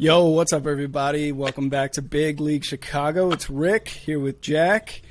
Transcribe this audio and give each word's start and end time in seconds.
Yo, 0.00 0.26
what's 0.26 0.52
up, 0.52 0.64
everybody? 0.64 1.32
Welcome 1.32 1.70
back 1.70 1.90
to 1.94 2.02
Big 2.02 2.38
League 2.38 2.64
Chicago. 2.64 3.32
It's 3.32 3.50
Rick 3.50 3.88
here 3.88 4.20
with 4.20 4.40
Jack, 4.40 5.02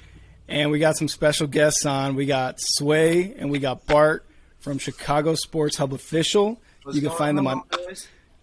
and 0.48 0.72
we 0.72 0.80
got 0.80 0.96
some 0.96 1.10
special 1.10 1.46
guests 1.46 1.86
on. 1.86 2.16
We 2.16 2.26
got 2.26 2.56
Sway 2.58 3.34
and 3.34 3.52
we 3.52 3.60
got 3.60 3.86
Bart 3.86 4.26
from 4.62 4.78
Chicago 4.78 5.36
Sports 5.36 5.76
Hub 5.76 5.92
Official. 5.92 6.62
You 6.90 7.02
can 7.02 7.10
find 7.10 7.38
them 7.38 7.48
on 7.48 7.64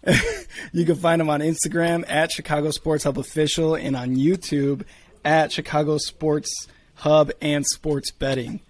you 0.75 0.85
can 0.85 0.97
find 0.97 1.19
them 1.19 1.31
on 1.31 1.41
Instagram 1.41 2.05
at 2.11 2.31
Chicago 2.31 2.71
Sports 2.73 3.05
Hub 3.05 3.17
Official 3.17 3.75
and 3.75 3.97
on 3.97 4.15
YouTube 4.15 4.85
at 5.25 5.51
Chicago 5.51 5.97
Sports 5.97 6.69
Hub 6.97 7.31
and 7.41 7.65
Sports 7.67 8.11
Betting. 8.11 8.61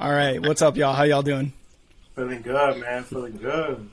All 0.00 0.10
right, 0.10 0.44
what's 0.44 0.62
up, 0.62 0.76
y'all? 0.76 0.94
How 0.94 1.04
y'all 1.04 1.22
doing? 1.22 1.52
Feeling 2.16 2.42
good, 2.42 2.80
man. 2.80 3.04
Feeling 3.04 3.36
good. 3.36 3.88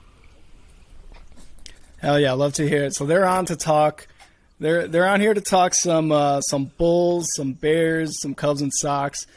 Hell 2.02 2.20
yeah, 2.20 2.32
love 2.34 2.54
to 2.54 2.68
hear 2.68 2.84
it. 2.84 2.96
So 2.96 3.06
they're 3.06 3.28
on 3.28 3.46
to 3.46 3.56
talk. 3.56 4.08
They're 4.60 4.88
they're 4.88 5.08
on 5.08 5.22
here 5.22 5.34
to 5.34 5.42
talk 5.42 5.76
some 5.76 6.12
uh, 6.12 6.42
some 6.42 6.66
Bulls, 6.66 7.28
some 7.36 7.54
Bears, 7.54 8.20
some 8.22 8.34
Cubs 8.34 8.62
and 8.62 8.72
Sox. 8.74 9.28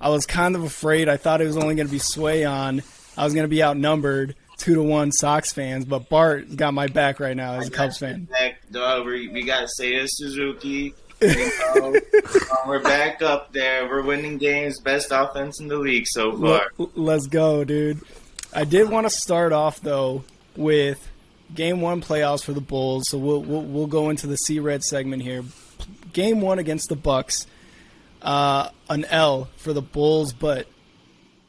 I 0.00 0.08
was 0.08 0.24
kind 0.24 0.54
of 0.54 0.62
afraid. 0.62 1.08
I 1.08 1.16
thought 1.16 1.40
it 1.40 1.46
was 1.46 1.56
only 1.56 1.74
going 1.74 1.88
to 1.88 1.92
be 1.92 1.98
Sway 1.98 2.44
on. 2.44 2.82
I 3.16 3.24
was 3.24 3.34
going 3.34 3.44
to 3.44 3.48
be 3.48 3.62
outnumbered 3.62 4.36
two 4.56 4.74
to 4.74 4.82
one 4.82 5.10
Sox 5.10 5.52
fans, 5.52 5.84
but 5.84 6.08
Bart 6.08 6.54
got 6.56 6.74
my 6.74 6.86
back 6.86 7.18
right 7.18 7.36
now 7.36 7.54
as 7.54 7.66
a 7.68 7.70
Cubs 7.70 7.98
fan. 7.98 8.24
Back, 8.24 8.58
dog, 8.70 9.06
we, 9.06 9.28
we 9.28 9.42
got 9.42 9.68
Seiya 9.78 10.06
Suzuki. 10.08 10.94
Um, 11.80 11.94
we're 12.66 12.82
back 12.82 13.22
up 13.22 13.52
there. 13.52 13.88
We're 13.88 14.02
winning 14.02 14.38
games. 14.38 14.80
Best 14.80 15.12
offense 15.12 15.60
in 15.60 15.68
the 15.68 15.76
league 15.76 16.06
so 16.08 16.36
far. 16.36 16.66
Let's 16.96 17.28
go, 17.28 17.62
dude. 17.62 18.00
I 18.52 18.64
did 18.64 18.90
want 18.90 19.06
to 19.06 19.10
start 19.10 19.52
off 19.52 19.80
though 19.80 20.24
with 20.56 21.08
game 21.54 21.80
one 21.80 22.00
playoffs 22.00 22.44
for 22.44 22.52
the 22.52 22.60
Bulls. 22.60 23.04
So 23.08 23.18
we'll 23.18 23.42
we'll, 23.42 23.62
we'll 23.62 23.86
go 23.86 24.10
into 24.10 24.26
the 24.26 24.36
C 24.36 24.58
Red 24.58 24.82
segment 24.82 25.22
here. 25.22 25.44
Game 26.12 26.40
one 26.40 26.58
against 26.58 26.88
the 26.88 26.96
Bucks, 26.96 27.46
uh, 28.20 28.68
an 28.88 29.04
L 29.06 29.48
for 29.56 29.72
the 29.72 29.82
Bulls, 29.82 30.32
but 30.32 30.66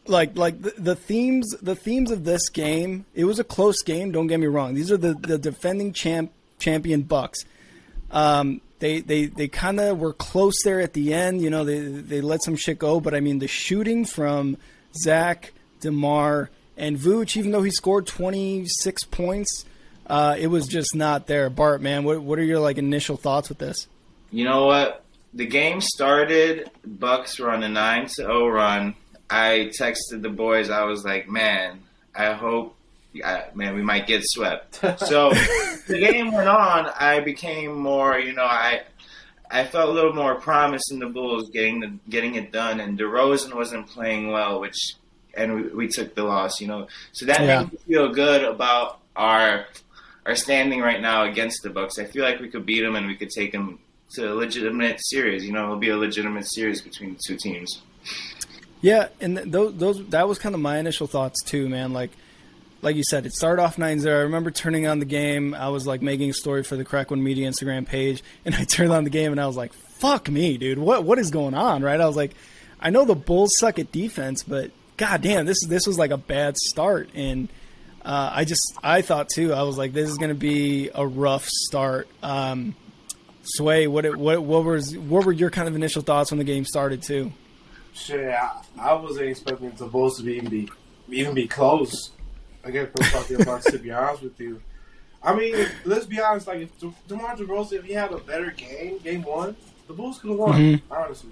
like 0.07 0.37
like 0.37 0.61
the, 0.61 0.73
the 0.77 0.95
themes 0.95 1.55
the 1.61 1.75
themes 1.75 2.11
of 2.11 2.23
this 2.23 2.49
game. 2.49 3.05
It 3.13 3.25
was 3.25 3.39
a 3.39 3.43
close 3.43 3.81
game. 3.83 4.11
Don't 4.11 4.27
get 4.27 4.39
me 4.39 4.47
wrong. 4.47 4.73
These 4.73 4.91
are 4.91 4.97
the 4.97 5.13
the 5.13 5.37
defending 5.37 5.93
champ 5.93 6.31
champion 6.59 7.01
Bucks. 7.03 7.39
Um, 8.11 8.61
they 8.79 8.99
they 9.01 9.25
they 9.25 9.47
kind 9.47 9.79
of 9.79 9.99
were 9.99 10.13
close 10.13 10.61
there 10.63 10.81
at 10.81 10.93
the 10.93 11.13
end. 11.13 11.41
You 11.41 11.49
know, 11.49 11.63
they 11.63 11.79
they 11.79 12.21
let 12.21 12.43
some 12.43 12.55
shit 12.55 12.79
go, 12.79 12.99
but 12.99 13.13
I 13.13 13.19
mean 13.19 13.39
the 13.39 13.47
shooting 13.47 14.05
from 14.05 14.57
Zach, 14.95 15.53
DeMar, 15.79 16.49
and 16.77 16.97
Vooch, 16.97 17.37
even 17.37 17.51
though 17.51 17.63
he 17.63 17.71
scored 17.71 18.07
26 18.07 19.03
points, 19.05 19.65
uh, 20.13 20.35
it 20.37 20.47
was 20.47 20.67
just 20.67 20.93
not 20.95 21.25
there. 21.25 21.49
Bart, 21.49 21.81
man, 21.81 22.03
what 22.03 22.21
what 22.21 22.37
are 22.39 22.43
your 22.43 22.59
like 22.59 22.77
initial 22.77 23.17
thoughts 23.17 23.49
with 23.49 23.57
this? 23.57 23.87
You 24.31 24.45
know 24.45 24.65
what? 24.65 25.03
The 25.33 25.47
game 25.47 25.81
started. 25.81 26.69
Bucks 26.85 27.39
were 27.39 27.49
on 27.49 27.63
a 27.63 27.69
nine 27.69 28.03
to 28.05 28.09
zero 28.13 28.47
run. 28.47 28.93
I 29.29 29.71
texted 29.79 30.21
the 30.21 30.29
boys. 30.29 30.69
I 30.69 30.83
was 30.83 31.03
like, 31.03 31.27
"Man, 31.27 31.79
I 32.15 32.33
hope, 32.33 32.75
I, 33.25 33.45
man, 33.55 33.73
we 33.73 33.81
might 33.81 34.05
get 34.05 34.21
swept." 34.23 34.79
So 34.99 35.31
the 35.87 35.97
game 35.99 36.31
went 36.31 36.47
on. 36.47 36.85
I 36.99 37.19
became 37.21 37.75
more, 37.75 38.19
you 38.19 38.33
know, 38.33 38.45
I 38.45 38.81
I 39.49 39.63
felt 39.65 39.89
a 39.89 39.91
little 39.91 40.13
more 40.13 40.35
promise 40.35 40.83
in 40.91 40.99
the 40.99 41.07
Bulls 41.09 41.49
getting 41.49 41.79
the 41.79 41.91
getting 42.09 42.35
it 42.35 42.51
done. 42.51 42.79
And 42.79 42.99
DeRozan 42.99 43.55
wasn't 43.55 43.87
playing 43.87 44.27
well, 44.31 44.59
which 44.59 44.77
and 45.33 45.55
we, 45.55 45.61
we 45.69 45.87
took 45.87 46.13
the 46.13 46.23
loss. 46.23 46.61
You 46.61 46.67
know, 46.67 46.87
so 47.13 47.25
that 47.25 47.41
Yeah. 47.41 47.61
made 47.63 47.71
me 47.73 47.79
feel 47.87 48.13
good 48.13 48.43
about 48.43 48.99
our 49.15 49.65
our 50.25 50.35
standing 50.35 50.79
right 50.81 51.01
now 51.01 51.23
against 51.23 51.63
the 51.63 51.69
Bucks. 51.69 51.99
I 51.99 52.05
feel 52.05 52.23
like 52.23 52.39
we 52.39 52.49
could 52.49 52.65
beat 52.65 52.81
them 52.81 52.95
and 52.95 53.07
we 53.07 53.15
could 53.15 53.29
take 53.29 53.51
them 53.51 53.79
to 54.15 54.31
a 54.31 54.33
legitimate 54.33 54.99
series. 55.03 55.45
You 55.45 55.51
know, 55.51 55.63
it'll 55.63 55.77
be 55.77 55.89
a 55.89 55.97
legitimate 55.97 56.45
series 56.53 56.81
between 56.81 57.13
the 57.13 57.19
two 57.27 57.37
teams. 57.37 57.81
Yeah, 58.81 59.07
and 59.21 59.37
th- 59.37 59.49
those, 59.49 59.75
those 59.75 60.07
that 60.09 60.27
was 60.27 60.39
kind 60.39 60.55
of 60.55 60.61
my 60.61 60.77
initial 60.77 61.07
thoughts 61.07 61.41
too, 61.43 61.69
man. 61.69 61.93
Like, 61.93 62.11
like 62.81 62.95
you 62.95 63.03
said, 63.03 63.25
it 63.25 63.31
started 63.31 63.61
off 63.61 63.77
9-0. 63.77 64.07
I 64.07 64.21
remember 64.23 64.51
turning 64.51 64.87
on 64.87 64.99
the 64.99 65.05
game. 65.05 65.53
I 65.53 65.69
was 65.69 65.87
like 65.87 66.01
making 66.01 66.29
a 66.29 66.33
story 66.33 66.63
for 66.63 66.75
the 66.75 66.83
Crack 66.83 67.09
One 67.09 67.23
Media 67.23 67.49
Instagram 67.49 67.85
page, 67.85 68.23
and 68.45 68.53
I 68.55 68.65
turned 68.65 68.91
on 68.91 69.03
the 69.03 69.09
game 69.09 69.31
and 69.31 69.41
I 69.41 69.47
was 69.47 69.57
like, 69.57 69.73
"Fuck 69.73 70.29
me, 70.29 70.57
dude! 70.57 70.79
What 70.79 71.03
what 71.03 71.17
is 71.19 71.31
going 71.31 71.53
on?" 71.53 71.81
Right? 71.81 71.99
I 71.99 72.05
was 72.05 72.17
like, 72.17 72.33
I 72.79 72.89
know 72.89 73.05
the 73.05 73.15
Bulls 73.15 73.53
suck 73.57 73.79
at 73.79 73.91
defense, 73.91 74.43
but 74.43 74.71
god 74.97 75.21
damn, 75.21 75.45
this 75.45 75.65
this 75.65 75.87
was 75.87 75.97
like 75.97 76.11
a 76.11 76.17
bad 76.17 76.57
start, 76.57 77.09
and 77.15 77.47
uh, 78.05 78.31
I 78.33 78.45
just 78.45 78.61
I 78.83 79.01
thought 79.01 79.29
too. 79.29 79.53
I 79.53 79.63
was 79.63 79.77
like, 79.77 79.93
this 79.93 80.09
is 80.09 80.17
going 80.17 80.29
to 80.29 80.35
be 80.35 80.89
a 80.93 81.05
rough 81.05 81.45
start. 81.47 82.07
Um, 82.21 82.75
Sway, 83.43 83.87
what 83.87 84.05
it- 84.05 84.15
what 84.17 84.41
what 84.43 84.63
was 84.63 84.97
what 84.97 85.25
were 85.25 85.31
your 85.31 85.49
kind 85.49 85.67
of 85.67 85.75
initial 85.75 86.01
thoughts 86.01 86.31
when 86.31 86.37
the 86.37 86.43
game 86.45 86.65
started 86.65 87.01
too? 87.01 87.31
Shit, 87.93 88.29
I, 88.33 88.61
I 88.79 88.93
wasn't 88.93 89.27
expecting 89.29 89.69
the 89.71 89.85
Bulls 89.85 90.17
to 90.17 90.23
be 90.23 90.33
even 90.35 90.49
be 90.49 90.69
even 91.09 91.33
be 91.35 91.47
close 91.47 92.11
against 92.63 92.93
the 92.95 93.03
fucking 93.03 93.43
Bucks. 93.43 93.65
To 93.65 93.77
be 93.77 93.91
honest 93.91 94.23
with 94.23 94.39
you, 94.39 94.61
I 95.21 95.35
mean, 95.35 95.67
let's 95.85 96.05
be 96.05 96.19
honest. 96.21 96.47
Like 96.47 96.61
if 96.61 96.79
De- 96.79 96.93
DeMar 97.09 97.35
DeRozan, 97.35 97.73
if 97.73 97.83
he 97.83 97.93
had 97.93 98.11
a 98.11 98.17
better 98.17 98.49
game, 98.51 98.97
game 98.99 99.23
one, 99.23 99.55
the 99.87 99.93
Bulls 99.93 100.19
could 100.19 100.29
have 100.31 100.39
won. 100.39 100.53
Mhm. 100.59 100.81
Honestly, 100.89 101.31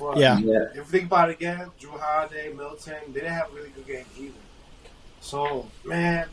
but 0.00 0.16
Yeah. 0.16 0.38
Yeah. 0.38 0.64
If 0.70 0.76
you 0.76 0.84
think 0.84 1.04
about 1.04 1.28
it 1.30 1.36
again, 1.36 1.70
Jrue 1.80 2.00
Holiday, 2.00 2.50
Middleton, 2.52 2.94
they 3.08 3.20
didn't 3.20 3.34
have 3.34 3.52
a 3.52 3.54
really 3.54 3.70
good 3.70 3.86
game 3.86 4.06
either. 4.18 4.32
So, 5.26 5.66
man, 5.84 6.26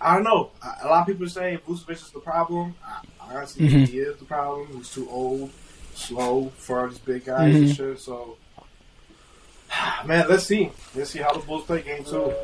I 0.00 0.14
don't 0.14 0.24
know. 0.24 0.50
A 0.82 0.86
lot 0.86 1.00
of 1.00 1.06
people 1.06 1.26
say 1.28 1.58
Vucevic 1.66 1.92
is 1.92 2.10
the 2.10 2.20
problem. 2.20 2.74
I 2.86 3.00
I 3.26 3.36
honestly 3.36 3.66
think 3.70 3.88
he 3.88 3.98
is 4.00 4.18
the 4.18 4.26
problem. 4.26 4.68
He's 4.76 4.90
too 4.92 5.08
old, 5.10 5.50
slow 5.94 6.52
for 6.58 6.80
all 6.80 6.88
these 6.88 6.98
big 6.98 7.24
guys 7.24 7.54
and 7.54 7.68
Mhm. 7.68 7.74
shit. 7.76 8.00
So, 8.00 8.36
man, 10.06 10.26
let's 10.28 10.44
see. 10.44 10.70
Let's 10.94 11.10
see 11.10 11.20
how 11.20 11.32
the 11.32 11.38
Bulls 11.40 11.64
play 11.64 11.80
game 11.80 12.04
two. 12.04 12.34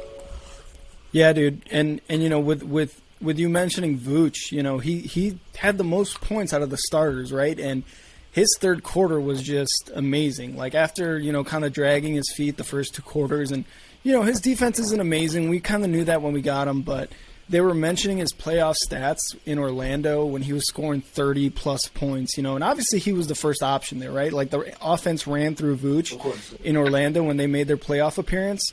Yeah, 1.13 1.33
dude, 1.35 1.63
and 1.71 2.01
and 2.09 2.23
you 2.23 2.29
know 2.31 2.41
with 2.41 2.63
with 2.63 3.01
with 3.21 3.39
you 3.39 3.51
mentioning 3.51 3.99
Vooch, 3.99 4.51
you 4.53 4.63
know 4.63 4.79
he 4.79 5.01
he 5.01 5.39
had 5.57 5.77
the 5.77 5.85
most 5.85 6.21
points 6.23 6.55
out 6.55 6.63
of 6.63 6.71
the 6.71 6.79
starters, 6.79 7.31
right? 7.31 7.59
And 7.61 7.83
his 8.33 8.49
third 8.61 8.83
quarter 8.83 9.21
was 9.21 9.43
just 9.43 9.91
amazing. 9.95 10.57
Like 10.57 10.75
after 10.75 11.19
you 11.19 11.31
know 11.33 11.45
kind 11.45 11.65
of 11.67 11.73
dragging 11.75 12.15
his 12.15 12.33
feet 12.37 12.57
the 12.57 12.65
first 12.65 12.95
two 12.95 13.03
quarters, 13.03 13.51
and 13.53 13.65
you 14.03 14.13
know 14.13 14.23
his 14.23 14.41
defense 14.41 14.79
isn't 14.79 15.01
amazing. 15.01 15.49
We 15.49 15.61
kind 15.61 15.85
of 15.85 15.91
knew 15.91 16.05
that 16.05 16.23
when 16.23 16.33
we 16.33 16.43
got 16.43 16.69
him, 16.69 16.83
but 16.83 17.11
they 17.51 17.61
were 17.61 17.75
mentioning 17.75 18.19
his 18.19 18.33
playoff 18.33 18.77
stats 18.87 19.37
in 19.45 19.59
Orlando 19.59 20.25
when 20.25 20.43
he 20.43 20.53
was 20.53 20.67
scoring 20.69 21.01
30 21.01 21.51
plus 21.51 21.89
points, 21.89 22.37
you 22.37 22.45
know, 22.45 22.55
and 22.55 22.63
obviously 22.63 23.01
he 23.01 23.13
was 23.13 23.27
the 23.27 23.35
first 23.35 23.61
option 23.61 23.99
there, 23.99 24.13
right? 24.13 24.33
Like 24.33 24.51
the 24.51 24.73
offense 24.81 25.27
ran 25.27 25.57
through 25.57 25.79
Vooch 25.79 26.61
in 26.61 26.77
Orlando 26.77 27.25
when 27.25 27.39
they 27.39 27.49
made 27.49 27.67
their 27.67 27.77
playoff 27.77 28.19
appearance. 28.19 28.73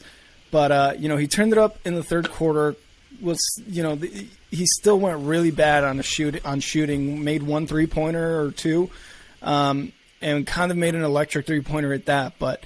But 0.51 0.71
uh, 0.71 0.93
you 0.97 1.09
know, 1.09 1.17
he 1.17 1.27
turned 1.27 1.51
it 1.51 1.57
up 1.57 1.79
in 1.85 1.95
the 1.95 2.03
third 2.03 2.29
quarter. 2.31 2.75
Was 3.19 3.39
you 3.67 3.81
know 3.81 3.95
the, 3.95 4.27
he 4.51 4.65
still 4.67 4.99
went 4.99 5.19
really 5.19 5.51
bad 5.51 5.83
on 5.83 5.99
a 5.99 6.03
shoot 6.03 6.45
on 6.45 6.59
shooting. 6.59 7.23
Made 7.23 7.43
one 7.43 7.67
three 7.67 7.87
pointer 7.87 8.41
or 8.41 8.51
two, 8.51 8.89
um, 9.41 9.91
and 10.21 10.45
kind 10.45 10.71
of 10.71 10.77
made 10.77 10.93
an 10.93 11.03
electric 11.03 11.47
three 11.47 11.61
pointer 11.61 11.93
at 11.93 12.05
that. 12.05 12.33
But 12.37 12.63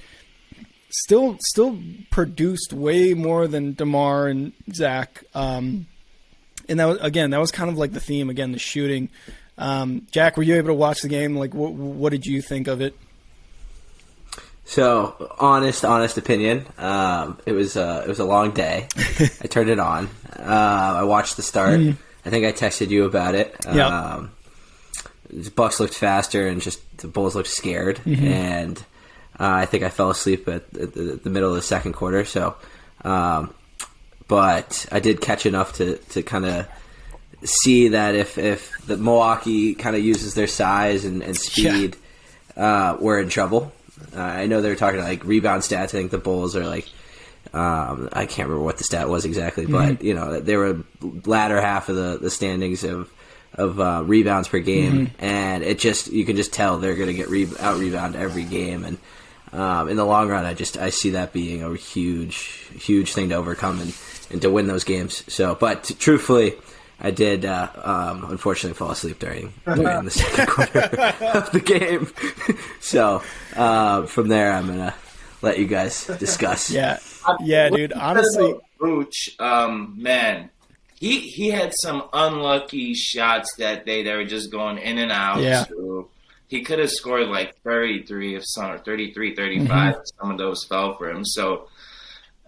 still, 0.92 1.36
still 1.40 1.78
produced 2.10 2.72
way 2.72 3.14
more 3.14 3.48
than 3.48 3.74
DeMar 3.74 4.28
and 4.28 4.52
Zach. 4.72 5.24
Um, 5.34 5.86
and 6.68 6.78
that 6.78 6.86
was 6.86 6.98
again, 7.00 7.30
that 7.30 7.40
was 7.40 7.50
kind 7.50 7.70
of 7.70 7.76
like 7.76 7.92
the 7.92 8.00
theme 8.00 8.30
again, 8.30 8.52
the 8.52 8.58
shooting. 8.58 9.08
Um, 9.58 10.06
Jack, 10.10 10.36
were 10.36 10.42
you 10.42 10.54
able 10.54 10.68
to 10.68 10.74
watch 10.74 11.02
the 11.02 11.08
game? 11.08 11.36
Like, 11.36 11.54
what, 11.54 11.72
what 11.72 12.10
did 12.10 12.26
you 12.26 12.40
think 12.40 12.68
of 12.68 12.80
it? 12.80 12.96
So, 14.64 15.34
honest, 15.38 15.84
honest 15.84 16.16
opinion. 16.16 16.66
Um, 16.78 17.38
it 17.44 17.52
was 17.52 17.76
uh, 17.76 18.02
it 18.06 18.08
was 18.08 18.20
a 18.20 18.24
long 18.24 18.52
day. 18.52 18.88
I 18.96 19.46
turned 19.48 19.68
it 19.68 19.78
on. 19.78 20.08
Uh, 20.38 20.94
I 20.98 21.02
watched 21.02 21.36
the 21.36 21.42
start. 21.42 21.80
I 22.24 22.30
think 22.30 22.46
I 22.46 22.52
texted 22.52 22.88
you 22.88 23.04
about 23.04 23.34
it. 23.34 23.54
Yeah. 23.66 23.86
Um, 23.86 24.30
the 25.30 25.50
Bucks 25.50 25.80
looked 25.80 25.94
faster, 25.94 26.46
and 26.46 26.62
just 26.62 26.80
the 26.98 27.08
Bulls 27.08 27.34
looked 27.34 27.48
scared. 27.48 28.00
And 28.06 28.78
uh, 28.78 28.82
I 29.46 29.66
think 29.66 29.82
I 29.82 29.88
fell 29.88 30.10
asleep 30.10 30.48
at, 30.48 30.62
at 30.76 30.94
the, 30.94 31.20
the 31.22 31.30
middle 31.30 31.50
of 31.50 31.56
the 31.56 31.62
second 31.62 31.94
quarter. 31.94 32.24
So, 32.24 32.54
um, 33.04 33.52
but 34.28 34.86
I 34.92 35.00
did 35.00 35.20
catch 35.20 35.46
enough 35.46 35.74
to 35.74 35.96
to 35.96 36.22
kind 36.22 36.44
of 36.44 36.68
see 37.44 37.88
that 37.88 38.14
if 38.14 38.38
if 38.38 38.70
the 38.86 38.96
Milwaukee 38.96 39.74
kind 39.74 39.96
of 39.96 40.02
uses 40.02 40.34
their 40.34 40.46
size 40.46 41.04
and, 41.04 41.22
and 41.22 41.36
speed, 41.36 41.96
uh, 42.56 42.96
we're 43.00 43.20
in 43.20 43.28
trouble. 43.28 43.72
Uh, 44.14 44.20
I 44.20 44.46
know 44.46 44.60
they 44.60 44.68
were 44.68 44.76
talking 44.76 45.00
like 45.00 45.24
rebound 45.24 45.62
stats. 45.62 45.76
I 45.76 45.86
think 45.86 46.10
the 46.10 46.18
Bulls 46.18 46.56
are 46.56 46.66
like 46.66 46.88
um, 47.52 48.08
I 48.12 48.26
can't 48.26 48.48
remember 48.48 48.64
what 48.64 48.78
the 48.78 48.84
stat 48.84 49.08
was 49.08 49.24
exactly, 49.24 49.66
but 49.66 50.02
you 50.02 50.14
know 50.14 50.40
they 50.40 50.56
were 50.56 50.84
latter 51.26 51.60
half 51.60 51.88
of 51.88 51.96
the, 51.96 52.18
the 52.18 52.30
standings 52.30 52.84
of 52.84 53.12
of 53.54 53.78
uh, 53.78 54.02
rebounds 54.06 54.48
per 54.48 54.60
game, 54.60 55.10
and 55.18 55.62
it 55.62 55.78
just 55.78 56.10
you 56.10 56.24
can 56.24 56.36
just 56.36 56.52
tell 56.52 56.78
they're 56.78 56.94
going 56.94 57.08
to 57.08 57.14
get 57.14 57.28
re- 57.28 57.48
out 57.60 57.78
rebound 57.78 58.16
every 58.16 58.44
game, 58.44 58.84
and 58.84 58.96
um, 59.52 59.88
in 59.88 59.96
the 59.96 60.04
long 60.04 60.28
run, 60.28 60.44
I 60.44 60.54
just 60.54 60.78
I 60.78 60.90
see 60.90 61.10
that 61.10 61.32
being 61.32 61.62
a 61.62 61.74
huge 61.74 62.36
huge 62.74 63.12
thing 63.12 63.28
to 63.28 63.34
overcome 63.34 63.80
and, 63.80 63.96
and 64.30 64.42
to 64.42 64.50
win 64.50 64.66
those 64.66 64.84
games. 64.84 65.24
So, 65.32 65.54
but 65.54 65.90
truthfully, 65.98 66.54
I 67.00 67.10
did 67.10 67.44
uh, 67.44 67.68
um, 67.82 68.30
unfortunately 68.30 68.76
fall 68.76 68.92
asleep 68.92 69.18
during, 69.18 69.52
during 69.66 70.04
the 70.04 70.10
second 70.10 70.46
quarter 70.48 70.80
of 70.80 71.50
the 71.52 71.60
game. 71.60 72.08
so 72.80 73.22
uh, 73.56 74.06
from 74.06 74.28
there, 74.28 74.52
I'm 74.52 74.68
gonna 74.68 74.94
let 75.42 75.58
you 75.58 75.66
guys 75.66 76.06
discuss. 76.06 76.70
Yeah, 76.70 76.98
yeah, 77.40 77.68
dude. 77.68 77.92
Honestly, 77.92 78.54
Vooch, 78.80 79.38
um, 79.40 79.96
man, 79.98 80.50
he 80.98 81.18
he 81.18 81.50
had 81.50 81.72
some 81.82 82.04
unlucky 82.12 82.94
shots 82.94 83.54
that 83.58 83.84
day 83.84 84.04
that 84.04 84.16
were 84.16 84.24
just 84.24 84.50
going 84.50 84.78
in 84.78 84.98
and 84.98 85.12
out. 85.12 85.40
Yeah. 85.40 85.64
So 85.64 86.08
he 86.52 86.62
could 86.62 86.78
have 86.78 86.90
scored 86.90 87.28
like 87.28 87.56
33 87.64 88.36
if 88.36 88.42
some 88.44 88.72
or 88.72 88.78
33, 88.78 89.34
35 89.34 89.68
Mm-hmm. 89.68 90.00
if 90.00 90.06
some 90.20 90.30
of 90.30 90.36
those 90.36 90.64
fell 90.64 90.98
for 90.98 91.10
him. 91.10 91.24
So 91.24 91.68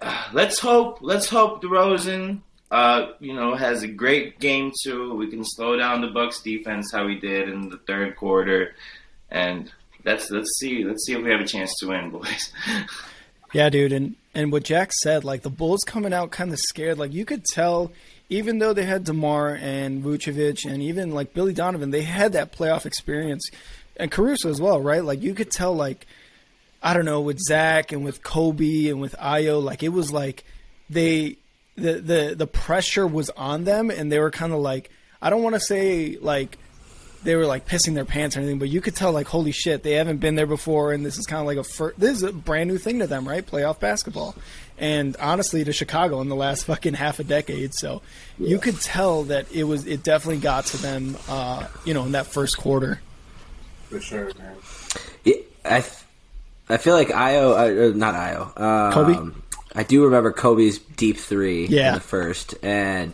uh, 0.03 0.27
let's 0.35 0.59
hope 0.59 0.99
let's 1.01 1.29
hope 1.29 1.63
DeRozan 1.63 2.43
uh, 2.71 3.13
you 3.21 3.33
know, 3.33 3.55
has 3.55 3.83
a 3.83 3.89
great 3.89 4.41
game 4.41 4.73
too. 4.83 5.15
We 5.15 5.29
can 5.29 5.43
slow 5.45 5.77
down 5.77 6.01
the 6.01 6.09
Bucks 6.09 6.43
defense 6.43 6.91
how 6.93 7.07
we 7.07 7.19
did 7.19 7.49
in 7.49 7.71
the 7.71 7.79
third 7.87 8.17
quarter, 8.17 8.75
and 9.31 9.71
let's 10.05 10.31
let's 10.31 10.51
see 10.59 10.85
let's 10.85 11.07
see 11.07 11.15
if 11.15 11.23
we 11.23 11.31
have 11.31 11.41
a 11.41 11.47
chance 11.47 11.73
to 11.79 11.89
win, 11.89 12.11
boys. 12.19 12.53
Yeah, 13.55 13.71
dude, 13.71 13.93
and 13.93 14.17
and 14.35 14.51
what 14.51 14.65
Jack 14.65 14.93
said, 14.93 15.25
like 15.25 15.43
the 15.43 15.51
Bulls 15.51 15.83
coming 15.87 16.13
out 16.13 16.31
kind 16.31 16.53
of 16.53 16.59
scared. 16.59 16.99
Like 16.99 17.15
you 17.15 17.25
could 17.25 17.45
tell, 17.45 17.93
even 18.29 18.59
though 18.59 18.73
they 18.73 18.85
had 18.85 19.05
DeMar 19.05 19.55
and 19.55 20.03
Vucevic, 20.03 20.69
and 20.69 20.83
even 20.83 21.13
like 21.13 21.33
Billy 21.33 21.53
Donovan, 21.53 21.91
they 21.91 22.03
had 22.03 22.33
that 22.33 22.53
playoff 22.53 22.87
experience, 22.87 23.49
and 23.97 24.11
Caruso 24.11 24.51
as 24.51 24.61
well, 24.61 24.81
right? 24.81 25.05
Like 25.05 25.23
you 25.23 25.35
could 25.35 25.51
tell, 25.51 25.75
like 25.75 26.07
I 26.83 26.95
don't 26.95 27.05
know, 27.05 27.21
with 27.21 27.39
Zach 27.41 27.93
and 27.93 28.05
with 28.05 28.23
Kobe 28.23 28.89
and 28.89 29.01
with 29.01 29.15
Ayo, 29.19 29.63
like 29.63 29.83
it 29.83 29.91
was 29.91 30.13
like 30.13 30.45
they 30.91 31.37
the 31.77 31.95
the 31.95 32.35
the 32.37 32.47
pressure 32.47 33.07
was 33.07 33.31
on 33.31 33.65
them, 33.65 33.91
and 33.91 34.11
they 34.11 34.19
were 34.19 34.31
kind 34.31 34.53
of 34.53 34.61
like 34.61 34.91
I 35.23 35.31
don't 35.31 35.43
want 35.43 35.55
to 35.55 35.61
say 35.61 36.19
like 36.21 36.59
they 37.25 37.37
were 37.37 37.47
like 37.47 37.67
pissing 37.67 37.95
their 37.95 38.05
pants 38.05 38.37
or 38.37 38.41
anything, 38.41 38.59
but 38.59 38.69
you 38.69 38.81
could 38.81 38.95
tell 38.95 39.13
like 39.13 39.27
holy 39.27 39.53
shit, 39.53 39.83
they 39.83 39.93
haven't 39.93 40.19
been 40.19 40.35
there 40.35 40.47
before, 40.47 40.93
and 40.93 41.05
this 41.05 41.17
is 41.17 41.27
kind 41.27 41.41
of 41.41 41.47
like 41.47 41.57
a 41.57 41.65
fir- 41.65 41.95
this 41.97 42.19
is 42.19 42.23
a 42.23 42.33
brand 42.33 42.69
new 42.69 42.79
thing 42.79 42.99
to 42.99 43.07
them, 43.07 43.27
right? 43.27 43.45
Playoff 43.45 43.81
basketball, 43.81 44.35
and 44.79 45.17
honestly, 45.17 45.65
to 45.65 45.73
Chicago 45.73 46.21
in 46.21 46.29
the 46.29 46.37
last 46.37 46.67
fucking 46.67 46.95
half 46.95 47.19
a 47.19 47.25
decade. 47.25 47.75
So 47.75 48.03
you 48.39 48.59
could 48.59 48.81
tell 48.81 49.25
that 49.25 49.51
it 49.53 49.65
was 49.65 49.87
it 49.87 50.03
definitely 50.03 50.41
got 50.41 50.67
to 50.67 50.77
them, 50.77 51.17
uh, 51.29 51.67
you 51.85 51.95
know, 51.95 52.05
in 52.05 52.13
that 52.13 52.27
first 52.27 52.59
quarter. 52.59 53.01
For 53.89 54.01
sure, 54.01 54.31
man. 54.39 54.57
Yeah, 55.25 55.35
I, 55.65 55.79
f- 55.79 56.07
I 56.69 56.77
feel 56.79 56.95
like 56.95 57.09
Ayo, 57.09 57.53
uh, 57.53 57.91
uh, 57.91 57.97
not 57.97 58.15
Ayo. 58.15 58.61
Um, 58.61 58.93
Kobe? 58.93 59.41
I 59.75 59.83
do 59.83 60.05
remember 60.05 60.33
Kobe's 60.33 60.79
deep 60.79 61.17
three 61.19 61.67
Yeah. 61.67 61.89
in 61.89 61.95
the 61.95 62.01
first, 62.01 62.55
and 62.63 63.13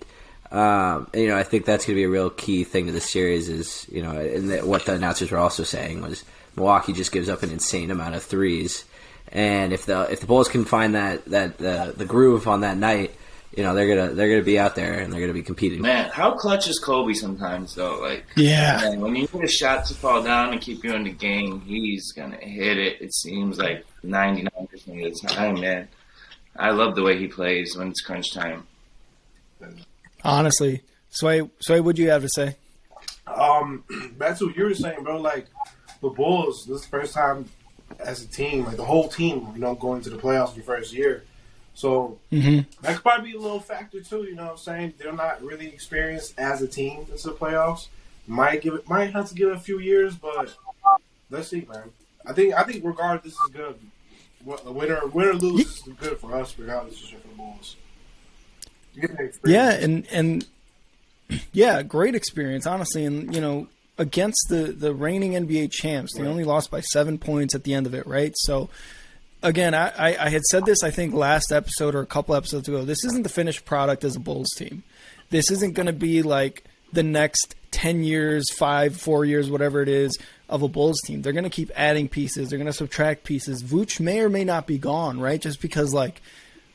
um, 0.52 1.08
you 1.14 1.28
know 1.28 1.36
I 1.36 1.42
think 1.42 1.64
that's 1.64 1.84
going 1.86 1.94
to 1.94 2.00
be 2.00 2.04
a 2.04 2.08
real 2.08 2.30
key 2.30 2.64
thing 2.64 2.86
to 2.86 2.92
the 2.92 3.00
series. 3.00 3.48
Is 3.48 3.86
you 3.90 4.02
know, 4.02 4.10
and 4.12 4.50
that 4.50 4.66
what 4.66 4.84
the 4.86 4.94
announcers 4.94 5.30
were 5.30 5.38
also 5.38 5.62
saying 5.64 6.02
was 6.02 6.24
Milwaukee 6.56 6.92
just 6.92 7.12
gives 7.12 7.28
up 7.28 7.42
an 7.42 7.50
insane 7.50 7.90
amount 7.90 8.14
of 8.14 8.22
threes, 8.22 8.84
and 9.32 9.72
if 9.72 9.86
the 9.86 10.10
if 10.12 10.20
the 10.20 10.26
Bulls 10.26 10.48
can 10.48 10.64
find 10.64 10.94
that 10.94 11.24
that 11.26 11.56
the 11.58 11.94
the 11.96 12.04
groove 12.04 12.46
on 12.46 12.60
that 12.60 12.76
night, 12.76 13.14
you 13.56 13.62
know 13.62 13.74
they're 13.74 13.88
gonna 13.88 14.14
they're 14.14 14.28
gonna 14.28 14.42
be 14.42 14.58
out 14.58 14.74
there 14.74 15.00
and 15.00 15.12
they're 15.12 15.20
gonna 15.20 15.32
be 15.32 15.42
competing. 15.42 15.82
Man, 15.82 16.10
how 16.10 16.32
clutch 16.32 16.68
is 16.68 16.78
Kobe 16.78 17.14
sometimes 17.14 17.74
though? 17.74 18.00
Like, 18.00 18.24
Yeah, 18.36 18.78
man, 18.82 19.00
when 19.00 19.16
you 19.16 19.28
need 19.32 19.44
a 19.44 19.48
shot 19.48 19.86
to 19.86 19.94
fall 19.94 20.22
down 20.22 20.52
and 20.52 20.60
keep 20.60 20.84
you 20.84 20.94
in 20.94 21.04
the 21.04 21.12
game, 21.12 21.60
he's 21.62 22.12
gonna 22.12 22.36
hit 22.36 22.78
it. 22.78 23.00
It 23.00 23.12
seems 23.14 23.58
like 23.58 23.84
ninety 24.02 24.42
nine 24.42 24.66
percent 24.68 25.04
of 25.04 25.20
the 25.20 25.28
time, 25.28 25.60
man. 25.60 25.88
I 26.56 26.70
love 26.70 26.94
the 26.94 27.02
way 27.02 27.18
he 27.18 27.26
plays 27.26 27.76
when 27.76 27.88
it's 27.88 28.00
crunch 28.00 28.32
time. 28.32 28.66
honestly. 30.24 30.82
Sway, 31.12 31.48
Sway, 31.58 31.80
what 31.80 31.96
do 31.96 32.02
you 32.02 32.10
have 32.10 32.22
to 32.22 32.28
say? 32.28 32.56
Um, 33.26 33.84
back 34.18 34.38
to 34.38 34.46
what 34.46 34.56
you 34.56 34.64
were 34.64 34.74
saying, 34.74 35.02
bro. 35.02 35.20
Like 35.20 35.46
the 36.00 36.08
Bulls, 36.08 36.66
this 36.66 36.76
is 36.76 36.82
the 36.82 36.88
first 36.88 37.14
time 37.14 37.46
as 37.98 38.22
a 38.22 38.28
team, 38.28 38.64
like 38.64 38.76
the 38.76 38.84
whole 38.84 39.08
team, 39.08 39.48
you 39.54 39.60
know, 39.60 39.74
going 39.74 40.02
to 40.02 40.10
the 40.10 40.16
playoffs 40.16 40.50
for 40.52 40.60
the 40.60 40.64
first 40.64 40.92
year. 40.92 41.24
So 41.80 42.18
Mm-hmm. 42.30 42.82
that 42.82 42.94
could 42.94 43.02
probably 43.02 43.32
be 43.32 43.36
a 43.38 43.40
little 43.40 43.60
factor 43.60 44.00
too. 44.02 44.24
You 44.24 44.34
know 44.34 44.44
what 44.44 44.50
I'm 44.52 44.58
saying? 44.58 44.94
They're 44.98 45.12
not 45.12 45.42
really 45.42 45.66
experienced 45.68 46.34
as 46.38 46.60
a 46.62 46.68
team 46.68 47.00
into 47.10 47.28
the 47.28 47.34
playoffs. 47.34 47.88
Might 48.26 48.60
give 48.62 48.74
it, 48.74 48.88
might 48.88 49.12
have 49.12 49.28
to 49.30 49.34
give 49.34 49.48
it 49.48 49.56
a 49.56 49.60
few 49.60 49.78
years, 49.80 50.14
but 50.14 50.54
let's 51.30 51.48
see, 51.48 51.66
man. 51.72 51.90
I 52.26 52.32
think 52.32 52.54
I 52.54 52.64
think 52.64 52.84
regardless, 52.84 53.24
this 53.24 53.32
is 53.32 53.50
good. 53.52 53.76
Winner, 54.44 55.00
win 55.08 55.28
or 55.28 55.34
lose, 55.34 55.66
is 55.66 55.82
good 55.98 56.18
for 56.18 56.34
us. 56.34 56.54
Regardless, 56.58 56.94
is 57.02 57.08
for 57.10 57.18
the 57.28 57.34
Bulls. 57.34 57.76
You 58.94 59.02
get 59.02 59.16
the 59.16 59.50
Yeah, 59.50 59.70
and 59.72 60.06
and 60.12 60.46
yeah, 61.52 61.82
great 61.82 62.14
experience, 62.14 62.66
honestly. 62.66 63.04
And 63.04 63.34
you 63.34 63.40
know, 63.40 63.68
against 63.98 64.46
the 64.48 64.64
the 64.72 64.94
reigning 64.94 65.32
NBA 65.32 65.70
champs, 65.72 66.14
they 66.14 66.22
Right. 66.22 66.28
only 66.28 66.44
lost 66.44 66.70
by 66.70 66.80
seven 66.80 67.18
points 67.18 67.54
at 67.54 67.64
the 67.64 67.74
end 67.74 67.86
of 67.86 67.94
it, 67.94 68.06
right? 68.06 68.32
So. 68.36 68.68
Again, 69.42 69.74
I, 69.74 69.88
I, 69.88 70.26
I 70.26 70.28
had 70.28 70.42
said 70.44 70.66
this, 70.66 70.82
I 70.82 70.90
think, 70.90 71.14
last 71.14 71.50
episode 71.50 71.94
or 71.94 72.00
a 72.00 72.06
couple 72.06 72.34
episodes 72.34 72.68
ago. 72.68 72.84
This 72.84 73.04
isn't 73.04 73.22
the 73.22 73.30
finished 73.30 73.64
product 73.64 74.04
as 74.04 74.16
a 74.16 74.20
Bulls 74.20 74.50
team. 74.56 74.82
This 75.30 75.50
isn't 75.50 75.74
going 75.74 75.86
to 75.86 75.92
be 75.92 76.22
like 76.22 76.64
the 76.92 77.02
next 77.02 77.54
10 77.70 78.02
years, 78.02 78.44
five, 78.52 78.96
four 78.96 79.24
years, 79.24 79.50
whatever 79.50 79.80
it 79.80 79.88
is, 79.88 80.18
of 80.48 80.62
a 80.62 80.68
Bulls 80.68 81.00
team. 81.02 81.22
They're 81.22 81.32
going 81.32 81.44
to 81.44 81.50
keep 81.50 81.70
adding 81.74 82.08
pieces. 82.08 82.50
They're 82.50 82.58
going 82.58 82.66
to 82.66 82.72
subtract 82.72 83.24
pieces. 83.24 83.62
Vooch 83.62 84.00
may 84.00 84.20
or 84.20 84.28
may 84.28 84.44
not 84.44 84.66
be 84.66 84.78
gone, 84.78 85.20
right? 85.20 85.40
Just 85.40 85.62
because, 85.62 85.94
like, 85.94 86.20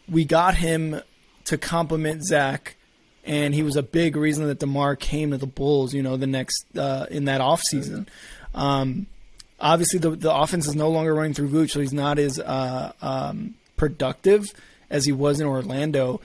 we 0.09 0.25
got 0.25 0.55
him 0.55 1.01
to 1.45 1.57
complement 1.57 2.23
Zach, 2.23 2.77
and 3.23 3.53
he 3.53 3.61
was 3.61 3.75
a 3.75 3.83
big 3.83 4.15
reason 4.15 4.47
that 4.47 4.59
DeMar 4.59 4.95
came 4.95 5.31
to 5.31 5.37
the 5.37 5.45
Bulls, 5.45 5.93
you 5.93 6.01
know, 6.01 6.17
the 6.17 6.27
next, 6.27 6.65
uh, 6.77 7.05
in 7.11 7.25
that 7.25 7.41
offseason. 7.41 8.07
Um, 8.55 9.07
obviously, 9.59 9.99
the, 9.99 10.11
the 10.11 10.33
offense 10.33 10.67
is 10.67 10.75
no 10.75 10.89
longer 10.89 11.13
running 11.13 11.33
through 11.33 11.49
Vooch, 11.49 11.71
so 11.71 11.79
he's 11.79 11.93
not 11.93 12.19
as 12.19 12.39
uh, 12.39 12.91
um, 13.01 13.55
productive 13.77 14.45
as 14.89 15.05
he 15.05 15.11
was 15.11 15.39
in 15.39 15.47
Orlando. 15.47 16.21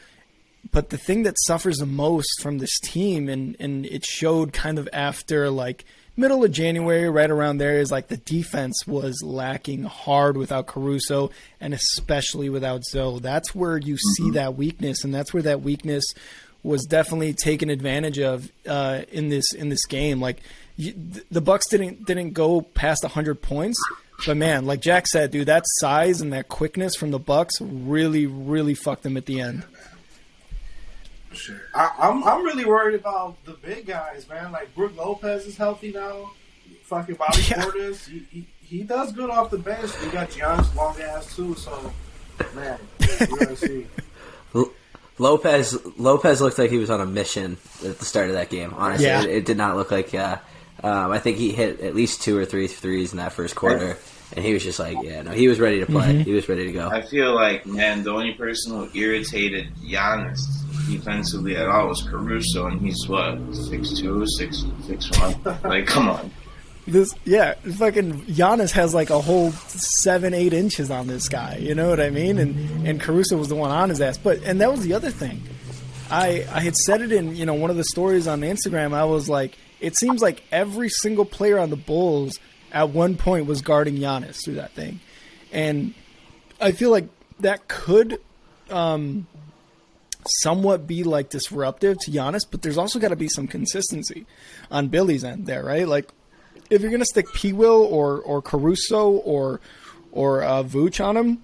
But 0.73 0.91
the 0.91 0.99
thing 0.99 1.23
that 1.23 1.37
suffers 1.47 1.79
the 1.79 1.87
most 1.87 2.43
from 2.43 2.59
this 2.59 2.79
team, 2.81 3.29
and, 3.29 3.57
and 3.59 3.87
it 3.87 4.05
showed 4.05 4.53
kind 4.53 4.79
of 4.79 4.89
after 4.93 5.51
like 5.51 5.85
middle 6.17 6.45
of 6.45 6.53
January, 6.53 7.09
right 7.09 7.31
around 7.31 7.59
there, 7.59 7.79
is 7.79 7.91
like 7.91 8.09
the 8.09 8.19
defense 8.19 8.87
was 8.87 9.23
lacking 9.23 9.85
hard 9.85 10.37
without 10.37 10.67
Caruso 10.67 11.31
and 11.61 11.73
especially 11.73 12.51
without 12.51 12.85
Zo. 12.85 13.19
That's 13.19 13.55
where 13.55 13.79
you 13.79 13.97
see 14.17 14.31
that 14.33 14.57
weakness, 14.57 15.03
and 15.03 15.15
that's 15.15 15.33
where 15.33 15.43
that 15.45 15.63
weakness 15.63 16.05
was 16.63 16.85
definitely 16.85 17.33
taken 17.33 17.71
advantage 17.71 18.19
of 18.19 18.53
uh, 18.69 19.03
in 19.11 19.31
this 19.31 19.53
in 19.55 19.71
this 19.71 19.87
game. 19.87 20.21
Like 20.21 20.43
the 21.31 21.41
Bucks 21.41 21.69
didn't 21.69 22.07
didn't 22.07 22.33
go 22.33 22.63
past 22.63 23.05
hundred 23.05 23.43
points, 23.43 23.79
but 24.27 24.37
man, 24.37 24.67
like 24.67 24.81
Jack 24.81 25.07
said, 25.07 25.31
dude, 25.31 25.47
that 25.49 25.65
size 25.67 26.21
and 26.21 26.33
that 26.33 26.49
quickness 26.49 26.95
from 26.97 27.11
the 27.11 27.19
Bucks 27.19 27.61
really 27.61 28.27
really 28.27 28.75
fucked 28.75 29.03
them 29.03 29.17
at 29.17 29.27
the 29.27 29.41
end. 29.41 29.65
Sure. 31.33 31.61
I, 31.75 31.91
I'm 31.99 32.25
I'm 32.25 32.43
really 32.45 32.65
worried 32.65 32.95
about 32.99 33.37
the 33.45 33.53
big 33.53 33.87
guys, 33.87 34.29
man. 34.29 34.51
Like 34.53 34.75
Brook 34.75 34.97
Lopez 34.97 35.47
is 35.47 35.57
healthy 35.57 35.93
now. 35.93 36.33
Fucking 36.85 37.15
Bobby 37.15 37.39
Yeah. 37.49 37.63
Portis, 37.63 38.09
he, 38.09 38.27
he, 38.31 38.47
he 38.63 38.83
does 38.83 39.13
good 39.13 39.31
off 39.31 39.51
the 39.51 39.59
bench. 39.59 39.91
We 40.03 40.09
got 40.11 40.31
Giannis 40.31 40.75
long 40.75 41.01
ass 41.01 41.37
too, 41.37 41.55
so 41.55 41.93
man, 42.55 42.79
we're 43.31 43.39
gonna 43.39 43.55
see. 43.57 43.87
Lopez 45.19 45.77
Lopez 45.99 46.41
looked 46.41 46.59
like 46.59 46.71
he 46.71 46.79
was 46.79 46.91
on 46.91 47.01
a 47.01 47.07
mission 47.07 47.59
at 47.85 47.99
the 47.99 48.05
start 48.05 48.29
of 48.29 48.35
that 48.35 48.49
game. 48.51 48.73
Honestly, 48.77 49.07
Yeah. 49.07 49.23
it, 49.23 49.31
it 49.31 49.45
did 49.45 49.57
not 49.57 49.77
look 49.77 49.91
like. 49.91 50.13
Uh, 50.15 50.39
um, 50.83 51.11
I 51.11 51.19
think 51.19 51.37
he 51.37 51.53
hit 51.53 51.81
at 51.81 51.95
least 51.95 52.23
two 52.23 52.37
or 52.39 52.45
three 52.45 52.67
threes 52.67 53.13
in 53.13 53.19
that 53.19 53.33
first 53.33 53.55
quarter, 53.55 53.99
and 54.35 54.45
he 54.45 54.53
was 54.53 54.63
just 54.63 54.79
like, 54.79 54.97
yeah, 55.03 55.23
no, 55.23 55.33
he 55.33 55.49
was 55.49 55.61
ready 55.61 55.81
to 55.81 55.87
play. 55.87 56.23
He 56.23 56.33
was 56.33 56.49
ready 56.49 56.67
to 56.67 56.73
go. 56.73 56.89
I 56.89 57.03
feel 57.03 57.35
like, 57.35 57.67
man, 57.67 58.03
the 58.03 58.11
only 58.11 58.33
person 58.35 58.73
who 58.73 58.89
irritated 58.99 59.75
Giannis 59.77 60.41
defensively 60.91 61.57
at 61.57 61.69
all 61.69 61.89
was 61.89 62.03
Caruso, 62.03 62.67
and 62.67 62.81
he's 62.81 63.07
what 63.09 63.39
six 63.55 63.99
two, 63.99 64.27
six 64.27 64.65
six 64.87 65.11
one. 65.21 65.35
Like, 65.65 65.87
come 65.87 66.09
on. 66.09 66.31
This 66.87 67.15
yeah, 67.25 67.55
fucking 67.55 68.23
Giannis 68.23 68.73
has 68.73 68.95
like 68.95 69.11
a 69.11 69.21
whole 69.21 69.53
seven 69.53 70.33
eight 70.35 70.53
inches 70.53 70.91
on 70.91 71.07
this 71.07 71.29
guy. 71.29 71.57
You 71.57 71.75
know 71.75 71.91
what 71.91 72.01
I 72.01 72.11
mean? 72.11 72.39
And 72.39 72.87
and 72.87 73.01
Caruso 73.01 73.37
was 73.37 73.49
the 73.49 73.55
one 73.55 73.71
on 73.71 73.91
his 73.91 74.01
ass. 74.01 74.17
But 74.19 74.43
and 74.45 74.61
that 74.61 74.71
was 74.71 74.81
the 74.81 74.95
other 74.95 75.11
thing. 75.11 75.43
I 76.11 76.47
I 76.51 76.61
had 76.61 76.75
said 76.75 77.03
it 77.03 77.13
in 77.13 77.37
you 77.37 77.47
know 77.47 77.55
one 77.55 77.71
of 77.71 77.77
the 77.77 77.85
stories 77.85 78.27
on 78.27 78.41
Instagram. 78.41 78.95
I 78.95 79.05
was 79.05 79.29
like, 79.29 79.57
it 79.81 79.97
seems 79.97 80.23
like 80.23 80.43
every 80.53 80.89
single 80.89 81.25
player 81.25 81.59
on 81.59 81.71
the 81.71 81.77
Bulls 81.77 82.39
at 82.73 82.91
one 82.91 83.17
point 83.17 83.47
was 83.47 83.63
guarding 83.63 83.97
Giannis 83.97 84.45
through 84.45 84.55
that 84.55 84.73
thing, 84.73 85.01
and 85.53 85.95
I 86.61 86.73
feel 86.73 86.91
like 86.91 87.09
that 87.41 87.69
could 87.69 88.21
um, 88.71 89.27
somewhat 90.41 90.87
be 90.87 91.03
like 91.03 91.31
disruptive 91.31 91.99
to 92.01 92.11
Giannis, 92.11 92.43
but 92.51 92.63
there's 92.63 92.79
also 92.79 92.99
got 92.99 93.09
to 93.09 93.17
be 93.17 93.29
some 93.29 93.47
consistency 93.47 94.27
on 94.71 94.89
Billy's 94.89 95.25
end 95.25 95.47
there, 95.47 95.65
right? 95.65 95.89
Like 95.89 96.11
if 96.71 96.83
you're 96.83 96.91
gonna 96.91 97.05
stick 97.05 97.27
P. 97.35 97.53
Will 97.53 97.85
or 97.85 98.19
or 98.21 98.41
Caruso 98.41 99.11
or 99.11 99.61
or 100.13 100.43
uh, 100.43 100.63
Vooch 100.63 101.05
on 101.05 101.17
him, 101.17 101.43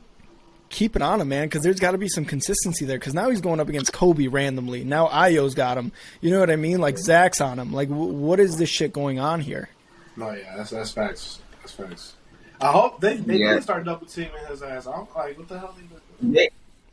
keep 0.70 0.96
it 0.96 1.02
on 1.02 1.20
him, 1.20 1.28
man, 1.28 1.46
because 1.46 1.62
there's 1.62 1.80
got 1.80 1.92
to 1.92 1.98
be 1.98 2.08
some 2.08 2.24
consistency 2.24 2.84
there. 2.84 2.98
Because 2.98 3.14
now 3.14 3.30
he's 3.30 3.40
going 3.40 3.60
up 3.60 3.68
against 3.68 3.92
Kobe 3.92 4.26
randomly. 4.26 4.84
Now 4.84 5.06
Ayo's 5.08 5.54
got 5.54 5.78
him. 5.78 5.92
You 6.20 6.30
know 6.30 6.40
what 6.40 6.50
I 6.50 6.56
mean? 6.56 6.78
Like 6.80 6.98
Zach's 6.98 7.40
on 7.40 7.58
him. 7.58 7.72
Like, 7.72 7.88
w- 7.88 8.12
what 8.12 8.40
is 8.40 8.56
this 8.56 8.68
shit 8.68 8.92
going 8.92 9.18
on 9.20 9.40
here? 9.40 9.68
No, 10.16 10.30
yeah, 10.32 10.56
that's 10.56 10.70
that's 10.70 10.90
facts. 10.92 11.40
That's 11.60 11.72
facts. 11.72 12.14
I 12.60 12.72
hope 12.72 13.00
they 13.00 13.16
they 13.18 13.36
Yeah. 13.38 13.54
did 13.54 13.62
start 13.62 13.84
double 13.84 14.06
teaming 14.06 14.30
his 14.48 14.62
ass. 14.62 14.86
I'm 14.86 15.06
like, 15.14 15.36
what 15.38 15.48
the 15.48 15.58
hell? 15.58 15.74
They 16.20 16.48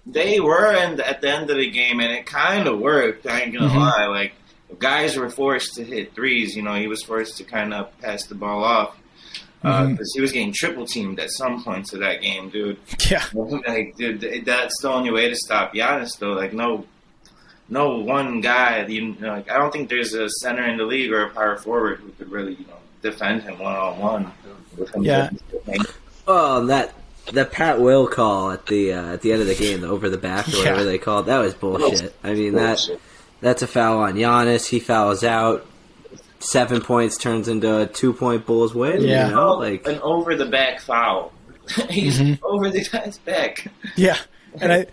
They, 0.06 0.32
they 0.34 0.40
were 0.42 0.74
in, 0.74 1.00
at 1.00 1.22
the 1.22 1.30
end 1.30 1.50
of 1.50 1.56
the 1.58 1.70
game, 1.70 2.00
and 2.02 2.12
it 2.12 2.26
kind 2.26 2.68
of 2.68 2.80
worked. 2.80 3.26
I 3.26 3.42
ain't 3.42 3.54
gonna 3.54 3.70
Mhm. 3.72 3.78
lie. 3.78 4.06
Like 4.08 4.34
guys 4.80 5.16
were 5.16 5.30
forced 5.30 5.76
to 5.76 5.84
hit 5.84 6.14
threes. 6.16 6.56
You 6.56 6.64
know, 6.64 6.74
he 6.76 6.88
was 6.88 7.02
forced 7.04 7.38
to 7.38 7.44
kind 7.44 7.74
of 7.74 7.98
pass 8.02 8.26
the 8.26 8.36
ball 8.36 8.64
off 8.64 8.98
because 9.64 9.98
Mhm. 9.98 10.16
he 10.16 10.22
was 10.22 10.32
getting 10.32 10.54
triple 10.54 10.86
teamed 10.86 11.20
at 11.20 11.32
some 11.32 11.64
points 11.64 11.94
of 11.94 12.02
that 12.02 12.22
game, 12.22 12.50
dude. 12.50 12.78
Yeah. 13.10 13.24
Like, 13.34 13.96
dude, 13.98 14.44
that's 14.46 14.80
the 14.82 14.90
only 14.90 15.10
way 15.12 15.30
to 15.30 15.36
stop 15.36 15.74
Giannis, 15.74 16.20
though. 16.20 16.34
Like, 16.34 16.54
no, 16.54 16.86
no 17.70 17.98
one 18.00 18.42
guy. 18.42 18.86
You 18.88 19.16
know, 19.20 19.30
like, 19.36 19.50
I 19.50 19.58
don't 19.58 19.72
think 19.72 19.90
there's 19.90 20.14
a 20.14 20.30
center 20.30 20.64
in 20.68 20.78
the 20.78 20.84
league 20.86 21.12
or 21.12 21.24
a 21.24 21.30
power 21.30 21.56
forward 21.58 22.00
who 22.00 22.10
could 22.12 22.30
really, 22.30 22.54
you 22.56 22.66
know, 22.68 22.78
defend 23.02 23.44
him 23.44 23.58
one 23.60 23.74
on 23.76 24.00
one. 24.00 24.32
Yeah. 25.02 25.30
Oh, 26.28 26.66
that 26.68 26.94
the 27.32 27.46
Pat 27.46 27.80
Will 27.80 28.08
call 28.08 28.52
at 28.52 28.66
the 28.66 28.94
uh, 28.94 29.14
at 29.14 29.22
the 29.22 29.32
end 29.32 29.42
of 29.42 29.48
the 29.48 29.56
game, 29.56 29.82
the 29.82 29.88
over 29.88 30.10
the 30.10 30.18
back 30.18 30.48
or 30.48 30.52
Yeah. 30.52 30.58
whatever 30.60 30.84
they 30.84 30.98
called, 30.98 31.28
that 31.28 31.40
was 31.40 31.54
bullshit. 31.54 32.14
I 32.24 32.34
mean 32.34 32.54
that 32.56 32.86
that's 33.42 33.62
a 33.62 33.68
foul 33.68 34.00
on 34.00 34.16
Giannis. 34.16 34.68
He 34.68 34.80
fouls 34.80 35.24
out. 35.24 35.66
Seven 36.44 36.82
points 36.82 37.18
turns 37.18 37.48
into 37.48 37.82
a 37.82 37.86
two 37.88 38.14
point 38.14 38.46
Bulls 38.46 38.74
win. 38.76 39.02
Yeah. 39.02 39.30
You 39.30 39.36
know, 39.36 39.54
like 39.54 39.88
an 39.88 40.00
over 40.02 40.36
the 40.36 40.46
back 40.46 40.80
foul. 40.82 41.32
He's 41.90 42.20
Mhm. 42.20 42.40
over 42.44 42.70
the 42.70 42.84
guy's 42.84 43.18
back. 43.20 43.68
Yeah, 43.96 44.18
and 44.60 44.72
I 44.74 44.86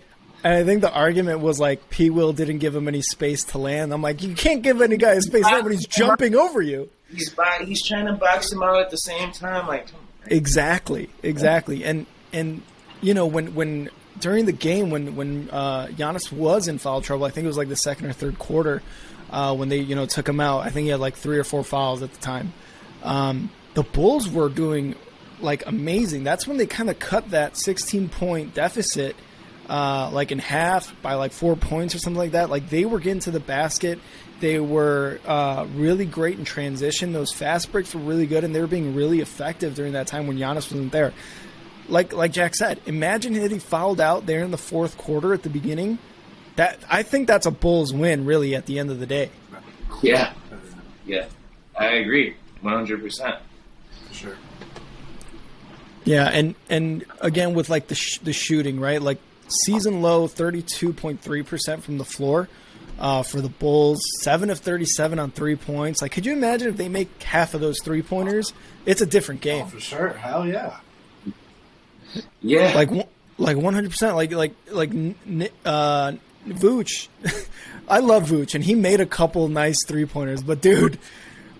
and 0.43 0.53
I 0.53 0.63
think 0.63 0.81
the 0.81 0.91
argument 0.91 1.41
was 1.41 1.59
like 1.59 1.89
P. 1.89 2.09
Will 2.09 2.31
didn't 2.33 2.59
give 2.59 2.73
him 2.75 2.87
any 2.87 3.01
space 3.01 3.43
to 3.45 3.57
land. 3.57 3.93
I'm 3.93 4.01
like, 4.01 4.23
you 4.23 4.33
can't 4.33 4.61
give 4.61 4.81
any 4.81 4.95
guy 4.97 5.19
space 5.19 5.45
to 5.45 5.51
land 5.51 5.63
when 5.65 5.73
he's 5.73 5.85
jumping 5.85 6.35
over 6.35 6.61
you. 6.61 6.89
He's 7.13 7.29
by, 7.29 7.63
he's 7.65 7.85
trying 7.85 8.05
to 8.05 8.13
box 8.13 8.51
him 8.53 8.63
out 8.63 8.79
at 8.79 8.89
the 8.89 8.97
same 8.97 9.31
time. 9.33 9.67
Like. 9.67 9.87
Exactly, 10.27 11.09
exactly, 11.23 11.83
and 11.83 12.05
and 12.31 12.61
you 13.01 13.13
know 13.13 13.25
when 13.25 13.53
when 13.53 13.89
during 14.19 14.45
the 14.45 14.51
game 14.53 14.89
when 14.91 15.15
when 15.17 15.49
uh, 15.51 15.87
Giannis 15.87 16.31
was 16.31 16.67
in 16.69 16.77
foul 16.77 17.01
trouble, 17.01 17.25
I 17.25 17.31
think 17.31 17.43
it 17.43 17.47
was 17.47 17.57
like 17.57 17.69
the 17.69 17.75
second 17.75 18.05
or 18.07 18.13
third 18.13 18.39
quarter 18.39 18.81
uh, 19.31 19.55
when 19.55 19.69
they 19.69 19.79
you 19.79 19.95
know 19.95 20.05
took 20.05 20.27
him 20.27 20.39
out. 20.39 20.61
I 20.61 20.69
think 20.69 20.85
he 20.85 20.89
had 20.89 20.99
like 20.99 21.15
three 21.15 21.37
or 21.37 21.43
four 21.43 21.63
fouls 21.63 22.01
at 22.01 22.11
the 22.11 22.19
time. 22.19 22.53
Um, 23.03 23.49
the 23.73 23.83
Bulls 23.83 24.29
were 24.29 24.49
doing 24.49 24.95
like 25.39 25.65
amazing. 25.65 26.23
That's 26.23 26.47
when 26.47 26.57
they 26.57 26.65
kind 26.65 26.89
of 26.89 26.99
cut 26.99 27.31
that 27.31 27.57
16 27.57 28.09
point 28.09 28.53
deficit 28.53 29.15
uh, 29.71 30.09
like 30.11 30.31
in 30.31 30.39
half 30.39 30.93
by 31.01 31.13
like 31.13 31.31
four 31.31 31.55
points 31.55 31.95
or 31.95 31.99
something 31.99 32.17
like 32.17 32.31
that. 32.31 32.49
Like 32.49 32.69
they 32.69 32.85
were 32.85 32.99
getting 32.99 33.21
to 33.21 33.31
the 33.31 33.39
basket. 33.39 33.99
They 34.41 34.59
were 34.59 35.19
uh, 35.25 35.67
really 35.75 36.05
great 36.05 36.37
in 36.37 36.45
transition. 36.45 37.13
Those 37.13 37.31
fast 37.31 37.71
breaks 37.71 37.93
were 37.93 38.01
really 38.01 38.25
good, 38.25 38.43
and 38.43 38.53
they 38.53 38.59
were 38.59 38.67
being 38.67 38.95
really 38.95 39.21
effective 39.21 39.75
during 39.75 39.93
that 39.93 40.07
time 40.07 40.27
when 40.27 40.37
Giannis 40.37 40.71
wasn't 40.71 40.91
there. 40.91 41.13
Like 41.87 42.11
like 42.11 42.31
Jack 42.31 42.55
said, 42.55 42.81
imagine 42.85 43.33
had 43.35 43.51
he 43.51 43.59
fouled 43.59 44.01
out 44.01 44.25
there 44.25 44.43
in 44.43 44.51
the 44.51 44.57
fourth 44.57 44.97
quarter 44.97 45.33
at 45.33 45.43
the 45.43 45.49
beginning. 45.49 45.99
That 46.61 46.77
I 46.87 47.01
think 47.01 47.27
that's 47.27 47.47
a 47.47 47.51
Bulls 47.51 47.91
win, 47.91 48.23
really, 48.23 48.53
at 48.53 48.67
the 48.67 48.77
end 48.77 48.91
of 48.91 48.99
the 48.99 49.07
day. 49.07 49.31
yeah, 50.03 50.31
yeah, 51.07 51.25
I 51.75 51.87
agree, 51.95 52.35
one 52.61 52.75
hundred 52.75 53.01
percent. 53.01 53.37
For 54.09 54.13
sure. 54.13 54.37
Yeah, 56.03 56.29
and 56.31 56.53
and 56.69 57.03
again 57.19 57.55
with 57.55 57.69
like 57.69 57.87
the 57.87 57.95
sh- 57.95 58.19
the 58.19 58.31
shooting, 58.31 58.79
right? 58.79 59.01
Like 59.01 59.17
season 59.65 60.03
low, 60.03 60.27
thirty 60.27 60.61
two 60.61 60.93
point 60.93 61.19
three 61.21 61.41
percent 61.41 61.83
from 61.83 61.97
the 61.97 62.05
floor 62.05 62.47
uh, 62.99 63.23
for 63.23 63.41
the 63.41 63.49
Bulls, 63.49 63.99
seven 64.21 64.51
of 64.51 64.59
thirty 64.59 64.85
seven 64.85 65.17
on 65.17 65.31
three 65.31 65.55
points. 65.55 65.99
Like, 66.03 66.11
could 66.11 66.27
you 66.27 66.33
imagine 66.33 66.67
if 66.67 66.77
they 66.77 66.89
make 66.89 67.23
half 67.23 67.55
of 67.55 67.61
those 67.61 67.79
three 67.81 68.03
pointers? 68.03 68.53
It's 68.85 69.01
a 69.01 69.07
different 69.07 69.41
Oh, 69.41 69.45
game. 69.45 69.65
for 69.65 69.79
sure. 69.79 70.09
Hell 70.09 70.45
yeah. 70.47 70.77
Yeah, 72.39 72.71
Like 72.75 72.91
one- 72.91 73.07
like 73.39 73.57
one 73.57 73.73
hundred 73.73 73.89
percent. 73.89 74.15
Like 74.15 74.31
like 74.31 74.53
like 74.69 74.91
N- 74.91 75.15
N- 75.27 75.49
uh, 75.65 76.11
Vooch. 76.47 77.07
I 77.87 77.99
love 77.99 78.29
Vooch, 78.29 78.55
and 78.55 78.63
he 78.63 78.75
made 78.75 79.01
a 79.01 79.05
couple 79.05 79.47
nice 79.47 79.85
three 79.85 80.05
pointers. 80.05 80.41
But 80.41 80.61
dude, 80.61 80.97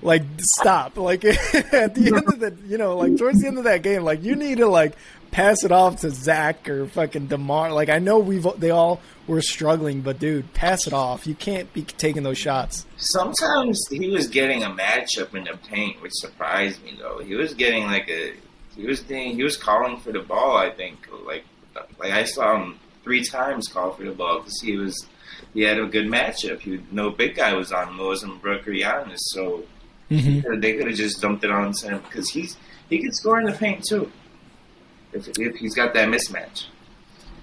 like 0.02 0.24
stop. 0.40 0.98
Like 0.98 1.24
at 1.26 1.96
the 1.96 2.14
end 2.16 2.28
of 2.28 2.40
the, 2.40 2.56
you 2.68 2.78
know, 2.78 2.98
like 2.98 3.18
towards 3.18 3.42
the 3.42 3.48
end 3.48 3.58
of 3.58 3.66
that 3.66 3.84
game, 3.84 4.04
like 4.04 4.24
you 4.24 4.36
need 4.36 4.60
to 4.60 4.68
like 4.68 4.96
pass 5.32 5.64
it 5.64 5.72
off 5.72 6.02
to 6.02 6.10
Zach 6.10 6.70
or 6.70 6.88
fucking 6.88 7.28
DeMar. 7.28 7.72
Like 7.72 7.90
I 7.90 8.00
know 8.00 8.20
we've 8.20 8.46
they 8.58 8.70
all 8.70 9.02
were 9.28 9.42
struggling, 9.42 10.02
but 10.02 10.20
dude, 10.20 10.54
pass 10.54 10.88
it 10.88 10.94
off. 10.94 11.26
You 11.26 11.36
can't 11.36 11.72
be 11.74 11.84
taking 11.84 12.24
those 12.24 12.38
shots. 12.38 12.86
sometimes 12.98 13.80
he 13.90 14.10
was 14.10 14.28
getting 14.28 14.64
a 14.64 14.70
matchup 14.70 15.34
in 15.36 15.46
the 15.46 15.58
paint, 15.70 16.02
which 16.02 16.14
surprised 16.14 16.84
me 16.84 16.98
though. 17.00 17.20
He 17.20 17.36
was 17.36 17.54
getting 17.54 17.86
like 17.86 18.10
a, 18.10 18.34
he 18.76 18.86
was 18.86 19.02
getting, 19.02 19.36
he 19.36 19.44
was 19.44 19.58
calling 19.58 20.00
for 20.00 20.12
the 20.12 20.20
ball. 20.20 20.58
I 20.58 20.70
think 20.72 21.08
like 21.26 21.46
like 22.00 22.12
I 22.12 22.26
saw 22.26 22.62
him 22.62 22.80
three 23.04 23.24
times 23.24 23.68
called 23.68 23.98
for 23.98 24.04
the 24.04 24.12
ball 24.12 24.40
because 24.40 24.60
he 24.62 24.78
was 24.78 25.06
he 25.54 25.62
had 25.62 25.80
a 25.80 25.86
good 25.86 26.08
matchup. 26.08 26.60
He 26.60 26.80
no 26.92 27.10
big 27.10 27.36
guy 27.36 27.54
was 27.54 27.72
on 27.72 27.98
wasn't 27.98 28.44
or 28.44 28.58
Giannis, 28.60 29.18
so 29.20 29.64
Mm-hmm. 30.10 30.60
they 30.60 30.74
could 30.76 30.88
have 30.88 30.98
just 30.98 31.22
dumped 31.22 31.46
it 31.46 31.52
on 31.52 31.72
him 31.72 32.00
because 32.02 32.30
he's 32.30 32.58
he 32.90 33.00
can 33.00 33.14
score 33.14 33.40
in 33.40 33.46
the 33.46 33.54
paint 33.54 33.86
too. 33.88 34.12
If, 35.14 35.30
if 35.40 35.56
he's 35.56 35.74
got 35.74 35.94
that 35.94 36.10
mismatch. 36.10 36.66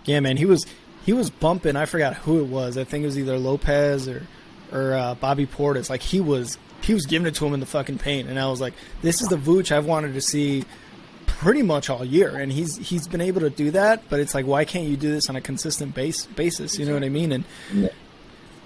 Yeah, 0.04 0.20
man, 0.20 0.36
he 0.36 0.44
was 0.44 0.66
he 1.06 1.14
was 1.14 1.30
bumping. 1.30 1.76
I 1.76 1.86
forgot 1.86 2.14
who 2.14 2.40
it 2.40 2.46
was. 2.48 2.76
I 2.76 2.84
think 2.84 3.04
it 3.04 3.06
was 3.06 3.18
either 3.18 3.38
Lopez 3.38 4.06
or 4.06 4.26
or 4.70 4.92
uh, 4.92 5.14
Bobby 5.14 5.46
Portis. 5.46 5.88
Like 5.88 6.02
he 6.02 6.20
was 6.20 6.58
he 6.82 6.92
was 6.92 7.06
giving 7.06 7.26
it 7.26 7.34
to 7.36 7.46
him 7.46 7.54
in 7.54 7.60
the 7.60 7.64
fucking 7.66 7.96
paint, 7.98 8.28
and 8.28 8.38
I 8.38 8.48
was 8.50 8.60
like, 8.60 8.74
this 9.00 9.22
is 9.22 9.28
the 9.28 9.36
Vooch 9.36 9.72
I've 9.72 9.86
wanted 9.86 10.12
to 10.12 10.20
see 10.20 10.64
pretty 11.38 11.62
much 11.62 11.88
all 11.88 12.04
year, 12.04 12.36
and 12.36 12.52
he's 12.52 12.76
he's 12.76 13.06
been 13.08 13.20
able 13.20 13.40
to 13.42 13.50
do 13.50 13.70
that. 13.70 14.02
But 14.08 14.20
it's 14.20 14.34
like, 14.34 14.46
why 14.46 14.64
can't 14.64 14.86
you 14.86 14.96
do 14.96 15.10
this 15.10 15.28
on 15.28 15.36
a 15.36 15.40
consistent 15.40 15.94
base 15.94 16.26
basis? 16.26 16.78
You 16.78 16.86
know 16.86 16.94
what 16.94 17.04
I 17.04 17.08
mean? 17.08 17.32
And 17.32 17.44
Yeah. 17.72 17.88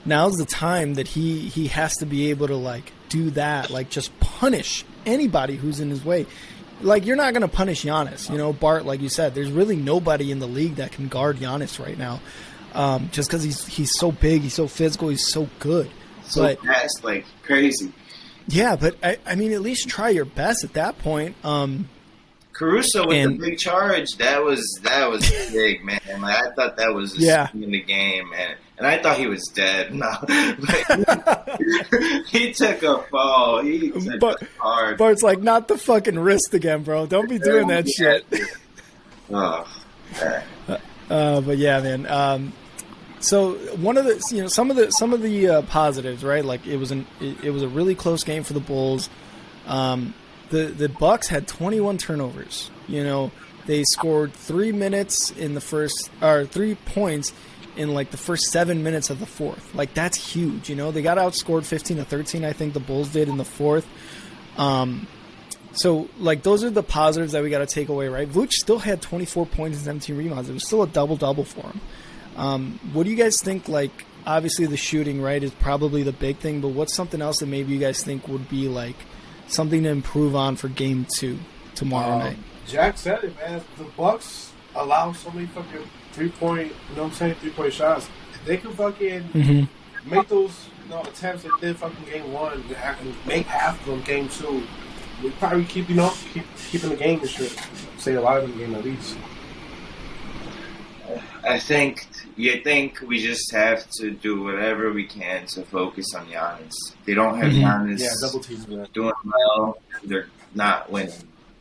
now's 0.05 0.37
the 0.37 0.45
time 0.47 0.95
that 0.95 1.09
he 1.09 1.41
he 1.49 1.69
has 1.69 1.97
to 1.99 2.07
be 2.07 2.31
able 2.31 2.49
to 2.49 2.57
like 2.57 2.93
do 3.09 3.31
that, 3.31 3.71
like 3.71 3.91
just 3.91 4.19
punish 4.21 4.85
anybody 5.07 5.57
who's 5.57 5.81
in 5.81 5.91
his 5.91 6.05
way. 6.05 6.27
Like 6.81 7.07
you're 7.07 7.17
not 7.17 7.33
going 7.33 7.43
to 7.43 7.49
punish 7.49 7.85
Giannis, 7.85 8.29
you 8.31 8.37
know, 8.39 8.53
Bart. 8.53 8.85
Like 8.85 9.01
you 9.01 9.09
said, 9.09 9.35
there's 9.35 9.53
really 9.53 9.77
nobody 9.77 10.33
in 10.33 10.41
the 10.41 10.49
league 10.49 10.77
that 10.77 10.91
can 10.93 11.07
guard 11.09 11.37
Giannis 11.37 11.79
right 11.79 11.97
now, 11.97 12.21
um, 12.75 13.09
just 13.13 13.29
because 13.29 13.43
he's 13.45 13.67
he's 13.67 13.93
so 13.99 14.11
big, 14.11 14.43
he's 14.43 14.55
so 14.55 14.67
physical, 14.67 15.09
he's 15.09 15.29
so 15.31 15.49
good. 15.61 15.89
So 16.25 16.43
But 16.43 16.61
fast, 16.65 17.05
like 17.05 17.25
crazy. 17.45 17.93
yeah, 18.49 18.75
but 18.77 18.97
I, 19.05 19.19
I 19.27 19.35
mean, 19.37 19.53
at 19.53 19.61
least 19.61 19.89
try 19.89 20.09
your 20.09 20.25
best 20.25 20.65
at 20.65 20.73
that 20.73 20.99
point. 20.99 21.37
Um, 21.45 21.89
Caruso 22.63 23.07
with 23.07 23.17
And- 23.17 23.41
the 23.41 23.51
big 23.51 23.59
charge, 23.59 24.07
that 24.19 24.43
was 24.43 24.81
that 24.83 25.09
was 25.11 25.29
big, 25.53 25.85
man. 25.85 26.01
Like, 26.21 26.37
I 26.37 26.51
thought 26.55 26.77
that 26.77 26.93
was 26.95 27.17
Yeah. 27.19 27.49
in 27.55 27.71
the 27.71 27.81
game, 27.81 28.31
man. 28.31 28.57
And 28.79 28.87
I 28.87 29.01
thought 29.01 29.17
he 29.19 29.27
was 29.27 29.45
dead. 29.55 29.95
No, 30.03 30.11
he 32.31 32.53
took 32.53 32.83
a 32.83 33.03
fall. 33.11 33.63
He 33.63 33.91
took 33.91 34.21
But- 34.21 34.43
a 34.43 34.47
hard. 34.59 34.99
Bart's 34.99 35.23
like, 35.23 35.41
not 35.41 35.69
the 35.69 35.79
fucking 35.79 36.19
wrist 36.19 36.55
again, 36.55 36.83
bro. 36.83 37.07
Don't 37.07 37.29
be 37.29 37.39
doing 37.39 37.69
that 37.69 37.89
shit. 37.89 38.25
Oh. 39.31 39.67
Uh, 41.11 41.41
but 41.41 41.59
yeah, 41.59 41.81
man. 41.81 42.07
Um, 42.07 42.53
so 43.21 43.53
one 43.77 43.97
of 43.97 44.05
the 44.05 44.23
you 44.35 44.43
know 44.43 44.49
some 44.49 44.71
of 44.71 44.77
the 44.77 44.91
some 44.91 45.13
of 45.13 45.23
the 45.23 45.49
uh, 45.49 45.63
positives, 45.63 46.25
right? 46.25 46.45
Like 46.45 46.67
it 46.67 46.77
was 46.77 46.91
an 46.91 47.07
it, 47.21 47.45
it 47.45 47.51
was 47.51 47.63
a 47.63 47.69
really 47.69 47.95
close 47.95 48.25
game 48.25 48.43
for 48.43 48.53
the 48.53 48.61
Bulls. 48.61 49.09
Um, 49.67 50.15
the 50.53 50.67
the 50.67 50.89
Bucks 50.89 51.27
had 51.27 51.49
21 51.49 51.99
turnovers. 51.99 52.71
You 52.87 53.03
know, 53.03 53.33
they 53.67 53.83
scored 53.85 54.35
three 54.35 54.71
minutes 54.71 55.31
in 55.33 55.55
the 55.55 55.61
first 55.61 56.11
or 56.21 56.45
three 56.45 56.75
points 56.75 57.33
in 57.75 57.95
like 57.95 58.11
the 58.11 58.19
first 58.19 58.45
seven 58.45 58.83
minutes 58.85 59.09
of 59.11 59.19
the 59.19 59.27
fourth. 59.27 59.75
Like 59.75 59.95
that's 59.95 60.17
huge. 60.17 60.69
You 60.69 60.77
know, 60.77 60.93
they 60.93 61.03
got 61.03 61.19
outscored 61.19 61.65
15 61.65 61.97
to 61.97 62.05
13. 62.05 62.45
I 62.45 62.53
think 62.53 62.75
the 62.75 62.81
Bulls 62.81 63.09
did 63.09 63.29
in 63.29 63.39
the 63.39 63.45
fourth. 63.45 63.89
Um, 64.59 65.09
so, 65.75 66.11
like, 66.19 66.43
those 66.43 66.63
are 66.65 66.69
the 66.71 66.83
positives 66.83 67.33
that 67.33 67.43
we 67.43 67.49
got 67.49 67.61
to 67.61 67.67
take 67.67 67.89
away, 67.89 68.09
right? 68.09 68.29
Vooch 68.29 68.53
still 68.53 68.79
had 68.79 69.01
24 69.01 69.47
points 69.47 69.79
and 69.79 69.87
17 69.87 70.19
rebounds. 70.19 70.51
It 70.51 70.53
was 70.53 70.67
still 70.67 70.83
a 70.83 70.87
double 70.87 71.17
double 71.17 71.45
for 71.45 71.63
him. 71.63 71.81
Um, 72.37 72.81
what 72.93 73.05
do 73.05 73.11
you 73.11 73.17
guys 73.17 73.41
think? 73.41 73.71
Like, 73.71 74.05
obviously, 74.27 74.67
the 74.67 74.77
shooting, 74.77 75.23
right, 75.23 75.43
is 75.43 75.51
probably 75.53 76.03
the 76.03 76.13
big 76.13 76.37
thing, 76.37 76.61
but 76.61 76.69
what's 76.69 76.95
something 76.95 77.23
else 77.23 77.39
that 77.39 77.47
maybe 77.47 77.73
you 77.73 77.81
guys 77.81 78.03
think 78.05 78.29
would 78.29 78.51
be 78.51 78.69
like 78.69 78.97
something 79.53 79.83
to 79.85 79.89
improve 79.91 80.35
on 80.35 80.57
for 80.57 80.69
game 80.69 81.07
two 81.17 81.39
tomorrow 81.75 82.13
Um, 82.15 82.19
night? 82.21 82.39
Jack 82.67 82.97
said 82.99 83.25
it, 83.25 83.37
man. 83.37 83.61
The 83.79 83.85
Bucks 83.97 84.53
allow 84.75 85.13
so 85.13 85.31
many 85.31 85.47
fucking 85.49 85.83
three 86.13 86.31
point, 86.31 86.69
you 86.91 86.97
know 86.97 87.03
what 87.03 87.09
I'm 87.11 87.15
saying, 87.15 87.35
three 87.37 87.51
point 87.51 87.73
shots. 87.73 88.09
If 88.35 88.45
they 88.45 88.57
can 88.57 88.73
fucking 88.73 89.23
Mm-hmm. 89.35 90.11
make 90.11 90.29
those 90.29 90.69
you 90.85 90.91
know, 90.91 91.03
attempts 91.03 91.43
they 91.45 91.51
did 91.61 91.77
fucking 91.77 92.05
game 92.11 92.33
one, 92.33 92.53
and 92.55 93.27
make 93.27 93.47
half 93.47 93.79
of 93.81 93.87
them 93.87 94.01
game 94.03 94.29
two, 94.29 94.63
we 95.23 95.31
probably 95.33 95.65
keep 95.65 95.89
you 95.89 95.95
know 95.97 96.13
keep 96.33 96.45
keeping 96.71 96.91
the 96.91 96.97
game 96.97 97.21
and 97.21 97.29
shit. 97.31 97.57
Say 97.99 98.15
a 98.15 98.21
lot 98.21 98.39
of 98.43 98.49
them 98.49 98.59
game 98.59 98.75
at 98.75 98.85
least. 98.85 99.17
I 101.45 101.59
think 101.59 102.07
you 102.37 102.61
think 102.63 103.01
we 103.07 103.21
just 103.23 103.53
have 103.53 103.89
to 103.99 104.11
do 104.11 104.43
whatever 104.43 104.93
we 104.93 105.05
can 105.07 105.47
to 105.49 105.63
focus 105.63 106.07
on 106.15 106.27
Giannis. 106.29 106.73
They 107.05 107.15
don't 107.15 107.37
have 107.39 107.53
Mhm. 107.53 107.63
Giannis 107.63 108.01
Yeah, 108.01 108.09
double 108.21 108.41
teams. 108.41 108.67
Man. 108.69 108.87
doing 108.93 109.13
well. 109.25 109.79
They're 110.05 110.27
not 110.55 110.91
winning. 110.91 111.13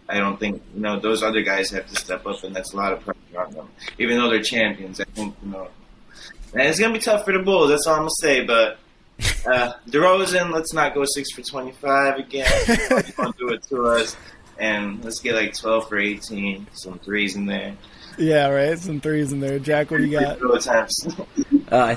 I 0.09 0.19
don't 0.19 0.39
think 0.39 0.61
you 0.75 0.81
know 0.81 0.99
those 0.99 1.23
other 1.23 1.41
guys 1.41 1.69
have 1.71 1.87
to 1.89 1.95
step 1.95 2.25
up, 2.27 2.43
and 2.43 2.55
that's 2.55 2.73
a 2.73 2.77
lot 2.77 2.91
of 2.93 2.99
pressure 3.01 3.41
on 3.45 3.51
them. 3.53 3.67
Even 3.97 4.17
though 4.17 4.29
they're 4.29 4.41
champions, 4.43 4.99
I 4.99 5.05
think 5.15 5.35
you 5.43 5.51
know. 5.51 5.67
And 6.53 6.63
it's 6.63 6.79
gonna 6.79 6.93
be 6.93 6.99
tough 6.99 7.23
for 7.23 7.31
the 7.31 7.39
Bulls. 7.43 7.69
That's 7.69 7.87
all 7.87 7.93
I'm 7.95 7.99
gonna 8.01 8.09
say. 8.19 8.43
But 8.43 8.77
uh, 9.45 9.73
DeRozan, 9.89 10.51
let's 10.51 10.73
not 10.73 10.93
go 10.93 11.05
six 11.05 11.31
for 11.31 11.41
twenty-five 11.43 12.17
again. 12.17 12.51
don't 13.17 13.37
do 13.37 13.49
it 13.49 13.63
to 13.69 13.85
us. 13.87 14.15
And 14.59 15.03
let's 15.03 15.19
get 15.19 15.33
like 15.35 15.57
twelve 15.57 15.87
for 15.87 15.97
eighteen, 15.97 16.67
some 16.73 16.99
threes 16.99 17.35
in 17.37 17.45
there. 17.45 17.73
Yeah, 18.21 18.47
right. 18.49 18.77
Some 18.77 18.99
threes 19.01 19.31
in 19.31 19.39
there. 19.39 19.59
Jack, 19.59 19.91
what 19.91 19.97
do 19.97 20.05
you 20.05 20.19
got? 20.19 20.39
Free 20.39 20.53
attempts. 20.55 21.07
Uh, 21.71 21.95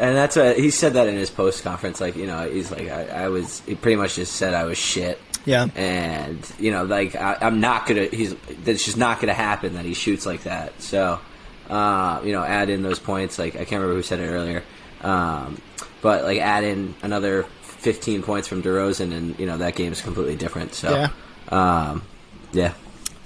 and 0.00 0.16
that's 0.16 0.34
what 0.34 0.58
he 0.58 0.68
said 0.70 0.94
that 0.94 1.06
in 1.06 1.14
his 1.14 1.30
post 1.30 1.62
conference. 1.62 2.00
Like 2.00 2.16
you 2.16 2.26
know, 2.26 2.50
he's 2.50 2.72
like 2.72 2.88
I, 2.88 3.04
I 3.24 3.28
was. 3.28 3.60
He 3.60 3.76
pretty 3.76 3.94
much 3.94 4.16
just 4.16 4.32
said 4.34 4.52
I 4.52 4.64
was 4.64 4.76
shit. 4.78 5.20
Yeah. 5.46 5.68
and 5.76 6.38
you 6.58 6.72
know, 6.72 6.82
like 6.84 7.14
I, 7.14 7.36
I'm 7.40 7.60
not 7.60 7.86
gonna. 7.86 8.06
He's 8.06 8.34
that's 8.64 8.84
just 8.84 8.96
not 8.96 9.20
gonna 9.20 9.32
happen 9.34 9.74
that 9.74 9.84
he 9.84 9.94
shoots 9.94 10.26
like 10.26 10.42
that. 10.42 10.80
So, 10.82 11.20
uh, 11.68 12.20
you 12.24 12.32
know, 12.32 12.42
add 12.42 12.68
in 12.68 12.82
those 12.82 12.98
points. 12.98 13.38
Like 13.38 13.54
I 13.54 13.58
can't 13.58 13.80
remember 13.80 13.94
who 13.94 14.02
said 14.02 14.18
it 14.18 14.26
earlier, 14.26 14.64
um, 15.02 15.60
but 16.02 16.24
like 16.24 16.38
add 16.40 16.64
in 16.64 16.94
another 17.02 17.44
15 17.62 18.24
points 18.24 18.48
from 18.48 18.60
DeRozan, 18.64 19.12
and 19.16 19.38
you 19.38 19.46
know 19.46 19.58
that 19.58 19.76
game 19.76 19.92
is 19.92 20.02
completely 20.02 20.34
different. 20.34 20.74
So, 20.74 20.90
Yeah. 20.90 21.10
um, 21.56 22.02
yeah, 22.52 22.72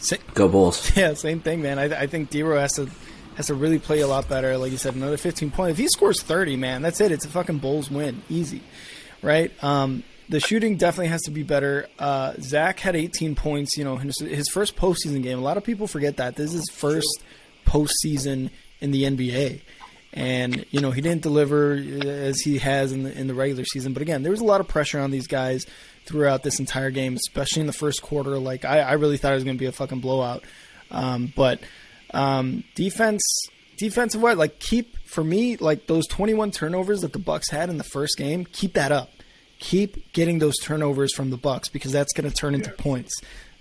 Sa- 0.04 0.16
go 0.34 0.48
Bulls. 0.48 0.90
Yeah, 0.96 1.14
same 1.14 1.40
thing, 1.40 1.62
man. 1.62 1.78
I, 1.78 2.02
I 2.02 2.06
think 2.06 2.30
Dero 2.30 2.60
has 2.60 2.72
to 2.72 2.90
has 3.36 3.46
to 3.46 3.54
really 3.54 3.78
play 3.78 4.00
a 4.00 4.06
lot 4.06 4.28
better. 4.28 4.56
Like 4.58 4.70
you 4.70 4.78
said, 4.78 4.94
another 4.94 5.16
15 5.16 5.50
points. 5.50 5.72
If 5.72 5.78
he 5.78 5.88
scores 5.88 6.22
30, 6.22 6.56
man, 6.56 6.82
that's 6.82 7.00
it. 7.00 7.10
It's 7.10 7.24
a 7.24 7.28
fucking 7.28 7.58
Bulls 7.58 7.90
win, 7.90 8.22
easy, 8.28 8.62
right? 9.22 9.50
Um, 9.64 10.04
the 10.28 10.40
shooting 10.40 10.76
definitely 10.76 11.08
has 11.08 11.22
to 11.22 11.30
be 11.30 11.42
better. 11.42 11.88
Uh, 11.98 12.34
Zach 12.40 12.80
had 12.80 12.94
18 12.94 13.34
points. 13.34 13.76
You 13.76 13.84
know, 13.84 13.96
his, 13.96 14.18
his 14.20 14.48
first 14.48 14.76
postseason 14.76 15.22
game. 15.22 15.38
A 15.38 15.42
lot 15.42 15.56
of 15.56 15.64
people 15.64 15.86
forget 15.86 16.18
that 16.18 16.36
this 16.36 16.50
is 16.50 16.60
his 16.60 16.70
first 16.70 17.22
postseason 17.66 18.50
in 18.80 18.90
the 18.90 19.04
NBA. 19.04 19.62
And 20.12 20.64
you 20.70 20.80
know 20.80 20.92
he 20.92 21.00
didn't 21.00 21.22
deliver 21.22 21.72
as 21.72 22.38
he 22.38 22.58
has 22.58 22.92
in 22.92 23.02
the 23.02 23.18
in 23.18 23.26
the 23.26 23.34
regular 23.34 23.64
season, 23.64 23.94
but 23.94 24.00
again, 24.00 24.22
there 24.22 24.30
was 24.30 24.40
a 24.40 24.44
lot 24.44 24.60
of 24.60 24.68
pressure 24.68 25.00
on 25.00 25.10
these 25.10 25.26
guys 25.26 25.66
throughout 26.06 26.42
this 26.42 26.58
entire 26.58 26.90
game, 26.90 27.16
especially 27.16 27.60
in 27.60 27.66
the 27.66 27.72
first 27.72 28.02
quarter. 28.02 28.38
Like 28.38 28.64
I, 28.64 28.80
I 28.80 28.92
really 28.92 29.16
thought 29.16 29.32
it 29.32 29.36
was 29.36 29.44
going 29.44 29.56
to 29.56 29.60
be 29.60 29.66
a 29.66 29.72
fucking 29.72 30.00
blowout, 30.00 30.44
um, 30.90 31.32
but 31.34 31.60
um, 32.12 32.64
defense, 32.74 33.22
defensive 33.76 34.22
wise, 34.22 34.36
like 34.36 34.58
keep 34.60 34.96
for 35.06 35.24
me 35.24 35.56
like 35.56 35.86
those 35.86 36.06
21 36.06 36.50
turnovers 36.50 37.00
that 37.00 37.12
the 37.12 37.18
Bucks 37.18 37.50
had 37.50 37.70
in 37.70 37.78
the 37.78 37.84
first 37.84 38.16
game. 38.16 38.46
Keep 38.46 38.74
that 38.74 38.92
up. 38.92 39.10
Keep 39.58 40.12
getting 40.12 40.38
those 40.38 40.58
turnovers 40.62 41.14
from 41.14 41.30
the 41.30 41.36
Bucks 41.36 41.68
because 41.68 41.92
that's 41.92 42.12
going 42.12 42.28
to 42.28 42.34
turn 42.34 42.54
into 42.54 42.70
points, 42.70 43.14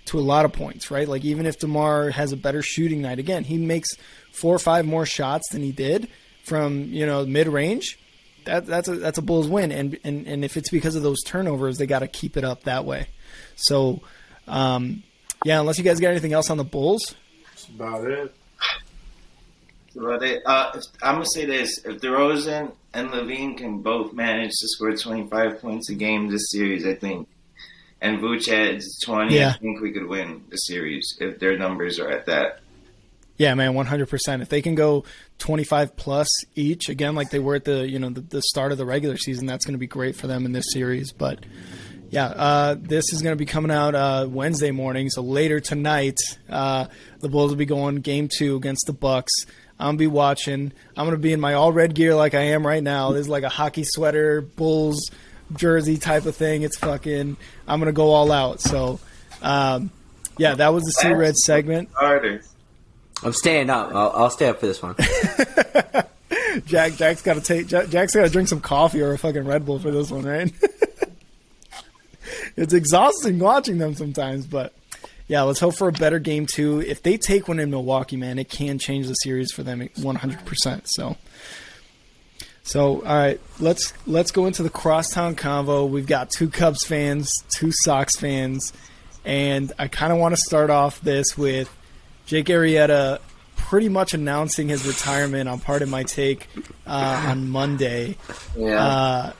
to 0.06 0.18
a 0.18 0.20
lot 0.20 0.44
of 0.44 0.52
points, 0.52 0.90
right? 0.90 1.08
Like 1.08 1.24
even 1.24 1.46
if 1.46 1.58
DeMar 1.58 2.10
has 2.10 2.32
a 2.32 2.36
better 2.36 2.62
shooting 2.62 3.02
night, 3.02 3.18
again 3.18 3.44
he 3.44 3.58
makes 3.58 3.88
four 4.32 4.54
or 4.54 4.58
five 4.58 4.84
more 4.84 5.06
shots 5.06 5.48
than 5.50 5.62
he 5.62 5.72
did 5.72 6.08
from 6.44 6.84
you 6.92 7.06
know 7.06 7.24
mid 7.24 7.48
range. 7.48 7.98
That, 8.46 8.66
that's 8.66 8.88
a 8.88 8.96
that's 8.96 9.18
a 9.18 9.22
Bulls 9.22 9.48
win, 9.48 9.72
and, 9.72 9.98
and 10.04 10.26
and 10.26 10.44
if 10.44 10.56
it's 10.56 10.70
because 10.70 10.94
of 10.96 11.02
those 11.02 11.22
turnovers, 11.22 11.78
they 11.78 11.86
got 11.86 12.00
to 12.00 12.08
keep 12.08 12.36
it 12.36 12.44
up 12.44 12.64
that 12.64 12.84
way. 12.84 13.08
So, 13.56 14.00
um, 14.46 15.02
yeah, 15.44 15.60
unless 15.60 15.78
you 15.78 15.84
guys 15.84 16.00
got 16.00 16.10
anything 16.10 16.32
else 16.32 16.50
on 16.50 16.56
the 16.56 16.64
Bulls, 16.64 17.14
That's 17.50 17.68
about 17.68 18.04
it. 18.10 18.34
But 19.96 20.22
it, 20.24 20.42
uh, 20.44 20.72
if, 20.74 20.82
I'm 21.02 21.16
gonna 21.16 21.26
say 21.26 21.44
this: 21.44 21.78
if 21.84 22.00
DeRozan 22.00 22.72
and 22.92 23.10
LaVine 23.10 23.56
can 23.56 23.78
both 23.80 24.12
manage 24.12 24.50
to 24.50 24.68
score 24.68 24.94
25 24.96 25.60
points 25.60 25.88
a 25.90 25.94
game 25.94 26.28
this 26.28 26.50
series, 26.50 26.84
I 26.84 26.94
think, 26.94 27.28
and 28.00 28.18
Vooch 28.18 28.48
adds 28.48 29.00
20, 29.04 29.34
Yeah. 29.34 29.50
I 29.50 29.58
think 29.58 29.80
we 29.80 29.92
could 29.92 30.06
win 30.06 30.44
the 30.50 30.56
series 30.56 31.16
if 31.20 31.38
their 31.38 31.56
numbers 31.56 31.98
are 32.00 32.10
at 32.10 32.26
that. 32.26 32.58
yeah, 33.36 33.54
man, 33.54 33.74
one 33.74 33.86
hundred 33.86 34.08
percent. 34.08 34.42
If 34.42 34.48
they 34.48 34.62
can 34.62 34.74
go 34.74 35.04
twenty 35.38 35.64
five 35.64 35.96
plus 35.96 36.28
each, 36.54 36.88
again, 36.88 37.14
like 37.14 37.30
they 37.30 37.38
were 37.38 37.54
at 37.54 37.64
the 37.64 37.88
you 37.88 37.98
know 37.98 38.10
the, 38.10 38.20
the 38.20 38.42
start 38.42 38.72
of 38.72 38.78
the 38.78 38.86
regular 38.86 39.16
season, 39.16 39.46
that's 39.46 39.64
going 39.64 39.74
to 39.74 39.78
be 39.78 39.86
great 39.86 40.16
for 40.16 40.26
them 40.26 40.44
in 40.44 40.52
this 40.52 40.66
series. 40.72 41.12
But 41.12 41.44
yeah, 42.10 42.26
uh, 42.26 42.76
this 42.78 43.12
is 43.12 43.22
going 43.22 43.32
to 43.32 43.38
be 43.38 43.46
coming 43.46 43.70
out 43.70 43.94
uh, 43.94 44.26
Wednesday 44.28 44.70
morning, 44.70 45.10
so 45.10 45.22
later 45.22 45.60
tonight, 45.60 46.18
uh, 46.48 46.86
the 47.20 47.28
Bulls 47.28 47.50
will 47.50 47.58
be 47.58 47.66
going 47.66 47.96
game 47.96 48.28
two 48.28 48.56
against 48.56 48.86
the 48.86 48.92
Bucks. 48.92 49.32
I'm 49.78 49.88
gonna 49.88 49.98
be 49.98 50.06
watching. 50.06 50.72
I'm 50.96 51.06
gonna 51.06 51.16
be 51.16 51.32
in 51.32 51.40
my 51.40 51.54
all 51.54 51.72
red 51.72 51.94
gear 51.94 52.14
like 52.14 52.34
I 52.34 52.42
am 52.42 52.64
right 52.64 52.82
now. 52.82 53.10
There's 53.12 53.28
like 53.28 53.42
a 53.42 53.48
hockey 53.48 53.82
sweater, 53.84 54.40
Bulls 54.40 55.10
jersey 55.52 55.98
type 55.98 56.26
of 56.26 56.36
thing. 56.36 56.62
It's 56.62 56.78
fucking. 56.78 57.36
I'm 57.66 57.78
gonna 57.80 57.92
go 57.92 58.12
all 58.12 58.30
out. 58.30 58.60
So, 58.60 59.00
um, 59.42 59.90
yeah, 60.38 60.54
that 60.54 60.72
was 60.72 60.84
the 60.84 60.92
C 60.92 61.12
Red 61.12 61.36
segment. 61.36 61.88
Harder. 61.92 62.42
I'm 63.22 63.32
staying 63.32 63.70
up. 63.70 63.94
I'll, 63.94 64.12
I'll 64.14 64.30
stay 64.30 64.48
up 64.48 64.60
for 64.60 64.66
this 64.66 64.82
one. 64.82 64.94
Jack 66.66 66.94
Jack's 66.94 67.22
got 67.22 67.34
to 67.34 67.40
take 67.40 67.66
Jack, 67.66 67.88
Jack's 67.88 68.14
got 68.14 68.22
to 68.22 68.30
drink 68.30 68.48
some 68.48 68.60
coffee 68.60 69.00
or 69.00 69.12
a 69.12 69.18
fucking 69.18 69.44
Red 69.44 69.66
Bull 69.66 69.78
for 69.78 69.90
this 69.90 70.10
one, 70.10 70.24
right? 70.24 70.52
it's 72.56 72.72
exhausting 72.72 73.38
watching 73.38 73.78
them 73.78 73.94
sometimes, 73.94 74.46
but 74.46 74.72
yeah, 75.26 75.42
let's 75.42 75.60
hope 75.60 75.74
for 75.74 75.88
a 75.88 75.92
better 75.92 76.18
game 76.18 76.46
too. 76.46 76.80
If 76.80 77.02
they 77.02 77.16
take 77.16 77.48
one 77.48 77.58
in 77.58 77.70
Milwaukee, 77.70 78.16
man, 78.16 78.38
it 78.38 78.48
can 78.48 78.78
change 78.78 79.08
the 79.08 79.14
series 79.14 79.52
for 79.52 79.62
them 79.62 79.80
100%. 79.80 80.82
So 80.84 81.16
so 82.64 83.04
all 83.04 83.16
right, 83.16 83.38
let's 83.60 83.92
let's 84.06 84.30
go 84.30 84.46
into 84.46 84.62
the 84.62 84.70
crosstown 84.70 85.36
convo. 85.36 85.88
We've 85.88 86.06
got 86.06 86.30
two 86.30 86.48
Cubs 86.48 86.84
fans, 86.84 87.30
two 87.54 87.70
Sox 87.70 88.16
fans, 88.16 88.72
and 89.22 89.70
I 89.78 89.88
kind 89.88 90.14
of 90.14 90.18
want 90.18 90.34
to 90.34 90.40
start 90.40 90.70
off 90.70 90.98
this 91.02 91.36
with 91.36 91.70
Jake 92.26 92.46
Arrieta 92.46 93.20
pretty 93.56 93.88
much 93.88 94.14
announcing 94.14 94.68
his 94.68 94.86
retirement 94.86 95.48
on 95.48 95.58
part 95.58 95.82
of 95.82 95.88
my 95.88 96.02
take 96.02 96.48
uh, 96.86 97.26
on 97.28 97.48
Monday. 97.48 98.16
Yeah. 98.56 98.84
Uh, 98.84 99.32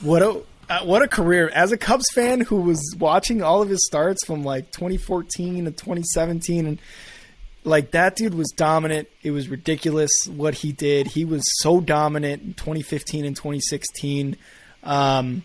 what 0.00 0.22
a 0.22 0.42
uh, 0.70 0.84
what 0.84 1.02
a 1.02 1.08
career 1.08 1.48
as 1.48 1.72
a 1.72 1.76
Cubs 1.76 2.06
fan 2.14 2.40
who 2.40 2.56
was 2.60 2.94
watching 2.98 3.42
all 3.42 3.60
of 3.60 3.68
his 3.68 3.84
starts 3.86 4.24
from 4.24 4.44
like 4.44 4.70
2014 4.70 5.64
to 5.64 5.70
2017 5.72 6.66
and 6.66 6.78
like 7.64 7.90
that 7.90 8.16
dude 8.16 8.34
was 8.34 8.50
dominant. 8.56 9.08
It 9.22 9.32
was 9.32 9.48
ridiculous 9.48 10.10
what 10.28 10.54
he 10.54 10.72
did. 10.72 11.08
He 11.08 11.24
was 11.24 11.42
so 11.60 11.80
dominant 11.80 12.42
in 12.42 12.54
2015 12.54 13.24
and 13.24 13.36
2016. 13.36 14.36
Um, 14.82 15.42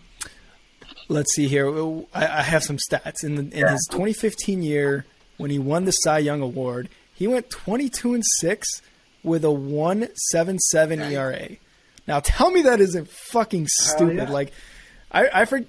let's 1.08 1.34
see 1.34 1.48
here. 1.48 1.68
I, 2.14 2.26
I 2.26 2.42
have 2.42 2.62
some 2.62 2.78
stats 2.78 3.24
in 3.24 3.34
the, 3.34 3.42
in 3.42 3.68
his 3.68 3.86
2015 3.90 4.62
year 4.62 5.04
when 5.36 5.50
he 5.50 5.58
won 5.58 5.84
the 5.84 5.92
Cy 5.92 6.18
Young 6.18 6.40
Award. 6.42 6.88
He 7.14 7.26
went 7.26 7.50
22 7.50 8.14
and 8.14 8.22
six 8.40 8.68
with 9.22 9.44
a 9.44 9.48
1.77 9.48 11.10
ERA. 11.10 11.48
Now 12.06 12.20
tell 12.20 12.50
me 12.50 12.62
that 12.62 12.80
isn't 12.80 13.08
fucking 13.08 13.66
stupid. 13.68 14.16
yeah. 14.16 14.30
Like 14.30 14.52
I 15.10 15.28
I 15.32 15.44
forget 15.44 15.68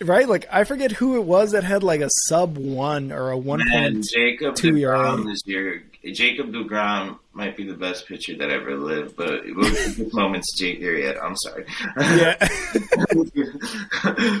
right 0.00 0.28
like 0.28 0.46
I 0.50 0.64
forget 0.64 0.92
who 0.92 1.16
it 1.16 1.24
was 1.24 1.52
that 1.52 1.64
had 1.64 1.82
like 1.82 2.00
a 2.00 2.08
sub 2.28 2.56
one 2.58 3.12
or 3.12 3.30
a 3.30 3.38
1. 3.38 3.58
Man, 3.68 4.02
Jacob 4.12 4.56
2 4.56 4.76
ERA. 4.78 5.16
This 5.24 5.42
year. 5.46 5.82
Jacob 6.12 6.52
DeGrom 6.52 7.18
might 7.32 7.56
be 7.56 7.64
the 7.64 7.74
best 7.74 8.06
pitcher 8.06 8.36
that 8.36 8.48
ever 8.48 8.76
lived, 8.76 9.16
but 9.16 9.44
it 9.44 9.56
was 9.56 9.96
this 9.96 10.14
moment's 10.14 10.56
Jake 10.56 10.80
Arrieta. 10.80 11.20
I'm 11.20 11.36
sorry. 11.36 11.66
Yeah. 11.96 12.48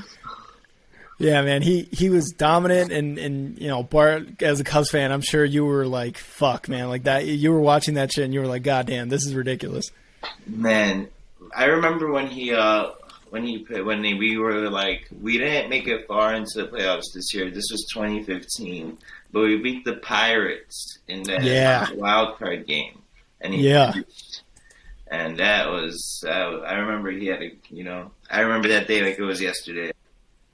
Yeah, 1.18 1.40
man, 1.42 1.62
he 1.62 1.88
he 1.92 2.10
was 2.10 2.30
dominant, 2.36 2.92
and 2.92 3.16
and 3.18 3.58
you 3.58 3.68
know, 3.68 3.82
Bart 3.82 4.42
as 4.42 4.60
a 4.60 4.64
Cubs 4.64 4.90
fan, 4.90 5.12
I'm 5.12 5.22
sure 5.22 5.44
you 5.44 5.64
were 5.64 5.86
like, 5.86 6.18
"Fuck, 6.18 6.68
man!" 6.68 6.88
Like 6.88 7.04
that, 7.04 7.24
you 7.26 7.52
were 7.52 7.60
watching 7.60 7.94
that 7.94 8.12
shit, 8.12 8.24
and 8.24 8.34
you 8.34 8.40
were 8.40 8.46
like, 8.46 8.62
"God 8.62 8.86
damn, 8.86 9.08
this 9.08 9.24
is 9.24 9.34
ridiculous." 9.34 9.86
Man, 10.46 11.08
I 11.54 11.66
remember 11.66 12.12
when 12.12 12.26
he 12.26 12.52
uh 12.52 12.90
when 13.30 13.44
he 13.44 13.64
when 13.82 14.02
they, 14.02 14.12
we 14.14 14.36
were 14.36 14.68
like 14.68 15.08
we 15.22 15.38
didn't 15.38 15.70
make 15.70 15.88
it 15.88 16.06
far 16.06 16.34
into 16.34 16.50
the 16.62 16.68
playoffs 16.68 17.12
this 17.14 17.32
year. 17.32 17.46
This 17.50 17.68
was 17.70 17.86
2015, 17.94 18.98
but 19.32 19.40
we 19.40 19.56
beat 19.56 19.84
the 19.86 19.94
Pirates 19.94 20.98
in 21.08 21.22
that 21.24 21.42
Yeah. 21.44 21.86
wild 21.94 22.38
card 22.38 22.66
game, 22.66 22.98
and 23.40 23.54
he 23.54 23.68
Yeah. 23.68 23.92
pitched. 23.92 24.42
and 25.08 25.38
that 25.38 25.70
was 25.70 26.22
uh, 26.26 26.30
I 26.60 26.74
remember 26.74 27.10
he 27.10 27.26
had 27.28 27.42
a 27.42 27.52
you 27.70 27.84
know 27.84 28.10
I 28.30 28.40
remember 28.40 28.68
that 28.68 28.86
day 28.86 29.02
like 29.02 29.18
it 29.18 29.22
was 29.22 29.40
yesterday. 29.40 29.92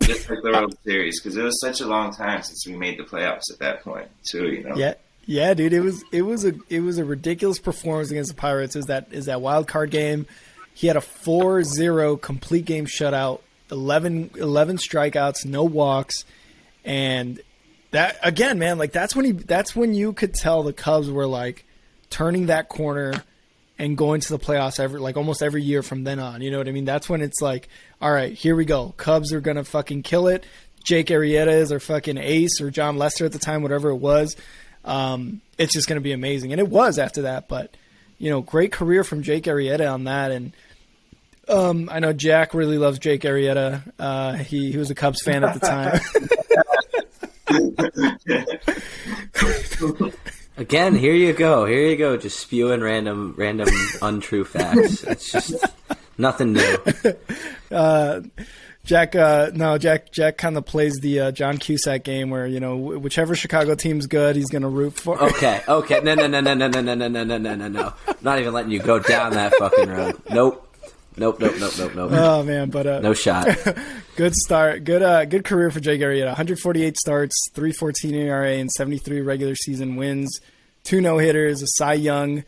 Just 0.02 0.28
like 0.28 0.42
the 0.42 0.50
World 0.50 0.76
Series, 0.84 1.20
because 1.20 1.36
it 1.36 1.42
was 1.42 1.60
such 1.60 1.80
a 1.80 1.86
long 1.86 2.12
time 2.12 2.42
since 2.42 2.66
we 2.66 2.76
made 2.76 2.98
the 2.98 3.04
playoffs 3.04 3.52
at 3.52 3.58
that 3.60 3.82
point, 3.82 4.08
too. 4.24 4.48
You 4.48 4.64
know, 4.64 4.76
Yeah, 4.76 4.94
yeah, 5.26 5.54
dude, 5.54 5.72
it 5.72 5.80
was 5.80 6.04
it 6.12 6.22
was 6.22 6.44
a 6.44 6.54
it 6.68 6.80
was 6.80 6.98
a 6.98 7.04
ridiculous 7.04 7.58
performance 7.58 8.10
against 8.10 8.30
the 8.30 8.36
Pirates. 8.36 8.76
Is 8.76 8.86
that 8.86 9.08
is 9.12 9.26
that 9.26 9.40
wild 9.40 9.68
card 9.68 9.90
game? 9.90 10.26
He 10.74 10.86
had 10.86 10.96
a 10.96 11.00
4-0 11.00 12.20
complete 12.20 12.64
game 12.64 12.86
shutout, 12.86 13.40
11, 13.70 14.30
11 14.36 14.78
strikeouts, 14.78 15.44
no 15.44 15.64
walks, 15.64 16.24
and 16.84 17.40
that 17.92 18.18
again, 18.22 18.58
man, 18.58 18.78
like 18.78 18.92
that's 18.92 19.14
when 19.14 19.24
he 19.24 19.32
that's 19.32 19.76
when 19.76 19.94
you 19.94 20.12
could 20.12 20.34
tell 20.34 20.62
the 20.62 20.72
Cubs 20.72 21.10
were 21.10 21.26
like 21.26 21.64
turning 22.10 22.46
that 22.46 22.68
corner 22.68 23.22
and 23.78 23.96
going 23.96 24.20
to 24.20 24.28
the 24.28 24.38
playoffs 24.38 24.78
every 24.78 25.00
like 25.00 25.16
almost 25.16 25.42
every 25.42 25.62
year 25.62 25.82
from 25.82 26.04
then 26.04 26.18
on. 26.18 26.42
You 26.42 26.50
know 26.50 26.58
what 26.58 26.68
I 26.68 26.72
mean? 26.72 26.84
That's 26.84 27.08
when 27.08 27.22
it's 27.22 27.40
like, 27.40 27.68
all 28.00 28.12
right, 28.12 28.32
here 28.32 28.54
we 28.54 28.64
go. 28.64 28.94
Cubs 28.96 29.32
are 29.32 29.40
gonna 29.40 29.64
fucking 29.64 30.02
kill 30.02 30.28
it. 30.28 30.44
Jake 30.84 31.08
Arrieta 31.08 31.52
is 31.52 31.70
our 31.72 31.80
fucking 31.80 32.18
ace, 32.18 32.60
or 32.60 32.70
Jon 32.70 32.96
Lester 32.98 33.24
at 33.24 33.32
the 33.32 33.38
time, 33.38 33.62
whatever 33.62 33.90
it 33.90 33.96
was. 33.96 34.36
Um, 34.84 35.40
it's 35.58 35.72
just 35.72 35.88
gonna 35.88 36.00
be 36.00 36.12
amazing, 36.12 36.52
and 36.52 36.60
it 36.60 36.68
was 36.68 36.98
after 36.98 37.22
that. 37.22 37.48
But 37.48 37.76
you 38.18 38.30
know, 38.30 38.40
great 38.40 38.72
career 38.72 39.04
from 39.04 39.22
Jake 39.22 39.44
Arrieta 39.44 39.92
on 39.92 40.04
that, 40.04 40.30
and 40.30 40.52
um, 41.48 41.88
I 41.90 41.98
know 41.98 42.12
Jack 42.12 42.54
really 42.54 42.78
loves 42.78 42.98
Jake 42.98 43.22
Arrieta. 43.22 43.82
Uh, 43.98 44.34
he 44.34 44.70
he 44.72 44.78
was 44.78 44.90
a 44.90 44.94
Cubs 44.94 45.22
fan 45.22 45.44
at 45.44 45.54
the 45.54 45.66
time. 45.66 46.00
Again, 50.56 50.94
here 50.94 51.14
you 51.14 51.32
go. 51.32 51.64
Here 51.64 51.86
you 51.86 51.96
go. 51.96 52.16
Just 52.16 52.38
spewing 52.40 52.80
random, 52.80 53.34
random 53.36 53.68
untrue 54.02 54.44
facts. 54.44 55.02
It's 55.04 55.32
just 55.32 55.64
nothing 56.18 56.52
new. 56.52 56.76
Uh, 57.70 58.20
Jack, 58.84 59.14
uh, 59.14 59.50
no, 59.54 59.78
Jack. 59.78 60.12
Jack 60.12 60.36
kind 60.36 60.56
of 60.58 60.66
plays 60.66 60.98
the 61.00 61.20
uh, 61.20 61.30
John 61.30 61.56
Cusack 61.56 62.02
game 62.04 62.30
where 62.30 62.46
you 62.46 62.60
know 62.60 62.76
whichever 62.76 63.34
Chicago 63.34 63.74
team's 63.74 64.06
good, 64.06 64.36
he's 64.36 64.50
going 64.50 64.62
to 64.62 64.68
root 64.68 64.94
for. 64.94 65.22
Okay, 65.22 65.62
okay, 65.68 66.00
no, 66.00 66.14
no, 66.14 66.26
no, 66.26 66.40
no, 66.40 66.52
no, 66.54 66.68
no, 66.68 66.80
no, 66.82 66.94
no, 66.94 67.08
no, 67.08 67.24
no, 67.24 67.38
no, 67.38 67.54
no, 67.54 67.68
no. 67.68 67.94
Not 68.20 68.40
even 68.40 68.52
letting 68.52 68.72
you 68.72 68.80
go 68.80 68.98
down 68.98 69.32
that 69.32 69.54
fucking 69.54 69.88
road. 69.88 70.20
Nope. 70.30 70.68
Nope, 71.16 71.40
nope, 71.40 71.54
nope, 71.58 71.72
nope, 71.78 71.94
nope. 71.94 72.10
Oh 72.12 72.42
man, 72.42 72.70
but 72.70 72.86
uh, 72.86 73.00
no 73.00 73.12
shot. 73.12 73.46
good 74.16 74.34
start, 74.34 74.84
good 74.84 75.02
uh, 75.02 75.24
good 75.26 75.44
career 75.44 75.70
for 75.70 75.80
Jake 75.80 76.00
Arrieta. 76.00 76.26
148 76.26 76.96
starts, 76.96 77.34
3.14 77.54 78.12
ERA, 78.14 78.52
and 78.52 78.70
73 78.70 79.20
regular 79.20 79.54
season 79.54 79.96
wins. 79.96 80.40
Two 80.84 81.00
no 81.00 81.18
hitters, 81.18 81.62
a 81.62 81.66
Cy 81.66 81.94
Young, 81.94 82.44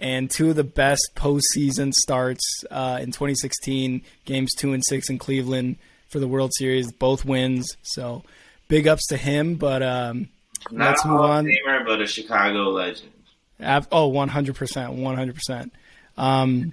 and 0.00 0.30
two 0.30 0.50
of 0.50 0.56
the 0.56 0.64
best 0.64 1.10
postseason 1.14 1.92
starts 1.92 2.42
uh, 2.70 2.98
in 3.00 3.08
2016. 3.08 4.02
Games 4.24 4.54
two 4.54 4.72
and 4.72 4.82
six 4.84 5.10
in 5.10 5.18
Cleveland 5.18 5.76
for 6.08 6.18
the 6.18 6.28
World 6.28 6.52
Series, 6.54 6.90
both 6.92 7.24
wins. 7.24 7.76
So 7.82 8.22
big 8.68 8.88
ups 8.88 9.06
to 9.08 9.16
him. 9.16 9.56
But 9.56 9.82
um, 9.82 10.28
Not 10.70 10.90
let's 10.90 11.04
a 11.04 11.08
move 11.08 11.16
Hall 11.18 11.24
of 11.26 11.30
on. 11.32 11.44
Famer, 11.44 11.84
but 11.84 12.00
a 12.00 12.06
Chicago 12.06 12.70
legend. 12.70 13.12
Ab- 13.60 13.88
oh, 13.92 14.08
100 14.08 14.54
percent, 14.56 14.92
100 14.94 15.34
percent. 15.34 15.72
Um, 16.18 16.72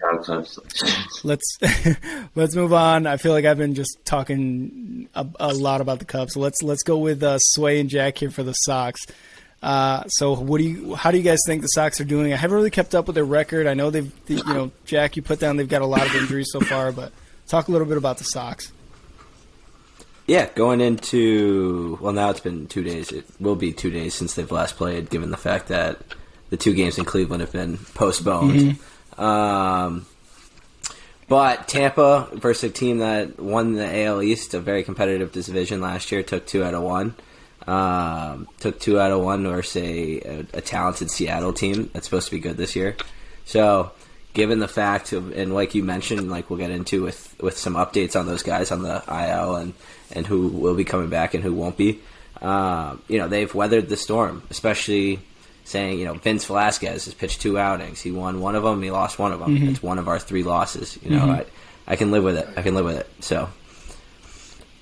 let's 1.24 1.58
let's 2.36 2.56
move 2.56 2.74
on. 2.74 3.06
I 3.06 3.18
feel 3.18 3.34
like 3.34 3.46
I've 3.46 3.58
been 3.58 3.76
just 3.76 3.98
talking 4.06 5.10
a, 5.14 5.28
a 5.40 5.54
lot 5.54 5.82
about 5.82 6.00
the 6.00 6.06
Cubs. 6.06 6.34
So 6.34 6.40
let's 6.40 6.64
let's 6.64 6.84
go 6.84 6.98
with 6.98 7.22
uh, 7.22 7.40
Sway 7.40 7.80
and 7.80 7.90
Jack 7.90 8.18
here 8.18 8.32
for 8.32 8.44
the 8.44 8.54
Sox. 8.54 9.02
Uh, 9.62 10.04
so 10.08 10.36
what 10.36 10.60
do 10.60 10.66
you? 10.66 10.96
How 10.96 11.12
do 11.12 11.18
you 11.18 11.24
guys 11.24 11.40
think 11.46 11.62
the 11.62 11.68
Sox 11.68 12.00
are 12.00 12.06
doing? 12.06 12.32
I 12.32 12.38
haven't 12.38 12.56
really 12.56 12.70
kept 12.70 12.96
up 12.96 13.08
with 13.08 13.16
their 13.16 13.26
record. 13.26 13.68
I 13.68 13.74
know 13.74 13.90
they've, 13.90 14.26
the, 14.26 14.36
you 14.36 14.54
know, 14.54 14.72
Jack, 14.86 15.16
you 15.16 15.22
put 15.22 15.40
down 15.40 15.58
they've 15.58 15.68
got 15.68 15.82
a 15.82 15.86
lot 15.86 16.06
of 16.06 16.16
injuries 16.16 16.50
so 16.52 16.60
far, 16.62 16.92
but 16.92 17.12
talk 17.48 17.68
a 17.68 17.72
little 17.72 17.88
bit 17.88 17.98
about 17.98 18.18
the 18.18 18.26
Sox. 18.26 18.72
Yeah, 20.26 20.48
going 20.56 20.80
into 20.80 21.98
well 22.02 22.14
now 22.14 22.30
it's 22.30 22.40
been 22.40 22.68
two 22.68 22.84
days. 22.84 23.12
It 23.12 23.26
will 23.40 23.56
be 23.56 23.74
two 23.74 23.90
days 23.90 24.14
since 24.14 24.36
they've 24.36 24.52
last 24.52 24.78
played, 24.78 25.10
given 25.10 25.32
the 25.32 25.38
fact 25.38 25.68
that 25.68 25.98
the 26.50 26.58
two 26.58 26.74
games 26.74 26.98
in 26.98 27.06
Cleveland 27.06 27.42
have 27.42 27.52
been 27.52 27.78
postponed. 27.94 28.60
Mm-hmm. 28.60 28.84
Um, 29.18 30.06
but 31.28 31.68
Tampa 31.68 32.30
versus 32.34 32.70
a 32.70 32.74
team 32.74 33.00
that 33.00 33.40
won 33.40 33.74
the 33.74 34.06
AL 34.06 34.22
East, 34.22 34.54
a 34.54 34.60
very 34.60 34.84
competitive 34.84 35.32
division 35.32 35.82
last 35.82 36.12
year, 36.12 36.22
took 36.24 36.46
two 36.46 36.64
out 36.64 36.74
of 36.74 36.84
one. 36.84 37.16
Um, 37.66 38.50
took 38.60 38.80
two 38.80 39.00
out 39.00 39.12
of 39.12 39.22
one 39.22 39.44
versus 39.44 39.78
a, 39.78 40.20
a, 40.20 40.46
a 40.56 40.62
talented 40.62 41.10
Seattle 41.10 41.54
team 41.54 41.90
that's 41.94 42.06
supposed 42.06 42.28
to 42.28 42.36
be 42.36 42.40
good 42.40 42.58
this 42.58 42.76
year. 42.76 42.98
So, 43.46 43.92
given 44.34 44.60
the 44.60 44.68
fact 44.68 45.14
of, 45.14 45.32
and 45.32 45.54
like 45.54 45.74
you 45.74 45.84
mentioned, 45.84 46.30
like 46.30 46.50
we'll 46.50 46.60
get 46.60 46.72
into 46.72 47.04
with, 47.04 47.36
with 47.42 47.58
some 47.58 47.76
updates 47.76 48.20
on 48.20 48.26
those 48.26 48.44
guys 48.44 48.72
on 48.72 48.82
the 48.82 49.02
IL 49.08 49.56
and, 49.56 49.74
and 50.12 50.28
who 50.28 50.50
will 50.50 50.76
be 50.76 50.84
coming 50.84 51.10
back 51.10 51.34
and 51.34 51.44
who 51.44 51.54
won't 51.54 51.78
be, 51.78 52.02
um, 52.42 53.02
you 53.08 53.18
know, 53.18 53.28
they've 53.28 53.54
weathered 53.54 53.88
the 53.88 53.98
storm, 53.98 54.44
especially 54.50 55.20
saying, 55.66 56.00
you 56.00 56.06
know, 56.06 56.14
Vince 56.14 56.46
Velasquez 56.46 57.06
has 57.06 57.14
pitched 57.14 57.42
two 57.42 57.58
outings. 57.58 58.02
He 58.02 58.12
won 58.12 58.40
one 58.42 58.56
of 58.56 58.64
them, 58.64 58.82
he 58.82 58.92
lost 58.92 59.18
one 59.20 59.32
of 59.32 59.40
them. 59.40 59.56
Mm-hmm. 59.56 59.70
It's 59.70 59.84
one 59.84 59.98
of 60.00 60.08
our 60.08 60.20
three 60.20 60.44
losses. 60.44 60.98
You 61.04 61.12
know, 61.12 61.26
I, 61.32 61.46
I 61.88 61.96
can 61.96 62.12
live 62.12 62.24
with 62.24 62.38
it. 62.38 62.48
I 62.58 62.62
can 62.62 62.76
live 62.76 62.86
with 62.86 62.98
it. 62.98 63.10
So, 63.22 63.50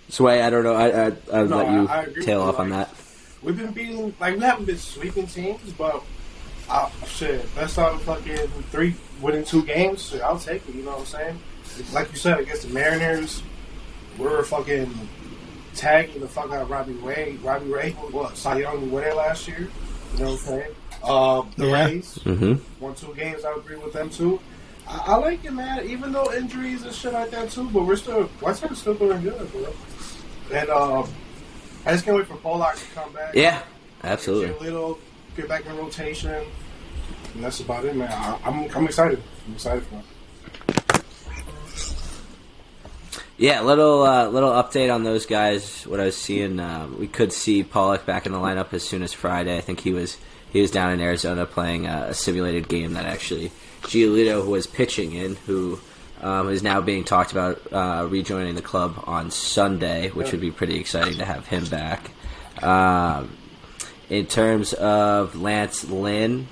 Sway, 0.09 0.41
I 0.41 0.49
don't 0.49 0.63
know. 0.63 0.73
I, 0.73 0.87
I, 0.87 1.05
I 1.33 1.41
would 1.41 1.49
No, 1.49 1.57
let 1.57 1.71
you 1.71 1.87
I- 1.87 1.99
I 2.01 2.05
tail 2.05 2.15
with 2.15 2.27
you, 2.27 2.33
off 2.41 2.59
on 2.59 2.69
like- 2.69 2.87
that. 2.89 2.97
We've 3.43 3.57
been 3.57 3.71
beating 3.71 4.13
like 4.19 4.35
we 4.35 4.41
haven't 4.41 4.65
been 4.65 4.77
sweeping 4.77 5.25
teams, 5.25 5.73
but 5.73 6.03
uh, 6.69 6.89
shit, 7.07 7.43
that's 7.55 7.75
all 7.79 7.97
fucking 7.97 8.47
three 8.69 8.93
winning 9.19 9.43
two 9.43 9.63
games. 9.63 10.09
Shit, 10.09 10.21
I'll 10.21 10.37
take 10.37 10.67
it. 10.69 10.75
You 10.75 10.83
know 10.83 10.91
what 10.91 10.99
I'm 10.99 11.05
saying? 11.07 11.39
Like 11.91 12.11
you 12.11 12.17
said, 12.17 12.39
against 12.39 12.67
the 12.67 12.73
Mariners, 12.73 13.41
we're 14.19 14.43
fucking 14.43 14.93
tagging 15.73 16.21
the 16.21 16.27
fuck 16.27 16.51
out 16.51 16.61
of 16.61 16.69
Robbie 16.69 16.93
Ray. 16.93 17.37
Robbie 17.41 17.65
Ray, 17.71 17.91
what 17.93 18.37
Cy 18.37 18.59
Young 18.59 18.91
winner 18.91 19.13
last 19.15 19.47
year. 19.47 19.69
You 20.13 20.19
know 20.19 20.25
what 20.25 20.31
I'm 20.31 20.37
saying? 20.37 20.75
Uh, 21.03 21.43
the 21.57 21.65
Yeah. 21.67 21.85
Rays 21.85 22.19
Mm-hmm. 22.23 22.83
won 22.83 22.95
two 22.95 23.13
games. 23.15 23.43
I 23.45 23.53
agree 23.55 23.75
with 23.77 23.93
them 23.93 24.09
too. 24.09 24.39
I, 24.87 25.03
I 25.07 25.15
like 25.17 25.43
it, 25.45 25.51
man. 25.53 25.85
Even 25.87 26.11
though 26.11 26.31
injuries 26.33 26.83
and 26.83 26.93
shit 26.93 27.13
like 27.13 27.31
that 27.31 27.49
too, 27.51 27.69
but 27.71 27.83
we're 27.85 27.95
still 27.95 28.23
White 28.39 28.57
Sox 28.57 28.79
still 28.79 28.93
doing 28.95 29.21
good, 29.21 29.51
bro. 29.51 29.73
And 30.53 30.69
um, 30.69 31.09
I 31.85 31.93
just 31.93 32.05
can't 32.05 32.17
wait 32.17 32.27
for 32.27 32.35
Pollock 32.37 32.75
to 32.75 32.85
come 32.93 33.11
back. 33.13 33.33
Yeah, 33.33 33.63
absolutely. 34.03 34.47
Get 34.49 34.59
a 34.59 34.63
little, 34.63 34.99
get 35.35 35.47
back 35.47 35.65
in 35.65 35.75
rotation. 35.77 36.43
And 37.33 37.43
that's 37.43 37.61
about 37.61 37.85
it, 37.85 37.95
man. 37.95 38.11
I, 38.11 38.37
I'm, 38.43 38.69
I'm 38.75 38.85
excited. 38.85 39.21
I'm 39.47 39.53
excited 39.53 39.83
for 39.85 39.95
him. 39.95 40.03
Yeah, 43.41 43.61
little 43.61 44.03
uh, 44.03 44.27
little 44.27 44.51
update 44.51 44.93
on 44.93 45.03
those 45.03 45.25
guys. 45.25 45.87
What 45.87 45.99
I 45.99 46.05
was 46.05 46.15
seeing, 46.15 46.59
uh, 46.59 46.87
we 46.99 47.07
could 47.07 47.33
see 47.33 47.63
Pollock 47.63 48.05
back 48.05 48.27
in 48.27 48.33
the 48.33 48.37
lineup 48.37 48.71
as 48.71 48.83
soon 48.83 49.01
as 49.01 49.13
Friday. 49.13 49.57
I 49.57 49.61
think 49.61 49.79
he 49.79 49.93
was 49.93 50.19
he 50.53 50.61
was 50.61 50.69
down 50.69 50.91
in 50.91 51.01
Arizona 51.01 51.47
playing 51.47 51.87
a, 51.87 52.09
a 52.09 52.13
simulated 52.13 52.67
game 52.67 52.93
that 52.93 53.07
actually 53.07 53.51
Giolito 53.81 54.45
was 54.45 54.67
pitching 54.67 55.13
in, 55.13 55.37
who 55.47 55.79
um, 56.21 56.49
is 56.49 56.61
now 56.61 56.81
being 56.81 57.03
talked 57.03 57.31
about 57.31 57.59
uh, 57.73 58.05
rejoining 58.07 58.53
the 58.53 58.61
club 58.61 59.03
on 59.07 59.31
Sunday, 59.31 60.09
which 60.09 60.31
would 60.31 60.41
be 60.41 60.51
pretty 60.51 60.79
exciting 60.79 61.17
to 61.17 61.25
have 61.25 61.47
him 61.47 61.65
back. 61.65 62.11
Um, 62.61 63.35
in 64.07 64.27
terms 64.27 64.73
of 64.73 65.35
Lance 65.35 65.83
Lynn, 65.89 66.47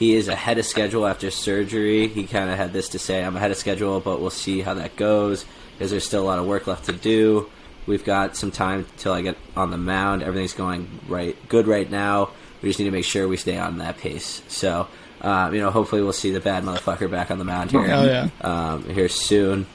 he 0.00 0.14
is 0.14 0.28
ahead 0.28 0.56
of 0.56 0.64
schedule 0.64 1.06
after 1.06 1.30
surgery. 1.30 2.08
He 2.08 2.24
kind 2.24 2.48
of 2.50 2.56
had 2.56 2.72
this 2.72 2.88
to 2.88 2.98
say 2.98 3.22
I'm 3.22 3.36
ahead 3.36 3.50
of 3.50 3.58
schedule, 3.58 4.00
but 4.00 4.18
we'll 4.18 4.30
see 4.30 4.62
how 4.62 4.72
that 4.74 4.96
goes 4.96 5.44
because 5.74 5.90
there's 5.90 6.06
still 6.06 6.22
a 6.22 6.24
lot 6.24 6.38
of 6.38 6.46
work 6.46 6.66
left 6.66 6.86
to 6.86 6.92
do. 6.92 7.50
We've 7.86 8.02
got 8.02 8.34
some 8.34 8.50
time 8.50 8.86
till 8.96 9.12
I 9.12 9.20
get 9.20 9.36
on 9.54 9.70
the 9.70 9.76
mound. 9.76 10.22
Everything's 10.22 10.54
going 10.54 10.88
right, 11.06 11.36
good 11.50 11.66
right 11.66 11.88
now. 11.88 12.30
We 12.62 12.70
just 12.70 12.78
need 12.78 12.86
to 12.86 12.92
make 12.92 13.04
sure 13.04 13.28
we 13.28 13.36
stay 13.36 13.58
on 13.58 13.76
that 13.78 13.98
pace. 13.98 14.40
So, 14.48 14.88
uh, 15.20 15.50
you 15.52 15.60
know, 15.60 15.70
hopefully 15.70 16.00
we'll 16.00 16.14
see 16.14 16.30
the 16.30 16.40
bad 16.40 16.64
motherfucker 16.64 17.10
back 17.10 17.30
on 17.30 17.36
the 17.36 17.44
mound 17.44 17.70
here, 17.70 17.86
Hell 17.86 18.06
yeah. 18.06 18.30
um, 18.40 18.88
here 18.88 19.10
soon. 19.10 19.66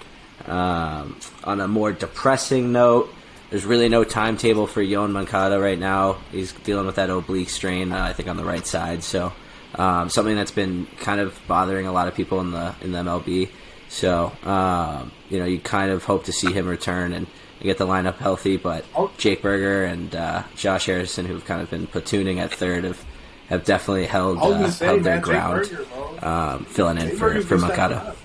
Um, 0.47 1.19
on 1.43 1.61
a 1.61 1.67
more 1.67 1.91
depressing 1.91 2.71
note, 2.71 3.13
there's 3.51 3.63
really 3.65 3.89
no 3.89 4.03
timetable 4.03 4.65
for 4.65 4.81
Yoan 4.81 5.11
Moncada 5.11 5.59
right 5.59 5.77
now. 5.77 6.17
He's 6.31 6.51
dealing 6.51 6.88
with 6.88 6.95
that 6.95 7.11
oblique 7.11 7.51
strain, 7.51 7.91
uh, 7.91 8.03
I 8.05 8.13
think, 8.13 8.27
on 8.27 8.38
the 8.38 8.43
right 8.43 8.65
side. 8.65 9.03
So, 9.03 9.31
um, 9.77 10.09
something 10.09 10.35
that's 10.35 10.51
been 10.51 10.88
kind 10.99 11.19
of 11.19 11.38
bothering 11.47 11.88
a 11.88 11.91
lot 11.91 12.07
of 12.07 12.15
people 12.15 12.39
in 12.41 12.51
the 12.51 12.73
in 12.81 12.91
the 12.91 12.99
MLB. 12.99 13.49
So, 13.89 14.31
um, 14.43 15.11
you 15.29 15.39
know, 15.39 15.45
you 15.45 15.59
kind 15.59 15.91
of 15.91 16.03
hope 16.03 16.25
to 16.25 16.33
see 16.33 16.51
him 16.51 16.67
return 16.67 17.13
and, 17.13 17.27
and 17.59 17.63
get 17.63 17.77
the 17.77 17.85
lineup 17.88 18.17
healthy. 18.17 18.57
But 18.57 18.83
Oh. 18.95 19.11
Jake 19.17 19.41
Burger 19.41 19.85
and 19.85 20.13
uh, 20.15 20.43
Josh 20.55 20.88
Harrison, 20.88 21.25
who've 21.25 21.45
kind 21.45 21.61
of 21.61 21.69
been 21.69 21.88
platooning 21.88 22.38
at 22.39 22.51
third, 22.51 22.83
have 22.83 23.03
have 23.47 23.63
definitely 23.63 24.05
held 24.07 24.39
uh, 24.39 24.69
say, 24.71 24.85
held 24.88 25.03
their 25.03 25.17
Jake 25.17 25.23
ground, 25.23 25.69
Burger, 25.69 26.25
um, 26.25 26.65
filling 26.65 26.97
in 26.97 27.09
Jake 27.09 27.17
for 27.17 27.27
Burger's 27.27 27.45
for 27.45 27.49
been 27.57 27.59
stepping 27.65 27.77
Moncada. 27.91 28.09
up. 28.09 28.17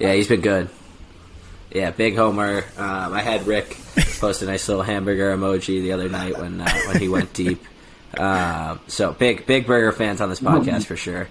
Yeah, 0.00 0.12
he's 0.14 0.28
been 0.28 0.40
good. 0.40 0.68
Yeah, 1.70 1.90
big 1.90 2.16
homer. 2.16 2.64
Um, 2.78 3.12
I 3.12 3.20
had 3.20 3.46
Rick 3.46 3.76
post 4.18 4.40
a 4.42 4.46
nice 4.46 4.66
little 4.68 4.82
hamburger 4.82 5.36
emoji 5.36 5.82
the 5.82 5.92
other 5.92 6.08
night 6.08 6.38
when 6.38 6.60
uh, 6.60 6.70
when 6.86 6.98
he 7.00 7.08
went 7.08 7.32
deep. 7.34 7.62
Um, 8.18 8.80
so 8.86 9.12
big 9.12 9.46
big 9.46 9.66
burger 9.66 9.92
fans 9.92 10.20
on 10.20 10.28
this 10.28 10.40
podcast 10.40 10.86
for 10.86 10.96
sure. 10.96 11.28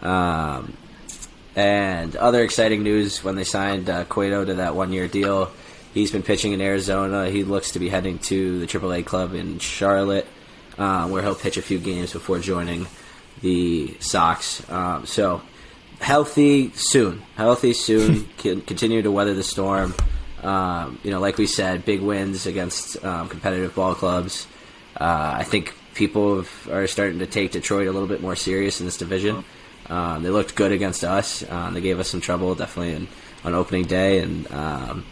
Um, 0.00 0.76
and 1.56 2.14
other 2.14 2.44
exciting 2.44 2.84
news 2.84 3.24
when 3.24 3.34
they 3.34 3.44
signed 3.44 3.90
uh, 3.90 4.04
Cueto 4.04 4.44
to 4.44 4.54
that 4.54 4.76
one 4.76 4.92
year 4.92 5.08
deal. 5.08 5.50
He's 5.92 6.12
been 6.12 6.22
pitching 6.22 6.52
in 6.52 6.60
Arizona. 6.60 7.28
He 7.30 7.42
looks 7.42 7.72
to 7.72 7.80
be 7.80 7.88
heading 7.88 8.18
to 8.20 8.60
the 8.60 8.66
AAA 8.66 9.04
club 9.04 9.34
in 9.34 9.58
Charlotte, 9.58 10.26
uh, 10.76 11.08
where 11.08 11.22
he'll 11.22 11.34
pitch 11.34 11.56
a 11.56 11.62
few 11.62 11.78
games 11.78 12.12
before 12.12 12.38
joining 12.38 12.86
the 13.40 13.96
Sox. 13.98 14.68
Um, 14.70 15.06
so 15.06 15.42
healthy 16.00 16.70
soon, 16.74 17.22
healthy 17.34 17.72
soon. 17.72 18.28
Can 18.36 18.60
continue 18.60 19.02
to 19.02 19.10
weather 19.10 19.34
the 19.34 19.42
storm. 19.42 19.94
Um, 20.42 21.00
you 21.02 21.10
know, 21.10 21.18
like 21.18 21.38
we 21.38 21.48
said, 21.48 21.84
big 21.84 22.00
wins 22.00 22.46
against 22.46 23.02
um, 23.04 23.28
competitive 23.28 23.74
ball 23.74 23.96
clubs. 23.96 24.46
Uh, 24.96 25.34
I 25.38 25.44
think 25.44 25.74
people 25.98 26.36
have, 26.36 26.68
are 26.70 26.86
starting 26.86 27.18
to 27.18 27.26
take 27.26 27.50
Detroit 27.50 27.88
a 27.88 27.92
little 27.92 28.08
bit 28.08 28.22
more 28.22 28.36
serious 28.36 28.80
in 28.80 28.86
this 28.86 28.96
division. 28.96 29.44
Um, 29.88 30.22
they 30.22 30.30
looked 30.30 30.54
good 30.54 30.72
against 30.72 31.02
us. 31.02 31.48
Um, 31.50 31.74
they 31.74 31.80
gave 31.80 31.98
us 31.98 32.08
some 32.08 32.20
trouble, 32.20 32.54
definitely 32.54 32.94
in, 32.94 33.08
on 33.44 33.54
opening 33.54 33.84
day, 33.84 34.20
and 34.20 34.50
um, 34.52 35.04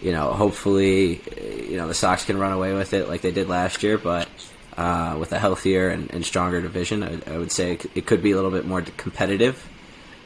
you 0.00 0.12
know, 0.12 0.32
hopefully, 0.32 1.20
you 1.68 1.76
know, 1.76 1.86
the 1.86 1.94
Sox 1.94 2.24
can 2.24 2.38
run 2.38 2.52
away 2.52 2.72
with 2.72 2.94
it 2.94 3.08
like 3.08 3.20
they 3.20 3.30
did 3.30 3.48
last 3.48 3.82
year. 3.82 3.98
But 3.98 4.28
uh, 4.76 5.16
with 5.18 5.32
a 5.32 5.38
healthier 5.38 5.88
and, 5.88 6.10
and 6.12 6.24
stronger 6.24 6.60
division, 6.60 7.02
I, 7.02 7.34
I 7.34 7.38
would 7.38 7.52
say 7.52 7.72
it, 7.72 7.86
it 7.94 8.06
could 8.06 8.22
be 8.22 8.32
a 8.32 8.36
little 8.36 8.50
bit 8.50 8.66
more 8.66 8.82
competitive. 8.82 9.68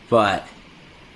But 0.09 0.46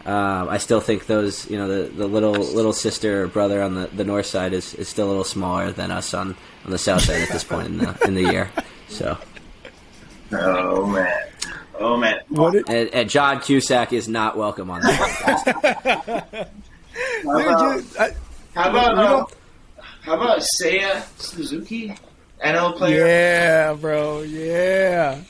um, 0.06 0.48
I 0.48 0.58
still 0.58 0.80
think 0.80 1.06
those, 1.06 1.48
you 1.50 1.56
know, 1.56 1.68
the, 1.68 1.88
the 1.88 2.06
little 2.06 2.32
little 2.32 2.72
sister 2.72 3.24
or 3.24 3.26
brother 3.28 3.62
on 3.62 3.74
the, 3.74 3.86
the 3.86 4.04
north 4.04 4.26
side 4.26 4.52
is, 4.52 4.74
is 4.74 4.88
still 4.88 5.06
a 5.06 5.08
little 5.08 5.24
smaller 5.24 5.72
than 5.72 5.90
us 5.90 6.12
on, 6.14 6.36
on 6.64 6.70
the 6.70 6.78
south 6.78 7.02
side 7.02 7.22
at 7.22 7.28
this 7.30 7.44
point 7.44 7.66
in 7.68 7.78
the 7.78 7.98
in 8.04 8.14
the 8.14 8.22
year. 8.22 8.50
So, 8.88 9.16
Oh 10.32 10.86
man, 10.86 11.12
oh 11.78 11.96
man. 11.96 12.20
What 12.28 12.54
it, 12.54 12.68
and, 12.68 12.88
and 12.90 13.08
John 13.10 13.40
Cusack 13.40 13.92
is 13.92 14.08
not 14.08 14.36
welcome 14.36 14.70
on 14.70 14.80
that. 14.82 15.00
podcast. 15.44 16.48
How 17.24 17.38
dude, 17.38 17.46
about, 17.48 17.76
you- 17.76 17.84
I- 17.98 18.14
how 18.54 18.70
about, 18.70 18.94
we 18.96 19.00
uh, 19.02 19.08
don't- 19.08 19.34
how 20.02 20.14
about 20.14 20.42
Seiya 20.60 21.02
Suzuki, 21.18 21.92
NL 22.44 22.76
player? 22.76 23.04
yeah, 23.06 23.72
bro. 23.72 24.22
Yeah. 24.22 25.20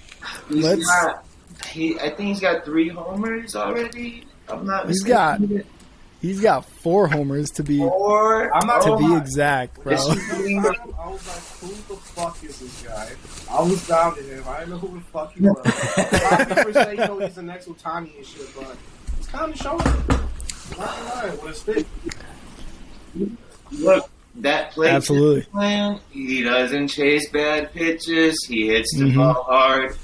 He's 0.49 0.65
let's- 0.65 0.85
got, 0.87 1.25
he, 1.69 1.99
I 2.01 2.09
think 2.11 2.21
he's 2.29 2.41
got 2.41 2.65
three 2.65 2.89
homers 2.89 3.57
already. 3.57 4.25
I'm 4.49 4.67
not. 4.67 4.87
He's 4.89 5.03
got. 5.03 5.41
He's 6.21 6.41
got 6.41 6.65
four 6.65 7.07
homers 7.07 7.51
to 7.53 7.63
be 7.63 7.79
four. 7.81 8.51
I'm 8.57 8.67
not- 8.67 8.83
to 8.85 8.93
Oh 8.93 8.97
be 8.99 9.09
my- 9.09 9.19
exact, 9.19 9.83
bro. 9.85 9.93
This 9.95 10.07
I 10.09 10.15
was 10.15 11.27
like, 11.27 11.45
who 11.61 11.69
the 11.95 12.01
fuck 12.01 12.43
is 12.43 12.61
this 12.61 12.83
guy? 12.83 13.11
I 13.51 13.63
was 13.63 13.87
down 13.87 14.17
to 14.17 14.23
him. 14.23 14.43
I 14.49 14.61
didn't 14.61 14.71
know 14.71 14.79
who 14.79 14.97
the 14.99 15.05
fuck 15.05 15.35
he 15.35 15.43
was. 15.43 15.55
a 15.59 16.31
lot 16.31 16.41
of 16.41 16.57
people 16.57 16.73
say, 16.73 16.91
you 16.93 16.97
know, 16.97 17.19
he's 17.19 17.35
the 17.35 17.43
next 17.43 17.67
Ohtani 17.69 18.17
and 18.17 18.25
shit, 18.27 18.49
but 18.57 18.75
he's 19.19 19.27
kind 19.27 19.53
of 19.53 19.59
showing. 19.59 19.79
Not 19.79 20.79
gonna 20.79 21.15
lie, 21.15 21.39
with 21.43 21.51
a 21.51 21.55
stick. 21.55 21.87
Look, 23.73 24.09
that 24.37 24.73
play 24.73 24.91
Absolutely. 24.91 25.43
plan. 25.43 26.01
He 26.11 26.43
doesn't 26.43 26.89
chase 26.89 27.29
bad 27.31 27.73
pitches. 27.73 28.45
He 28.49 28.69
hits 28.69 28.97
the 28.97 29.05
Mhm. 29.05 29.17
ball 29.17 29.43
hard. 29.45 29.97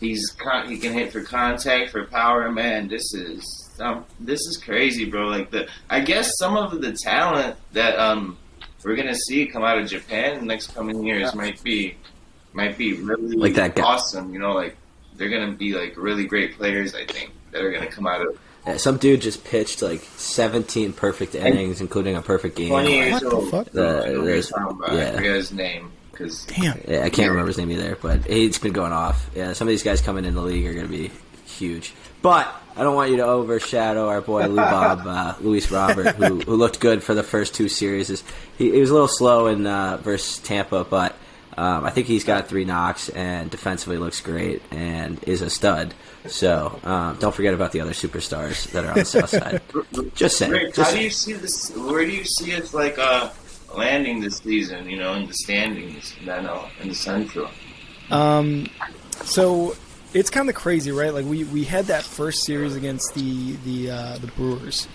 He's 0.00 0.28
con- 0.38 0.68
he 0.68 0.78
can 0.78 0.92
hit 0.92 1.12
for 1.12 1.22
contact 1.22 1.90
for 1.90 2.04
power. 2.06 2.50
Man, 2.50 2.88
this 2.88 3.14
is 3.14 3.67
um, 3.80 4.04
this 4.20 4.40
is 4.40 4.56
crazy, 4.56 5.04
bro. 5.04 5.26
Like 5.28 5.50
the 5.50 5.68
I 5.88 6.00
guess 6.00 6.30
some 6.38 6.56
of 6.56 6.80
the 6.80 6.92
talent 6.92 7.56
that 7.72 7.98
um 7.98 8.36
we're 8.84 8.96
gonna 8.96 9.14
see 9.14 9.46
come 9.46 9.64
out 9.64 9.78
of 9.78 9.88
Japan 9.88 10.34
in 10.34 10.40
the 10.40 10.46
next 10.46 10.74
coming 10.74 11.04
years 11.04 11.34
might 11.34 11.62
be 11.62 11.96
might 12.52 12.76
be 12.78 12.94
really 12.94 13.36
Like 13.36 13.54
that 13.54 13.74
guy. 13.76 13.82
awesome. 13.82 14.32
You 14.32 14.38
know, 14.40 14.52
like 14.52 14.76
they're 15.16 15.28
gonna 15.30 15.52
be 15.52 15.74
like 15.74 15.96
really 15.96 16.24
great 16.26 16.56
players. 16.56 16.94
I 16.94 17.04
think 17.06 17.30
that 17.52 17.62
are 17.62 17.72
gonna 17.72 17.86
come 17.90 18.06
out 18.06 18.20
of 18.22 18.38
Yeah, 18.66 18.76
some 18.76 18.96
dude 18.98 19.20
just 19.22 19.44
pitched 19.44 19.80
like 19.82 20.02
17 20.16 20.92
perfect 20.92 21.34
innings, 21.34 21.80
including 21.80 22.16
a 22.16 22.22
perfect 22.22 22.56
game. 22.56 22.68
twenty 22.68 22.94
years 22.96 23.12
What 23.14 23.22
the 23.22 23.30
old. 23.30 23.50
fuck? 23.50 23.68
I 23.68 23.70
don't 23.72 23.74
know 23.74 23.82
The- 23.92 23.98
what 23.98 24.10
you're 24.12 24.24
there's- 24.24 24.52
yeah. 24.56 25.08
I 25.10 25.16
forget 25.16 25.34
his 25.36 25.52
name 25.52 25.92
because 26.12 26.44
Damn. 26.46 26.80
Yeah, 26.86 27.04
I 27.04 27.10
can't 27.10 27.30
remember 27.30 27.46
his 27.48 27.58
name 27.58 27.70
either, 27.70 27.96
but 28.00 28.24
he's 28.26 28.58
been 28.58 28.72
going 28.72 28.92
off. 28.92 29.30
Yeah, 29.36 29.52
some 29.52 29.68
of 29.68 29.70
these 29.70 29.82
guys 29.84 30.00
coming 30.00 30.24
in 30.24 30.34
the 30.34 30.42
league 30.42 30.66
are 30.66 30.72
going 30.74 30.86
to 30.86 30.90
be 30.92 31.10
huge. 31.46 31.92
But 32.22 32.52
I 32.76 32.82
don't 32.82 32.94
want 32.94 33.10
you 33.10 33.16
to 33.18 33.24
overshadow 33.24 34.08
our 34.08 34.20
boy 34.20 34.46
Lou 34.46 34.56
Bob, 34.56 35.06
uh, 35.06 35.34
Luis 35.40 35.70
Robert, 35.70 36.14
who, 36.16 36.40
who 36.40 36.56
looked 36.56 36.80
good 36.80 37.02
for 37.02 37.14
the 37.14 37.22
first 37.22 37.54
two 37.54 37.68
series. 37.68 38.08
He, 38.56 38.70
he 38.70 38.80
was 38.80 38.90
a 38.90 38.92
little 38.92 39.08
slow 39.08 39.46
in 39.46 39.66
uh, 39.66 39.98
versus 39.98 40.38
Tampa, 40.38 40.84
but 40.84 41.16
um, 41.56 41.84
I 41.84 41.90
think 41.90 42.06
he's 42.06 42.22
got 42.22 42.46
three 42.46 42.64
knocks 42.64 43.08
and 43.08 43.50
defensively 43.50 43.98
looks 43.98 44.20
great 44.20 44.62
and 44.70 45.20
is 45.24 45.42
a 45.42 45.50
stud. 45.50 45.92
So 46.28 46.78
um, 46.84 47.16
don't 47.18 47.34
forget 47.34 47.52
about 47.52 47.72
the 47.72 47.80
other 47.80 47.90
superstars 47.90 48.70
that 48.70 48.84
are 48.84 48.90
on 48.90 48.98
the 48.98 49.04
south 49.04 49.30
side. 49.30 49.60
Just 50.14 50.38
saying. 50.38 50.52
Rick, 50.52 50.74
Just 50.74 50.92
how 50.92 50.96
do 50.96 51.02
you 51.02 51.10
see 51.10 51.32
this? 51.32 51.70
Where 51.74 52.04
do 52.04 52.12
you 52.12 52.24
see 52.24 52.52
it 52.52 52.72
like 52.74 52.96
uh 52.98 53.30
landing 53.76 54.20
this 54.20 54.38
season? 54.38 54.88
You 54.88 54.98
know, 54.98 55.14
in 55.14 55.26
the 55.26 55.34
standings, 55.34 56.14
in 56.20 56.26
the 56.26 56.64
in 56.80 56.88
the 56.90 56.94
Central. 56.94 57.50
Um, 58.12 58.68
so 59.24 59.74
it's 60.14 60.30
kind 60.30 60.48
of 60.48 60.54
crazy, 60.54 60.90
right? 60.90 61.12
Like 61.12 61.26
we, 61.26 61.44
we 61.44 61.64
had 61.64 61.86
that 61.86 62.02
first 62.02 62.44
series 62.44 62.74
against 62.74 63.14
the 63.14 63.52
the 63.64 63.90
uh, 63.90 64.18
the 64.18 64.28
Brewers. 64.28 64.88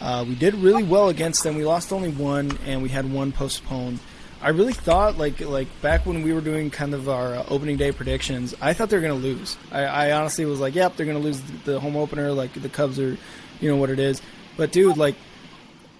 Uh, 0.00 0.24
we 0.28 0.34
did 0.34 0.54
really 0.54 0.84
well 0.84 1.08
against 1.08 1.42
them. 1.42 1.56
We 1.56 1.64
lost 1.64 1.92
only 1.92 2.10
one, 2.10 2.56
and 2.66 2.82
we 2.82 2.88
had 2.88 3.10
one 3.10 3.32
postponed. 3.32 3.98
I 4.40 4.50
really 4.50 4.72
thought, 4.72 5.18
like 5.18 5.40
like 5.40 5.68
back 5.82 6.06
when 6.06 6.22
we 6.22 6.32
were 6.32 6.40
doing 6.40 6.70
kind 6.70 6.94
of 6.94 7.08
our 7.08 7.34
uh, 7.34 7.44
opening 7.48 7.76
day 7.76 7.92
predictions, 7.92 8.54
I 8.60 8.72
thought 8.72 8.90
they 8.90 8.96
were 8.96 9.02
going 9.02 9.20
to 9.20 9.26
lose. 9.26 9.56
I, 9.72 9.84
I 9.84 10.12
honestly 10.12 10.44
was 10.44 10.60
like, 10.60 10.74
"Yep, 10.74 10.96
they're 10.96 11.06
going 11.06 11.18
to 11.18 11.24
lose 11.24 11.40
the, 11.64 11.80
home 11.80 11.96
opener. 11.96 12.32
Like 12.32 12.52
the 12.52 12.68
Cubs 12.68 13.00
are, 13.00 13.16
you 13.60 13.68
know 13.68 13.76
what 13.76 13.90
it 13.90 13.98
is." 13.98 14.22
But 14.56 14.70
dude, 14.70 14.96
like 14.96 15.16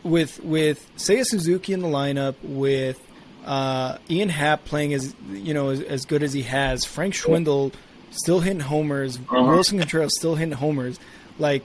with 0.05 0.43
with 0.45 0.89
Seiya 0.97 1.25
Suzuki 1.25 1.73
in 1.73 1.81
the 1.81 1.89
lineup, 1.89 2.37
with 2.43 3.01
uh, 3.45 3.99
Ian 4.09 4.29
Happ 4.29 4.65
playing 4.65 4.95
as 4.95 5.17
you 5.33 5.55
know 5.55 5.71
as, 5.71 5.81
as 5.81 6.05
good 6.05 6.23
as 6.23 6.33
he 6.33 6.43
has, 6.43 6.85
Frank 6.85 7.15
Schwindel 7.15 7.73
still 8.11 8.41
hitting 8.41 8.61
homers, 8.61 9.19
Willson 9.19 9.79
Contreras 9.79 10.17
still 10.17 10.35
hitting 10.35 10.53
homers, 10.53 10.99
like 11.39 11.65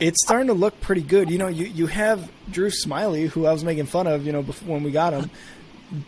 it's 0.00 0.22
starting 0.24 0.48
to 0.48 0.54
look 0.54 0.80
pretty 0.80 1.02
good. 1.02 1.30
You 1.30 1.38
know, 1.38 1.48
you 1.48 1.66
you 1.66 1.86
have 1.86 2.30
Drew 2.50 2.70
Smyly, 2.70 3.28
who 3.28 3.46
I 3.46 3.52
was 3.52 3.64
making 3.64 3.86
fun 3.86 4.06
of, 4.06 4.24
you 4.24 4.32
know, 4.32 4.42
before 4.42 4.74
when 4.74 4.82
we 4.82 4.90
got 4.90 5.12
him, 5.12 5.30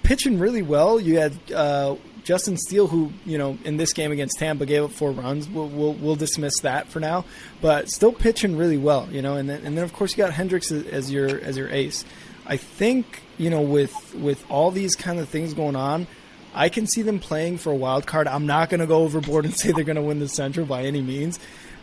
pitching 0.02 0.38
really 0.38 0.62
well. 0.62 0.98
You 0.98 1.18
had 1.18 1.32
uh, 1.52 1.96
Justin 2.24 2.56
Steele, 2.56 2.86
who 2.86 3.12
you 3.24 3.38
know 3.38 3.58
in 3.64 3.76
this 3.76 3.92
game 3.92 4.12
against 4.12 4.38
Tampa 4.38 4.66
gave 4.66 4.84
up 4.84 4.92
four 4.92 5.12
runs. 5.12 5.48
We'll, 5.48 5.68
we'll 5.68 5.94
we'll 5.94 6.16
dismiss 6.16 6.60
that 6.60 6.88
for 6.88 7.00
now, 7.00 7.24
but 7.60 7.88
still 7.90 8.12
pitching 8.12 8.56
really 8.56 8.78
well. 8.78 9.08
You 9.10 9.22
know, 9.22 9.36
and 9.36 9.48
then 9.48 9.64
and 9.64 9.76
then 9.76 9.84
of 9.84 9.92
course 9.92 10.12
you 10.12 10.18
got 10.18 10.32
Hendricks 10.32 10.72
as, 10.72 10.86
as 10.86 11.12
your 11.12 11.28
as 11.40 11.56
your 11.56 11.68
ace. 11.68 12.04
I 12.46 12.56
think 12.56 13.22
you 13.38 13.50
know 13.50 13.60
with 13.60 14.14
with 14.14 14.44
all 14.50 14.70
these 14.70 14.94
kind 14.94 15.18
of 15.18 15.28
things 15.28 15.54
going 15.54 15.76
on. 15.76 16.06
I 16.54 16.68
can 16.68 16.86
see 16.86 17.02
them 17.02 17.18
playing 17.18 17.58
for 17.58 17.72
a 17.72 17.76
wild 17.76 18.06
card. 18.06 18.26
I'm 18.28 18.46
not 18.46 18.68
going 18.70 18.80
to 18.80 18.86
go 18.86 19.02
overboard 19.02 19.44
and 19.44 19.54
say 19.56 19.72
they're 19.72 19.84
going 19.84 19.96
to 19.96 20.02
win 20.02 20.18
the 20.18 20.28
Central 20.28 20.66
by 20.66 20.82
any 20.84 21.02
means. 21.02 21.38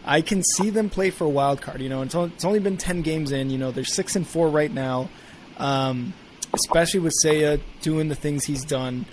I 0.06 0.22
can 0.22 0.44
see 0.56 0.70
them 0.70 0.90
play 0.90 1.10
for 1.10 1.26
a 1.26 1.30
wild 1.30 1.62
card. 1.62 1.82
You 1.82 1.90
know, 1.90 2.02
it's 2.02 2.16
only, 2.16 2.60
been 2.60 2.78
ten 2.78 3.02
games 3.02 3.32
in. 3.32 3.50
You 3.50 3.58
know, 3.58 3.72
they're 3.72 3.84
six 3.84 4.16
and 4.16 4.26
four 4.28 4.50
right 4.50 4.72
now. 4.72 5.10
Um, 5.58 6.14
especially 6.54 7.02
with 7.02 7.14
Seiya 7.24 7.60
doing 7.82 8.08
the 8.10 8.16
things 8.16 8.44
he's 8.46 8.64
done. 8.64 9.06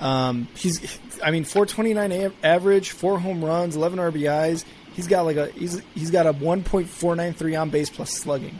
Um, 0.00 0.48
he's, 0.54 0.98
I 1.24 1.30
mean, 1.30 1.44
429 1.44 2.32
average, 2.42 2.90
four 2.90 3.18
home 3.18 3.42
runs, 3.42 3.76
11 3.76 3.98
RBIs. 3.98 4.64
He's 4.92 5.06
got 5.06 5.22
like 5.22 5.36
a 5.36 5.46
he's 5.52 5.80
he's 5.94 6.10
got 6.10 6.26
a 6.26 6.34
1.493 6.34 7.58
on 7.60 7.70
base 7.70 7.88
plus 7.88 8.10
slugging. 8.10 8.58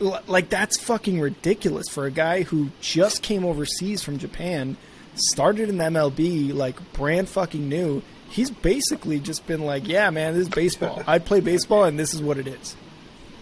L- 0.00 0.22
Like 0.26 0.48
that's 0.48 0.78
fucking 0.78 1.20
ridiculous 1.20 1.88
for 1.90 2.06
a 2.06 2.10
guy 2.10 2.42
who 2.42 2.70
just 2.80 3.22
came 3.22 3.44
overseas 3.44 4.02
from 4.02 4.16
Japan, 4.18 4.76
started 5.18 5.68
in 5.68 5.78
the 5.78 5.84
MLB, 5.84 6.54
like 6.54 6.92
brand 6.92 7.28
fucking 7.28 7.68
new. 7.68 8.02
He's 8.30 8.50
basically 8.50 9.20
just 9.20 9.46
been 9.46 9.64
like, 9.64 9.88
yeah, 9.88 10.10
man, 10.10 10.34
this 10.34 10.42
is 10.42 10.48
baseball. 10.48 11.02
I 11.06 11.18
play 11.18 11.40
baseball, 11.40 11.84
and 11.84 11.98
this 11.98 12.12
is 12.12 12.22
what 12.22 12.38
it 12.38 12.46
is. 12.46 12.76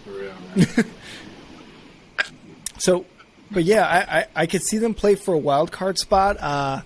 Real. 0.05 0.33
So, 2.79 3.05
but 3.51 3.63
yeah, 3.63 3.85
I, 3.85 4.19
I, 4.19 4.25
I 4.35 4.45
could 4.45 4.63
see 4.63 4.77
them 4.77 4.93
play 4.93 5.15
for 5.15 5.33
a 5.33 5.37
wild 5.37 5.71
card 5.71 5.97
spot. 5.97 6.37
Uh, 6.39 6.81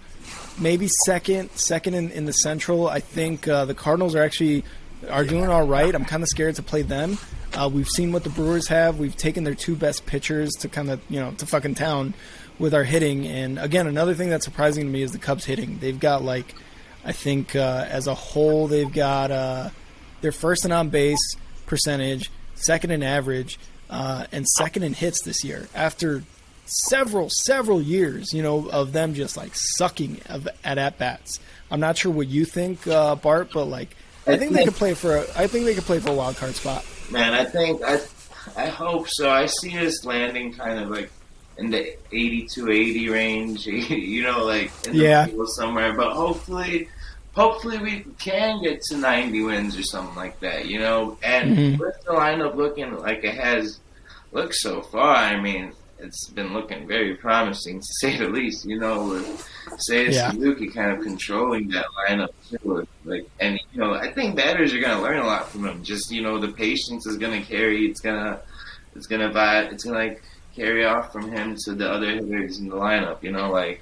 maybe 0.59 0.87
second, 1.05 1.51
second 1.51 1.93
in, 1.93 2.11
in 2.11 2.25
the 2.25 2.31
Central. 2.31 2.87
I 2.87 2.99
think 2.99 3.47
uh, 3.47 3.65
the 3.65 3.73
Cardinals 3.73 4.15
are 4.15 4.23
actually 4.23 4.63
are 5.09 5.25
doing 5.25 5.49
all 5.49 5.65
right. 5.65 5.93
I'm 5.93 6.05
kind 6.05 6.23
of 6.23 6.29
scared 6.29 6.55
to 6.55 6.63
play 6.63 6.83
them. 6.83 7.17
Uh, 7.53 7.69
we've 7.71 7.89
seen 7.89 8.11
what 8.11 8.23
the 8.23 8.29
Brewers 8.29 8.67
have. 8.69 8.99
We've 8.99 9.15
taken 9.15 9.43
their 9.43 9.55
two 9.55 9.75
best 9.75 10.05
pitchers 10.05 10.51
to 10.59 10.69
kind 10.69 10.89
of 10.89 11.01
you 11.09 11.19
know 11.19 11.31
to 11.31 11.45
fucking 11.45 11.75
town 11.75 12.13
with 12.61 12.73
our 12.73 12.83
hitting. 12.83 13.27
And 13.27 13.59
again, 13.59 13.87
another 13.87 14.13
thing 14.13 14.29
that's 14.29 14.45
surprising 14.45 14.85
to 14.85 14.89
me 14.89 15.01
is 15.01 15.11
the 15.11 15.17
Cubs 15.17 15.43
hitting. 15.43 15.79
They've 15.79 15.99
got 15.99 16.23
like, 16.23 16.55
I 17.03 17.11
think 17.11 17.55
uh, 17.55 17.85
as 17.89 18.07
a 18.07 18.13
whole, 18.13 18.67
they've 18.67 18.91
got 18.91 19.31
uh, 19.31 19.69
their 20.21 20.31
first 20.31 20.63
and 20.63 20.73
on 20.73 20.89
base 20.89 21.35
percentage, 21.65 22.31
second 22.55 22.91
in 22.91 23.03
average, 23.03 23.59
uh, 23.89 24.27
and 24.31 24.47
second 24.47 24.83
in 24.83 24.93
hits 24.93 25.23
this 25.23 25.43
year 25.43 25.67
after 25.73 26.23
several 26.65 27.29
several 27.29 27.81
years, 27.81 28.31
you 28.33 28.43
know, 28.43 28.69
of 28.69 28.93
them 28.93 29.13
just 29.13 29.35
like 29.35 29.51
sucking 29.53 30.21
of, 30.29 30.47
at 30.63 30.77
at 30.77 30.97
bats. 30.97 31.39
I'm 31.69 31.79
not 31.79 31.97
sure 31.97 32.11
what 32.11 32.27
you 32.27 32.45
think, 32.45 32.87
uh, 32.87 33.15
Bart, 33.15 33.49
but 33.53 33.65
like 33.65 33.95
I 34.27 34.37
think 34.37 34.53
they 34.53 34.63
could 34.63 34.75
play 34.75 34.93
for 34.93 35.17
a 35.17 35.21
I 35.35 35.47
think 35.47 35.65
they 35.65 35.73
could 35.73 35.83
play 35.83 35.99
for 35.99 36.11
a 36.11 36.13
wild 36.13 36.37
card 36.37 36.55
spot. 36.55 36.85
Man, 37.09 37.33
I 37.33 37.43
think 37.43 37.81
I, 37.83 37.99
I 38.55 38.67
hope 38.67 39.07
so. 39.09 39.29
I 39.29 39.47
see 39.47 39.75
this 39.75 40.05
landing 40.05 40.53
kind 40.53 40.79
of 40.79 40.89
like 40.89 41.11
in 41.61 41.69
the 41.71 41.95
80 42.11 42.47
to 42.55 42.69
80 42.71 43.09
range. 43.09 43.65
You 44.15 44.23
know, 44.23 44.43
like 44.45 44.71
in 44.87 44.93
the 44.97 45.03
Yeah. 45.03 45.25
middle 45.27 45.45
somewhere. 45.47 45.93
But 45.93 46.13
hopefully, 46.13 46.89
hopefully 47.33 47.77
we 47.77 48.05
can 48.19 48.61
get 48.61 48.81
to 48.89 48.97
ninety 48.97 49.41
wins 49.41 49.77
or 49.77 49.83
something 49.83 50.15
like 50.15 50.39
that. 50.41 50.65
You 50.67 50.79
know, 50.79 51.17
and 51.23 51.57
Mhm. 51.57 51.79
with 51.79 51.95
the 52.05 52.11
lineup 52.11 52.55
looking 52.55 52.97
like 52.99 53.23
it 53.23 53.35
has 53.35 53.79
looked 54.31 54.55
so 54.55 54.81
far, 54.81 55.15
I 55.15 55.39
mean, 55.39 55.71
it's 55.99 56.29
been 56.31 56.51
looking 56.53 56.87
very 56.87 57.15
promising 57.15 57.79
to 57.79 57.87
say 58.01 58.17
the 58.17 58.27
least. 58.27 58.65
You 58.65 58.79
know, 58.79 58.97
with 59.09 59.27
Seiya 59.89 60.11
Yeah. 60.13 60.31
Suzuki 60.31 60.67
kind 60.67 60.91
of 60.91 61.01
controlling 61.03 61.69
that 61.69 61.85
lineup 61.99 62.29
too. 62.49 62.87
Like, 63.05 63.25
and 63.39 63.59
you 63.71 63.79
know, 63.81 63.93
I 63.93 64.11
think 64.11 64.35
batters 64.35 64.73
are 64.73 64.79
going 64.79 64.95
to 64.97 65.01
learn 65.03 65.19
a 65.19 65.25
lot 65.25 65.49
from 65.49 65.65
him. 65.65 65.83
Just 65.83 66.11
you 66.11 66.21
know, 66.21 66.39
the 66.39 66.51
patience 66.65 67.05
is 67.05 67.17
going 67.17 67.39
to 67.41 67.47
carry. 67.47 67.85
It's 67.89 68.01
gonna, 68.01 68.39
it's 68.95 69.07
gonna 69.07 69.29
vibe. 69.29 69.71
It's 69.73 69.83
gonna 69.85 69.97
like 69.97 70.21
carry 70.55 70.85
off 70.85 71.11
from 71.11 71.31
him 71.31 71.55
to 71.65 71.73
the 71.73 71.89
other 71.89 72.09
hitters 72.11 72.59
in 72.59 72.69
the 72.69 72.75
lineup. 72.75 73.21
You 73.23 73.31
know, 73.31 73.49
like. 73.51 73.81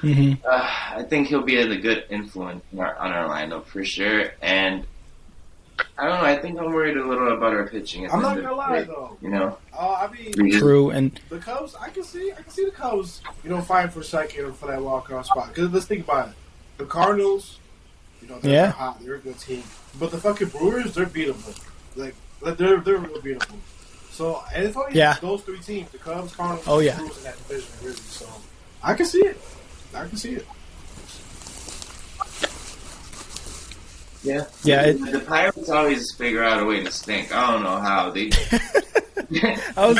hmm 0.00 0.32
Uh, 0.48 0.68
I 0.96 1.02
think 1.08 1.28
he'll 1.28 1.42
be 1.42 1.56
a 1.56 1.76
good 1.76 2.04
influence 2.10 2.62
on 2.72 2.80
our, 2.80 2.96
on 2.96 3.12
our 3.12 3.28
lineup 3.28 3.64
for 3.66 3.84
sure. 3.84 4.32
And 4.42 4.84
I 5.98 6.06
don't 6.06 6.20
know. 6.20 6.26
I 6.26 6.36
think 6.36 6.58
I'm 6.58 6.72
worried 6.72 6.96
a 6.96 7.04
little 7.06 7.32
about 7.36 7.52
our 7.54 7.66
pitching. 7.68 8.04
at 8.06 8.12
I'm 8.12 8.22
not 8.22 8.36
gonna 8.36 8.54
lie 8.54 8.80
day, 8.80 8.84
though. 8.84 9.16
You 9.20 9.28
know, 9.30 9.58
Uh, 9.78 10.06
I 10.08 10.12
mean, 10.12 10.58
True, 10.58 10.90
and 10.90 11.18
the 11.28 11.38
Cubs. 11.38 11.74
I 11.80 11.88
can 11.90 12.02
see. 12.02 12.32
I 12.32 12.36
can 12.42 12.50
see 12.50 12.64
the 12.64 12.70
Cubs. 12.70 13.20
You 13.44 13.50
know, 13.50 13.60
fighting 13.60 13.90
for 13.90 14.02
second 14.02 14.44
or 14.44 14.52
for 14.52 14.66
that 14.68 14.80
wild 14.82 15.04
card 15.04 15.24
spot. 15.26 15.48
Because 15.48 15.70
let's 15.72 15.86
think 15.86 16.04
about 16.04 16.28
it. 16.30 16.34
The 16.78 16.84
Cardinals. 16.86 17.58
You 18.22 18.28
know, 18.28 18.38
they're 18.40 18.52
Yeah. 18.52 18.70
hot. 18.72 19.02
They're 19.04 19.14
a 19.16 19.18
good 19.18 19.38
team. 19.38 19.62
But 20.00 20.10
the 20.10 20.18
fucking 20.18 20.48
Brewers, 20.48 20.94
they're 20.94 21.06
beatable. 21.06 21.58
Like, 21.94 22.14
like, 22.40 22.56
they're 22.56 22.80
they're 22.80 22.96
real 22.98 23.20
beatable. 23.20 23.58
So 24.16 24.42
and 24.54 24.64
it's 24.64 24.76
only 24.76 24.96
Yeah. 24.96 25.16
those 25.20 25.42
three 25.42 25.58
teams: 25.60 25.90
the 25.90 25.98
Cubs, 25.98 26.34
Cardinals, 26.34 26.64
Oh, 26.66 26.78
and 26.78 26.86
yeah. 26.86 26.92
the 26.96 26.98
Brewers 27.02 27.16
in 27.18 27.24
that 27.24 27.36
division. 27.48 27.68
Really. 27.82 27.96
So 27.96 28.26
I 28.82 28.94
can 28.94 29.04
see 29.06 29.18
it. 29.18 29.40
I 29.94 30.06
can 30.08 30.16
see 30.16 30.34
it. 30.36 30.46
yeah, 34.22 34.44
Yeah, 34.64 34.82
The, 34.82 34.88
it- 34.90 35.12
the 35.12 35.20
Pirates 35.20 35.68
always 35.70 36.12
figure 36.16 36.42
out 36.42 36.60
a 36.62 36.64
way 36.64 36.82
to 36.82 36.90
stink. 36.90 37.30
I 37.34 37.52
don't 37.52 37.62
know 37.62 37.76
how 37.78 38.10
they. 38.10 38.30
I 39.76 39.86
was 39.86 39.98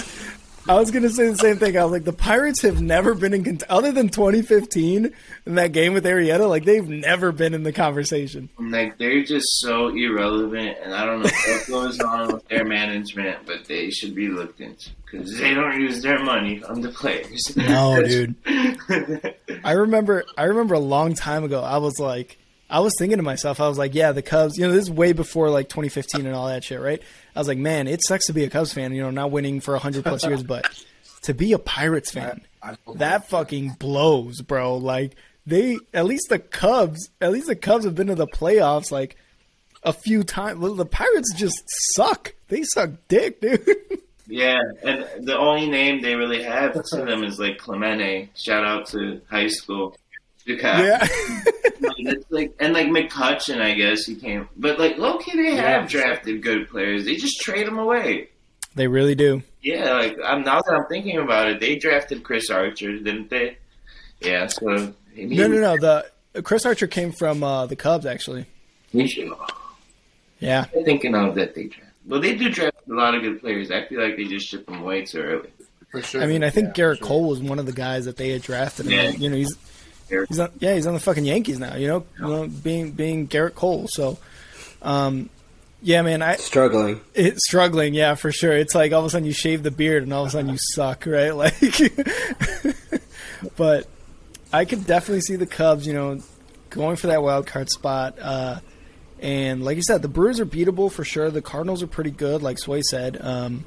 I 0.69 0.75
was 0.75 0.91
gonna 0.91 1.11
say 1.11 1.29
the 1.31 1.37
same 1.37 1.59
thing. 1.59 1.79
I 1.79 1.85
was 1.85 1.93
like, 1.93 2.05
the 2.05 2.13
Pirates 2.13 2.63
have 2.63 2.81
never 2.81 3.15
been 3.15 3.33
in 3.33 3.45
cont- 3.45 3.63
other 3.69 3.93
than 3.93 4.09
2015 4.09 5.13
in 5.47 5.55
that 5.55 5.71
game 5.73 5.93
with 5.95 6.05
Arrieta. 6.05 6.49
Like 6.49 6.65
they've 6.65 6.89
never 6.89 7.31
been 7.31 7.55
in 7.55 7.63
the 7.63 7.73
conversation. 7.73 8.49
like 8.59 8.99
they're 8.99 9.23
just 9.23 9.47
so 9.61 9.89
irrelevant, 9.89 10.77
and 10.83 10.93
I 10.93 11.07
don't 11.07 11.23
know 11.23 11.31
what 11.47 11.67
goes 11.69 12.01
on 12.01 12.33
with 12.33 12.49
their 12.49 12.65
management, 12.65 13.47
but 13.47 13.67
they 13.67 13.91
should 13.91 14.17
be 14.17 14.27
looked 14.27 14.61
into 14.61 14.91
because 15.05 15.39
they 15.39 15.55
don't 15.55 15.81
use 15.81 16.03
their 16.03 16.19
money 16.25 16.61
on 16.65 16.81
the 16.81 16.89
players. 16.89 17.57
No, 17.57 18.03
dude. 18.03 18.35
I 19.65 19.73
remember 19.73 20.25
I 20.37 20.45
remember 20.45 20.75
a 20.75 20.81
long 20.81 21.15
time 21.15 21.45
ago. 21.45 21.63
I 21.63 21.79
was 21.79 22.01
like, 22.01 22.39
I 22.69 22.81
was 22.81 22.93
thinking 22.99 23.19
to 23.19 23.23
myself, 23.23 23.61
I 23.61 23.69
was 23.69 23.79
like, 23.79 23.95
yeah, 23.95 24.11
the 24.11 24.23
Cubs. 24.23 24.59
You 24.59 24.67
know, 24.67 24.73
this 24.73 24.83
is 24.85 24.91
way 24.91 25.13
before 25.13 25.49
like 25.49 25.69
2015 25.69 26.27
and 26.27 26.35
all 26.35 26.49
that 26.49 26.65
shit, 26.65 26.81
right? 26.81 27.01
I 27.37 27.41
was 27.41 27.49
like, 27.49 27.59
man, 27.59 27.87
it 27.87 28.03
sucks 28.03 28.27
to 28.27 28.33
be 28.33 28.45
a 28.45 28.51
Cubs 28.51 28.73
fan. 28.73 28.95
You 28.95 29.03
know, 29.03 29.11
not 29.11 29.31
winning 29.31 29.61
for 29.61 29.73
100 29.73 30.05
plus 30.05 30.25
years, 30.25 30.43
but 30.43 30.69
to 31.23 31.35
be 31.35 31.53
a 31.53 31.59
Pirates 31.59 32.11
fan, 32.11 32.41
I, 32.63 32.77
that 32.97 33.29
fucking 33.29 33.77
blows, 33.79 34.41
bro. 34.41 34.77
Like 34.77 35.17
they, 35.45 35.79
at 35.93 36.07
least 36.07 36.29
the 36.29 36.39
Cubs, 36.39 37.11
at 37.21 37.33
least 37.33 37.47
the 37.47 37.57
Cubs 37.57 37.85
have 37.85 37.95
been 37.95 38.09
to 38.09 38.15
the 38.15 38.27
playoffs 38.27 38.91
like 38.91 39.17
a 39.83 39.93
few 39.93 40.25
times. 40.25 40.59
Well, 40.59 40.75
the 40.75 40.87
Pirates 40.87 41.33
just 41.35 41.63
suck. 41.95 42.35
They 42.49 42.63
suck 42.63 42.91
dick, 43.09 43.41
dude. 43.43 43.67
Yeah, 44.29 44.61
and 44.83 45.07
the 45.27 45.39
only 45.39 45.69
name 45.69 46.03
they 46.03 46.17
really 46.17 46.43
have 46.43 46.73
to 46.73 46.97
them 46.97 47.23
is 47.23 47.39
like 47.39 47.59
Clemente. 47.59 48.31
Shout 48.35 48.65
out 48.65 48.87
to 48.89 49.21
high 49.31 49.49
school. 49.49 49.97
Because 50.47 50.81
yeah. 50.87 51.07
it's 51.99 52.31
like 52.31 52.55
and 52.61 52.73
like 52.73 52.87
McCutcheon, 52.87 53.61
I 53.61 53.75
guess 53.75 54.05
he 54.05 54.15
came, 54.15 54.49
but 54.57 54.79
like 54.79 54.97
low 54.97 55.19
key 55.19 55.37
they 55.37 55.57
Yeah. 55.57 55.81
have 55.81 55.89
drafted 55.91 56.43
good 56.43 56.69
players. 56.69 57.05
They 57.05 57.17
just 57.17 57.41
trade 57.41 57.67
them 57.67 57.79
away. 57.79 58.29
they 58.75 58.87
really 58.87 59.15
do. 59.15 59.43
Yeah, 59.63 59.95
like 59.95 60.17
I'm 60.25 60.43
now 60.45 60.61
that 60.63 60.73
I'm 60.73 60.87
thinking 60.87 61.19
about 61.19 61.49
it, 61.49 61.61
they 61.61 61.77
drafted 61.77 62.23
Chris 62.23 62.49
Archer, 62.51 62.93
didn't 62.99 63.29
they? 63.31 63.59
Yeah, 64.21 64.47
so 64.47 64.93
maybe 65.15 65.37
No, 65.37 65.49
no, 65.49 65.75
no. 65.75 65.77
The 66.33 66.43
Chris 66.43 66.65
Archer 66.65 66.87
came 66.87 67.13
from 67.13 67.43
uh, 67.43 67.67
the 67.67 67.77
Cubs, 67.77 68.07
actually. 68.07 68.47
we 68.93 69.09
should- 69.09 69.33
Yeah. 70.39 70.67
I'm 70.77 70.85
thinking 70.85 71.15
of 71.15 71.35
that 71.35 71.55
they 71.55 71.65
draft. 71.65 71.93
Well, 72.07 72.21
they 72.21 72.35
do 72.37 72.49
draft 72.51 72.77
a 72.89 72.93
lot 72.95 73.15
of 73.17 73.23
good 73.23 73.41
players. 73.41 73.71
I 73.73 73.85
feel 73.87 74.01
like 74.01 74.17
they 74.17 74.25
just 74.25 74.47
ship 74.47 74.67
them 74.67 74.83
way 74.85 75.05
too 75.05 75.19
early. 75.21 75.49
for 75.91 76.01
sure. 76.03 76.23
I 76.23 76.27
mean, 76.27 76.45
I 76.45 76.51
think 76.51 76.69
Yeah, 76.77 76.85
Gerrit 76.85 76.99
sure. 76.99 77.07
Cole 77.09 77.29
was 77.29 77.41
one 77.41 77.59
of 77.59 77.67
the 77.67 77.73
guys 77.73 78.05
that 78.05 78.17
they 78.17 78.31
had 78.31 78.43
drafted. 78.43 78.87
Yeah. 78.87 79.01
And, 79.03 79.19
you 79.19 79.29
know, 79.31 79.37
he's 79.37 79.57
Gerrit- 80.11 80.29
he's 80.29 80.39
on, 80.39 80.51
yeah, 80.61 80.75
he's 80.75 80.87
on 80.87 80.95
the 80.95 81.01
fucking 81.01 81.25
Yankees 81.25 81.59
now. 81.59 81.75
You 81.77 81.89
know, 81.89 82.07
you 82.19 82.27
know, 82.27 82.47
being 82.49 82.93
being 82.93 83.29
Gerrit 83.29 83.55
Cole. 83.55 83.87
So, 83.89 84.19
um, 84.83 85.31
yeah, 85.83 86.03
man, 86.03 86.23
I 86.23 86.37
Struggling. 86.37 87.01
it's 87.15 87.45
struggling. 87.47 87.95
Yeah, 87.95 88.15
for 88.15 88.33
sure. 88.33 88.53
It's 88.53 88.75
like 88.75 88.93
all 88.93 89.01
of 89.01 89.07
a 89.07 89.11
sudden 89.11 89.27
you 89.27 89.33
shave 89.33 89.63
the 89.63 89.71
beard 89.71 90.03
and 90.03 90.13
all 90.13 90.23
of 90.23 90.29
a 90.29 90.31
sudden 90.31 90.51
you 90.51 90.59
suck, 90.59 91.05
right? 91.07 91.31
Like, 91.37 91.55
but 93.57 93.87
I 94.53 94.65
could 94.65 94.87
definitely 94.87 95.21
see 95.21 95.37
the 95.37 95.47
Cubs. 95.47 95.87
You 95.87 95.93
know, 95.93 96.21
going 96.71 96.97
for 96.97 97.09
that 97.09 97.23
wild 97.23 97.47
card 97.47 97.69
spot. 97.71 98.19
Uh, 98.21 98.61
and 99.21 99.65
like 99.65 99.77
you 99.77 99.83
said, 99.83 100.03
the 100.03 100.09
Brewers 100.09 100.41
are 100.41 100.47
beatable 100.47 100.91
for 100.93 101.05
sure. 101.05 101.31
The 101.31 101.43
Cardinals 101.43 101.83
are 101.83 101.87
pretty 101.87 102.11
good, 102.11 102.43
like 102.43 102.59
Sway 102.59 102.83
said. 102.83 103.19
Um, 103.21 103.65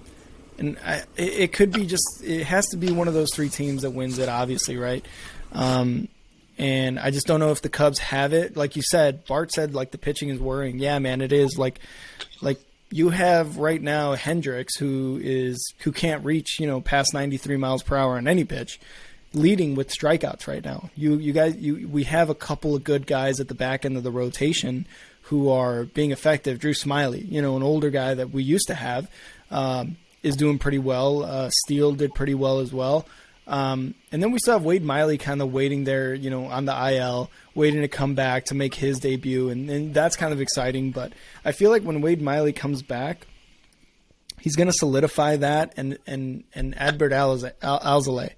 and 0.58 0.78
I, 0.86 0.98
it, 1.16 1.34
it 1.40 1.54
could 1.54 1.72
be 1.72 1.86
just 1.86 2.22
it 2.24 2.44
has 2.46 2.68
to 2.68 2.78
be 2.78 2.92
one 2.92 3.08
of 3.08 3.14
those 3.14 3.34
three 3.34 3.50
teams 3.50 3.82
that 3.84 3.92
wins 3.92 4.20
it, 4.20 4.30
obviously, 4.30 4.78
right? 4.78 5.06
Um, 5.52 6.08
and 6.60 7.00
I 7.00 7.10
just 7.10 7.26
don't 7.26 7.40
know 7.40 7.52
if 7.52 7.62
the 7.62 7.70
Cubs 7.70 8.00
have 8.00 8.34
it. 8.34 8.58
Like 8.58 8.76
you 8.76 8.82
said, 8.84 9.26
Bart 9.26 9.52
said 9.52 9.74
like 9.74 9.92
the 9.92 9.98
pitching 9.98 10.30
is 10.30 10.40
worrying. 10.40 10.78
Yeah, 10.78 11.00
man, 11.00 11.22
it 11.22 11.32
is. 11.32 11.58
Like, 11.58 11.80
like 12.42 12.60
you 12.92 13.10
have 13.10 13.58
right 13.58 13.82
now 13.82 14.14
Hendricks, 14.14 14.78
who 14.78 15.20
is 15.24 15.74
who 15.80 15.94
can't 15.94 16.24
reach 16.26 16.60
you 16.60 16.68
know 16.68 16.82
past 16.82 17.14
ninety 17.14 17.38
three 17.38 17.58
miles 17.58 17.82
per 17.82 17.96
hour 17.96 18.18
on 18.18 18.28
any 18.28 18.44
pitch, 18.44 18.80
leading 19.34 19.76
with 19.76 19.90
strikeouts 19.90 20.48
right 20.48 20.64
now. 20.64 20.90
You 20.96 21.16
you 21.16 21.32
guys 21.32 21.56
you 21.56 21.88
we 21.88 22.04
have 22.04 22.30
a 22.30 22.36
couple 22.36 22.76
of 22.76 22.84
good 22.84 23.08
guys 23.08 23.40
at 23.40 23.48
the 23.48 23.56
back 23.56 23.86
end 23.86 23.96
of 23.96 24.04
the 24.04 24.12
rotation 24.12 24.86
who 25.24 25.50
are 25.50 25.86
being 25.86 26.12
effective. 26.12 26.60
Drew 26.60 26.74
Smyly, 26.74 27.30
you 27.32 27.42
know, 27.42 27.56
an 27.56 27.64
older 27.64 27.90
guy 27.90 28.16
that 28.16 28.32
we 28.32 28.44
used 28.44 28.68
to 28.68 28.74
have, 28.74 29.10
um, 29.52 29.96
is 30.24 30.36
doing 30.36 30.58
pretty 30.58 30.80
well. 30.80 31.24
Uh, 31.24 31.50
Steele 31.66 31.94
did 31.94 32.14
pretty 32.16 32.34
well 32.34 32.60
as 32.60 32.74
well. 32.74 33.06
Um, 33.50 33.96
and 34.12 34.22
then 34.22 34.32
we 34.32 34.38
still 34.38 34.54
have 34.54 34.64
Wade 34.64 34.84
Miley 34.84 35.18
kind 35.18 35.42
of 35.42 35.52
waiting 35.52 35.84
there, 35.84 36.14
you 36.14 36.30
know, 36.30 36.46
on 36.46 36.66
the 36.66 36.94
IL, 36.94 37.32
waiting 37.56 37.82
to 37.82 37.88
come 37.88 38.14
back 38.14 38.46
to 38.46 38.56
make 38.56 38.76
his 38.76 39.00
debut, 39.00 39.50
and, 39.50 39.68
and 39.72 39.94
that's 39.94 40.16
kind 40.16 40.32
of 40.32 40.40
exciting. 40.40 40.92
But 40.92 41.14
I 41.44 41.52
feel 41.52 41.72
like 41.72 41.82
when 41.82 42.02
Wade 42.02 42.22
Miley 42.22 42.54
comes 42.54 42.84
back, 42.84 43.26
he's 44.40 44.56
going 44.56 44.68
to 44.68 44.74
solidify 44.74 45.38
that. 45.38 45.74
And 45.78 45.98
and 46.06 46.44
and 46.54 46.76
Adbert 46.76 47.12
Alz- 47.12 47.52
Al- 47.64 47.80
Alzolay, 47.80 48.34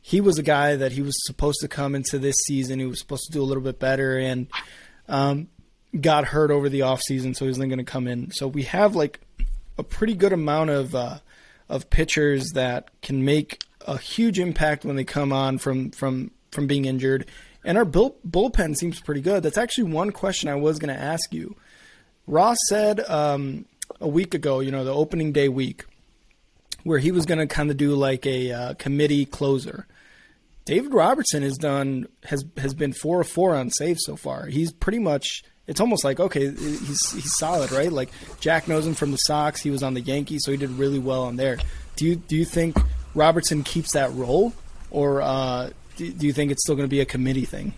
he 0.00 0.20
was 0.20 0.38
a 0.38 0.44
guy 0.44 0.76
that 0.76 0.92
he 0.92 1.02
was 1.02 1.16
supposed 1.26 1.58
to 1.62 1.68
come 1.68 1.96
into 1.96 2.20
this 2.20 2.36
season. 2.46 2.78
He 2.78 2.86
was 2.86 3.00
supposed 3.00 3.24
to 3.26 3.32
do 3.32 3.42
a 3.42 3.44
little 3.44 3.64
bit 3.64 3.80
better, 3.80 4.16
and 4.16 4.46
um, 5.08 5.48
got 6.00 6.26
hurt 6.26 6.52
over 6.52 6.68
the 6.68 6.80
offseason, 6.80 7.34
so 7.34 7.46
he's 7.46 7.58
not 7.58 7.66
going 7.66 7.78
to 7.78 7.84
come 7.84 8.06
in. 8.06 8.30
So 8.30 8.46
we 8.46 8.62
have 8.62 8.94
like 8.94 9.20
a 9.76 9.82
pretty 9.82 10.14
good 10.14 10.32
amount 10.32 10.70
of 10.70 10.94
uh, 10.94 11.18
of 11.68 11.90
pitchers 11.90 12.52
that 12.54 12.90
can 13.00 13.24
make 13.24 13.60
a 13.86 13.98
huge 13.98 14.38
impact 14.38 14.84
when 14.84 14.96
they 14.96 15.04
come 15.04 15.32
on 15.32 15.58
from 15.58 15.90
from 15.90 16.30
from 16.50 16.66
being 16.66 16.84
injured. 16.84 17.26
And 17.64 17.78
our 17.78 17.84
bull, 17.84 18.16
bullpen 18.28 18.76
seems 18.76 19.00
pretty 19.00 19.20
good. 19.20 19.42
That's 19.42 19.58
actually 19.58 19.84
one 19.84 20.10
question 20.10 20.48
I 20.48 20.56
was 20.56 20.78
going 20.78 20.94
to 20.94 21.00
ask 21.00 21.32
you. 21.32 21.56
Ross 22.26 22.56
said 22.68 23.00
um, 23.08 23.66
a 24.00 24.08
week 24.08 24.34
ago, 24.34 24.60
you 24.60 24.70
know, 24.70 24.84
the 24.84 24.94
opening 24.94 25.32
day 25.32 25.48
week, 25.48 25.84
where 26.82 26.98
he 26.98 27.12
was 27.12 27.24
going 27.24 27.38
to 27.38 27.46
kind 27.46 27.70
of 27.70 27.76
do 27.76 27.94
like 27.94 28.26
a 28.26 28.52
uh, 28.52 28.74
committee 28.74 29.24
closer. 29.24 29.86
David 30.64 30.94
Robertson 30.94 31.42
has 31.42 31.56
done 31.56 32.06
has 32.24 32.44
has 32.56 32.74
been 32.74 32.92
four 32.92 33.18
or 33.18 33.24
four 33.24 33.54
on 33.54 33.70
saves 33.70 34.02
so 34.04 34.16
far. 34.16 34.46
He's 34.46 34.72
pretty 34.72 35.00
much. 35.00 35.42
It's 35.66 35.80
almost 35.80 36.04
like 36.04 36.20
okay, 36.20 36.50
he's 36.50 37.12
he's 37.12 37.36
solid, 37.36 37.72
right? 37.72 37.90
Like 37.90 38.10
Jack 38.40 38.68
knows 38.68 38.86
him 38.86 38.94
from 38.94 39.10
the 39.10 39.16
Sox. 39.16 39.60
He 39.60 39.70
was 39.70 39.82
on 39.82 39.94
the 39.94 40.00
Yankees, 40.00 40.42
so 40.44 40.52
he 40.52 40.56
did 40.56 40.70
really 40.70 40.98
well 40.98 41.24
on 41.24 41.36
there. 41.36 41.58
Do 41.96 42.06
you 42.06 42.16
do 42.16 42.36
you 42.36 42.44
think 42.44 42.76
Robertson 43.14 43.62
keeps 43.62 43.92
that 43.92 44.12
role, 44.14 44.52
or 44.90 45.20
uh, 45.22 45.70
do, 45.96 46.10
do 46.12 46.26
you 46.26 46.32
think 46.32 46.50
it's 46.50 46.62
still 46.62 46.74
going 46.76 46.86
to 46.88 46.90
be 46.90 47.00
a 47.00 47.04
committee 47.06 47.44
thing? 47.44 47.74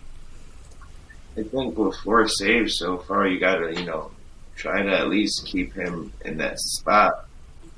I 1.37 1.43
think 1.43 1.77
with 1.77 1.95
four 1.97 2.27
saves 2.27 2.77
so 2.77 2.97
far, 2.99 3.27
you 3.27 3.39
gotta, 3.39 3.73
you 3.73 3.85
know, 3.85 4.11
try 4.55 4.81
to 4.81 4.97
at 4.97 5.09
least 5.09 5.45
keep 5.45 5.73
him 5.73 6.13
in 6.23 6.37
that 6.37 6.57
spot 6.59 7.25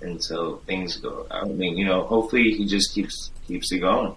until 0.02 0.58
things 0.68 0.98
go. 0.98 1.26
I 1.32 1.46
mean, 1.46 1.76
you 1.76 1.86
know, 1.86 2.04
hopefully 2.04 2.52
he 2.52 2.66
just 2.68 2.94
keeps 2.94 3.32
keeps 3.48 3.72
it 3.72 3.80
going. 3.80 4.16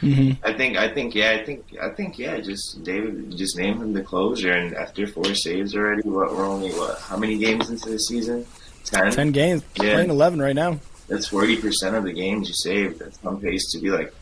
Mm-hmm. 0.00 0.44
I 0.46 0.52
think, 0.52 0.78
I 0.78 0.88
think, 0.94 1.14
yeah, 1.14 1.32
I 1.32 1.44
think, 1.44 1.64
I 1.82 1.90
think, 1.90 2.18
yeah. 2.18 2.38
Just 2.38 2.82
David, 2.84 3.36
just 3.36 3.58
name 3.58 3.82
him 3.82 3.92
the 3.92 4.02
closer, 4.02 4.52
and 4.52 4.74
after 4.74 5.06
four 5.06 5.34
saves 5.34 5.74
already, 5.74 6.08
what 6.08 6.32
we're 6.34 6.46
only 6.46 6.70
what? 6.70 6.98
How 7.00 7.16
many 7.16 7.36
games 7.36 7.68
into 7.68 7.90
the 7.90 7.98
season? 7.98 8.46
Ten. 8.84 9.10
Ten 9.12 9.32
games, 9.32 9.64
Yeah. 9.74 9.94
playing 9.94 10.10
eleven 10.10 10.40
right 10.40 10.54
now. 10.54 10.78
That's 11.08 11.28
forty 11.28 11.56
percent 11.56 11.96
of 11.96 12.04
the 12.04 12.12
games 12.12 12.48
you 12.48 12.54
saved. 12.54 12.98
That's 13.00 13.18
on 13.24 13.40
pace 13.40 13.70
to 13.72 13.80
be 13.80 13.90
like 13.90 14.14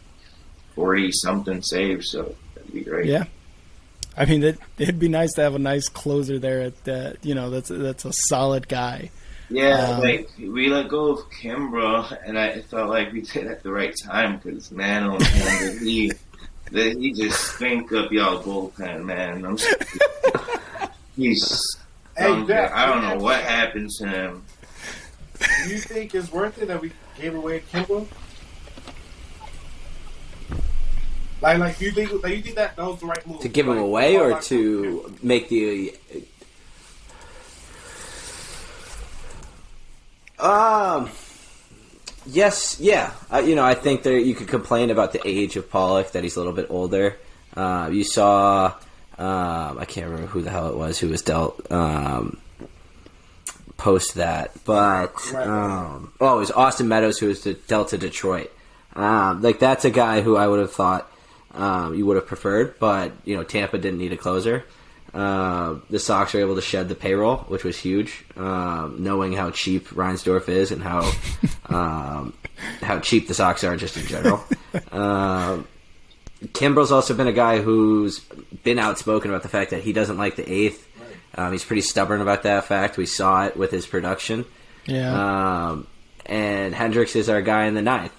forty 0.74 1.11
something 1.12 1.62
saves. 1.62 2.11
So 2.11 2.34
that'd 2.55 2.72
be 2.72 2.82
great. 2.82 3.07
Yeah. 3.07 3.24
I 4.16 4.24
mean, 4.24 4.43
it, 4.43 4.59
it'd 4.78 4.99
be 4.99 5.09
nice 5.09 5.32
to 5.34 5.43
have 5.43 5.55
a 5.55 5.59
nice 5.59 5.89
closer 5.89 6.39
there. 6.39 6.62
At 6.62 6.84
that. 6.84 7.24
you 7.24 7.34
know, 7.34 7.51
that's 7.51 7.68
that's 7.68 8.05
a 8.05 8.12
solid 8.28 8.66
guy. 8.68 9.11
Yeah, 9.49 9.91
Um, 9.97 10.01
like 10.01 10.28
we 10.39 10.68
let 10.68 10.89
go 10.89 11.12
of 11.12 11.20
Kimbrel, 11.30 12.16
and 12.26 12.37
I 12.39 12.62
felt 12.62 12.89
like 12.89 13.12
we 13.12 13.20
did 13.20 13.47
at 13.47 13.62
the 13.62 13.70
right 13.70 13.95
time 14.05 14.39
because 14.39 14.72
man, 14.72 15.05
oh 15.05 15.18
man, 15.18 15.61
did 15.61 15.82
he 15.82 16.12
that 16.72 16.97
he 16.99 17.12
just 17.12 17.55
stink 17.55 17.93
up 17.93 18.11
y'all 18.11 18.43
bullpen, 18.43 19.05
man. 19.05 19.45
I'm 19.45 19.55
s- 19.55 19.74
he's 21.16 21.43
Hey, 22.16 22.24
stunk 22.24 22.51
I 22.51 22.87
don't 22.87 23.03
know 23.03 23.22
what 23.22 23.41
happened 23.41 23.91
to 23.99 24.09
him. 24.09 24.43
Do 25.64 25.70
you 25.70 25.78
think 25.78 26.14
it's 26.14 26.30
worth 26.32 26.61
it 26.61 26.68
that 26.68 26.80
we 26.80 26.93
gave 27.18 27.34
away 27.34 27.62
Kimbo? 27.70 28.07
Like, 31.43 31.59
like, 31.59 31.78
do 31.78 31.84
you 31.84 31.91
think, 31.93 32.22
like, 32.22 32.37
you 32.37 32.43
think 32.43 32.57
that 32.57 32.76
that 32.76 32.84
was 32.87 33.01
the 33.01 33.07
right 33.07 33.26
move 33.26 33.41
To 33.41 33.49
give 33.49 33.66
him 33.66 33.76
Like, 33.76 33.84
away 33.84 34.16
or 34.16 34.41
to 34.43 35.14
make 35.22 35.49
the. 35.49 35.95
Um. 40.39 41.11
Yes, 42.28 42.80
yeah. 42.80 43.12
Uh, 43.32 43.39
you 43.39 43.55
know, 43.55 43.64
I 43.64 43.74
think 43.74 44.03
that 44.03 44.20
you 44.22 44.34
could 44.34 44.49
complain 44.49 44.91
about 44.91 45.12
the 45.12 45.20
age 45.26 45.57
of 45.57 45.70
Pollock 45.70 46.11
that 46.12 46.24
he's 46.24 46.34
a 46.37 46.41
little 46.41 46.53
bit 46.53 46.66
older. 46.70 47.16
Uh, 47.57 47.89
you 47.93 48.03
saw, 48.03 48.74
um, 49.16 49.78
I 49.78 49.84
can't 49.87 50.07
remember 50.09 50.26
who 50.26 50.43
the 50.43 50.51
hell 50.51 50.68
it 50.68 50.76
was 50.76 50.99
who 50.99 51.09
was 51.09 51.22
dealt 51.22 51.70
um, 51.70 52.39
post 53.77 54.14
that, 54.14 54.53
but 54.64 55.14
um, 55.35 56.12
oh, 56.20 56.37
it 56.37 56.41
was 56.41 56.51
Austin 56.51 56.89
Meadows 56.89 57.18
who 57.18 57.27
was 57.27 57.43
de- 57.43 57.55
dealt 57.55 57.89
to 57.91 57.99
Detroit. 57.99 58.53
Um, 58.95 59.43
like 59.43 59.59
that's 59.59 59.85
a 59.85 59.91
guy 59.91 60.22
who 60.22 60.37
I 60.37 60.47
would 60.47 60.61
have 60.61 60.72
thought 60.72 61.11
um, 61.53 61.95
you 61.95 62.07
would 62.07 62.16
have 62.16 62.27
preferred, 62.27 62.79
but 62.79 63.12
you 63.24 63.37
know 63.37 63.45
Tampa 63.45 63.79
didn't 63.79 63.99
need 63.99 64.12
a 64.12 64.16
closer. 64.16 64.64
Uh, 65.14 65.77
the 65.89 65.99
Sox 65.99 66.35
are 66.35 66.41
able 66.41 66.57
to 66.57 66.62
shed 66.62 66.89
the 66.89 66.95
payroll, 66.95 67.39
which 67.49 67.64
was 67.64 67.79
huge. 67.79 68.24
Um, 68.37 68.97
knowing 69.03 69.33
how 69.33 69.51
cheap 69.51 69.89
Reinsdorf 69.89 70.49
is 70.49 70.70
and 70.70 70.83
how 70.83 71.11
um, 71.66 72.35
how 72.83 72.99
cheap 73.01 73.29
the 73.29 73.35
Sox 73.35 73.64
are 73.64 73.77
just 73.77 73.97
in 73.97 74.07
general. 74.07 74.45
um, 74.93 75.66
Kimbrel's 76.49 76.93
also 76.93 77.14
been 77.14 77.29
a 77.29 77.33
guy 77.33 77.61
who's 77.61 78.20
been 78.62 78.79
outspoken 78.79 79.31
about 79.31 79.43
the 79.43 79.49
fact 79.49 79.70
that 79.70 79.83
he 79.83 79.93
doesn't 79.93 80.18
like 80.18 80.37
the 80.37 80.51
eighth. 80.51 80.86
Um, 81.37 81.53
he's 81.53 81.64
pretty 81.64 81.82
stubborn 81.82 82.20
about 82.20 82.45
that 82.45 82.64
fact. 82.64 82.97
We 82.97 83.07
saw 83.07 83.47
it 83.47 83.57
with 83.57 83.70
his 83.70 83.87
production. 83.87 84.45
Yeah. 84.87 85.68
Um, 85.68 85.87
and 86.24 86.74
Hendriks 86.74 87.14
is 87.14 87.28
our 87.28 87.43
guy 87.43 87.66
in 87.66 87.74
the 87.74 87.82
ninth. 87.82 88.12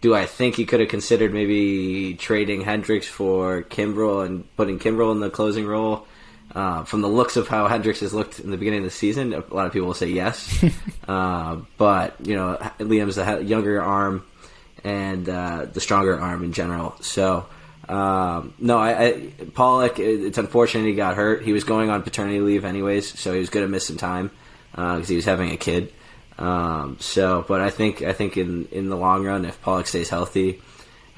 Do 0.00 0.14
I 0.14 0.26
think 0.26 0.56
he 0.56 0.66
could 0.66 0.80
have 0.80 0.88
considered 0.88 1.32
maybe 1.32 2.14
trading 2.14 2.62
Hendriks 2.64 3.04
for 3.04 3.62
Kimbrel 3.62 4.26
and 4.26 4.56
putting 4.56 4.80
Kimbrel 4.80 5.12
in 5.12 5.20
the 5.20 5.30
closing 5.30 5.66
role? 5.66 6.06
Uh, 6.54 6.84
from 6.84 7.00
the 7.00 7.08
looks 7.08 7.36
of 7.36 7.48
how 7.48 7.66
Hendriks 7.66 8.00
has 8.00 8.12
looked 8.12 8.38
in 8.38 8.50
the 8.50 8.58
beginning 8.58 8.80
of 8.80 8.84
the 8.84 8.90
season, 8.90 9.32
a 9.32 9.54
lot 9.54 9.66
of 9.66 9.72
people 9.72 9.86
will 9.86 9.94
say 9.94 10.08
yes. 10.08 10.62
uh, 11.08 11.56
but 11.78 12.16
you 12.26 12.34
know, 12.34 12.58
Liam's 12.78 13.16
the 13.16 13.42
younger 13.42 13.80
arm 13.80 14.26
and 14.84 15.28
uh, 15.28 15.66
the 15.72 15.80
stronger 15.80 16.20
arm 16.20 16.42
in 16.44 16.52
general. 16.52 16.96
So. 17.00 17.46
Um, 17.92 18.54
no, 18.58 18.78
I, 18.78 19.04
I 19.06 19.12
Pollock. 19.54 19.98
it- 19.98 20.24
It's 20.24 20.38
unfortunate 20.38 20.86
he 20.86 20.94
got 20.94 21.16
hurt. 21.16 21.42
He 21.42 21.52
was 21.52 21.64
going 21.64 21.90
on 21.90 22.02
paternity 22.02 22.40
leave 22.40 22.64
anyways, 22.64 23.18
so 23.18 23.32
he 23.32 23.38
was 23.40 23.50
going 23.50 23.66
to 23.66 23.70
miss 23.70 23.86
some 23.86 23.96
time 23.96 24.30
because 24.70 25.08
he 25.08 25.16
was 25.16 25.24
having 25.24 25.50
a 25.50 25.56
kid. 25.56 25.92
Um, 26.38 26.96
so, 27.00 27.44
but 27.46 27.60
I 27.60 27.70
think 27.70 28.02
I 28.02 28.12
think 28.14 28.36
in 28.36 28.66
in 28.72 28.88
the 28.88 28.96
long 28.96 29.24
run, 29.24 29.44
if 29.44 29.60
Pollock 29.62 29.86
stays 29.86 30.08
healthy, 30.08 30.60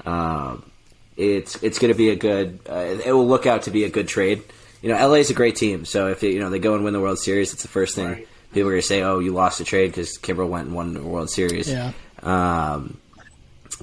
um, 0.05 0.69
it's 1.17 1.55
it's 1.63 1.79
going 1.79 1.93
to 1.93 1.97
be 1.97 2.09
a 2.09 2.15
good. 2.15 2.59
Uh, 2.69 2.97
it 3.05 3.11
will 3.13 3.27
look 3.27 3.45
out 3.45 3.63
to 3.63 3.71
be 3.71 3.85
a 3.85 3.89
good 3.89 4.07
trade. 4.07 4.43
You 4.81 4.89
know, 4.89 4.95
LA 5.07 5.15
is 5.15 5.29
a 5.29 5.33
great 5.33 5.55
team, 5.55 5.85
so 5.85 6.07
if 6.09 6.21
you 6.21 6.39
know 6.39 6.49
they 6.49 6.59
go 6.59 6.75
and 6.75 6.83
win 6.83 6.93
the 6.93 6.99
World 6.99 7.17
Series, 7.19 7.53
it's 7.53 7.61
the 7.63 7.69
first 7.69 7.95
thing 7.95 8.07
Right. 8.07 8.27
people 8.53 8.67
are 8.69 8.73
going 8.73 8.81
to 8.81 8.87
say. 8.87 9.01
Oh, 9.01 9.19
you 9.19 9.31
lost 9.31 9.57
the 9.59 9.63
trade 9.63 9.87
because 9.87 10.17
Kimbrel 10.17 10.49
went 10.49 10.67
and 10.67 10.75
won 10.75 10.93
the 10.93 11.01
World 11.01 11.29
Series. 11.29 11.69
Yeah. 11.71 11.93
Um, 12.21 12.97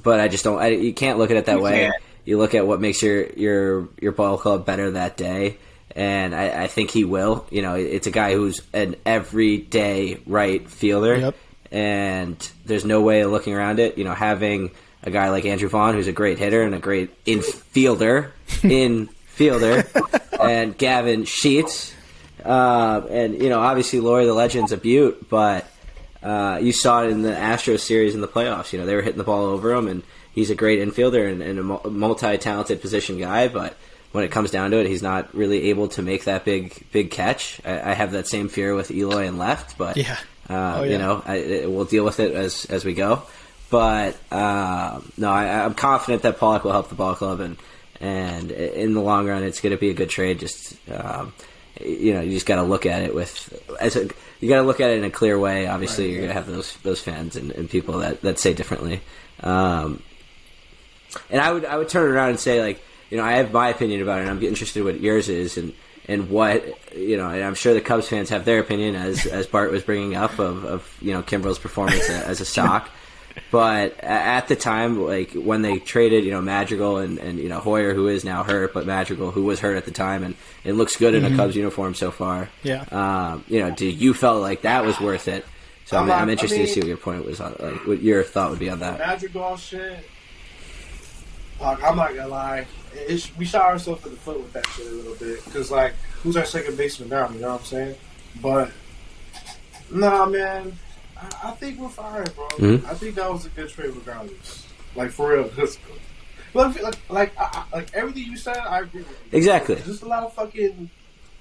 but 0.03 0.21
I 0.21 0.29
just 0.29 0.45
don't. 0.45 0.61
I, 0.61 0.69
you 0.69 0.93
can't 0.93 1.19
look 1.19 1.31
at 1.31 1.37
it 1.39 1.47
that 1.47 1.57
You 1.57 1.63
way. 1.63 1.79
can't. 1.91 1.95
You 2.25 2.39
look 2.39 2.55
at 2.55 2.67
what 2.67 2.81
makes 2.81 3.03
your 3.03 3.27
your 3.31 3.89
your 4.01 4.13
ball 4.13 4.39
club 4.39 4.65
better 4.65 4.93
that 4.93 5.17
day, 5.17 5.59
and 5.97 6.35
I, 6.35 6.65
I 6.65 6.67
think 6.69 6.91
he 6.91 7.05
will. 7.05 7.47
You 7.51 7.63
know, 7.63 7.75
it's 7.75 8.07
a 8.07 8.11
guy 8.13 8.35
who's 8.35 8.63
an 8.73 8.97
everyday 9.05 10.19
right 10.27 10.69
fielder, 10.69 11.17
Yep. 11.17 11.35
and 11.73 12.51
there's 12.65 12.85
no 12.85 13.01
way 13.03 13.23
of 13.23 13.31
looking 13.33 13.55
around 13.55 13.79
it. 13.81 13.99
You 13.99 14.05
know, 14.05 14.15
having 14.15 14.71
a 15.03 15.11
guy 15.11 15.31
like 15.31 15.45
Andrew 15.45 15.69
Vaughn, 15.69 15.95
who's 15.95 16.07
a 16.07 16.13
great 16.13 16.39
hitter 16.39 16.63
and 16.63 16.75
a 16.75 16.79
great 16.79 17.25
infielder, 17.25 18.31
infielder, 18.47 20.39
and 20.41 20.77
Gavin 20.79 21.25
Sheets, 21.25 21.93
uh, 22.45 23.03
and 23.11 23.35
you 23.43 23.49
know, 23.49 23.61
obviously 23.61 24.01
Leury 24.01 24.27
the 24.27 24.35
Legend's 24.35 24.73
a 24.73 24.77
beaut, 24.77 25.29
but 25.29 25.67
uh, 26.23 26.59
you 26.63 26.73
saw 26.73 27.03
it 27.03 27.11
in 27.11 27.23
the 27.23 27.33
Astros 27.33 27.81
series 27.81 28.15
in 28.15 28.21
the 28.21 28.29
playoffs. 28.29 28.73
You 28.73 28.79
know, 28.79 28.87
they 28.87 28.95
were 28.95 29.03
hitting 29.03 29.19
the 29.19 29.25
ball 29.25 29.45
over 29.47 29.73
him, 29.73 29.89
and 29.89 30.03
he's 30.35 30.51
a 30.51 30.55
great 30.55 30.81
infielder 30.81 31.31
and, 31.31 31.43
and 31.43 31.59
a 31.59 31.89
multi-talented 31.91 32.81
position 32.81 33.19
guy. 33.19 33.49
But 33.49 33.77
when 34.13 34.25
it 34.25 34.31
comes 34.31 34.51
down 34.51 34.71
to 34.73 34.79
it, 34.79 34.87
he's 34.87 35.03
not 35.03 35.35
really 35.35 35.71
able 35.71 35.89
to 35.89 36.03
make 36.03 36.25
that 36.25 36.45
big 36.45 36.85
big 36.93 37.11
catch. 37.11 37.61
I, 37.65 37.91
I 37.91 37.95
have 37.95 38.13
that 38.13 38.27
same 38.29 38.49
fear 38.49 38.75
with 38.75 38.91
Eloy 38.91 39.27
and 39.27 39.39
left, 39.39 39.79
but 39.79 39.97
Yeah. 39.97 40.19
uh, 40.51 40.79
Oh, 40.81 40.83
yeah. 40.85 40.91
you 40.93 40.99
know, 40.99 41.23
I, 41.25 41.37
it, 41.37 41.71
we'll 41.71 41.85
deal 41.87 42.05
with 42.05 42.21
it 42.21 42.35
as 42.35 42.65
as 42.67 42.85
we 42.85 42.95
go. 42.95 43.23
But 43.71 44.17
um, 44.31 45.11
no, 45.17 45.31
I, 45.31 45.65
I'm 45.65 45.73
confident 45.75 46.23
that 46.25 46.39
Pollock 46.39 46.65
will 46.65 46.73
help 46.73 46.91
the 46.91 46.95
ball 46.95 47.15
club, 47.15 47.41
and 47.41 47.57
and 48.01 48.51
in 48.51 48.93
the 48.93 49.01
long 49.01 49.27
run, 49.27 49.45
it's 49.45 49.61
going 49.63 49.71
to 49.75 49.81
be 49.81 49.89
a 49.89 49.95
good 49.95 50.11
trade. 50.11 50.41
Just 50.41 50.77
um, 50.91 51.33
you 51.81 52.13
know, 52.13 52.21
you 52.21 52.33
just 52.33 52.45
got 52.45 52.57
to 52.57 52.65
look 52.65 52.85
at 52.85 53.01
it 53.03 53.15
with 53.15 53.35
as 53.81 53.97
a, 53.97 54.09
you 54.41 54.49
got 54.51 54.57
to 54.57 54.63
look 54.63 54.81
at 54.83 54.91
it 54.91 54.99
in 54.99 55.05
a 55.05 55.11
clear 55.11 55.39
way. 55.39 55.67
Obviously, 55.69 56.11
you're 56.11 56.19
going 56.19 56.29
to 56.29 56.35
have 56.35 56.47
those 56.47 56.77
those 56.83 57.01
fans 57.01 57.35
and, 57.37 57.51
and 57.53 57.71
people 57.71 58.01
that, 58.01 58.21
that 58.21 58.39
say 58.39 58.53
differently. 58.53 59.01
Um, 59.41 60.03
and 61.31 61.41
I 61.41 61.53
would 61.53 61.65
I 61.65 61.77
would 61.77 61.89
turn 61.89 62.09
it 62.09 62.15
around 62.15 62.31
and 62.31 62.41
say 62.41 62.61
like 62.63 62.83
you 63.11 63.17
know 63.17 63.25
I 63.25 63.33
have 63.33 63.53
my 63.53 63.69
opinion 63.69 64.03
about 64.03 64.19
it. 64.19 64.23
and 64.23 64.31
I'm 64.31 64.43
interested 64.43 64.81
in 64.81 64.85
what 64.87 65.01
yours 65.01 65.29
is 65.29 65.57
and 65.59 65.73
and 66.09 66.31
what 66.31 66.65
you 66.97 67.17
know. 67.17 67.29
And 67.29 67.43
I'm 67.45 67.55
sure 67.55 67.75
the 67.75 67.81
Cubs 67.81 68.09
fans 68.09 68.31
have 68.31 68.45
their 68.45 68.59
opinion 68.61 68.95
as 68.97 69.27
as 69.27 69.47
Bart 69.47 69.71
was 69.71 69.83
bringing 69.83 70.15
up 70.17 70.39
of, 70.39 70.65
of 70.65 70.97
you 71.01 71.13
know 71.13 71.23
Kimbrel's 71.23 71.59
performance 71.59 72.09
a- 72.09 72.27
as 72.27 72.41
a 72.41 72.45
stock. 72.45 72.89
But 73.51 73.99
at 74.01 74.49
the 74.49 74.57
time, 74.57 75.01
like 75.07 75.33
when 75.33 75.63
they 75.63 75.79
traded, 75.79 76.25
you 76.25 76.33
know 76.33 76.43
Madrigal 76.43 76.99
and, 76.99 77.19
and 77.19 77.39
you 77.39 77.49
know 77.49 77.61
Heuer, 77.61 77.95
who 77.95 78.09
is 78.09 78.25
now 78.25 78.43
hurt, 78.45 78.75
but 78.75 78.85
Madrigal, 78.85 79.31
who 79.31 79.45
was 79.45 79.59
hurt 79.59 79.77
at 79.79 79.87
the 79.87 79.91
time, 79.91 80.23
and 80.23 80.35
it 80.65 80.75
looks 80.75 80.97
good 80.97 81.15
in 81.15 81.25
a 81.25 81.35
Cubs 81.35 81.57
uniform 81.57 81.95
so 81.95 82.11
far. 82.11 82.51
Yeah. 82.63 82.85
Um, 82.91 83.45
you 83.49 83.61
know, 83.61 83.71
do 83.71 83.87
you 83.87 84.13
felt 84.13 84.43
like 84.43 84.63
that 84.63 84.85
was 84.85 85.01
worth 85.01 85.29
it? 85.29 85.47
So 85.87 85.97
I'm, 85.97 86.11
I'm 86.11 86.23
I'm 86.23 86.29
interested 86.29 86.57
I 86.57 86.59
mean- 86.59 86.67
to 86.69 86.73
see 86.75 86.81
what 86.81 86.89
your 86.89 86.97
point 86.99 87.25
was 87.25 87.41
on, 87.41 87.57
like 87.59 87.87
what 87.87 88.03
your 88.03 88.23
thought 88.23 88.51
would 88.51 88.59
be 88.59 88.69
on 88.69 88.81
that. 88.81 88.99
Madrigal 88.99 89.57
shit. 89.57 90.05
Like, 91.63 91.83
I'm 91.85 91.97
not 91.97 92.15
gonna 92.15 92.29
lie, 92.29 92.67
it's, 92.95 93.35
we 93.37 93.45
shot 93.45 93.63
ourselves 93.67 94.05
in 94.05 94.11
the 94.13 94.19
foot 94.19 94.39
with 94.39 94.53
that 94.53 94.67
shit 94.69 94.87
a 94.87 94.91
little 94.91 95.15
bit. 95.15 95.43
Cause 95.53 95.71
like, 95.71 95.95
who's 96.23 96.37
our 96.37 96.45
second 96.45 96.77
baseman 96.77 97.09
now? 97.11 97.29
You 97.31 97.39
know 97.41 97.53
what 97.53 97.61
I'm 97.61 97.67
saying? 97.67 97.95
But 98.43 98.71
nah, 99.91 100.27
man, 100.27 100.77
I, 101.17 101.31
I 101.45 101.51
think 101.53 101.79
we're 101.79 101.89
fine, 101.89 102.25
bro. 102.35 102.49
Mhm. 102.59 102.85
I 102.87 102.95
think 102.95 103.15
that 103.15 103.31
was 103.33 103.47
a 103.47 103.51
good 103.51 103.69
trade, 103.69 103.91
regardless. 103.95 104.67
Like 104.97 105.11
for 105.11 105.33
real. 105.33 105.49
'Cause- 105.49 105.79
Like, 106.55 106.83
like, 106.83 106.99
like, 107.09 107.39
I, 107.41 107.65
I- 107.73 107.77
like 107.77 107.95
everything 107.95 108.25
you 108.25 108.37
said, 108.37 108.59
I 108.59 108.81
agree 108.81 109.01
with 109.03 109.09
you. 109.33 109.39
Exactly. 109.39 109.77
Just 109.87 110.03
a 110.03 110.07
lot 110.07 110.25
of 110.25 110.35
fucking, 110.35 110.91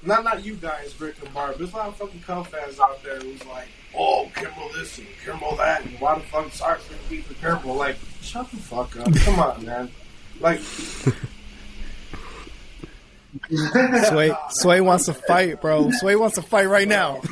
not 0.03 0.23
not 0.23 0.45
you 0.45 0.55
guys, 0.55 0.97
Rick 1.01 1.15
and 1.21 1.33
Bart. 1.33 1.57
There's 1.57 1.73
a 1.73 1.75
lot 1.77 1.87
of 1.89 1.97
fucking 1.97 2.21
Cub 2.21 2.47
fans 2.47 2.79
out 2.79 3.03
there 3.03 3.19
who's 3.19 3.43
like, 3.47 3.67
oh, 3.93 4.31
Kimbrel 4.35 4.71
this 4.73 4.97
and 4.99 5.07
Kimbrel 5.25 5.57
that, 5.57 5.83
and 5.83 5.99
why 5.99 6.15
the 6.15 6.21
fuck 6.21 6.49
Sox 6.53 6.81
gonna 6.85 7.01
beat 7.09 7.27
the 7.27 7.33
Kimbrel? 7.33 7.75
Like, 7.75 7.97
shut 8.21 8.49
the 8.51 8.57
fuck 8.57 8.95
up. 8.97 9.13
Come 9.25 9.39
on, 9.39 9.65
man. 9.65 9.91
Like, 10.41 10.59
Sway 14.09 14.31
Sway 14.49 14.81
wants 14.81 15.05
to 15.05 15.13
fight, 15.13 15.61
bro. 15.61 15.91
Sway 15.91 16.15
wants 16.15 16.35
to 16.35 16.41
fight 16.41 16.67
right 16.67 16.87
now. 16.87 17.21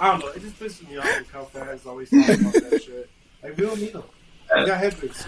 I 0.00 0.10
don't 0.10 0.20
know. 0.20 0.28
It 0.28 0.42
just 0.42 0.60
pisses 0.60 0.88
me 0.88 0.98
off 0.98 1.06
how 1.32 1.44
Cub 1.44 1.50
fans 1.52 1.86
always 1.86 2.10
talk 2.10 2.28
about 2.28 2.52
that 2.52 2.82
shit. 2.82 3.08
Like, 3.42 3.56
we 3.56 3.64
don't 3.64 3.80
need 3.80 3.92
them. 3.92 4.02
We 4.54 4.66
got 4.66 4.82
Hendriks. 4.82 5.26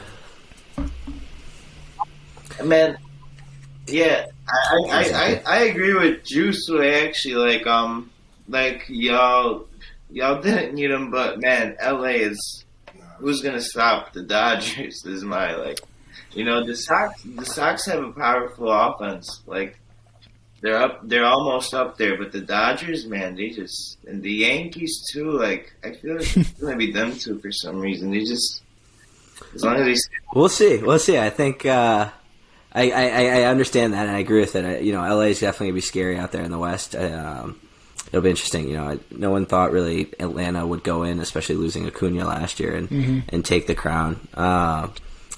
Man, 2.63 2.99
yeah, 3.87 4.27
I 4.49 4.79
I, 4.91 4.91
I, 4.91 5.03
I 5.13 5.43
I 5.47 5.59
agree 5.65 5.95
with 5.95 6.25
Juice. 6.25 6.69
Way 6.69 7.07
actually, 7.07 7.35
like 7.35 7.67
um, 7.67 8.11
like 8.49 8.85
y'all 8.89 9.67
y'all 10.11 10.41
didn't 10.41 10.75
need 10.75 10.91
him, 10.91 11.11
but 11.11 11.41
man, 11.41 11.77
LA 11.83 12.19
is 12.21 12.65
who's 13.19 13.41
gonna 13.41 13.61
stop 13.61 14.13
the 14.13 14.23
Dodgers? 14.23 15.05
Is 15.07 15.25
my 15.25 15.55
like, 15.55 15.81
you 16.35 16.45
know, 16.45 16.65
the 16.65 16.77
Sox 16.77 17.23
the 17.23 17.45
Sox 17.45 17.87
have 17.87 18.03
a 18.03 18.13
powerful 18.13 18.71
offense. 18.71 19.43
Like 19.47 19.79
they're 20.61 20.79
up, 20.79 21.07
they're 21.07 21.25
almost 21.25 21.75
up 21.75 21.99
there, 21.99 22.17
but 22.17 22.33
the 22.33 22.41
Dodgers, 22.41 23.07
man, 23.07 23.37
they 23.37 23.51
just 23.51 23.99
and 24.07 24.23
the 24.23 24.33
Yankees 24.33 25.07
too. 25.13 25.31
Like 25.33 25.73
I 25.85 25.93
feel 25.93 26.17
like 26.17 26.37
it's 26.37 26.51
gonna 26.53 26.77
be 26.77 26.91
them 26.93 27.17
too 27.17 27.39
for 27.39 27.53
some 27.53 27.81
reason. 27.81 28.11
They 28.11 28.21
just 28.21 28.63
as 29.55 29.65
long 29.65 29.77
as 29.77 29.87
they 29.87 29.97
We'll 30.35 30.49
see. 30.49 30.79
We'll 30.79 30.99
see. 30.99 31.19
I 31.19 31.31
think 31.31 31.65
uh, 31.67 32.11
I, 32.73 32.91
I 32.91 33.25
I 33.41 33.43
understand 33.45 33.93
that, 33.93 34.07
and 34.07 34.17
I 34.17 34.19
agree 34.19 34.41
with 34.41 34.57
it. 34.57 34.65
I, 34.65 34.79
you 34.79 34.93
know, 34.93 35.01
LA 35.01 35.27
is 35.27 35.41
definitely 35.41 35.69
gonna 35.69 35.75
be 35.75 35.81
scary 35.83 36.19
out 36.19 36.33
there 36.33 36.43
in 36.43 36.51
the 36.51 36.59
West. 36.59 36.97
Um, 36.97 37.61
it'll 38.09 38.23
be 38.23 38.31
interesting. 38.31 38.69
You 38.69 38.77
know, 38.77 38.89
I, 38.91 38.99
no 39.11 39.31
one 39.31 39.47
thought 39.47 39.71
really 39.71 40.13
Atlanta 40.19 40.67
would 40.67 40.83
go 40.83 41.05
in, 41.05 41.21
especially 41.21 41.57
losing 41.57 41.87
Acuna 41.87 42.27
last 42.27 42.59
year 42.59 42.75
and 42.75 43.23
and 43.29 43.45
take 43.45 43.67
the 43.67 43.75
crown. 43.75 44.27
Uh, 44.35 44.89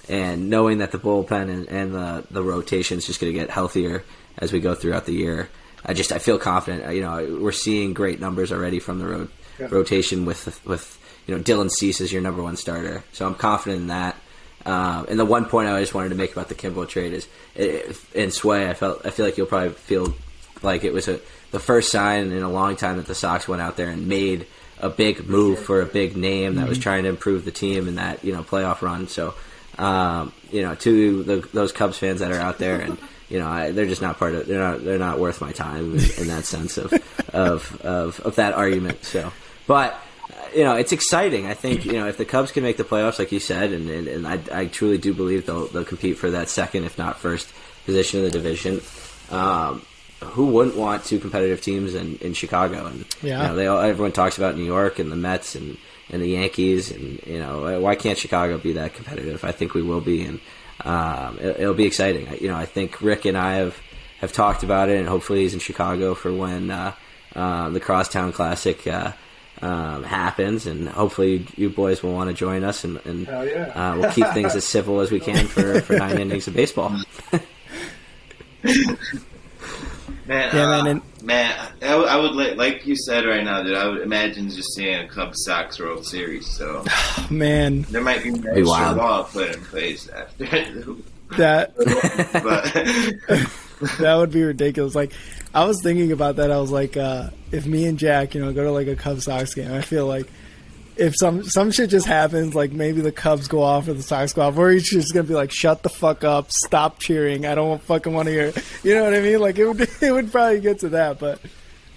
and 0.09 0.49
knowing 0.51 0.79
that 0.79 0.93
the 0.93 0.99
bullpen 0.99 1.51
and, 1.51 1.69
and 1.69 1.95
the 1.95 2.25
the 2.31 2.43
rotation 2.43 2.99
is 2.99 3.07
just 3.07 3.21
going 3.21 3.33
to 3.33 3.39
get 3.39 3.51
healthier 3.51 4.05
as 4.39 4.53
we 4.53 4.61
go 4.61 4.75
throughout 4.75 5.07
the 5.07 5.15
year, 5.15 5.49
I 5.85 5.95
just 5.95 6.13
I 6.13 6.19
feel 6.19 6.39
confident. 6.39 6.95
You 6.95 7.03
know, 7.03 7.39
we're 7.41 7.53
seeing 7.53 7.95
great 7.95 8.21
numbers 8.21 8.53
already 8.53 8.79
from 8.81 8.99
the 8.99 9.07
road 9.07 9.29
Yeah. 9.59 9.69
rotation 9.71 10.25
with 10.27 10.61
with 10.67 10.99
you 11.27 11.35
know 11.37 11.43
Dylan 11.43 11.71
Cease 11.71 12.01
as 12.01 12.13
your 12.13 12.23
number 12.23 12.43
one 12.43 12.57
starter. 12.57 13.03
So 13.13 13.27
I'm 13.27 13.35
confident 13.35 13.83
in 13.83 13.87
that. 13.89 14.17
Um, 14.65 15.07
and 15.09 15.19
the 15.19 15.25
one 15.25 15.45
point 15.45 15.69
I 15.69 15.79
just 15.81 15.95
wanted 15.95 16.09
to 16.09 16.17
make 16.17 16.33
about 16.33 16.49
the 16.49 16.55
Kimbo 16.57 16.87
trade 16.87 17.13
is 17.13 17.29
in 18.15 18.31
Sway, 18.33 18.69
I 18.69 18.75
felt 18.75 19.07
I 19.07 19.11
feel 19.11 19.25
like 19.25 19.37
you'll 19.37 19.47
probably 19.47 19.71
feel 19.71 20.15
like 20.63 20.83
it 20.85 20.93
was 20.93 21.07
a 21.09 21.21
the 21.53 21.61
first 21.61 21.91
sign 21.93 22.33
in 22.33 22.43
a 22.43 22.51
long 22.51 22.75
time 22.77 22.97
that 22.97 23.07
the 23.07 23.15
Sox 23.15 23.47
went 23.47 23.63
out 23.63 23.77
there 23.77 23.89
and 23.91 24.09
made 24.09 24.47
a 24.81 24.91
big 24.91 25.27
move 25.29 25.59
for 25.61 25.81
a 25.81 25.87
big 25.87 26.17
name 26.17 26.57
that 26.57 26.69
was 26.69 26.79
trying 26.79 27.05
to 27.05 27.09
improve 27.09 27.45
the 27.45 27.51
team 27.53 27.87
in 27.89 27.95
that 27.95 28.25
you 28.25 28.33
know 28.33 28.43
playoff 28.43 28.83
run. 28.83 29.07
So 29.09 29.35
um, 29.79 30.33
you 30.51 30.63
know 30.63 30.75
to 30.77 31.23
the, 31.23 31.37
those 31.53 31.73
Cubs 31.73 31.99
fans 31.99 32.21
that 32.21 32.33
are 32.33 32.39
out 32.41 32.59
there 32.59 32.81
and 32.81 32.99
you 33.29 33.39
know 33.39 33.49
I, 33.49 33.71
they're 33.73 33.87
just 33.87 34.03
not 34.03 34.19
part 34.19 34.35
of 34.35 34.47
they're 34.47 34.61
not 34.61 34.85
they're 34.85 34.99
not 34.99 35.19
worth 35.19 35.41
my 35.41 35.53
time 35.53 35.95
in, 35.95 36.01
in 36.19 36.27
that 36.29 36.45
sense 36.45 36.79
of, 36.79 36.93
of 37.35 37.81
of 37.83 38.21
of 38.21 38.37
that 38.37 38.55
argument. 38.55 39.05
So, 39.05 39.33
but 39.67 39.99
you 40.55 40.65
know, 40.65 40.75
it's 40.77 40.93
exciting. 40.93 41.47
I 41.47 41.55
think 41.55 41.85
you 41.85 41.93
know 41.95 42.07
if 42.07 42.17
the 42.17 42.25
Cubs 42.25 42.53
can 42.53 42.63
make 42.63 42.77
the 42.79 42.85
playoffs, 42.85 43.19
like 43.19 43.33
you 43.33 43.41
said, 43.41 43.73
and 43.73 43.91
and, 43.91 44.09
and 44.09 44.27
I, 44.27 44.41
I 44.53 44.67
truly 44.67 44.97
do 44.99 45.13
believe 45.13 45.45
they'll 45.47 45.67
they'll 45.67 45.85
compete 45.85 46.17
for 46.19 46.31
that 46.31 46.49
second, 46.49 46.85
if 46.85 46.97
not 46.97 47.19
first, 47.19 47.53
position 47.85 48.21
in 48.21 48.25
the 48.27 48.31
division. 48.31 48.81
Um, 49.31 49.83
who 50.21 50.47
wouldn't 50.47 50.77
want 50.77 51.05
two 51.05 51.19
competitive 51.19 51.61
teams 51.61 51.95
in, 51.95 52.17
in 52.19 52.33
Chicago? 52.33 52.87
And 52.87 53.05
Yeah. 53.23 53.43
you 53.43 53.49
know, 53.49 53.55
they 53.55 53.67
all, 53.67 53.81
everyone 53.81 54.13
talks 54.13 54.39
about 54.39 54.57
New 54.57 54.65
York 54.65 54.99
and 54.99 55.13
the 55.13 55.17
Mets 55.17 55.55
and, 55.57 55.77
and 56.11 56.23
the 56.23 56.29
Yankees, 56.29 56.91
and 56.91 57.21
you 57.27 57.39
know 57.39 57.81
why 57.81 57.95
can't 57.97 58.19
Chicago 58.19 58.59
be 58.59 58.73
that 58.75 58.95
competitive? 58.95 59.45
I 59.45 59.53
think 59.53 59.75
we 59.75 59.83
will 59.83 60.01
be, 60.01 60.23
and 60.23 60.41
um, 60.85 61.39
it, 61.39 61.61
it'll 61.61 61.75
be 61.75 61.87
exciting. 61.87 62.29
I- 62.29 62.37
You 62.37 62.49
know, 62.49 62.57
I 62.57 62.67
think 62.67 63.01
Rick 63.03 63.25
and 63.25 63.37
I 63.37 63.55
have 63.57 63.77
have 64.21 64.33
talked 64.33 64.63
about 64.63 64.89
it, 64.89 64.99
and 64.99 65.09
hopefully 65.09 65.41
he's 65.43 65.55
in 65.55 65.61
Chicago 65.61 66.15
for 66.15 66.33
when 66.33 66.71
uh, 66.71 66.93
uh, 67.35 67.69
the 67.71 67.81
Crosstown 67.81 68.33
Classic. 68.33 68.87
Uh, 68.87 69.13
um, 69.63 70.03
happens, 70.05 70.67
and 70.67 70.87
hopefully 70.87 71.47
you 71.57 71.71
boys 71.71 72.03
will 72.03 72.13
want 72.13 72.29
to 72.29 72.35
join 72.35 72.63
us, 72.63 72.85
and, 72.85 73.01
and 73.07 73.27
yeah. 73.27 73.73
uh, 73.75 73.97
we'll 73.99 74.13
keep 74.13 74.27
things 74.35 74.55
as 74.55 74.67
civil 74.67 75.01
as 75.01 75.11
we 75.11 75.19
can 75.19 75.47
for, 75.47 75.81
for 75.81 75.97
nine 75.97 76.19
innings 76.19 76.47
of 76.47 76.53
baseball. 76.53 76.95
Man, 80.27 80.51
Yeah, 80.57 80.63
uh, 80.65 80.83
man, 80.83 80.87
and- 80.89 81.03
man, 81.25 81.69
I, 81.83 81.97
would- 81.97 82.09
I 82.09 82.17
would 82.17 82.33
li- 82.33 82.55
like 82.55 82.87
you 82.87 82.97
said 82.97 83.25
right 83.25 83.45
now, 83.45 83.63
dude. 83.63 83.75
I 83.77 83.87
would 83.89 84.01
imagine 84.03 84.51
just 84.51 84.75
seeing 84.75 84.99
a 84.99 85.07
Cubs 85.09 85.45
Sox 85.45 85.79
World 85.79 86.07
Series. 86.07 86.47
So 86.57 86.85
Man, 87.31 87.83
there 87.91 88.03
might 88.03 88.23
be 88.23 88.31
an 88.31 88.47
extra 88.47 88.65
wild. 88.65 88.97
law 88.97 89.23
put 89.25 89.55
in 89.55 89.63
place 89.65 90.09
after. 90.09 90.45
that 91.37 91.75
but 92.33 92.73
that 93.99 94.15
would 94.17 94.31
be 94.31 94.43
ridiculous. 94.43 94.95
Like 94.95 95.13
I 95.55 95.65
was 95.65 95.81
thinking 95.83 96.13
about 96.13 96.37
that. 96.37 96.51
I 96.51 96.59
was 96.61 96.71
like, 96.71 96.97
uh, 96.97 97.31
if 97.53 97.67
me 97.67 97.87
and 97.87 97.99
Jack, 97.99 98.35
you 98.35 98.41
know, 98.45 98.53
go 98.53 98.65
to 98.65 98.71
like 98.73 98.87
a 98.89 98.97
Cubs 98.97 99.25
Sox 99.25 99.55
game, 99.55 99.73
I 99.73 99.81
feel 99.81 100.07
like 100.07 100.27
if 100.97 101.15
some 101.17 101.45
some 101.45 101.71
shit 101.71 101.91
just 101.91 102.07
happens, 102.07 102.55
like 102.55 102.73
maybe 102.73 103.01
the 103.01 103.13
Cubs 103.13 103.49
go 103.49 103.63
off 103.63 103.89
or 103.89 103.93
the 103.95 104.03
Sox 104.03 104.33
go 104.33 104.43
off, 104.43 104.57
or 104.57 104.71
he's 104.71 104.91
just 104.91 105.13
gonna 105.15 105.25
be 105.29 105.35
like, 105.35 105.51
shut 105.53 105.83
the 105.83 105.89
fuck 105.89 106.25
up, 106.25 106.51
stop 106.51 106.99
cheering. 106.99 107.47
I 107.47 107.55
don't 107.55 107.83
fucking 107.83 108.13
want 108.13 108.27
to 108.27 108.33
hear. 108.33 108.53
You 108.83 108.95
know 108.95 109.05
what 109.05 109.15
I 109.15 109.21
mean? 109.21 109.41
Like 109.41 109.59
it 109.59 109.67
would 109.67 109.81
it 110.03 110.13
would 110.13 110.33
probably 110.33 110.61
get 110.61 110.81
to 110.81 110.91
that, 110.91 111.19
but. 111.19 111.41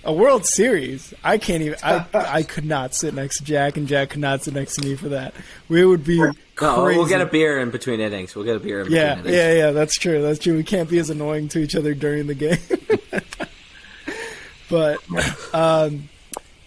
A 0.05 0.13
World 0.13 0.45
Series, 0.45 1.13
I 1.25 1.37
can't 1.37 1.61
even. 1.61 1.77
I 1.83 2.05
I 2.13 2.43
could 2.43 2.63
not 2.63 2.95
sit 2.95 3.13
next 3.13 3.39
to 3.39 3.43
Jack, 3.43 3.75
and 3.75 3.85
Jack 3.85 4.11
could 4.11 4.21
not 4.21 4.41
sit 4.41 4.53
next 4.53 4.75
to 4.75 4.87
me 4.87 4.95
for 4.95 5.09
that. 5.09 5.33
We 5.67 5.83
would 5.83 6.05
be 6.05 6.17
crazy. 6.55 6.97
We'll 6.97 7.05
get 7.05 7.19
a 7.19 7.25
beer 7.25 7.59
in 7.59 7.69
between 7.69 7.99
innings. 7.99 8.33
We'll 8.33 8.45
get 8.45 8.55
a 8.55 8.59
beer 8.61 8.79
in 8.79 8.85
between 8.85 9.01
Yeah, 9.01 9.19
innings. 9.19 9.35
yeah, 9.35 9.53
yeah. 9.53 9.71
That's 9.71 9.95
true. 9.95 10.21
That's 10.21 10.39
true. 10.39 10.55
We 10.55 10.63
can't 10.63 10.89
be 10.89 10.99
as 10.99 11.09
annoying 11.09 11.49
to 11.49 11.59
each 11.59 11.75
other 11.75 11.93
during 11.93 12.27
the 12.27 12.33
game. 12.33 12.57
but 14.69 14.99
um, 15.53 16.07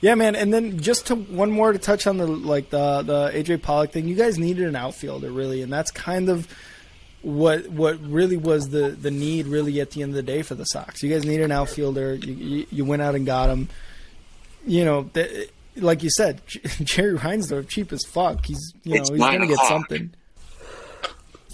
yeah, 0.02 0.14
man. 0.14 0.36
And 0.36 0.52
then 0.52 0.78
just 0.80 1.06
to 1.06 1.14
one 1.14 1.50
more 1.50 1.72
to 1.72 1.78
touch 1.78 2.06
on 2.06 2.18
the 2.18 2.26
like 2.26 2.68
the 2.68 3.00
the 3.02 3.30
AJ 3.32 3.62
Pollock 3.62 3.92
thing. 3.92 4.06
You 4.06 4.14
guys 4.16 4.38
needed 4.38 4.66
an 4.66 4.76
outfielder, 4.76 5.30
really, 5.32 5.62
and 5.62 5.72
that's 5.72 5.90
kind 5.90 6.28
of 6.28 6.46
what 7.22 7.68
what 7.70 7.98
really 8.02 8.36
was 8.36 8.68
the 8.70 8.90
the 8.90 9.10
need 9.10 9.46
really 9.46 9.80
at 9.80 9.92
the 9.92 10.02
end 10.02 10.10
of 10.10 10.16
the 10.16 10.22
day 10.22 10.42
for 10.42 10.54
the 10.54 10.64
Sox. 10.64 11.02
You 11.02 11.08
guys 11.10 11.24
need 11.24 11.40
an 11.40 11.50
outfielder. 11.52 12.16
You 12.16 12.34
you, 12.34 12.66
you 12.70 12.84
went 12.84 13.00
out 13.00 13.14
and 13.14 13.24
got 13.24 13.48
him. 13.48 13.68
You 14.66 14.84
know, 14.84 15.04
th- 15.14 15.48
like 15.76 16.02
you 16.02 16.10
said, 16.10 16.42
Jerry 16.82 17.16
Reinsdorf, 17.16 17.68
cheap 17.68 17.92
as 17.92 18.04
fuck. 18.04 18.44
He's 18.44 18.74
you 18.84 18.94
know 18.94 19.00
It's 19.00 19.08
he's 19.10 19.18
gonna 19.18 19.46
get 19.46 19.54
o'clock. 19.54 19.68
something. 19.68 20.12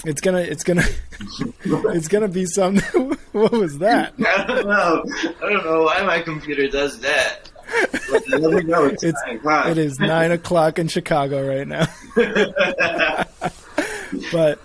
It's 0.05 0.21
gonna 0.21 0.39
it's 0.41 0.63
gonna 0.63 0.85
it's 1.65 2.09
gonna 2.09 2.29
be 2.29 2.47
something. 2.47 3.17
what 3.33 3.53
was 3.53 3.79
that? 3.79 4.15
I 4.25 4.45
don't 4.47 4.67
know. 4.69 5.05
I 5.43 5.49
don't 5.53 5.65
know 5.65 5.83
why 5.85 6.03
my 6.03 6.21
computer 6.21 6.69
does 6.69 7.01
that. 7.01 7.48
But 8.11 8.23
I 8.35 8.61
know. 8.63 8.85
It's, 8.87 9.03
It's 9.05 9.21
nine 9.27 9.37
o'clock. 9.37 9.67
it 9.69 9.79
is 9.79 9.99
nine 9.99 10.31
o'clock 10.33 10.79
in 10.79 10.89
Chicago 10.89 11.47
right 11.47 11.67
now. 11.69 11.87
but 14.33 14.59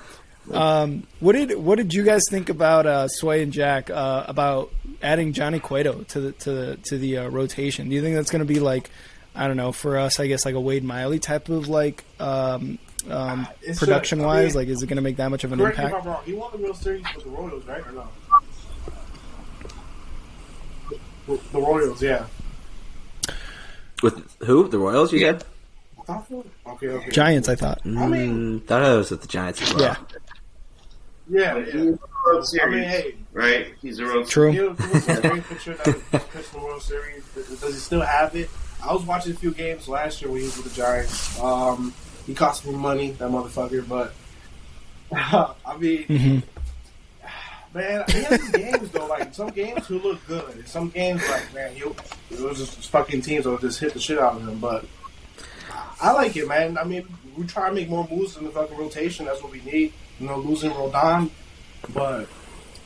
um, 0.51 1.05
what 1.19 1.33
did 1.33 1.57
what 1.57 1.75
did 1.77 1.93
you 1.93 2.03
guys 2.03 2.23
think 2.29 2.49
about 2.49 2.85
uh, 2.85 3.07
Sway 3.07 3.43
and 3.43 3.51
Jack 3.53 3.89
uh, 3.89 4.25
about 4.27 4.71
adding 5.01 5.33
Johnny 5.33 5.59
Cueto 5.59 6.03
to 6.03 6.19
the 6.21 6.31
to 6.33 6.51
the 6.51 6.75
to 6.83 6.97
the 6.97 7.17
uh, 7.19 7.27
rotation? 7.29 7.89
Do 7.89 7.95
you 7.95 8.01
think 8.01 8.15
that's 8.15 8.31
going 8.31 8.39
to 8.39 8.45
be 8.53 8.59
like 8.59 8.89
I 9.35 9.47
don't 9.47 9.57
know 9.57 9.71
for 9.71 9.97
us? 9.97 10.19
I 10.19 10.27
guess 10.27 10.45
like 10.45 10.55
a 10.55 10.61
Wade 10.61 10.83
Miley 10.83 11.19
type 11.19 11.49
of 11.49 11.67
like 11.69 12.03
um, 12.19 12.77
um, 13.09 13.47
It's 13.61 13.79
production 13.79 14.21
a- 14.21 14.23
I 14.23 14.27
wise. 14.27 14.55
mean, 14.55 14.63
like, 14.63 14.67
is 14.69 14.81
it 14.81 14.87
going 14.87 14.95
to 14.97 15.01
make 15.01 15.17
that 15.17 15.29
much 15.29 15.43
of 15.43 15.51
an 15.51 15.59
Correct 15.59 15.77
me 15.77 15.83
if 15.83 15.89
impact? 15.89 16.05
I'm 16.05 16.11
wrong. 16.13 16.23
He 16.25 16.33
won 16.33 16.51
the 16.53 16.57
World 16.59 16.77
Series 16.77 17.03
with 17.15 17.23
the 17.25 17.29
Royals, 17.31 17.65
right? 17.65 17.85
Or 17.87 17.91
no? 17.91 18.07
The 21.27 21.39
the 21.51 21.59
Royals, 21.61 22.01
yeah. 22.01 22.25
With 24.03 24.35
who? 24.41 24.67
The 24.67 24.77
Royals? 24.77 25.11
You 25.13 25.19
said? 25.19 25.43
I 26.07 26.17
thought. 26.17 26.45
Okay, 26.67 26.87
okay. 26.89 27.09
Giants, 27.11 27.47
I 27.49 27.55
thought. 27.55 27.79
I 27.85 27.89
mean, 27.89 28.59
Mm, 28.59 28.65
thought 28.67 28.83
it 28.83 28.97
was 28.97 29.09
with 29.11 29.21
the 29.21 29.27
Giants 29.27 29.61
as 29.61 29.73
well. 29.73 29.81
Yeah, 29.83 29.95
yeah, 31.29 31.53
But 31.53 31.67
yeah. 31.73 31.73
a 31.81 31.85
World 31.85 31.99
I 32.25 32.33
mean, 32.33 32.43
Series, 32.45 32.85
hey, 32.87 33.15
right? 33.31 33.67
He's 33.81 33.99
a 33.99 34.03
World 34.03 34.27
true. 34.27 34.51
Give, 34.51 34.77
give 34.77 34.93
us 34.95 35.07
a 35.07 35.21
great 35.21 35.47
picture 35.47 35.73
that 35.75 35.87
he 35.87 35.93
pitched 36.17 36.51
the 36.53 36.59
World 36.59 36.81
Series. 36.81 37.23
Does 37.33 37.47
does 37.61 37.73
he 37.73 37.79
still 37.79 38.01
have 38.01 38.35
it? 38.35 38.49
I 38.83 38.91
was 38.93 39.03
watching 39.03 39.31
a 39.31 39.35
few 39.35 39.51
games 39.51 39.87
last 39.87 40.21
year 40.21 40.29
when 40.29 40.41
he 40.41 40.45
was 40.47 40.57
with 40.57 40.65
the 40.73 40.75
Giants. 40.81 41.39
Um, 41.39 41.93
he 42.27 42.33
cost 42.33 42.65
me 42.67 42.73
money, 42.75 43.11
that 43.11 43.29
motherfucker. 43.29 43.87
But 43.87 44.13
I 45.13 45.77
mean, 45.77 46.03
hmm 46.03 46.39
man, 47.73 48.03
he 48.09 48.23
has 48.23 48.41
his 48.41 48.51
games 48.51 48.89
though. 48.91 49.07
Like 49.07 49.33
some 49.33 49.49
games 49.49 49.87
he'll 49.87 49.97
look 49.99 50.25
good, 50.27 50.55
and 50.55 50.67
some 50.67 50.89
games 50.89 51.21
like 51.29 51.53
man, 51.53 51.73
he'll 51.75 51.95
it 52.31 52.39
was 52.39 52.57
just 52.59 52.89
fucking 52.89 53.21
teams 53.21 53.45
will 53.45 53.57
just 53.57 53.79
hit 53.79 53.93
the 53.93 53.99
shit 53.99 54.19
out 54.19 54.35
of 54.35 54.47
him. 54.47 54.59
But 54.59 54.85
I 56.01 56.11
like 56.11 56.35
it, 56.35 56.47
man. 56.47 56.77
I 56.77 56.83
mean, 56.83 57.07
we 57.37 57.45
try 57.45 57.69
to 57.69 57.75
make 57.75 57.89
more 57.89 58.07
moves 58.09 58.37
in 58.37 58.45
the 58.45 58.51
fucking 58.51 58.77
rotation. 58.77 59.25
That's 59.25 59.41
what 59.41 59.51
we 59.51 59.61
need. 59.61 59.93
You 60.19 60.27
know, 60.27 60.37
losing 60.37 60.71
Rodon, 60.71 61.29
but 61.93 62.27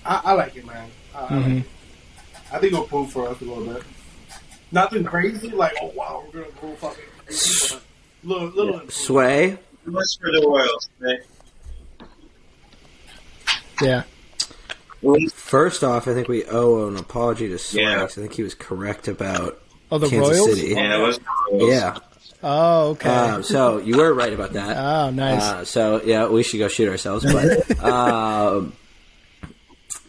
I, 0.06 0.22
I 0.26 0.34
like 0.34 0.56
it, 0.56 0.66
man. 0.66 0.90
I, 1.14 1.18
I 1.20 1.22
like 1.22 1.32
Mhm. 1.46 1.60
it. 1.62 1.66
I 2.52 2.60
think 2.60 2.74
it'll 2.74 2.86
prove 2.86 3.12
for 3.12 3.28
us 3.28 3.42
a 3.42 3.44
little 3.44 3.66
bit. 3.66 3.84
Nothing 4.72 5.04
crazy, 5.04 5.50
like 5.50 5.74
oh 5.82 5.92
wow, 5.96 6.24
we're 6.34 6.44
gonna 6.44 6.54
go 6.62 6.76
fucking 6.76 7.04
crazy, 7.26 7.76
but 7.76 7.82
little 8.24 8.48
little. 8.48 8.64
improvement. 8.74 8.92
Sway. 8.94 9.58
Much 9.86 10.08
for 10.20 10.32
the 10.32 10.46
Royals, 10.46 10.90
right? 11.00 11.20
Yeah. 13.82 14.04
First 15.34 15.84
off, 15.84 16.08
I 16.08 16.14
think 16.14 16.28
we 16.28 16.44
owe 16.46 16.88
an 16.88 16.98
apology 16.98 17.48
to 17.50 17.58
Sway. 17.58 17.84
Yeah. 17.84 18.00
'cause 18.00 18.18
I 18.18 18.22
think 18.22 18.34
he 18.34 18.44
was 18.44 18.54
correct 18.56 19.08
about 19.08 19.60
Oh, 19.92 19.98
the 20.00 20.10
Kansas 20.10 20.38
Royals. 20.38 20.56
City. 20.60 20.74
Yeah, 20.74 20.98
it 20.98 21.02
was 21.02 21.20
Royals. 21.52 21.72
Yeah. 21.74 21.98
Oh, 22.44 22.90
okay. 22.92 23.10
Um, 23.10 23.44
so 23.44 23.78
you 23.80 23.98
were 23.98 24.14
right 24.14 24.34
about 24.34 24.54
that. 24.54 24.76
oh, 24.78 25.10
nice. 25.12 25.42
Uh, 25.44 25.66
so 25.66 26.02
yeah, 26.04 26.28
we 26.28 26.44
should 26.44 26.58
go 26.60 26.68
shoot 26.68 26.90
ourselves. 26.90 27.26
But 27.26 27.84
um, 27.84 28.74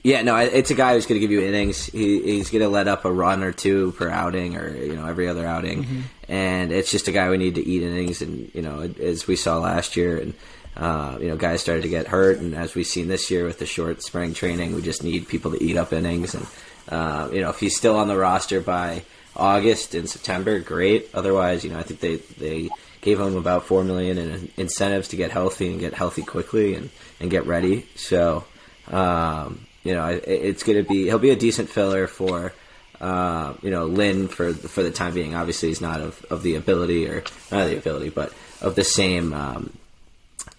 yeah, 0.03 0.23
no, 0.23 0.37
it's 0.37 0.71
a 0.71 0.75
guy 0.75 0.95
who's 0.95 1.07
going 1.07 1.21
to 1.21 1.27
give 1.27 1.31
you 1.33 1.41
innings. 1.47 1.87
He, 1.87 2.23
he's 2.23 2.51
going 2.51 2.63
to 2.63 2.69
let 2.69 2.89
up 2.89 3.05
a 3.05 3.13
run 3.13 3.43
or 3.43 3.53
two 3.53 3.93
per 3.93 4.09
outing, 4.09 4.57
or 4.57 4.75
you 4.75 4.95
know 4.97 5.07
every 5.07 5.29
other 5.29 5.47
outing, 5.47 5.85
Mm-hmm. 5.85 6.01
and 6.33 6.73
it's 6.73 6.91
just 6.91 7.09
a 7.09 7.13
guy 7.13 7.29
we 7.31 7.37
need 7.37 7.57
to 7.57 7.67
eat 7.67 7.83
innings. 7.83 8.23
And 8.23 8.51
you 8.55 8.63
know, 8.63 8.91
as 9.03 9.27
we 9.27 9.37
saw 9.37 9.59
last 9.59 9.97
year, 9.97 10.19
and 10.19 10.35
uh, 10.79 11.19
you 11.21 11.29
know, 11.29 11.37
guys 11.37 11.61
started 11.61 11.83
to 11.83 11.89
get 11.89 12.07
hurt, 12.07 12.39
and 12.39 12.55
as 12.55 12.75
we've 12.75 12.87
seen 12.87 13.09
this 13.09 13.31
year 13.31 13.45
with 13.45 13.59
the 13.59 13.67
short 13.67 14.03
spring 14.03 14.33
training, 14.33 14.75
we 14.75 14.81
just 14.81 15.03
need 15.03 15.27
people 15.27 15.51
to 15.51 15.63
eat 15.63 15.77
up 15.77 15.93
innings. 15.93 16.35
And 16.35 16.47
uh, 16.89 17.29
you 17.33 17.41
know, 17.41 17.51
if 17.51 17.61
he's 17.61 17.77
still 17.77 17.97
on 17.97 18.09
the 18.09 18.17
roster 18.17 18.61
by 18.61 19.03
August 19.37 19.95
and 19.95 20.09
September, 20.09 20.59
great. 20.61 21.11
Otherwise, 21.13 21.65
you 21.65 21.71
know, 21.71 21.79
I 21.79 21.83
think 21.83 22.01
they 22.01 22.17
they 22.39 22.71
gave 23.01 23.21
him 23.21 23.37
about 23.37 23.65
four 23.65 23.85
million 23.85 24.19
in 24.19 24.51
incentives 24.57 25.09
to 25.09 25.17
get 25.17 25.31
healthy 25.31 25.71
and 25.71 25.81
get 25.81 25.95
healthy 25.95 26.23
quickly 26.23 26.75
and, 26.75 26.91
and 27.21 27.31
get 27.31 27.47
ready. 27.47 27.87
So, 27.97 28.45
um, 28.89 29.67
you 29.85 29.95
know, 29.95 30.07
it, 30.07 30.25
it's 30.27 30.63
going 30.63 30.79
to 30.83 30.89
be 30.89 31.05
he'll 31.05 31.19
be 31.19 31.31
a 31.31 31.37
decent 31.37 31.69
filler 31.69 32.07
for 32.07 32.53
Uh, 33.01 33.55
you 33.63 33.71
know, 33.71 33.87
Lynn 33.87 34.27
for 34.27 34.53
for 34.53 34.83
the 34.83 34.91
time 34.91 35.15
being, 35.15 35.33
obviously, 35.33 35.69
he's 35.69 35.81
not 35.81 36.01
of, 36.01 36.25
of 36.31 36.43
the 36.43 36.57
ability 36.57 37.07
or 37.07 37.23
not 37.53 37.71
the 37.71 37.79
ability, 37.79 38.11
but 38.11 38.33
of 38.61 38.75
the 38.75 38.83
same 38.83 39.33
um, 39.33 39.71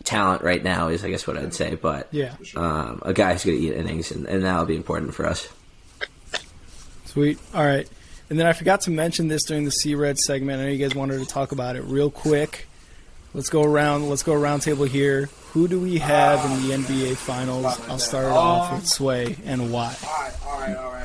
talent 0.10 0.42
right 0.42 0.64
now 0.64 0.90
is, 0.90 1.04
I 1.06 1.10
guess, 1.10 1.26
what 1.28 1.38
I'd 1.38 1.54
say. 1.54 1.76
But 1.76 2.08
Yeah. 2.12 2.34
um, 2.56 3.02
a 3.06 3.14
guy 3.14 3.34
who's 3.34 3.46
going 3.46 3.58
to 3.58 3.64
eat 3.64 3.74
innings, 3.74 4.12
and, 4.12 4.26
and 4.26 4.44
that'll 4.44 4.66
be 4.66 4.76
important 4.76 5.14
for 5.14 5.26
us. 5.26 5.48
Sweet. 7.06 7.40
All 7.54 7.66
right. 7.66 7.88
And 8.30 8.40
then 8.40 8.46
I 8.46 8.54
forgot 8.54 8.82
to 8.82 8.92
mention 8.92 9.28
this 9.28 9.44
during 9.46 9.66
the 9.66 9.72
C 9.72 9.96
Red 9.96 10.18
segment. 10.20 10.62
I 10.62 10.66
know 10.66 10.70
you 10.72 10.78
guys 10.78 10.94
wanted 10.96 11.20
to 11.20 11.26
talk 11.26 11.52
about 11.52 11.76
it 11.76 11.82
real 11.84 12.12
quick. 12.12 12.68
Let's 13.34 13.50
go 13.50 13.64
around. 13.64 14.10
Let's 14.10 14.24
go 14.24 14.34
around 14.34 14.60
table 14.62 14.86
here. 14.86 15.30
Who 15.54 15.68
do 15.68 15.80
we 15.80 15.98
have 16.00 16.44
in 16.46 16.68
the 16.68 16.76
NBA 16.88 17.16
Finals? 17.16 17.66
I'll 17.88 17.98
start 18.00 18.26
it 18.26 18.32
off 18.32 18.72
with 18.74 18.88
Sway 18.88 19.36
and 19.46 19.72
why. 19.74 19.96
All 20.06 20.22
right, 20.22 20.34
all 20.46 20.60
right, 20.60 20.76
all 20.78 20.92
right. 20.92 20.99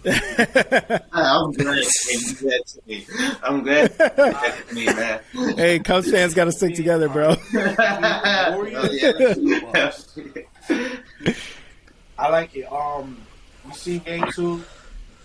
I'm 1.12 1.50
glad 1.52 1.76
you 1.76 1.82
gave 1.82 2.38
that 2.40 2.62
to 2.66 2.80
me. 2.86 3.06
I'm 3.42 3.64
glad 3.64 3.90
you 3.90 3.96
gave 3.98 4.16
that 4.16 4.68
to 4.68 4.74
me, 4.74 4.86
man. 4.86 5.20
Hey, 5.56 5.78
Cubs 5.80 6.10
fans 6.10 6.34
got 6.34 6.44
to 6.44 6.52
stick 6.52 6.76
together, 6.76 7.08
bro. 7.08 7.34
I 12.18 12.28
like 12.30 12.54
it. 12.56 12.72
Um, 12.72 13.16
you 13.66 13.74
see 13.74 13.98
game 13.98 14.24
two. 14.32 14.62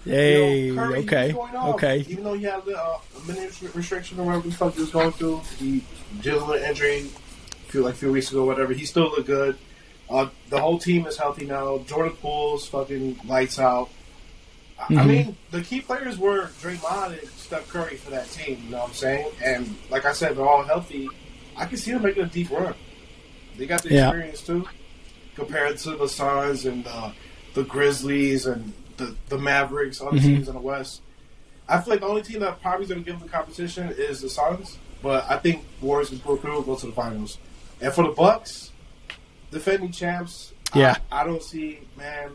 Hey, 0.05 0.65
you 0.65 0.75
know, 0.75 0.83
Curry, 0.83 0.99
okay, 0.99 1.33
was 1.33 1.75
okay. 1.75 2.05
Even 2.09 2.23
though 2.25 2.33
he 2.33 2.43
had 2.43 2.67
a, 2.67 2.77
uh, 2.77 2.97
a 3.17 3.27
minute 3.27 3.61
restriction 3.73 4.19
or 4.19 4.25
whatever 4.25 4.49
the 4.49 4.55
fuck 4.55 4.73
he 4.73 4.81
was 4.81 4.91
going 4.91 5.11
through, 5.11 5.41
he 5.57 5.83
dealing 6.21 6.49
with 6.49 6.63
injury. 6.63 7.03
Feel 7.67 7.83
like 7.83 7.93
a 7.93 7.97
few 7.97 8.11
weeks 8.11 8.29
ago, 8.31 8.43
whatever. 8.43 8.73
He 8.73 8.85
still 8.85 9.03
looked 9.03 9.27
good. 9.27 9.57
Uh, 10.09 10.27
the 10.49 10.59
whole 10.59 10.77
team 10.77 11.05
is 11.05 11.15
healthy 11.17 11.45
now. 11.45 11.77
Jordan 11.79 12.17
Poole's 12.17 12.67
fucking 12.67 13.19
lights 13.25 13.59
out. 13.59 13.89
I- 14.89 14.95
I 15.01 15.05
mean, 15.05 15.37
the 15.51 15.61
key 15.61 15.81
players 15.81 16.17
were 16.17 16.47
Draymond 16.61 17.19
and 17.19 17.29
Steph 17.31 17.67
Curry 17.69 17.97
for 17.97 18.11
that 18.11 18.29
team. 18.31 18.61
You 18.65 18.71
know 18.71 18.79
what 18.79 18.89
I'm 18.89 18.93
saying? 18.95 19.27
And 19.43 19.75
like 19.89 20.05
I 20.05 20.13
said, 20.13 20.35
they're 20.37 20.47
all 20.47 20.63
healthy. 20.63 21.09
I 21.55 21.65
can 21.65 21.77
see 21.77 21.91
them 21.91 22.01
making 22.03 22.23
a 22.23 22.27
deep 22.27 22.49
run. 22.51 22.73
They 23.57 23.65
got 23.65 23.83
the 23.83 23.93
Yeah. 23.93 24.07
experience 24.09 24.41
too, 24.41 24.67
compared 25.35 25.77
to 25.79 25.95
the 25.95 26.07
Suns 26.09 26.65
and 26.65 26.85
uh, 26.87 27.11
the 27.53 27.63
Grizzlies 27.63 28.45
and 28.45 28.73
the, 28.97 29.15
the 29.29 29.37
Mavericks, 29.37 30.01
other 30.01 30.17
Mhm. 30.17 30.21
teams 30.21 30.47
in 30.47 30.55
the 30.55 30.61
West. 30.61 31.01
I 31.69 31.79
feel 31.79 31.91
like 31.91 32.01
the 32.01 32.07
only 32.07 32.23
team 32.23 32.39
that 32.41 32.61
probably 32.61 32.83
is 32.85 32.89
going 32.91 33.03
to 33.03 33.09
give 33.09 33.19
them 33.19 33.27
the 33.27 33.31
competition 33.33 33.89
is 33.97 34.21
the 34.21 34.29
Suns. 34.29 34.77
But 35.01 35.25
I 35.29 35.37
think 35.37 35.63
Warriors 35.81 36.09
can 36.09 36.19
pull 36.19 36.37
through 36.37 36.57
and 36.57 36.65
go 36.65 36.75
to 36.75 36.85
the 36.87 36.91
finals. 36.93 37.37
And 37.81 37.93
for 37.93 38.03
the 38.03 38.11
Bucks, 38.13 38.71
defending 39.51 39.91
champs, 39.91 40.53
I- 40.73 40.79
Yeah. 40.79 40.97
I, 41.11 41.23
don't 41.23 41.43
see 41.43 41.79
man. 41.97 42.31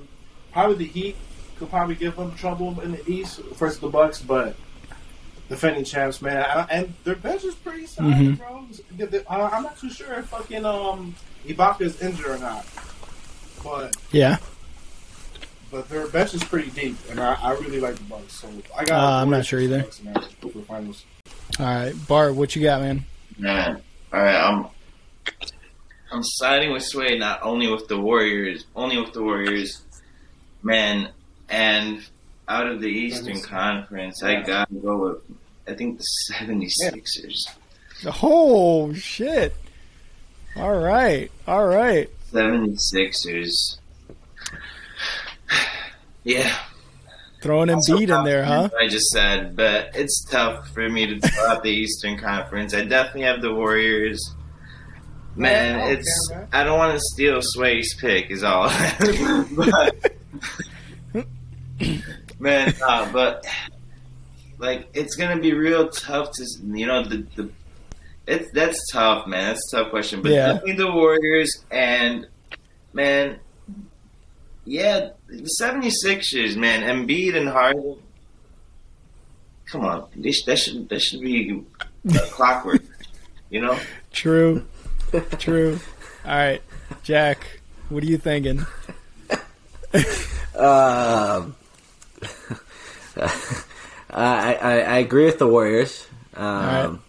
Probably 0.53 0.77
the 0.77 0.87
Heat 0.87 1.17
could 1.59 1.71
probably 1.71 1.95
give 1.95 2.17
them 2.17 2.35
trouble 2.37 2.79
in 2.81 2.93
the 2.93 3.11
East 3.11 3.41
versus 3.57 3.79
the 3.81 3.89
Bucks, 3.89 4.21
but 4.21 4.55
defending 5.49 5.85
champs, 5.85 6.21
man, 6.23 6.39
I, 6.45 6.67
and 6.71 6.95
their 7.05 7.15
bench 7.17 7.45
is 7.45 7.55
pretty 7.55 7.87
solid, 7.87 8.13
Mhm. 8.15 8.39
bro. 8.39 8.67
The- 8.97 9.07
the- 9.07 9.33
I- 9.33 9.49
I'm 9.57 9.63
not 9.63 9.79
too 9.79 9.91
sure 9.91 10.13
if 10.15 10.27
fucking 10.27 10.65
um 10.65 11.15
Ibaka 11.47 11.83
is 11.83 12.01
injured 12.03 12.27
or 12.27 12.39
not, 12.39 12.67
but 13.65 13.97
Yeah. 14.13 14.39
but 15.71 15.89
their 15.89 16.07
bench 16.09 16.35
is 16.35 16.45
pretty 16.45 16.71
deep, 16.71 16.97
and 17.11 17.19
I, 17.21 17.35
I 17.35 17.53
really 17.53 17.81
like 17.81 17.97
the 17.97 18.05
Bucks. 18.05 18.41
So 18.41 18.49
I 18.77 18.85
got. 18.85 18.99
Uh, 19.03 19.23
I'm 19.23 19.31
not 19.31 19.47
sure 19.47 19.61
either. 19.61 19.83
Bucks 19.83 20.01
in 20.01 20.51
for 20.51 20.61
finals. 20.63 21.05
All 21.59 21.67
right, 21.67 21.95
Bart, 22.07 22.35
what 22.35 22.55
you 22.55 22.63
got, 22.63 22.81
man? 22.83 23.05
Man, 23.39 23.83
all 24.13 24.21
right, 24.21 24.35
I'm 24.37 24.67
I'm 26.11 26.23
siding 26.23 26.73
with 26.73 26.85
Sway 26.85 27.19
not 27.19 27.41
only 27.43 27.71
with 27.71 27.87
the 27.89 27.99
Warriors, 27.99 28.65
only 28.75 28.99
with 28.99 29.13
the 29.13 29.23
Warriors, 29.23 29.83
man, 30.63 31.09
and 31.49 32.03
out 32.49 32.67
of 32.67 32.81
the 32.81 32.89
Eastern 32.89 33.41
Conference, 33.41 34.23
I 34.23 34.41
gotta 34.43 34.75
go 34.75 34.97
with 34.97 35.39
I 35.67 35.75
think 35.75 35.99
the 35.99 36.05
76ers. 36.35 37.57
Oh 38.23 38.93
shit! 38.95 39.55
All 40.57 40.77
right, 40.77 41.31
all 41.47 41.67
right. 41.67 42.11
76ers. 42.33 43.79
Yeah. 46.25 46.55
Throwing 47.41 47.69
Embiid 47.69 48.17
in 48.17 48.25
there, 48.25 48.45
huh? 48.45 48.69
I 48.79 48.89
just 48.89 49.09
said, 49.11 49.57
but 49.57 49.91
it's 49.95 50.25
tough 50.25 50.69
for 50.71 50.89
me 50.89 51.07
to 51.07 51.21
throw 51.21 51.47
out 51.47 51.63
the 51.63 51.71
Eastern 51.71 52.19
Conference. 52.19 52.75
I 52.75 52.85
definitely 52.85 53.23
have 53.23 53.41
the 53.41 53.55
Warriors. 53.55 54.35
Man, 55.37 55.79
Yeah, 55.79 55.87
it's 55.95 56.31
man. 56.31 56.49
I 56.53 56.65
don't 56.65 56.79
want 56.79 56.95
to 56.95 57.01
steal 57.13 57.39
Sway's 57.41 57.95
pick, 57.95 58.31
is 58.31 58.43
all. 58.43 58.65
but, 59.53 60.18
man, 62.39 62.75
uh, 62.87 63.11
but 63.13 63.45
like 64.59 64.89
it's 64.95 65.15
gonna 65.17 65.41
be 65.41 65.53
real 65.55 65.89
tough 65.89 66.33
to 66.33 66.47
you 66.65 66.87
know 66.87 67.05
the 67.05 67.27
the 67.37 67.51
it's 68.27 68.51
that's 68.53 68.79
tough, 68.93 69.27
man. 69.27 69.49
That's 69.55 69.73
a 69.73 69.77
tough 69.79 69.91
question, 69.91 70.21
but 70.23 70.33
Yeah. 70.33 70.53
definitely 70.53 70.77
the 70.77 70.91
Warriors 70.93 71.65
and 71.71 72.27
man, 72.93 73.39
yeah, 74.65 75.11
the 75.29 75.49
76ers, 75.63 76.57
man, 76.57 76.83
Embiid 76.83 77.37
and 77.37 77.49
Harden. 77.49 77.97
Come 79.67 79.85
on, 79.85 80.07
they 80.17 80.33
sh- 80.33 80.45
that 80.47 80.59
should 80.59 80.89
that 80.89 81.01
should 81.01 81.21
be 81.21 81.63
uh, 82.11 82.19
clockwork, 82.31 82.83
you 83.51 83.61
know. 83.61 83.79
True, 84.13 84.65
true. 85.39 85.79
All 86.25 86.37
right, 86.37 86.63
Jack, 87.03 87.61
what 87.91 88.03
are 88.03 88.07
you 88.07 88.19
thinking? 88.19 88.67
Um, 90.59 91.55
I, 94.11 94.55
I 94.55 94.81
I 94.81 94.99
agree 94.99 95.25
with 95.27 95.39
the 95.39 95.47
Warriors. 95.47 96.07
Um. 96.35 97.03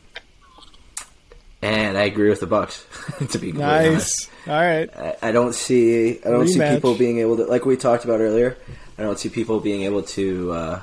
And 1.61 1.97
I 1.97 2.03
agree 2.03 2.29
with 2.29 2.39
the 2.39 2.47
Bucks. 2.47 2.85
to 3.31 3.37
be 3.37 3.51
honest, 3.51 3.59
Nice. 3.59 4.29
All 4.47 4.53
right. 4.53 4.89
I, 4.95 5.17
I 5.21 5.31
don't 5.33 5.53
see 5.53 6.19
I 6.23 6.29
don't 6.29 6.47
see 6.47 6.59
people 6.59 6.95
being 6.95 7.19
able 7.19 7.35
to 7.37 7.45
like 7.45 7.65
we 7.65 7.75
talked 7.75 8.05
about 8.05 8.21
earlier. 8.21 8.57
I 8.97 9.03
don't 9.03 9.19
see 9.19 9.29
people 9.29 9.59
being 9.59 9.83
able 9.83 10.03
to 10.03 10.51
uh, 10.51 10.81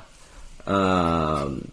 um, 0.67 1.71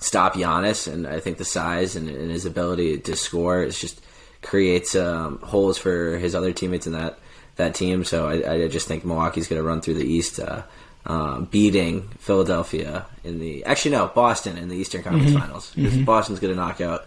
stop 0.00 0.34
Giannis, 0.34 0.92
and 0.92 1.06
I 1.06 1.20
think 1.20 1.38
the 1.38 1.44
size 1.44 1.96
and, 1.96 2.08
and 2.08 2.30
his 2.30 2.46
ability 2.46 2.98
to 2.98 3.16
score 3.16 3.62
is 3.62 3.80
just 3.80 4.00
creates 4.42 4.94
um, 4.94 5.38
holes 5.38 5.78
for 5.78 6.18
his 6.18 6.34
other 6.34 6.52
teammates 6.52 6.86
in 6.86 6.92
that 6.92 7.18
that 7.56 7.74
team. 7.74 8.04
So 8.04 8.28
I, 8.28 8.64
I 8.64 8.68
just 8.68 8.88
think 8.88 9.04
Milwaukee's 9.04 9.48
going 9.48 9.60
to 9.60 9.66
run 9.66 9.80
through 9.80 9.94
the 9.94 10.06
East, 10.06 10.38
uh, 10.40 10.62
um, 11.06 11.44
beating 11.46 12.08
Philadelphia 12.18 13.06
in 13.24 13.38
the 13.40 13.64
actually 13.64 13.92
no 13.92 14.06
Boston 14.08 14.56
in 14.58 14.68
the 14.68 14.76
Eastern 14.76 15.02
Conference 15.02 15.32
Finals 15.34 15.72
because 15.74 15.96
Boston's 15.98 16.40
going 16.40 16.54
to 16.54 16.60
knock 16.60 16.80
out 16.80 17.06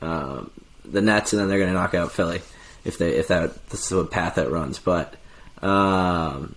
um, 0.00 0.50
the 0.84 1.00
Nets, 1.02 1.32
and 1.32 1.40
then 1.40 1.48
they're 1.48 1.58
going 1.58 1.70
to 1.70 1.74
knock 1.74 1.94
out 1.94 2.12
Philly 2.12 2.40
if 2.84 2.98
they 2.98 3.10
if 3.16 3.28
that 3.28 3.68
this 3.68 3.82
is 3.82 3.88
the 3.90 4.04
path 4.04 4.34
that 4.36 4.50
runs. 4.50 4.78
But 4.78 5.14
um, 5.62 6.54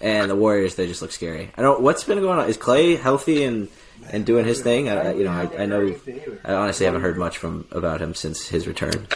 and 0.00 0.30
the 0.30 0.36
Warriors, 0.36 0.74
they 0.76 0.86
just 0.86 1.02
look 1.02 1.12
scary. 1.12 1.50
I 1.56 1.62
don't. 1.62 1.80
What's 1.80 2.04
been 2.04 2.20
going 2.20 2.38
on? 2.38 2.48
Is 2.48 2.56
Clay 2.56 2.94
healthy 2.96 3.42
and 3.44 3.68
and 4.12 4.24
doing 4.24 4.44
his 4.44 4.60
thing? 4.62 4.88
I, 4.88 5.10
I- 5.10 5.14
you 5.14 5.24
know, 5.24 5.32
I, 5.32 5.62
I 5.62 5.66
know. 5.66 5.94
I 6.44 6.54
honestly 6.54 6.86
haven't 6.86 7.02
heard 7.02 7.18
much 7.18 7.38
from 7.38 7.66
about 7.72 8.00
him 8.00 8.14
since 8.14 8.46
his 8.46 8.66
return. 8.68 9.08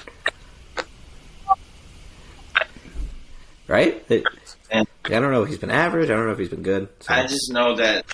Right? 3.68 4.04
It- 4.08 4.24
And 4.72 4.86
I 5.04 5.08
don't 5.20 5.30
know 5.32 5.42
if 5.42 5.48
he's 5.50 5.58
been 5.58 5.70
average. 5.70 6.08
I 6.10 6.14
don't 6.14 6.26
know 6.26 6.32
if 6.32 6.38
he's 6.38 6.48
been 6.48 6.62
good. 6.62 6.88
So. 7.00 7.12
I 7.12 7.26
just 7.26 7.52
know 7.52 7.76
that 7.76 8.06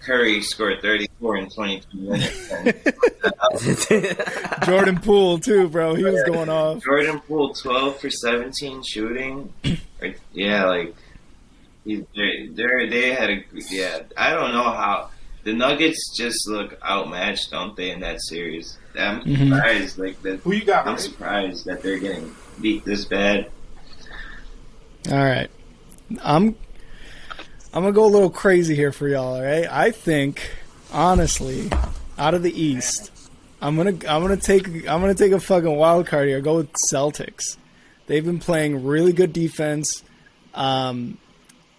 Curry 0.00 0.40
scored 0.42 0.82
34 0.82 1.36
in 1.38 1.48
22 1.50 1.96
minutes. 1.96 2.50
And 2.50 2.74
Jordan 4.66 4.98
Poole 4.98 5.38
too, 5.38 5.68
bro. 5.68 5.94
He 5.94 6.02
was 6.04 6.22
going 6.24 6.48
off. 6.48 6.82
Jordan 6.82 7.20
Poole 7.20 7.54
12 7.54 8.00
for 8.00 8.10
17 8.10 8.82
shooting. 8.82 9.52
Yeah, 10.32 10.66
like 10.66 10.94
they're, 11.84 12.86
they're 12.88 13.14
had 13.14 13.30
a 13.30 13.44
yeah. 13.70 14.00
I 14.16 14.30
don't 14.34 14.52
know 14.52 14.62
how 14.64 15.10
the 15.44 15.52
Nuggets 15.52 16.16
just 16.16 16.48
look 16.48 16.78
outmatched, 16.84 17.50
don't 17.50 17.76
they, 17.76 17.90
in 17.90 18.00
that 18.00 18.20
series? 18.22 18.76
I'm 18.98 19.20
Mhm. 19.22 19.48
surprised. 19.54 19.98
Like 19.98 20.20
that, 20.22 20.40
Who 20.40 20.52
you 20.52 20.64
got? 20.64 20.86
I'm 20.86 20.94
Ray? 20.96 21.00
surprised 21.00 21.64
that 21.66 21.82
they're 21.82 21.98
getting 21.98 22.34
beat 22.60 22.84
this 22.84 23.04
bad. 23.04 23.50
All 25.10 25.18
right. 25.18 25.50
I'm 26.22 26.56
I'm 27.74 27.82
gonna 27.82 27.92
go 27.92 28.04
a 28.04 28.06
little 28.06 28.30
crazy 28.30 28.74
here 28.74 28.92
for 28.92 29.08
y'all. 29.08 29.36
All 29.36 29.42
right. 29.42 29.66
I 29.70 29.90
think 29.90 30.50
honestly, 30.92 31.70
out 32.18 32.34
of 32.34 32.42
the 32.42 32.60
East, 32.60 33.10
I'm 33.60 33.76
gonna 33.76 33.90
I'm 34.08 34.22
gonna 34.22 34.36
take 34.36 34.66
I'm 34.88 35.00
gonna 35.00 35.14
take 35.14 35.32
a 35.32 35.40
fucking 35.40 35.74
wild 35.74 36.06
card 36.06 36.28
here. 36.28 36.40
Go 36.40 36.56
with 36.56 36.72
Celtics. 36.92 37.56
They've 38.06 38.24
been 38.24 38.40
playing 38.40 38.84
really 38.84 39.12
good 39.12 39.32
defense. 39.32 40.02
Um, 40.54 41.16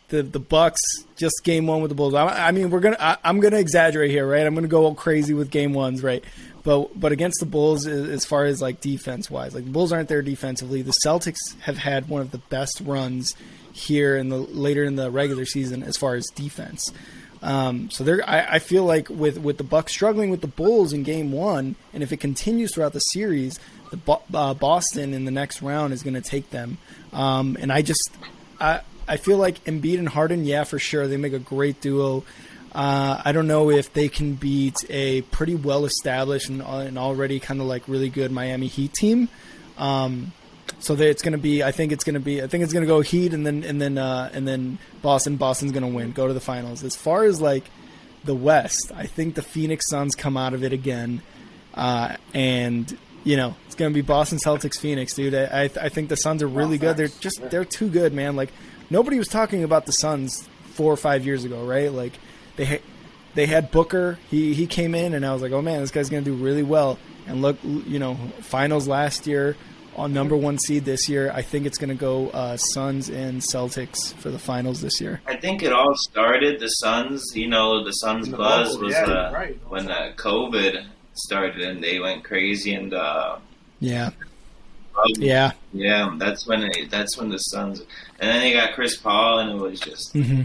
the 0.10 0.24
the 0.24 0.40
Bucks 0.40 0.82
just 1.16 1.42
game 1.44 1.68
one 1.68 1.82
with 1.82 1.90
the 1.90 1.96
Bulls. 1.96 2.14
I, 2.14 2.48
I 2.48 2.52
mean, 2.52 2.70
we're 2.70 2.80
gonna 2.80 2.98
I, 3.00 3.18
I'm 3.24 3.40
gonna 3.40 3.58
exaggerate 3.58 4.12
here, 4.12 4.28
right? 4.28 4.46
I'm 4.46 4.56
gonna 4.56 4.68
go 4.68 4.94
crazy 4.96 5.34
with 5.34 5.52
game 5.52 5.74
ones, 5.74 6.02
right? 6.02 6.24
But 6.64 7.00
but 7.00 7.12
against 7.12 7.40
the 7.40 7.46
Bulls, 7.46 7.86
as 7.86 8.10
as 8.10 8.26
far 8.26 8.46
as 8.46 8.62
like 8.62 8.82
defense 8.82 9.30
wise, 9.30 9.54
like 9.54 9.66
the 9.66 9.72
Bulls 9.72 9.92
aren't 9.92 10.10
there 10.10 10.22
defensively. 10.22 10.82
The 10.82 10.96
Celtics 11.06 11.60
have 11.62 11.78
had 11.78 12.10
one 12.10 12.22
of 12.22 12.32
the 12.32 12.38
best 12.38 12.82
runs 12.84 13.36
here 13.74 14.16
in 14.16 14.30
the 14.30 14.38
later 14.38 14.84
in 14.84 14.96
the 14.96 15.12
regular 15.12 15.46
season 15.46 15.84
as 15.84 15.98
far 15.98 16.16
as 16.16 16.26
defense. 16.36 16.94
Um, 17.42 17.90
so 17.90 18.06
there, 18.06 18.24
I, 18.26 18.56
I 18.56 18.60
feel 18.60 18.86
like 18.86 19.10
with 19.10 19.38
with 19.38 19.58
the 19.58 19.66
Bucks 19.66 19.92
struggling 19.92 20.30
with 20.30 20.40
the 20.40 20.48
Bulls 20.48 20.94
in 20.94 21.04
Game 21.04 21.34
One, 21.34 21.76
and 21.94 22.02
if 22.02 22.14
it 22.14 22.18
continues 22.18 22.74
throughout 22.74 22.94
the 22.94 23.00
series, 23.00 23.60
the 23.92 23.98
Bo- 23.98 24.24
uh, 24.34 24.54
Boston 24.54 25.14
in 25.14 25.26
the 25.26 25.32
next 25.32 25.62
round 25.62 25.92
is 25.92 26.04
going 26.04 26.14
to 26.14 26.22
take 26.22 26.52
them. 26.52 26.78
Um, 27.12 27.58
and 27.60 27.70
I 27.70 27.82
just, 27.82 28.10
I 28.62 28.80
I 29.10 29.18
feel 29.18 29.38
like 29.38 29.62
Embiid 29.66 30.00
and 30.00 30.08
Harden, 30.08 30.46
yeah, 30.46 30.64
for 30.64 30.80
sure, 30.80 31.08
they 31.08 31.18
make 31.18 31.34
a 31.34 31.40
great 31.40 31.82
duo. 31.82 32.24
Uh, 32.74 33.22
I 33.24 33.34
don't 33.34 33.48
know 33.48 33.70
if 33.70 33.92
they 33.94 34.08
can 34.08 34.36
beat 34.36 34.78
a 34.90 35.22
pretty 35.24 35.54
well 35.54 35.86
established 35.86 36.50
and, 36.50 36.62
and 36.62 36.98
already 36.98 37.40
kind 37.40 37.60
of 37.60 37.68
like 37.68 37.88
really 37.88 38.10
good 38.10 38.32
Miami 38.32 38.68
Heat 38.68 38.94
team. 38.94 39.28
Um, 39.78 40.32
so 40.84 40.96
it's 40.96 41.22
going 41.22 41.32
to 41.32 41.38
be. 41.38 41.64
I 41.64 41.72
think 41.72 41.94
it's 41.94 42.04
going 42.04 42.16
to 42.16 42.20
be. 42.20 42.44
I 42.44 42.48
think 42.48 42.62
it's 42.62 42.74
going 42.74 42.84
to 42.84 42.88
go 42.88 43.00
Heat 43.00 43.34
and 43.34 43.46
then 43.46 43.64
and 43.64 43.82
then 43.82 43.98
uh, 43.98 44.30
and 44.34 44.46
then 44.46 44.80
Boston. 45.02 45.38
Boston's 45.38 45.72
going 45.72 45.90
to 45.90 45.96
win. 45.96 46.12
Go 46.12 46.28
to 46.28 46.34
the 46.34 46.42
finals. 46.42 46.84
As 46.84 46.94
far 46.94 47.24
as 47.24 47.40
like 47.40 47.64
the 48.26 48.36
West, 48.36 48.92
I 48.94 49.06
think 49.06 49.36
the 49.36 49.42
Phoenix 49.42 49.90
Suns 49.90 50.14
come 50.14 50.36
out 50.36 50.54
of 50.54 50.62
it 50.62 50.74
again, 50.74 51.22
uh, 51.74 52.18
and 52.34 52.98
you 53.24 53.38
know 53.38 53.56
it's 53.66 53.76
going 53.76 53.92
to 53.92 53.96
be 53.96 54.02
Boston 54.02 54.40
Celtics 54.40 54.78
Phoenix, 54.78 55.14
dude. 55.14 55.34
I 55.34 55.70
I 55.80 55.88
think 55.88 56.10
the 56.10 56.18
Suns 56.18 56.44
are 56.44 56.48
really 56.48 56.78
good. 56.78 56.98
They're 56.98 57.08
just 57.08 57.50
they're 57.50 57.64
too 57.64 57.90
good, 57.90 58.12
man. 58.12 58.36
Like 58.36 58.50
nobody 58.90 59.18
was 59.18 59.30
talking 59.30 59.64
about 59.64 59.86
the 59.86 59.94
Suns 59.94 60.50
four 60.74 60.92
or 60.92 60.98
five 60.98 61.26
years 61.26 61.46
ago, 61.46 61.64
right? 61.66 61.94
Like 61.94 62.20
they 62.58 62.66
ha- 62.66 62.84
they 63.36 63.46
had 63.46 63.72
Booker. 63.72 64.20
He 64.30 64.54
he 64.54 64.68
came 64.68 64.96
in, 64.96 65.14
and 65.14 65.26
I 65.26 65.32
was 65.32 65.42
like, 65.42 65.54
oh 65.54 65.62
man, 65.62 65.80
this 65.80 65.92
guy's 65.92 66.10
to 66.10 66.22
do 66.22 66.34
really 66.34 66.64
well. 66.64 67.00
And 67.26 67.42
look, 67.42 67.58
you 67.64 68.00
know, 68.00 68.16
finals 68.42 68.86
last 68.86 69.28
year 69.28 69.56
on 69.96 70.14
number 70.14 70.36
one 70.36 70.58
seed 70.58 70.86
this 70.86 71.08
year. 71.10 71.32
I 71.34 71.42
think 71.42 71.66
it's 71.66 71.78
going 71.78 71.90
to 71.90 71.96
go 71.96 72.30
uh, 72.30 72.58
Suns 72.58 73.10
and 73.10 73.42
Celtics 73.42 74.14
for 74.16 74.30
the 74.30 74.40
finals 74.40 74.82
this 74.82 75.00
year. 75.02 75.22
I 75.28 75.36
think 75.36 75.64
it 75.64 75.72
all 75.74 75.96
started 75.96 76.60
the 76.60 76.68
Suns. 76.68 77.24
You 77.36 77.48
know, 77.48 77.84
the 77.84 77.92
Suns 77.92 78.30
The 78.30 78.38
buzz 78.38 78.74
bubble, 78.74 78.86
was 78.86 78.94
yeah, 78.94 79.04
uh, 79.04 79.32
right. 79.34 79.58
when 79.68 79.90
uh, 79.90 80.14
COVID 80.16 80.86
started 81.14 81.62
and 81.62 81.84
they 81.84 82.00
went 82.00 82.24
crazy 82.24 82.74
and 82.74 82.94
uh, 82.94 83.38
Yeah, 83.80 84.08
um, 84.96 85.04
yeah, 85.18 85.52
yeah, 85.74 86.16
that's 86.18 86.48
when 86.48 86.64
it, 86.64 86.90
that's 86.90 87.18
when 87.18 87.30
the 87.30 87.38
Suns 87.38 87.80
and 87.80 87.88
then 88.20 88.42
they 88.42 88.54
got 88.54 88.74
Chris 88.74 88.98
Paul 88.98 89.40
and 89.40 89.52
it 89.52 89.62
was 89.62 89.80
just 89.80 90.14
hmm 90.14 90.44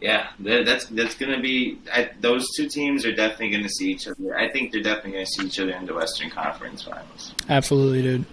yeah 0.00 0.28
that's 0.40 0.86
that's 0.86 1.14
gonna 1.14 1.40
be 1.40 1.78
I, 1.92 2.10
those 2.20 2.46
two 2.56 2.68
teams 2.68 3.04
are 3.04 3.14
definitely 3.14 3.50
gonna 3.50 3.68
see 3.68 3.90
each 3.90 4.08
other. 4.08 4.36
I 4.36 4.50
think 4.50 4.72
they're 4.72 4.82
definitely 4.82 5.12
gonna 5.12 5.26
see 5.26 5.46
each 5.46 5.60
other 5.60 5.72
in 5.72 5.84
the 5.84 5.94
Western 5.94 6.30
Conference 6.30 6.82
Finals. 6.82 7.34
absolutely, 7.48 8.02
dude. 8.02 8.24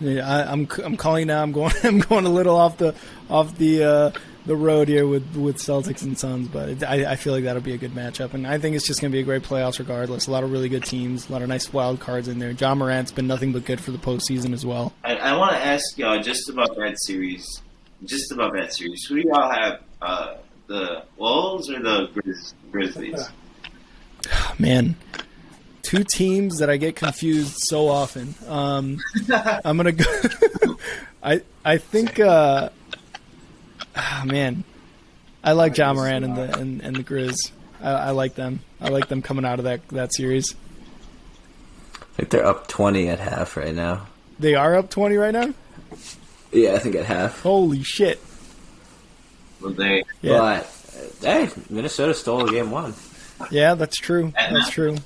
Yeah, 0.00 0.28
I, 0.28 0.50
I'm 0.52 0.68
I'm 0.84 0.96
calling 0.96 1.26
now. 1.26 1.42
I'm 1.42 1.52
going 1.52 1.72
I'm 1.82 1.98
going 1.98 2.24
a 2.24 2.30
little 2.30 2.56
off 2.56 2.78
the 2.78 2.94
off 3.28 3.56
the 3.56 3.84
uh, 3.84 4.10
the 4.46 4.56
road 4.56 4.88
here 4.88 5.06
with 5.06 5.36
with 5.36 5.56
Celtics 5.56 6.02
and 6.02 6.18
Suns, 6.18 6.48
but 6.48 6.68
it, 6.68 6.84
I, 6.84 7.12
I 7.12 7.16
feel 7.16 7.32
like 7.32 7.44
that'll 7.44 7.62
be 7.62 7.74
a 7.74 7.78
good 7.78 7.92
matchup, 7.92 8.34
and 8.34 8.46
I 8.46 8.58
think 8.58 8.76
it's 8.76 8.86
just 8.86 9.00
going 9.00 9.10
to 9.10 9.16
be 9.16 9.20
a 9.20 9.24
great 9.24 9.42
playoffs 9.42 9.78
regardless. 9.78 10.26
A 10.26 10.30
lot 10.30 10.44
of 10.44 10.52
really 10.52 10.68
good 10.68 10.84
teams, 10.84 11.28
a 11.28 11.32
lot 11.32 11.42
of 11.42 11.48
nice 11.48 11.72
wild 11.72 12.00
cards 12.00 12.28
in 12.28 12.38
there. 12.38 12.50
Ja 12.50 12.74
Morant's 12.74 13.12
been 13.12 13.26
nothing 13.26 13.52
but 13.52 13.64
good 13.64 13.80
for 13.80 13.90
the 13.90 13.98
postseason 13.98 14.52
as 14.52 14.64
well. 14.64 14.92
I, 15.04 15.16
I 15.16 15.36
want 15.36 15.52
to 15.52 15.58
ask 15.58 15.98
y'all 15.98 16.22
just 16.22 16.48
about 16.48 16.76
that 16.76 16.96
series, 17.00 17.62
just 18.04 18.32
about 18.32 18.52
that 18.54 18.72
series. 18.72 19.04
Who 19.04 19.22
do 19.22 19.28
y'all 19.28 19.50
have? 19.50 19.82
Uh, 20.00 20.36
the 20.68 21.02
Wolves 21.16 21.70
or 21.70 21.80
the 21.80 22.08
Grizz- 22.08 22.54
Grizzlies? 22.70 23.28
Man, 24.58 24.94
two 25.88 26.04
teams 26.04 26.58
that 26.58 26.68
I 26.68 26.76
get 26.76 26.96
confused 26.96 27.56
so 27.60 27.88
often. 27.88 28.34
Um, 28.46 28.98
I'm 29.32 29.78
gonna 29.78 29.92
go. 29.92 30.04
I 31.22 31.40
I 31.64 31.78
think. 31.78 32.20
Uh, 32.20 32.68
ah, 33.96 34.22
man, 34.26 34.64
I 35.42 35.52
like 35.52 35.76
Ja 35.78 35.94
Morant 35.94 36.26
and 36.26 36.36
the 36.36 36.58
and, 36.58 36.82
and 36.82 36.94
the 36.94 37.02
Grizz. 37.02 37.36
I, 37.80 37.90
I 37.90 38.10
like 38.10 38.34
them. 38.34 38.60
I 38.80 38.90
like 38.90 39.08
them 39.08 39.22
coming 39.22 39.46
out 39.46 39.60
of 39.60 39.64
that 39.64 39.88
that 39.88 40.14
series. 40.14 40.54
I 41.94 42.04
think 42.18 42.30
they're 42.30 42.46
up 42.46 42.66
20 42.66 43.08
at 43.08 43.20
half 43.20 43.56
right 43.56 43.74
now. 43.74 44.08
They 44.40 44.56
are 44.56 44.76
up 44.76 44.90
twenty 44.90 45.16
right 45.16 45.32
now. 45.32 45.54
Yeah, 46.52 46.74
I 46.74 46.80
think 46.80 46.96
at 46.96 47.06
half. 47.06 47.40
Holy 47.40 47.82
shit! 47.82 48.20
Will 49.60 49.70
they? 49.70 50.04
Yeah, 50.20 50.64
But, 51.22 51.22
hey, 51.22 51.48
Minnesota 51.70 52.14
stole 52.14 52.46
game 52.46 52.70
one 52.70 52.94
yeah, 53.50 53.74
that's 53.74 53.96
true. 53.96 54.32
That's 54.34 54.70
true. 54.70 54.96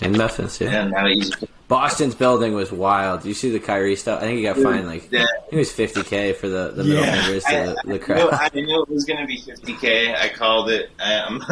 In 0.00 0.12
Memphis. 0.16 0.60
Yeah. 0.60 0.70
Yeah, 0.70 0.84
now 0.88 1.06
he's 1.06 1.34
Boston's 1.68 2.14
building 2.14 2.54
was 2.54 2.70
wild. 2.70 3.22
Do 3.22 3.28
you 3.28 3.34
see 3.34 3.50
the 3.50 3.58
Kyrie 3.60 3.96
stuff? 3.96 4.18
I 4.20 4.26
think 4.26 4.36
he 4.38 4.42
got 4.42 4.56
fined 4.58 4.86
like 4.86 5.10
yeah. 5.10 5.24
I 5.24 5.54
it 5.54 5.56
was 5.56 5.70
50k 5.70 6.36
for 6.36 6.48
the 6.48 6.72
the 6.74 6.84
Yeah. 6.84 7.00
middle 7.00 7.22
fingers 7.22 7.44
to 7.44 7.50
the, 7.84 7.98
the 7.98 8.12
I, 8.12 8.16
knew. 8.16 8.30
I 8.30 8.50
knew 8.66 8.82
it 8.82 8.88
was 8.88 9.04
going 9.04 9.20
to 9.20 9.26
be 9.26 9.38
50k. 9.40 10.14
I 10.14 10.28
called 10.28 10.70
it. 10.70 10.90
Um, 11.00 11.42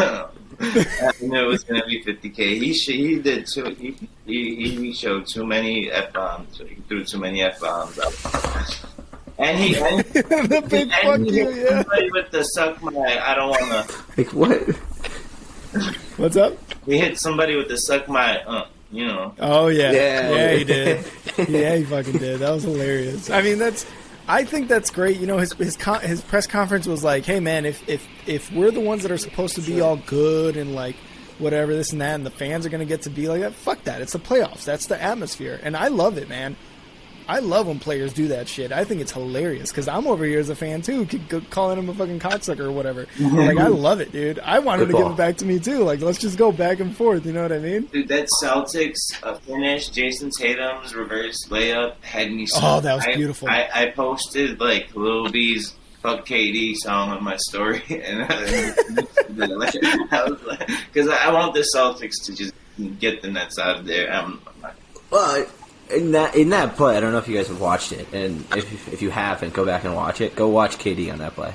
I 0.61 1.12
knew 1.22 1.43
it 1.43 1.47
was 1.47 1.64
going 1.64 1.80
to 1.80 1.86
be 1.86 2.03
50k. 2.05 2.36
He 2.61 2.72
he 2.72 3.18
did 3.18 3.47
too. 3.47 3.74
He, 3.78 3.97
he 4.26 4.70
he 4.76 4.93
showed 4.93 5.26
too 5.26 5.47
many 5.47 5.91
f 5.91 6.12
bombs. 6.12 6.59
He 6.59 6.74
threw 6.86 7.03
too 7.05 7.18
many 7.18 7.43
f 7.43 7.59
bombs 7.61 7.99
up. 7.99 8.12
And 9.38 9.59
he 9.59 9.74
and, 9.76 10.01
the 10.12 10.66
big 10.68 10.91
fuck 10.91 11.14
and 11.14 11.26
he 11.26 11.38
you. 11.38 11.51
Yeah. 11.51 11.82
with 12.12 12.30
the 12.30 12.43
suck 12.43 12.82
my. 12.82 12.91
I 13.24 13.34
don't 13.34 13.49
want 13.49 13.88
to. 13.88 13.95
Like 14.18 14.34
what? 14.34 14.76
What's 16.20 16.36
up? 16.36 16.52
We 16.86 16.98
hit 16.98 17.18
somebody 17.18 17.56
with 17.56 17.68
the 17.68 17.76
suck 17.78 18.06
my. 18.08 18.42
Uh, 18.42 18.66
you 18.92 19.06
know. 19.06 19.34
Oh 19.38 19.68
yeah, 19.68 19.90
Yeah. 19.92 20.30
yeah, 20.30 20.52
he 20.56 20.64
did. 20.64 21.04
yeah, 21.48 21.76
he 21.76 21.84
fucking 21.84 22.18
did. 22.18 22.40
That 22.40 22.50
was 22.50 22.64
hilarious. 22.64 23.30
I 23.30 23.40
mean, 23.42 23.58
that's. 23.58 23.86
I 24.28 24.44
think 24.44 24.68
that's 24.68 24.90
great. 24.90 25.18
You 25.18 25.26
know, 25.26 25.38
his 25.38 25.52
his 25.54 25.76
con- 25.76 26.02
his 26.02 26.20
press 26.20 26.46
conference 26.46 26.86
was 26.86 27.02
like, 27.02 27.24
"Hey, 27.24 27.40
man, 27.40 27.64
if 27.64 27.88
if 27.88 28.06
if 28.26 28.52
we're 28.52 28.70
the 28.70 28.80
ones 28.80 29.02
that 29.02 29.10
are 29.10 29.16
supposed 29.18 29.54
to 29.54 29.62
be 29.62 29.80
all 29.80 29.96
good 29.96 30.56
and 30.56 30.74
like 30.74 30.96
whatever 31.38 31.72
this 31.74 31.92
and 31.92 32.00
that, 32.02 32.16
and 32.16 32.26
the 32.26 32.30
fans 32.30 32.66
are 32.66 32.68
gonna 32.68 32.84
get 32.84 33.02
to 33.02 33.10
be 33.10 33.26
like 33.28 33.40
that, 33.40 33.54
fuck 33.54 33.82
that. 33.84 34.02
It's 34.02 34.12
the 34.12 34.18
playoffs. 34.18 34.64
That's 34.64 34.86
the 34.86 35.02
atmosphere, 35.02 35.58
and 35.62 35.74
I 35.76 35.88
love 35.88 36.18
it, 36.18 36.28
man. 36.28 36.54
I 37.30 37.38
love 37.38 37.68
when 37.68 37.78
players 37.78 38.12
do 38.12 38.28
that 38.28 38.48
shit. 38.48 38.72
I 38.72 38.84
think 38.84 39.00
it's 39.00 39.12
hilarious 39.12 39.70
because 39.70 39.86
I'm 39.88 40.06
over 40.06 40.24
here 40.24 40.40
as 40.40 40.48
a 40.48 40.56
fan 40.56 40.82
too, 40.82 41.06
c- 41.08 41.20
c- 41.30 41.40
calling 41.50 41.78
him 41.78 41.88
a 41.88 41.94
fucking 41.94 42.18
cocksucker 42.18 42.60
or 42.60 42.72
whatever. 42.72 43.06
like 43.20 43.56
I 43.58 43.68
love 43.68 44.00
it, 44.00 44.10
dude. 44.10 44.38
I 44.40 44.58
want 44.58 44.82
him 44.82 44.88
to 44.88 44.92
Good 44.94 45.02
give 45.04 45.12
it 45.12 45.16
back 45.16 45.36
to 45.38 45.44
me 45.44 45.58
too. 45.60 45.84
Like 45.84 46.00
let's 46.00 46.18
just 46.18 46.36
go 46.38 46.50
back 46.50 46.80
and 46.80 46.94
forth. 46.96 47.24
You 47.24 47.32
know 47.32 47.42
what 47.42 47.52
I 47.52 47.58
mean? 47.58 47.82
Dude, 47.82 48.08
that 48.08 48.26
Celtics 48.42 48.96
uh, 49.22 49.34
finish, 49.34 49.90
Jayson 49.90 50.30
Tatum's 50.36 50.94
reverse 50.94 51.36
layup 51.48 52.02
had 52.02 52.32
me. 52.32 52.46
So, 52.46 52.58
Oh, 52.62 52.80
that 52.80 52.94
was 52.96 53.06
I- 53.06 53.14
beautiful. 53.14 53.48
I, 53.48 53.68
I 53.72 53.86
posted 53.90 54.58
like 54.60 54.94
Lil 54.96 55.30
B's 55.30 55.76
"Fuck 56.02 56.26
KD" 56.26 56.74
song 56.76 57.10
on 57.10 57.22
my 57.22 57.36
story, 57.36 57.82
and 57.90 58.22
I, 58.28 58.72
I 60.10 60.24
was 60.28 60.42
like, 60.42 60.66
because 60.92 61.08
I 61.08 61.30
want 61.32 61.54
the 61.54 61.64
Celtics 61.74 62.24
to 62.24 62.34
just 62.34 62.52
get 62.98 63.22
the 63.22 63.30
Nets 63.30 63.58
out 63.58 63.76
of 63.78 63.86
there. 63.86 64.12
Um, 64.14 64.40
Well, 65.10 65.46
in 65.93 66.12
that 66.12 66.34
in 66.34 66.51
that 66.51 66.76
play, 66.76 66.97
I 66.97 67.01
don't 67.01 67.12
know 67.12 67.18
if 67.18 67.28
you 67.28 67.36
guys 67.36 67.49
have 67.49 67.61
watched 67.61 67.93
it, 67.93 68.12
and 68.12 68.45
if 68.57 68.93
if 68.93 69.03
you 69.03 69.11
haven't, 69.11 69.53
go 69.53 69.64
back 69.64 69.84
and 69.84 69.95
watch 69.95 70.20
it. 70.20 70.34
Go 70.36 70.49
watch 70.49 70.78
KD 70.78 71.12
on 71.12 71.18
that 71.18 71.34
play. 71.34 71.55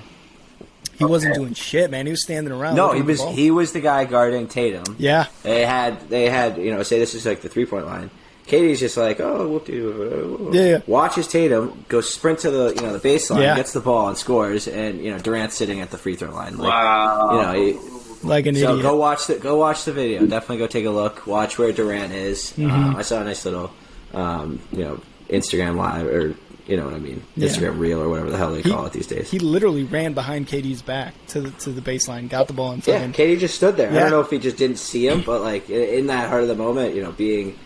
He 0.97 1.03
wasn't 1.03 1.35
doing 1.35 1.53
shit, 1.53 1.91
man. 1.91 2.05
He 2.05 2.11
was 2.11 2.23
standing 2.23 2.53
around. 2.53 2.75
No, 2.75 2.93
he 2.93 3.01
was 3.01 3.21
he 3.21 3.51
was 3.51 3.73
the 3.73 3.81
guy 3.81 4.05
guarding 4.05 4.47
Tatum. 4.47 4.95
Yeah, 4.97 5.27
They 5.43 5.65
had 5.65 6.09
they 6.09 6.29
had 6.29 6.57
you 6.57 6.71
know 6.71 6.83
say 6.83 6.99
this 6.99 7.13
is 7.13 7.25
like 7.25 7.41
the 7.41 7.49
three 7.49 7.65
point 7.65 7.85
line. 7.85 8.09
KD's 8.47 8.79
just 8.79 8.95
like 8.95 9.19
oh 9.19 9.49
whoop 9.49 9.65
de 9.65 10.53
Yeah, 10.57 10.65
yeah. 10.65 10.81
Watches 10.87 11.27
Tatum 11.27 11.83
go 11.89 11.99
sprint 12.01 12.39
to 12.39 12.51
the 12.51 12.73
you 12.75 12.81
know 12.81 12.97
the 12.97 13.07
baseline, 13.07 13.41
Yeah. 13.41 13.55
gets 13.55 13.73
the 13.73 13.79
ball 13.81 14.07
and 14.07 14.17
scores, 14.17 14.67
and 14.67 15.01
you 15.03 15.11
know 15.11 15.19
Durant's 15.19 15.55
sitting 15.55 15.81
at 15.81 15.91
the 15.91 15.97
free 15.97 16.15
throw 16.15 16.31
line. 16.31 16.57
Like, 16.57 16.69
wow. 16.69 17.31
You 17.31 17.41
know, 17.41 17.79
he, 17.81 18.27
like 18.27 18.45
an 18.45 18.55
so 18.55 18.71
idiot. 18.71 18.81
go 18.83 18.95
watch 18.95 19.27
the 19.27 19.35
go 19.35 19.57
watch 19.57 19.83
the 19.85 19.93
video. 19.93 20.25
Definitely 20.25 20.57
go 20.59 20.67
take 20.67 20.85
a 20.85 20.91
look. 20.91 21.25
Watch 21.27 21.57
where 21.57 21.71
Durant 21.71 22.13
is. 22.13 22.53
Mm-hmm. 22.55 22.71
Um, 22.71 22.95
I 22.95 23.01
saw 23.01 23.19
a 23.21 23.23
nice 23.23 23.43
little 23.45 23.71
um, 24.15 24.59
you 24.71 24.79
know 24.83 24.99
Instagram 25.29 25.75
live 25.75 26.07
or 26.07 26.35
you 26.67 26.75
know 26.77 26.85
what 26.85 26.95
I 26.95 26.99
mean 26.99 27.21
Yeah. 27.35 27.47
Instagram 27.49 27.77
reel 27.77 28.01
or 28.01 28.09
whatever 28.09 28.31
the 28.31 28.37
hell 28.37 28.51
they 28.51 28.61
He- 28.63 28.69
call 28.71 28.85
it 28.87 28.93
these 28.93 29.05
days. 29.07 29.29
He 29.29 29.37
literally 29.37 29.83
ran 29.83 30.13
behind 30.13 30.47
KD's 30.47 30.81
back 30.81 31.13
to 31.27 31.41
the 31.41 31.51
to 31.51 31.69
the 31.71 31.81
baseline, 31.81 32.27
got 32.29 32.47
the 32.47 32.53
ball 32.53 32.71
in 32.71 32.81
Yeah. 32.85 33.05
KD 33.07 33.37
just 33.39 33.53
stood 33.55 33.77
there. 33.77 33.91
I 33.91 33.93
don't 33.99 34.09
know 34.11 34.21
if 34.21 34.31
he 34.31 34.39
just 34.39 34.57
didn't 34.57 34.77
see 34.79 35.07
him, 35.07 35.21
but 35.25 35.41
like 35.41 35.69
in 35.69 36.07
that 36.07 36.29
heart 36.29 36.41
of 36.41 36.47
the 36.47 36.55
moment, 36.55 36.95
you 36.95 37.03
know, 37.03 37.11
being 37.11 37.57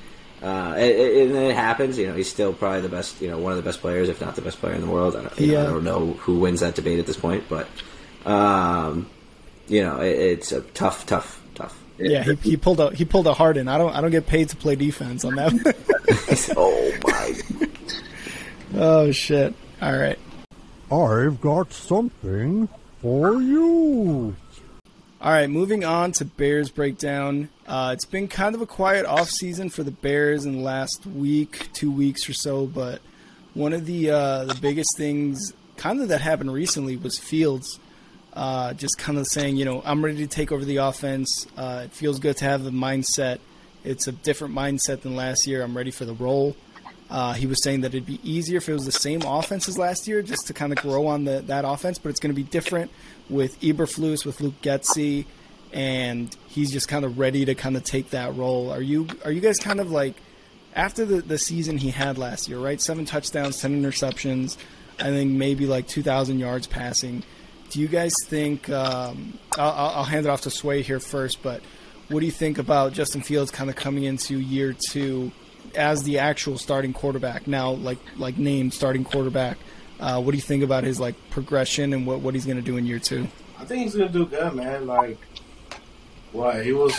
uh, 0.42 0.74
and 0.78 1.36
it 1.36 1.54
happens. 1.56 1.98
You 1.98 2.08
know, 2.08 2.14
he's 2.14 2.30
still 2.30 2.54
probably 2.54 2.80
the 2.82 2.90
best. 2.90 3.22
You 3.22 3.30
know, 3.30 3.38
one 3.38 3.52
of 3.52 3.58
the 3.58 3.64
best 3.64 3.82
players, 3.82 4.08
if 4.10 4.20
not 4.22 4.36
the 4.36 4.42
best 4.42 4.60
player 4.60 4.74
in 4.74 4.82
the 4.82 4.88
world. 4.88 5.16
I 5.16 5.22
don't, 5.24 5.40
you 5.40 5.48
know, 5.48 5.54
Yeah. 5.54 5.64
I 5.64 5.66
don't 5.68 5.84
know 5.84 6.14
who 6.22 6.40
wins 6.40 6.60
that 6.62 6.76
debate 6.76 6.98
at 7.00 7.06
this 7.06 7.18
point, 7.18 7.44
but 7.50 7.68
um, 8.26 9.10
you 9.68 9.82
know, 9.84 10.00
it, 10.02 10.18
it's 10.18 10.52
a 10.52 10.62
tough, 10.62 11.06
tough, 11.06 11.39
tough. 12.00 12.08
yeah, 12.10 12.24
he, 12.24 12.52
he 12.52 12.58
pulled 12.58 12.80
a 12.80 12.92
he 12.96 13.06
pulled 13.06 13.28
a 13.28 13.34
Harden. 13.34 13.68
I 13.68 13.78
don't 13.78 13.94
I 13.96 14.02
don't 14.02 14.12
get 14.12 14.28
paid 14.28 14.50
to 14.50 14.56
play 14.56 14.76
defense 14.76 15.24
on 15.26 15.36
that. 15.36 16.54
oh 16.58 16.92
my! 17.04 18.80
oh 18.80 19.12
shit! 19.12 19.54
All 19.82 19.98
right. 19.98 20.20
I've 20.92 21.40
got 21.40 21.72
something 21.72 22.68
for 23.02 23.42
you. 23.42 24.36
All 25.22 25.32
right, 25.32 25.50
moving 25.50 25.84
on 25.84 26.14
to 26.14 26.26
Bears 26.26 26.70
breakdown. 26.70 27.50
Uh, 27.68 27.92
it's 27.94 28.06
been 28.06 28.30
kind 28.30 28.56
of 28.56 28.62
a 28.62 28.66
quiet 28.66 29.06
off 29.06 29.30
season 29.30 29.70
for 29.70 29.84
the 29.84 29.92
Bears 29.92 30.46
in 30.46 30.54
the 30.54 30.62
last 30.62 31.06
week, 31.06 31.68
two 31.74 31.92
weeks 31.92 32.30
or 32.30 32.34
so. 32.34 32.66
But 32.66 33.02
one 33.54 33.74
of 33.74 33.86
the 33.86 34.12
uh, 34.12 34.46
the 34.46 34.56
biggest 34.56 34.90
things 34.98 35.54
kind 35.76 36.02
of 36.02 36.08
that 36.08 36.22
happened 36.22 36.54
recently 36.54 36.96
was 36.98 37.20
Fields 37.20 37.80
uh, 38.40 38.74
just 38.74 38.98
kind 38.98 39.18
of 39.18 39.28
saying, 39.28 39.58
you 39.58 39.66
know, 39.66 39.82
I'm 39.84 40.04
ready 40.04 40.20
to 40.20 40.28
take 40.28 40.54
over 40.54 40.64
the 40.64 40.78
offense. 40.78 41.46
Uh, 41.58 41.82
it 41.84 41.92
feels 41.92 42.20
good 42.20 42.38
to 42.38 42.46
have 42.46 42.64
the 42.64 42.72
mindset. 42.72 43.40
It's 43.84 44.08
a 44.08 44.14
different 44.14 44.56
mindset 44.56 45.02
than 45.02 45.14
last 45.14 45.46
year. 45.46 45.62
I'm 45.62 45.76
ready 45.76 45.92
for 45.92 46.06
the 46.06 46.14
role. 46.14 46.56
Uh, 47.10 47.34
he 47.34 47.48
was 47.48 47.62
saying 47.62 47.82
that 47.82 47.90
it'd 47.90 48.06
be 48.06 48.22
easier 48.24 48.60
if 48.60 48.70
it 48.70 48.74
was 48.74 48.86
the 48.86 48.94
same 48.94 49.24
offense 49.24 49.68
as 49.68 49.78
last 49.78 50.08
year, 50.08 50.22
just 50.22 50.48
to 50.48 50.54
kind 50.54 50.72
of 50.72 50.78
grow 50.78 51.08
on 51.08 51.26
the, 51.26 51.42
that 51.48 51.66
offense. 51.66 51.98
But 51.98 52.12
it's 52.12 52.22
going 52.22 52.34
to 52.34 52.36
be 52.36 52.48
different 52.48 52.92
with 53.30 53.60
Eberflus, 53.60 54.26
with 54.26 54.40
Luke 54.40 54.62
Getsy, 54.62 55.26
and 55.74 56.34
he's 56.48 56.72
just 56.72 56.88
kind 56.88 57.04
of 57.04 57.20
ready 57.20 57.44
to 57.44 57.56
kind 57.56 57.76
of 57.76 57.84
take 57.84 58.12
that 58.12 58.34
role. 58.38 58.72
Are 58.72 58.82
you 58.82 59.08
are 59.26 59.34
you 59.34 59.42
guys 59.42 59.58
kind 59.58 59.82
of 59.82 59.92
like 59.92 60.16
after 60.76 61.04
the 61.04 61.22
the 61.22 61.38
season 61.38 61.78
he 61.78 61.90
had 61.90 62.18
last 62.18 62.48
year, 62.48 62.60
right? 62.60 62.80
Seven 62.80 63.04
touchdowns, 63.04 63.60
ten 63.60 63.84
interceptions, 63.84 64.56
I 64.98 65.10
think 65.10 65.32
maybe 65.32 65.66
like 65.66 65.90
two 65.90 66.04
thousand 66.04 66.40
yards 66.40 66.68
passing. 66.68 67.24
Do 67.70 67.80
you 67.80 67.88
guys 67.88 68.14
think? 68.26 68.70
Um, 68.70 69.38
I'll, 69.58 69.72
I'll 69.98 70.04
hand 70.04 70.26
it 70.26 70.30
off 70.30 70.42
to 70.42 70.50
Sway 70.50 70.82
here 70.82 71.00
first, 71.00 71.44
but 71.44 71.62
what 72.10 72.20
do 72.22 72.26
you 72.26 72.32
think 72.32 72.58
about 72.58 72.94
Justin 72.94 73.22
Fields 73.22 73.52
kind 73.52 73.70
of 73.70 73.76
coming 73.76 74.04
into 74.04 74.40
year 74.40 74.76
two? 74.92 75.32
as 75.76 76.04
the 76.04 76.20
actual 76.20 76.58
starting 76.58 76.94
quarterback 76.94 77.48
now, 77.48 77.72
like 77.72 78.00
like 78.18 78.38
named 78.38 78.74
starting 78.74 79.04
quarterback. 79.04 79.58
Uh, 80.00 80.22
what 80.22 80.32
do 80.32 80.38
you 80.38 80.42
think 80.42 80.64
about 80.64 80.84
his 80.84 81.00
like 81.00 81.16
progression 81.30 81.94
and 81.94 82.08
what 82.08 82.22
what 82.22 82.34
he's 82.34 82.46
going 82.46 82.58
to 82.58 82.64
do 82.64 82.78
in 82.78 82.86
year 82.86 83.00
two? 83.00 83.28
I 83.60 83.66
think 83.66 83.84
he's 83.84 83.96
gonna 83.96 84.10
do 84.10 84.26
good, 84.26 84.54
man. 84.54 84.88
Like, 84.88 85.18
what 86.32 86.64
he 86.66 86.72
was 86.74 86.96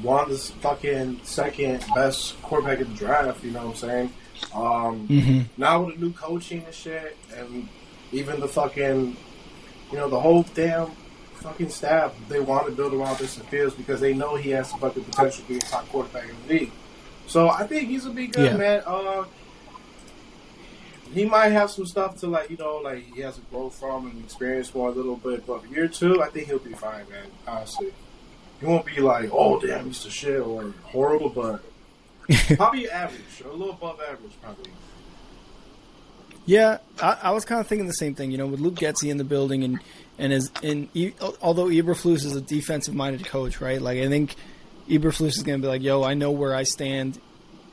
one 0.00 0.24
of 0.24 0.30
the 0.30 0.38
fucking 0.60 1.20
second 1.22 1.84
best 1.94 2.40
quarterback 2.42 2.80
in 2.80 2.90
the 2.90 2.98
draft. 2.98 3.44
You 3.44 3.50
know 3.52 3.66
what 3.66 3.70
I'm 3.70 3.76
saying? 3.76 4.12
Um, 4.54 5.08
Mm-hmm. 5.08 5.40
Now 5.56 5.82
with 5.82 5.96
the 5.96 6.06
new 6.06 6.12
coaching 6.12 6.64
and 6.64 6.74
shit, 6.74 7.16
and 7.36 7.68
even 8.12 8.40
the 8.40 8.48
fucking, 8.48 9.16
you 9.94 10.00
know, 10.00 10.08
the 10.08 10.18
whole 10.18 10.42
damn 10.54 10.88
fucking 11.36 11.68
staff, 11.68 12.12
they 12.28 12.40
want 12.40 12.66
to 12.66 12.72
build 12.72 12.92
around 12.94 13.16
Justin 13.18 13.44
Fields 13.46 13.76
because 13.76 14.00
they 14.00 14.12
know 14.12 14.34
he 14.34 14.50
has 14.50 14.72
the 14.72 14.78
fucking 14.78 15.04
potential 15.04 15.42
to 15.44 15.48
be 15.48 15.56
a 15.58 15.60
top 15.60 15.88
quarterback 15.88 16.24
in 16.28 16.34
the 16.48 16.54
league. 16.54 16.72
So 17.28 17.48
I 17.48 17.64
think 17.64 17.88
he's 17.88 18.02
gonna 18.02 18.16
be 18.16 18.26
good, 18.26 18.46
Yeah. 18.52 18.56
man. 18.56 18.82
Uh, 18.84 19.24
he 21.12 21.24
might 21.26 21.50
have 21.50 21.70
some 21.70 21.86
stuff 21.86 22.18
to 22.18 22.26
like, 22.26 22.50
you 22.50 22.56
know, 22.56 22.78
like 22.78 23.04
he 23.14 23.20
has 23.20 23.36
to 23.36 23.40
grow 23.52 23.70
from 23.70 24.10
and 24.10 24.24
experience 24.24 24.74
more 24.74 24.88
a 24.88 24.92
little 24.92 25.14
bit. 25.16 25.46
But 25.46 25.70
year 25.70 25.86
two, 25.86 26.20
I 26.20 26.28
think 26.28 26.48
he'll 26.48 26.58
be 26.58 26.72
fine, 26.72 27.08
man. 27.08 27.26
Honestly, 27.46 27.92
he 28.58 28.66
won't 28.66 28.84
be 28.86 29.00
like, 29.00 29.30
oh 29.32 29.60
damn, 29.60 29.86
he's 29.86 30.02
the 30.02 30.10
shit 30.10 30.40
or 30.40 30.74
horrible, 30.82 31.28
but 31.28 31.62
probably 32.56 32.90
average 32.90 33.42
or 33.44 33.50
a 33.50 33.54
little 33.54 33.74
above 33.74 34.00
average, 34.00 34.32
probably. 34.42 34.72
Yeah, 36.46 36.78
I, 37.00 37.18
I 37.24 37.30
was 37.30 37.44
kind 37.44 37.60
of 37.60 37.66
thinking 37.66 37.86
the 37.86 37.94
same 37.94 38.14
thing. 38.14 38.30
You 38.30 38.38
know, 38.38 38.46
with 38.46 38.60
Luke 38.60 38.74
Getsy 38.74 39.10
in 39.10 39.16
the 39.16 39.24
building 39.24 39.64
and 39.64 39.80
and 40.18 40.32
as 40.32 40.50
and 40.62 40.88
although 41.42 41.66
Eberflus 41.66 42.24
is 42.24 42.36
a 42.36 42.40
defensive 42.40 42.94
minded 42.94 43.26
coach, 43.26 43.60
right? 43.60 43.80
Like 43.80 43.98
I 43.98 44.08
think 44.08 44.36
Eberflus 44.88 45.28
is 45.28 45.42
going 45.42 45.60
to 45.60 45.62
be 45.62 45.68
like, 45.68 45.82
"Yo, 45.82 46.02
I 46.02 46.14
know 46.14 46.30
where 46.30 46.54
I 46.54 46.64
stand." 46.64 47.20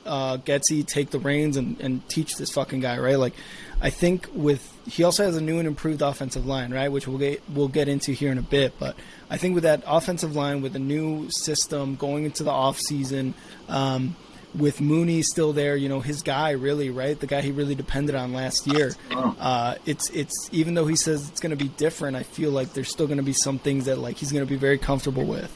Uh, 0.03 0.37
Getzey, 0.37 0.83
take 0.83 1.11
the 1.11 1.19
reins 1.19 1.57
and, 1.57 1.79
and 1.79 2.07
teach 2.09 2.35
this 2.35 2.49
fucking 2.49 2.79
guy, 2.79 2.97
right? 2.97 3.19
Like, 3.19 3.35
I 3.81 3.91
think 3.91 4.27
with 4.33 4.67
he 4.87 5.03
also 5.03 5.23
has 5.23 5.35
a 5.35 5.41
new 5.41 5.59
and 5.59 5.67
improved 5.67 6.01
offensive 6.01 6.47
line, 6.47 6.73
right? 6.73 6.91
Which 6.91 7.07
we'll 7.07 7.19
get 7.19 7.43
we'll 7.49 7.67
get 7.67 7.87
into 7.87 8.11
here 8.11 8.31
in 8.31 8.39
a 8.39 8.43
bit. 8.43 8.79
But 8.79 8.95
I 9.29 9.37
think 9.37 9.53
with 9.53 9.63
that 9.63 9.83
offensive 9.85 10.35
line, 10.35 10.61
with 10.61 10.75
a 10.75 10.79
new 10.79 11.29
system 11.29 11.97
going 11.97 12.25
into 12.25 12.43
the 12.43 12.49
off 12.49 12.79
season, 12.79 13.35
um, 13.69 14.15
with 14.55 14.81
Mooney 14.81 15.21
still 15.21 15.53
there, 15.53 15.75
you 15.75 15.87
know, 15.89 15.99
his 15.99 16.21
guy 16.21 16.51
really, 16.51 16.89
right? 16.89 17.19
The 17.19 17.27
guy 17.27 17.41
he 17.41 17.51
really 17.51 17.75
depended 17.75 18.15
on 18.15 18.33
last 18.33 18.67
year. 18.67 18.93
Uh, 19.11 19.75
it's 19.85 20.09
it's 20.09 20.49
even 20.51 20.73
though 20.73 20.85
he 20.87 20.95
says 20.95 21.29
it's 21.29 21.39
going 21.39 21.51
to 21.57 21.61
be 21.63 21.69
different, 21.69 22.15
I 22.17 22.23
feel 22.23 22.51
like 22.51 22.73
there's 22.73 22.89
still 22.89 23.07
going 23.07 23.17
to 23.17 23.23
be 23.23 23.33
some 23.33 23.59
things 23.59 23.85
that 23.85 23.97
like 23.97 24.17
he's 24.17 24.31
going 24.31 24.45
to 24.45 24.49
be 24.49 24.57
very 24.57 24.77
comfortable 24.77 25.23
with. 25.25 25.51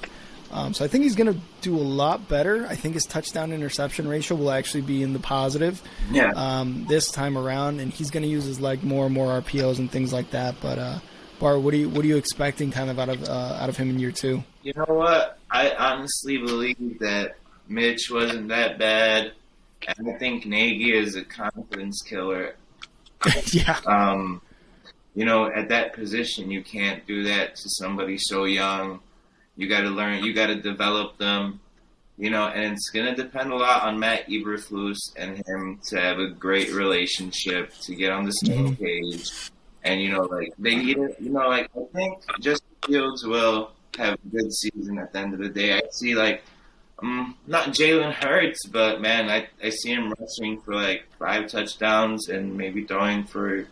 Um, 0.51 0.73
so 0.73 0.85
I 0.85 0.87
think 0.87 1.03
he's 1.03 1.15
going 1.15 1.33
to 1.33 1.39
do 1.61 1.75
a 1.75 1.81
lot 1.81 2.29
better. 2.29 2.65
I 2.67 2.75
think 2.75 2.93
his 2.93 3.05
touchdown 3.05 3.51
interception 3.51 4.07
ratio 4.07 4.37
will 4.37 4.51
actually 4.51 4.81
be 4.83 5.03
in 5.03 5.11
the 5.11 5.19
positive 5.19 5.81
Yeah. 6.11 6.31
um, 6.35 6.85
this 6.87 7.11
time 7.11 7.37
around, 7.37 7.81
and 7.81 7.91
he's 7.91 8.09
going 8.11 8.23
to 8.23 8.29
use 8.29 8.45
his 8.45 8.61
leg 8.61 8.81
more 8.83 9.05
and 9.05 9.13
more 9.13 9.41
RPOs 9.41 9.79
and 9.79 9.91
things 9.91 10.13
like 10.13 10.31
that. 10.31 10.55
But 10.61 10.79
uh, 10.79 10.99
Bar, 11.39 11.59
what 11.59 11.73
are 11.73 11.77
you 11.77 11.89
what 11.89 12.05
are 12.05 12.07
you 12.07 12.15
expecting 12.15 12.71
kind 12.71 12.89
of 12.89 12.97
out 12.99 13.09
of 13.09 13.23
uh, 13.27 13.57
out 13.59 13.67
of 13.67 13.75
him 13.75 13.89
in 13.89 13.99
year 13.99 14.11
two? 14.13 14.43
You 14.63 14.71
know 14.77 14.85
what? 14.87 15.37
I 15.51 15.71
honestly 15.71 16.37
believe 16.37 16.99
that 16.99 17.35
Mitch 17.67 18.09
wasn't 18.11 18.49
that 18.49 18.77
bad. 18.77 19.33
And 19.97 20.09
I 20.09 20.17
think 20.17 20.45
Nagy 20.45 20.93
is 20.95 21.15
a 21.15 21.23
confidence 21.23 22.01
killer. 22.01 22.55
yeah, 23.51 23.79
Um, 23.85 24.41
you 25.15 25.25
know, 25.25 25.45
at 25.45 25.69
that 25.69 25.93
position, 25.93 26.51
you 26.51 26.63
can't 26.63 27.05
do 27.07 27.23
that 27.23 27.55
to 27.55 27.69
somebody 27.69 28.17
so 28.17 28.43
young. 28.45 28.99
You 29.55 29.69
got 29.69 29.81
to 29.81 29.89
learn. 29.89 30.23
You 30.23 30.33
got 30.33 30.47
to 30.47 30.55
develop 30.55 31.17
them. 31.17 31.59
You 32.17 32.29
know, 32.29 32.47
and 32.47 32.73
it's 32.73 32.89
gonna 32.91 33.13
depend 33.13 33.51
a 33.51 33.55
lot 33.57 33.83
on 33.83 33.99
Matt 33.99 34.27
Eberflus 34.29 34.97
and 35.17 35.35
him 35.45 35.81
to 35.89 35.99
have 35.99 36.17
a 36.17 36.29
great 36.29 36.71
relationship, 36.71 37.73
to 37.81 37.93
get 37.93 38.09
on 38.09 38.23
the 38.23 38.31
same 38.31 38.73
page, 38.77 39.29
and 39.83 40.01
you 40.01 40.13
know, 40.13 40.21
like 40.21 40.53
they 40.57 40.75
need 40.77 40.97
it. 40.97 41.17
You 41.19 41.31
know, 41.31 41.49
like 41.49 41.69
I 41.75 41.83
think 41.93 42.23
Justin 42.39 42.69
Fields 42.85 43.25
will 43.25 43.71
have 43.97 44.13
a 44.13 44.29
good 44.29 44.53
season 44.53 44.97
at 44.97 45.11
the 45.11 45.19
end 45.19 45.33
of 45.33 45.41
the 45.41 45.49
day. 45.49 45.77
I 45.77 45.81
see 45.91 46.15
like. 46.15 46.41
Um, 47.01 47.35
not 47.45 47.69
Jalen 47.69 48.13
Hurts, 48.13 48.65
but 48.67 49.01
man, 49.01 49.29
I, 49.29 49.47
I 49.63 49.69
see 49.69 49.93
him 49.93 50.13
rushing 50.19 50.61
for 50.61 50.73
like 50.75 51.05
five 51.19 51.47
touchdowns 51.49 52.29
and 52.29 52.55
maybe 52.57 52.85
throwing 52.85 53.25
for 53.25 53.67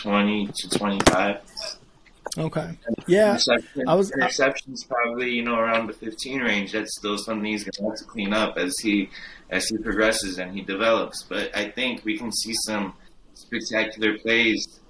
20 0.00 0.48
to 0.48 0.68
25. 0.78 1.38
okay, 2.38 2.76
yeah. 3.06 3.30
Interception, 3.34 3.88
I 3.88 3.94
was- 3.94 4.10
interceptions 4.10 4.88
probably 4.88 5.30
you 5.30 5.42
know 5.42 5.54
around 5.58 5.86
the 5.86 5.92
15 5.92 6.40
range. 6.40 6.72
That's 6.72 6.96
still 6.98 7.16
something 7.18 7.44
he's 7.44 7.64
gonna 7.64 7.90
have 7.90 7.98
to 7.98 8.04
clean 8.04 8.32
up 8.32 8.56
as 8.58 8.74
he 8.82 9.10
as 9.50 9.68
he 9.68 9.78
progresses 9.78 10.38
and 10.38 10.52
he 10.52 10.62
develops. 10.62 11.22
But 11.22 11.56
I 11.56 11.70
think 11.70 12.04
we 12.04 12.18
can 12.18 12.32
see 12.32 12.52
some 12.66 12.94
spectacular 13.34 14.18
plays 14.18 14.80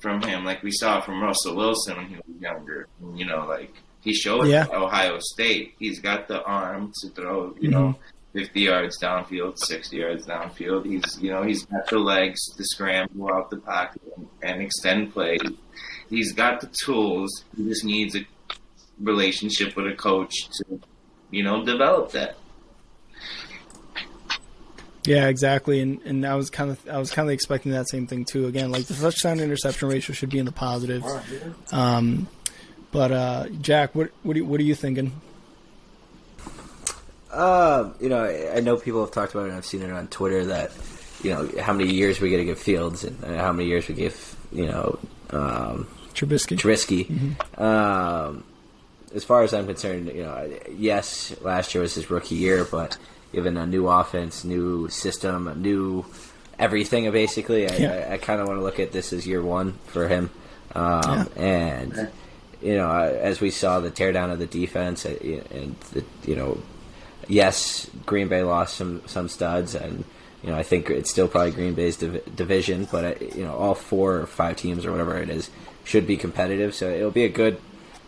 from 0.00 0.20
him, 0.20 0.44
like 0.44 0.62
we 0.62 0.70
saw 0.70 1.00
from 1.00 1.22
Russell 1.22 1.56
Wilson 1.56 1.96
when 1.96 2.06
he 2.08 2.16
was 2.16 2.40
younger. 2.40 2.88
You 3.14 3.24
know, 3.24 3.46
like 3.48 3.72
he 4.06 4.14
showed 4.14 4.46
Yeah. 4.46 4.66
Ohio 4.72 5.18
State. 5.20 5.74
He's 5.78 5.98
got 6.00 6.28
the 6.28 6.42
arm 6.42 6.92
to 7.02 7.10
throw. 7.10 7.54
You 7.60 7.68
know. 7.70 7.98
50 8.32 8.60
yards 8.60 8.98
downfield, 9.00 9.56
60 9.56 9.96
yards 9.96 10.26
downfield. 10.26 10.84
He's, 10.84 11.18
you 11.22 11.30
know, 11.30 11.42
he's 11.42 11.64
got 11.64 11.88
the 11.88 11.98
legs 11.98 12.38
to 12.54 12.64
scramble 12.64 13.32
out 13.32 13.48
the 13.48 13.56
pocket 13.56 14.02
and, 14.14 14.28
and 14.42 14.60
extend 14.60 15.14
play. 15.14 15.38
He's 16.10 16.32
got 16.34 16.60
the 16.60 16.66
tools. 16.66 17.30
He 17.56 17.64
just 17.66 17.82
needs 17.82 18.14
a 18.14 18.26
relationship 19.00 19.74
with 19.74 19.86
a 19.86 19.94
coach 19.94 20.34
to, 20.58 20.80
you 21.30 21.44
know, 21.44 21.64
develop 21.64 22.12
that. 22.12 22.36
Yeah, 25.04 25.28
exactly, 25.28 25.80
and 25.80 26.02
and 26.02 26.26
I 26.26 26.34
was 26.34 26.50
kind 26.50 26.70
of 26.70 26.88
I 26.88 26.98
was 26.98 27.12
kind 27.12 27.28
of 27.28 27.32
expecting 27.32 27.72
that 27.72 27.88
same 27.88 28.06
thing 28.08 28.24
too. 28.24 28.48
Again, 28.48 28.70
like 28.72 28.84
the 28.86 28.94
touchdown 28.94 29.38
interception 29.38 29.88
ratio 29.88 30.12
should 30.14 30.30
be 30.30 30.40
in 30.40 30.46
the 30.46 30.52
positives. 30.52 31.06
Um, 31.70 32.28
but 32.92 33.12
uh, 33.12 33.46
Jack, 33.60 33.94
what 33.94 34.10
what 34.22 34.36
are, 34.36 34.38
you- 34.38 34.46
what 34.46 34.60
are 34.60 34.64
you 34.64 34.74
thinking? 34.74 35.12
Uh, 37.30 37.90
you 38.00 38.08
know, 38.08 38.24
I- 38.24 38.56
I 38.56 38.60
know 38.60 38.76
people 38.76 39.00
have 39.00 39.10
talked 39.10 39.34
about 39.34 39.44
it. 39.46 39.48
and 39.48 39.56
I've 39.58 39.66
seen 39.66 39.82
it 39.82 39.90
on 39.90 40.06
Twitter 40.08 40.46
that 40.46 40.70
you 41.22 41.30
know 41.30 41.48
how 41.60 41.72
many 41.72 41.92
years 41.92 42.20
we 42.20 42.30
got 42.30 42.36
to 42.38 42.44
give 42.44 42.58
Fields 42.58 43.04
and 43.04 43.22
how 43.24 43.52
many 43.52 43.68
years 43.68 43.88
we 43.88 43.94
give 43.94 44.36
you 44.52 44.66
know 44.66 44.98
um, 45.30 45.86
Trubisky. 46.14 46.56
Trubisky. 46.56 47.60
Um, 47.60 48.44
as 49.14 49.24
far 49.24 49.42
as 49.42 49.52
I'm 49.54 49.66
concerned, 49.66 50.06
you 50.08 50.22
know, 50.22 50.50
yes, 50.76 51.34
last 51.42 51.74
year 51.74 51.82
was 51.82 51.94
his 51.94 52.10
rookie 52.10 52.34
year, 52.34 52.64
but 52.64 52.96
given 53.32 53.56
a 53.56 53.66
new 53.66 53.86
offense, 53.88 54.44
new 54.44 54.88
system, 54.88 55.48
a 55.48 55.54
new 55.54 56.04
everything, 56.58 57.10
basically, 57.12 57.68
I, 57.70 57.76
Yeah. 57.76 58.06
I, 58.10 58.14
I 58.14 58.18
kind 58.18 58.40
of 58.40 58.46
want 58.48 58.58
to 58.60 58.64
look 58.64 58.78
at 58.80 58.92
this 58.92 59.12
as 59.12 59.26
year 59.26 59.42
one 59.42 59.72
for 59.86 60.08
him. 60.08 60.30
Um, 60.74 61.28
And 61.36 62.08
you 62.66 62.74
know, 62.74 62.90
as 62.90 63.40
we 63.40 63.52
saw 63.52 63.78
the 63.78 63.92
teardown 63.92 64.32
of 64.32 64.40
the 64.40 64.46
defense, 64.46 65.06
uh, 65.06 65.16
and 65.52 65.78
the, 65.92 66.04
you 66.24 66.34
know, 66.34 66.60
yes, 67.28 67.88
Green 68.04 68.26
Bay 68.26 68.42
lost 68.42 68.76
some 68.76 69.02
some 69.06 69.28
studs, 69.28 69.76
and 69.76 70.04
you 70.42 70.50
know, 70.50 70.56
I 70.56 70.64
think 70.64 70.90
it's 70.90 71.08
still 71.08 71.28
probably 71.28 71.52
Green 71.52 71.74
Bay's 71.74 71.96
div- 71.96 72.34
division, 72.34 72.88
but 72.90 73.04
uh, 73.04 73.24
you 73.36 73.44
know, 73.44 73.54
all 73.54 73.76
four 73.76 74.16
or 74.16 74.26
five 74.26 74.56
teams 74.56 74.84
or 74.84 74.90
whatever 74.90 75.16
it 75.16 75.30
is 75.30 75.48
should 75.84 76.08
be 76.08 76.16
competitive. 76.16 76.74
So 76.74 76.90
it'll 76.90 77.12
be 77.12 77.24
a 77.24 77.28
good 77.28 77.60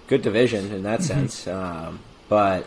good 0.09 0.23
division 0.23 0.73
in 0.73 0.83
that 0.83 1.05
sense. 1.05 1.47
Um, 1.47 2.01
but 2.29 2.67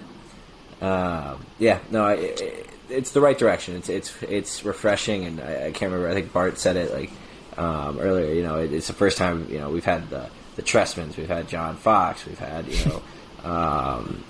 um, 0.79 1.45
yeah, 1.59 1.79
no, 1.91 2.05
I, 2.05 2.13
it, 2.13 2.69
it's 2.87 3.11
the 3.11 3.19
right 3.19 3.37
direction. 3.37 3.75
It's 3.75 3.89
it's 3.89 4.23
it's 4.23 4.63
refreshing, 4.63 5.25
and 5.25 5.41
I, 5.41 5.65
I 5.65 5.71
can't 5.71 5.91
remember. 5.91 6.07
I 6.07 6.13
think 6.13 6.31
Bart 6.31 6.57
said 6.57 6.77
it 6.77 6.93
like 6.93 7.11
um, 7.57 7.99
earlier. 7.99 8.33
You 8.33 8.43
know, 8.43 8.59
it, 8.59 8.71
it's 8.71 8.87
the 8.87 8.93
first 8.93 9.17
time 9.17 9.47
you 9.49 9.59
know 9.59 9.69
we've 9.69 9.83
had 9.83 10.09
the 10.09 10.29
the 10.55 10.61
Trestmans, 10.61 11.17
we've 11.17 11.27
had 11.27 11.47
John 11.47 11.75
Fox, 11.77 12.25
we've 12.25 12.39
had 12.39 12.67
you 12.67 12.85
know. 12.85 13.01
Um, 13.43 14.23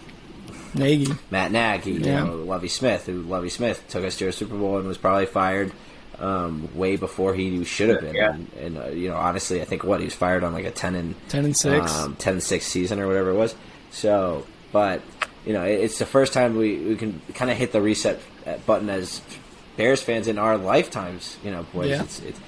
Nagy. 0.74 1.08
Matt 1.30 1.52
Nagy, 1.52 1.92
you 1.92 2.00
Yeah. 2.00 2.24
know, 2.24 2.36
Lovie 2.38 2.70
Smith, 2.70 3.06
who 3.08 3.22
Lovie 3.24 3.50
Smith 3.50 3.84
took 3.90 4.06
us 4.06 4.16
to 4.18 4.28
a 4.30 4.32
Super 4.32 4.56
Bowl 4.56 4.78
and 4.78 4.88
was 4.88 4.98
probably 4.98 5.26
fired 5.26 5.74
um, 6.20 6.70
way 6.76 6.96
before 6.96 7.34
he 7.34 7.64
should 7.66 7.90
have 7.90 8.00
been. 8.02 8.16
Yeah. 8.16 8.34
And, 8.36 8.48
and 8.58 8.78
uh, 8.78 8.86
you 8.88 9.10
know, 9.10 9.18
honestly, 9.18 9.62
I 9.62 9.66
think 9.66 9.84
what 9.84 10.00
he 10.00 10.06
was 10.06 10.14
fired 10.14 10.44
on 10.46 10.54
like 10.54 10.64
a 10.66 10.72
ten 10.72 10.96
and 10.96 11.16
10 11.30 11.44
and 11.46 11.58
6. 11.58 11.92
um, 11.94 12.16
10-6 12.16 12.62
season 12.62 13.00
or 13.02 13.08
whatever 13.08 13.32
it 13.32 13.36
was. 13.36 13.54
So, 13.92 14.46
but 14.72 15.02
you 15.46 15.52
know, 15.52 15.64
it, 15.66 15.82
it's 15.82 16.00
the 16.00 16.06
first 16.06 16.32
time 16.32 16.56
we, 16.56 16.78
we 16.78 16.96
can 16.96 17.20
kind 17.34 17.52
of 17.52 17.58
hit 17.58 17.74
the 17.74 17.82
reset 17.82 18.20
button 18.66 18.90
as 18.90 19.20
Bears 19.76 20.02
fans 20.02 20.28
in 20.30 20.38
our 20.38 20.58
lifetimes. 20.58 21.38
You 21.44 21.52
know, 21.52 21.64
boys, 21.74 21.90
Yeah. 21.90 22.04
it's, 22.04 22.20
it's 22.22 22.40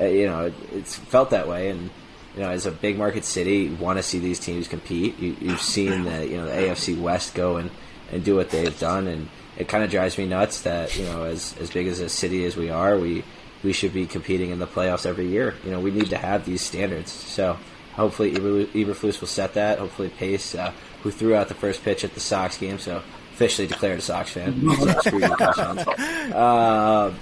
uh, 0.00 0.04
you 0.04 0.26
know, 0.26 0.46
it, 0.46 0.54
it's 0.72 0.94
felt 0.94 1.30
that 1.30 1.48
way, 1.48 1.70
and 1.70 1.90
you 2.34 2.40
know, 2.40 2.50
as 2.50 2.66
a 2.66 2.70
big 2.70 2.96
market 2.96 3.24
city, 3.24 3.58
you 3.64 3.76
want 3.76 3.98
to 3.98 4.02
see 4.02 4.18
these 4.18 4.40
teams 4.40 4.68
compete. 4.68 5.18
You, 5.18 5.36
you've 5.40 5.60
seen 5.60 6.04
the 6.04 6.26
you 6.26 6.36
know 6.36 6.46
the 6.46 6.52
AFC 6.52 7.00
West 7.00 7.34
go 7.34 7.56
and, 7.56 7.70
and 8.10 8.24
do 8.24 8.36
what 8.36 8.50
they've 8.50 8.78
done, 8.78 9.06
and 9.06 9.28
it 9.56 9.68
kind 9.68 9.84
of 9.84 9.90
drives 9.90 10.16
me 10.16 10.26
nuts 10.26 10.62
that 10.62 10.96
you 10.96 11.04
know, 11.04 11.24
as 11.24 11.54
as 11.60 11.70
big 11.70 11.86
as 11.86 12.00
a 12.00 12.08
city 12.08 12.44
as 12.44 12.56
we 12.56 12.70
are, 12.70 12.98
we 12.98 13.24
we 13.62 13.72
should 13.72 13.92
be 13.92 14.06
competing 14.06 14.50
in 14.50 14.58
the 14.58 14.66
playoffs 14.66 15.06
every 15.06 15.28
year. 15.28 15.54
You 15.64 15.70
know, 15.70 15.80
we 15.80 15.90
need 15.90 16.10
to 16.10 16.16
have 16.16 16.44
these 16.44 16.62
standards. 16.62 17.10
So 17.10 17.58
hopefully, 17.94 18.34
Eber- 18.34 18.66
Eberflus 18.66 19.20
will 19.20 19.28
set 19.28 19.54
that. 19.54 19.78
Hopefully, 19.78 20.08
Pace, 20.08 20.54
uh, 20.54 20.72
who 21.02 21.10
threw 21.10 21.34
out 21.34 21.48
the 21.48 21.54
first 21.54 21.84
pitch 21.84 22.02
at 22.04 22.14
the 22.14 22.20
Sox 22.20 22.56
game, 22.56 22.78
so 22.78 23.02
officially 23.34 23.66
declared 23.68 23.98
a 23.98 24.02
Sox 24.02 24.30
fan. 24.30 24.68
So 25.02 25.16
you, 25.16 25.28
Cubs. 25.36 25.86
Um, 26.34 27.18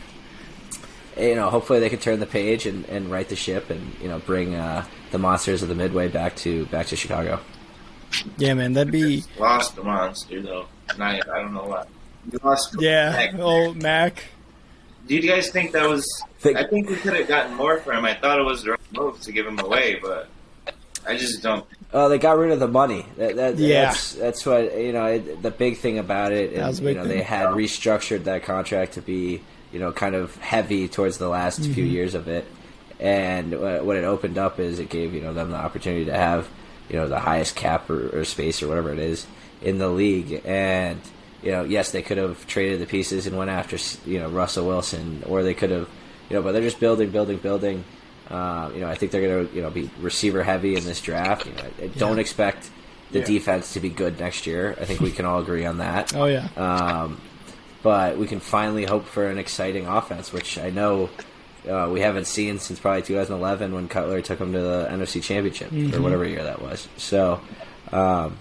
you 1.19 1.35
know, 1.35 1.51
hopefully 1.51 1.81
they 1.81 1.89
can 1.89 1.99
turn 1.99 2.21
the 2.21 2.27
page 2.27 2.67
and, 2.67 2.85
and 2.87 3.11
right 3.11 3.29
the 3.29 3.37
ship 3.37 3.71
and 3.71 3.95
you 4.01 4.09
know 4.09 4.19
bring 4.21 4.55
uh, 4.55 4.85
the 5.11 5.19
monsters 5.19 5.63
of 5.63 5.69
the 5.69 5.75
Midway 5.75 6.09
back 6.09 6.37
to 6.37 6.67
back 6.67 6.87
to 6.89 6.97
Chicago. 6.97 7.41
yeah, 8.39 8.55
man, 8.55 8.73
that'd 8.73 8.93
be. 8.93 9.25
Lost 9.39 9.77
the 9.77 9.83
monster 9.85 10.41
though. 10.43 10.67
Not, 10.99 11.29
I 11.29 11.41
don't 11.43 11.55
know 11.55 11.65
what. 11.65 11.89
We 12.31 12.39
lost. 12.43 12.77
Yeah. 12.79 13.13
Heck. 13.13 13.35
Oh, 13.39 13.73
Mac. 13.75 14.25
Do 15.07 15.15
you 15.17 15.23
guys 15.23 15.51
think 15.51 15.73
that 15.73 15.89
was? 15.89 16.05
Think- 16.41 16.57
I 16.59 16.65
think 16.67 16.89
we 16.89 16.97
could 16.97 17.15
have 17.15 17.29
gotten 17.29 17.55
more 17.57 17.79
for 17.81 17.93
him. 17.93 18.05
I 18.05 18.15
thought 18.15 18.39
it 18.39 18.45
was 18.45 18.63
the 18.65 18.73
right 18.73 18.81
move 18.93 19.21
to 19.23 19.33
give 19.33 19.47
him 19.47 19.59
away, 19.59 19.99
but 20.03 20.29
I 21.07 21.17
just 21.17 21.43
don't. 21.43 21.65
Oh, 21.93 22.09
they 22.09 22.19
got 22.19 22.37
rid 22.39 22.51
of 22.53 22.61
the 22.61 22.69
money. 22.69 23.07
That, 23.17 23.37
that, 23.37 23.57
Yeah. 23.59 23.87
that's 23.87 24.15
that's 24.15 24.47
what 24.47 24.77
you 24.79 24.93
know. 24.93 25.07
It, 25.07 25.43
the 25.43 25.51
big 25.51 25.79
thing 25.79 25.99
about 25.99 26.33
it, 26.33 26.53
and, 26.55 26.79
you 26.79 26.95
know, 26.95 27.01
thing. 27.03 27.09
they 27.09 27.23
had 27.23 27.49
restructured 27.49 28.25
that 28.25 28.43
contract 28.45 28.93
to 28.95 29.03
be 29.03 29.41
you 29.73 29.79
know 29.81 29.91
kind 29.93 30.15
of 30.15 30.37
heavy 30.37 30.89
towards 30.89 31.19
the 31.19 31.29
last 31.29 31.61
few 31.63 31.71
Mm-hmm. 31.85 31.93
years 31.95 32.15
of 32.15 32.29
it, 32.29 32.45
and 33.01 33.59
what 33.87 33.97
it 33.97 34.05
opened 34.05 34.39
up 34.39 34.61
is 34.61 34.79
it 34.79 34.89
gave 34.91 35.15
you 35.15 35.21
know 35.23 35.33
them 35.35 35.51
the 35.51 35.57
opportunity 35.57 36.05
to 36.05 36.13
have 36.15 36.49
you 36.89 36.97
know 36.97 37.09
the 37.09 37.19
highest 37.21 37.57
cap 37.57 37.89
or, 37.91 38.21
or 38.21 38.25
space 38.25 38.63
or 38.63 38.69
whatever 38.69 38.93
it 38.93 38.99
is 38.99 39.27
in 39.63 39.79
the 39.79 39.89
league, 39.89 40.43
and 40.45 41.01
you 41.43 41.51
know 41.51 41.65
yes 41.65 41.91
they 41.93 42.03
could 42.03 42.19
have 42.19 42.47
traded 42.47 42.81
the 42.81 42.87
pieces 42.87 43.27
and 43.27 43.37
went 43.37 43.51
after 43.51 43.77
you 44.09 44.19
know 44.19 44.29
Russell 44.29 44.67
Wilson, 44.67 45.23
or 45.27 45.43
they 45.43 45.55
could 45.55 45.71
have 45.71 45.89
you 46.29 46.37
know, 46.37 46.43
but 46.43 46.53
they're 46.53 46.63
just 46.63 46.79
building, 46.79 47.11
building, 47.11 47.39
building. 47.39 47.85
Uh, 48.31 48.71
you 48.73 48.81
know, 48.81 48.89
I 48.89 48.95
think 48.95 49.11
they're 49.11 49.21
going 49.27 49.49
to 49.49 49.55
you 49.57 49.63
know 49.63 49.71
be 49.71 49.91
receiver 50.01 50.45
heavy 50.45 50.77
in 50.77 50.85
this 50.85 51.01
draft. 51.01 51.47
You 51.47 51.53
know, 51.55 51.63
I, 51.81 51.85
I 51.85 51.87
don't 51.89 52.21
expect 52.21 52.71
the 53.11 53.19
Yeah. 53.19 53.25
defense 53.25 53.73
to 53.73 53.81
be 53.81 53.89
good 53.89 54.21
next 54.21 54.47
year. 54.47 54.77
I 54.81 54.85
think 54.85 55.01
we 55.01 55.11
can 55.11 55.25
all 55.25 55.41
agree 55.41 55.67
on 55.67 55.79
that. 55.79 56.15
Oh, 56.15 56.27
yeah. 56.27 56.47
Um, 56.57 57.21
but 57.83 58.17
we 58.19 58.29
can 58.29 58.39
finally 58.39 58.85
hope 58.85 59.07
for 59.07 59.27
an 59.27 59.39
exciting 59.39 59.89
offense, 59.89 60.33
which 60.33 60.59
I 60.59 60.71
know 60.71 61.11
uh, 61.69 61.89
we 61.91 62.01
haven't 62.01 62.27
seen 62.27 62.59
since 62.59 62.79
probably 62.79 63.03
2011 63.03 63.75
when 63.75 63.89
Cutler 63.89 64.21
took 64.23 64.39
them 64.39 64.53
to 64.53 64.61
the 64.61 64.89
NFC 64.91 65.23
Championship 65.23 65.73
or 65.95 66.01
whatever 66.03 66.25
year 66.25 66.45
that 66.45 66.61
was. 66.63 66.89
So 66.97 67.41
um, 67.93 68.39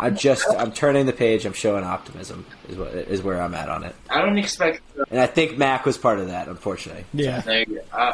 I'm 0.00 0.16
just 0.16 0.46
I'm 0.58 0.72
turning 0.72 1.06
the 1.06 1.12
page. 1.12 1.44
I'm 1.44 1.52
showing 1.52 1.84
optimism 1.84 2.46
is 2.68 2.76
what 2.76 2.88
is 2.94 3.22
where 3.22 3.40
I'm 3.40 3.54
at 3.54 3.68
on 3.68 3.84
it, 3.84 3.94
I 4.08 4.22
don't 4.22 4.38
expect. 4.38 4.80
and 5.10 5.20
I 5.20 5.26
think 5.26 5.58
Mac 5.58 5.84
was 5.84 5.98
part 5.98 6.18
of 6.18 6.28
that. 6.28 6.48
Unfortunately, 6.48 7.04
Yeah. 7.12 7.42
I, 7.46 7.66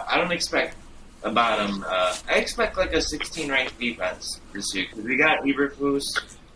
I 0.09 0.17
don't 0.19 0.33
expect 0.33 0.77
a 1.23 1.31
bottom. 1.31 1.85
Uh, 1.89 2.17
I 2.29 2.35
expect 2.37 2.77
like 2.77 2.93
a 2.93 3.01
16 3.01 3.51
ranked 3.51 3.79
defense 3.79 4.41
this 4.53 4.75
year 4.75 4.87
because 4.89 5.05
we 5.05 5.17
got 5.17 5.43
Eberflus. 5.45 6.03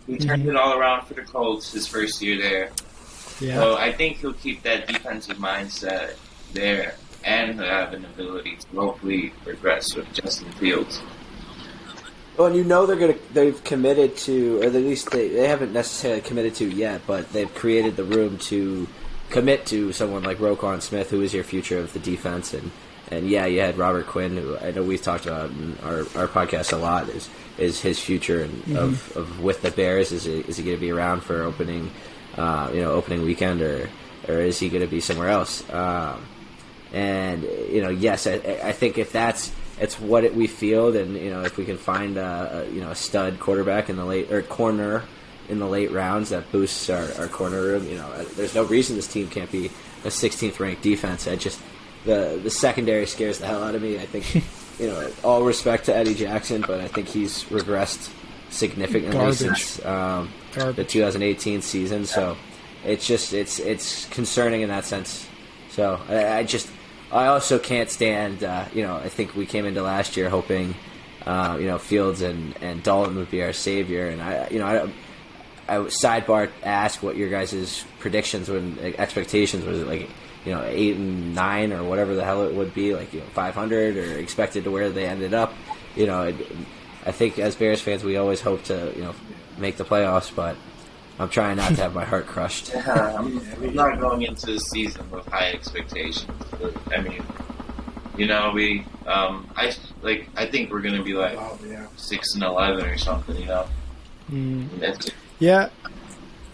who 0.06 0.16
turned 0.18 0.46
it 0.48 0.56
all 0.56 0.78
around 0.78 1.06
for 1.06 1.14
the 1.14 1.22
Colts 1.22 1.72
his 1.72 1.86
first 1.86 2.20
year 2.20 2.40
there. 2.40 2.70
Yeah. 3.40 3.54
So 3.56 3.76
I 3.76 3.92
think 3.92 4.18
he'll 4.18 4.32
keep 4.34 4.62
that 4.64 4.86
defensive 4.86 5.38
mindset 5.38 6.16
there, 6.52 6.94
and 7.24 7.54
he'll 7.54 7.64
have 7.64 7.92
an 7.92 8.04
ability 8.04 8.56
to 8.56 8.66
hopefully 8.76 9.32
progress 9.44 9.94
with 9.94 10.12
Justin 10.12 10.50
Fields. 10.52 11.00
Well, 12.36 12.46
and 12.46 12.56
you 12.56 12.64
know 12.64 12.86
they're 12.86 12.96
gonna 12.96 13.18
they've 13.32 13.62
committed 13.64 14.16
to, 14.18 14.60
or 14.60 14.64
at 14.64 14.72
least 14.72 15.10
they, 15.10 15.28
they 15.28 15.48
haven't 15.48 15.72
necessarily 15.72 16.22
committed 16.22 16.54
to 16.56 16.68
yet, 16.68 17.02
but 17.06 17.30
they've 17.32 17.54
created 17.54 17.96
the 17.96 18.04
room 18.04 18.38
to 18.38 18.88
commit 19.28 19.66
to 19.66 19.92
someone 19.92 20.22
like 20.22 20.38
Roquan 20.38 20.80
Smith, 20.80 21.10
who 21.10 21.22
is 21.22 21.34
your 21.34 21.44
future 21.44 21.78
of 21.78 21.92
the 21.92 21.98
defense, 21.98 22.54
and 22.54 22.70
and 23.10 23.28
yeah, 23.28 23.46
you 23.46 23.60
had 23.60 23.76
Robert 23.76 24.06
Quinn, 24.06 24.36
who 24.36 24.56
I 24.56 24.70
know 24.70 24.82
we've 24.82 25.02
talked 25.02 25.26
about 25.26 25.50
in 25.50 25.76
our, 25.82 25.98
our 26.16 26.28
podcast 26.28 26.72
a 26.72 26.76
lot, 26.76 27.08
is 27.08 27.28
is 27.58 27.80
his 27.80 27.98
future 27.98 28.42
and 28.42 28.76
of, 28.76 29.16
of 29.16 29.40
with 29.40 29.62
the 29.62 29.70
Bears. 29.70 30.12
Is 30.12 30.26
it, 30.26 30.48
is 30.48 30.56
he 30.56 30.64
going 30.64 30.76
to 30.76 30.80
be 30.80 30.92
around 30.92 31.22
for 31.22 31.42
opening, 31.42 31.90
uh, 32.36 32.70
you 32.72 32.80
know, 32.80 32.92
opening 32.92 33.22
weekend, 33.22 33.62
or 33.62 33.88
or 34.28 34.34
is 34.34 34.58
he 34.58 34.68
going 34.68 34.82
to 34.82 34.90
be 34.90 35.00
somewhere 35.00 35.28
else? 35.28 35.68
Um, 35.70 36.24
and 36.92 37.42
you 37.42 37.82
know, 37.82 37.90
yes, 37.90 38.26
I, 38.26 38.34
I 38.62 38.72
think 38.72 38.98
if 38.98 39.12
that's 39.12 39.52
it's 39.78 39.98
what 39.98 40.24
it, 40.24 40.34
we 40.34 40.46
feel, 40.46 40.92
then 40.92 41.14
you 41.14 41.30
know, 41.30 41.42
if 41.42 41.56
we 41.56 41.64
can 41.64 41.78
find 41.78 42.16
a, 42.16 42.64
a 42.64 42.72
you 42.72 42.80
know 42.80 42.90
a 42.90 42.94
stud 42.94 43.40
quarterback 43.40 43.88
in 43.88 43.96
the 43.96 44.04
late 44.04 44.30
or 44.30 44.42
corner 44.42 45.04
in 45.48 45.58
the 45.58 45.66
late 45.66 45.90
rounds 45.90 46.30
that 46.30 46.50
boosts 46.52 46.88
our, 46.90 47.08
our 47.18 47.26
corner 47.26 47.60
room, 47.60 47.88
you 47.88 47.96
know, 47.96 48.06
uh, 48.06 48.24
there's 48.36 48.54
no 48.54 48.64
reason 48.64 48.94
this 48.94 49.08
team 49.08 49.28
can't 49.28 49.50
be 49.50 49.66
a 50.04 50.08
16th 50.08 50.60
ranked 50.60 50.82
defense. 50.82 51.26
I 51.26 51.36
just 51.36 51.60
the 52.04 52.40
the 52.42 52.50
secondary 52.50 53.06
scares 53.06 53.38
the 53.38 53.46
hell 53.46 53.62
out 53.62 53.74
of 53.74 53.82
me. 53.82 53.98
I 53.98 54.06
think 54.06 54.44
you 54.78 54.88
know, 54.88 55.10
all 55.22 55.42
respect 55.42 55.86
to 55.86 55.96
Eddie 55.96 56.14
Jackson, 56.14 56.62
but 56.66 56.80
I 56.80 56.88
think 56.88 57.08
he's 57.08 57.44
regressed 57.44 58.12
significantly 58.50 59.16
Garbage. 59.16 59.38
since 59.38 59.84
um, 59.84 60.30
the 60.54 60.84
2018 60.84 61.62
season. 61.62 62.06
So 62.06 62.36
it's 62.84 63.06
just 63.06 63.32
it's 63.32 63.58
it's 63.58 64.06
concerning 64.06 64.62
in 64.62 64.68
that 64.68 64.84
sense. 64.84 65.26
So 65.70 66.00
I, 66.08 66.38
I 66.38 66.44
just 66.44 66.68
I 67.12 67.26
also 67.26 67.58
can't 67.58 67.90
stand. 67.90 68.44
Uh, 68.44 68.66
you 68.72 68.82
know, 68.82 68.96
I 68.96 69.08
think 69.08 69.34
we 69.34 69.46
came 69.46 69.66
into 69.66 69.82
last 69.82 70.16
year 70.16 70.28
hoping, 70.28 70.74
uh, 71.26 71.56
you 71.60 71.66
know, 71.66 71.78
Fields 71.78 72.22
and 72.22 72.56
and 72.62 72.82
Dalton 72.82 73.16
would 73.16 73.30
be 73.30 73.42
our 73.42 73.52
savior, 73.52 74.08
and 74.08 74.22
I 74.22 74.48
you 74.48 74.58
know 74.58 74.66
I. 74.66 74.92
I 75.68 75.74
sidebar 75.82 76.50
ask 76.64 77.00
what 77.00 77.16
your 77.16 77.30
guys' 77.30 77.84
predictions 78.00 78.48
when 78.48 78.76
expectations 78.98 79.64
was 79.64 79.78
it 79.78 79.86
like 79.86 80.10
you 80.44 80.52
know 80.52 80.64
eight 80.66 80.96
and 80.96 81.32
nine 81.32 81.72
or 81.72 81.84
whatever 81.84 82.16
the 82.16 82.24
hell 82.24 82.42
it 82.42 82.54
would 82.54 82.74
be 82.74 82.92
like 82.94 83.12
you 83.12 83.20
know 83.20 83.26
five 83.26 83.54
hundred 83.54 83.96
or 83.96 84.18
expected 84.18 84.64
to 84.64 84.70
where 84.72 84.90
they 84.90 85.06
ended 85.06 85.32
up 85.32 85.54
you 85.94 86.06
know 86.06 86.24
it, 86.24 86.34
I 87.06 87.12
think 87.12 87.38
as 87.38 87.54
Bears 87.54 87.80
fans 87.80 88.02
we 88.02 88.16
always 88.16 88.40
hope 88.40 88.64
to 88.64 88.92
you 88.96 89.02
know 89.02 89.14
make 89.58 89.76
the 89.76 89.84
playoffs 89.84 90.34
but 90.34 90.56
I'm 91.20 91.28
trying 91.28 91.56
not 91.58 91.68
to 91.68 91.82
have 91.82 91.94
my 91.94 92.04
heart 92.04 92.26
crushed 92.26 92.74
I'm, 92.86 93.38
I'm 93.62 93.74
not 93.74 94.00
going 94.00 94.22
into 94.22 94.46
the 94.46 94.58
season 94.58 95.08
with 95.10 95.26
high 95.26 95.50
expectations. 95.52 96.30
But, 96.60 96.74
I 96.96 97.02
mean, 97.02 97.22
you 98.16 98.26
know, 98.26 98.52
we 98.54 98.84
um, 99.06 99.48
I 99.56 99.72
like 100.02 100.28
I 100.36 100.46
think 100.46 100.70
we're 100.72 100.80
gonna 100.80 101.02
be 101.02 101.12
like 101.14 101.36
Oh, 101.38 101.58
yeah. 101.66 101.86
six 101.96 102.34
and 102.34 102.42
eleven 102.42 102.84
or 102.86 102.96
something. 102.98 103.36
You 103.36 103.46
know, 103.46 103.66
Mm. 104.30 105.10
Yeah, 105.40 105.70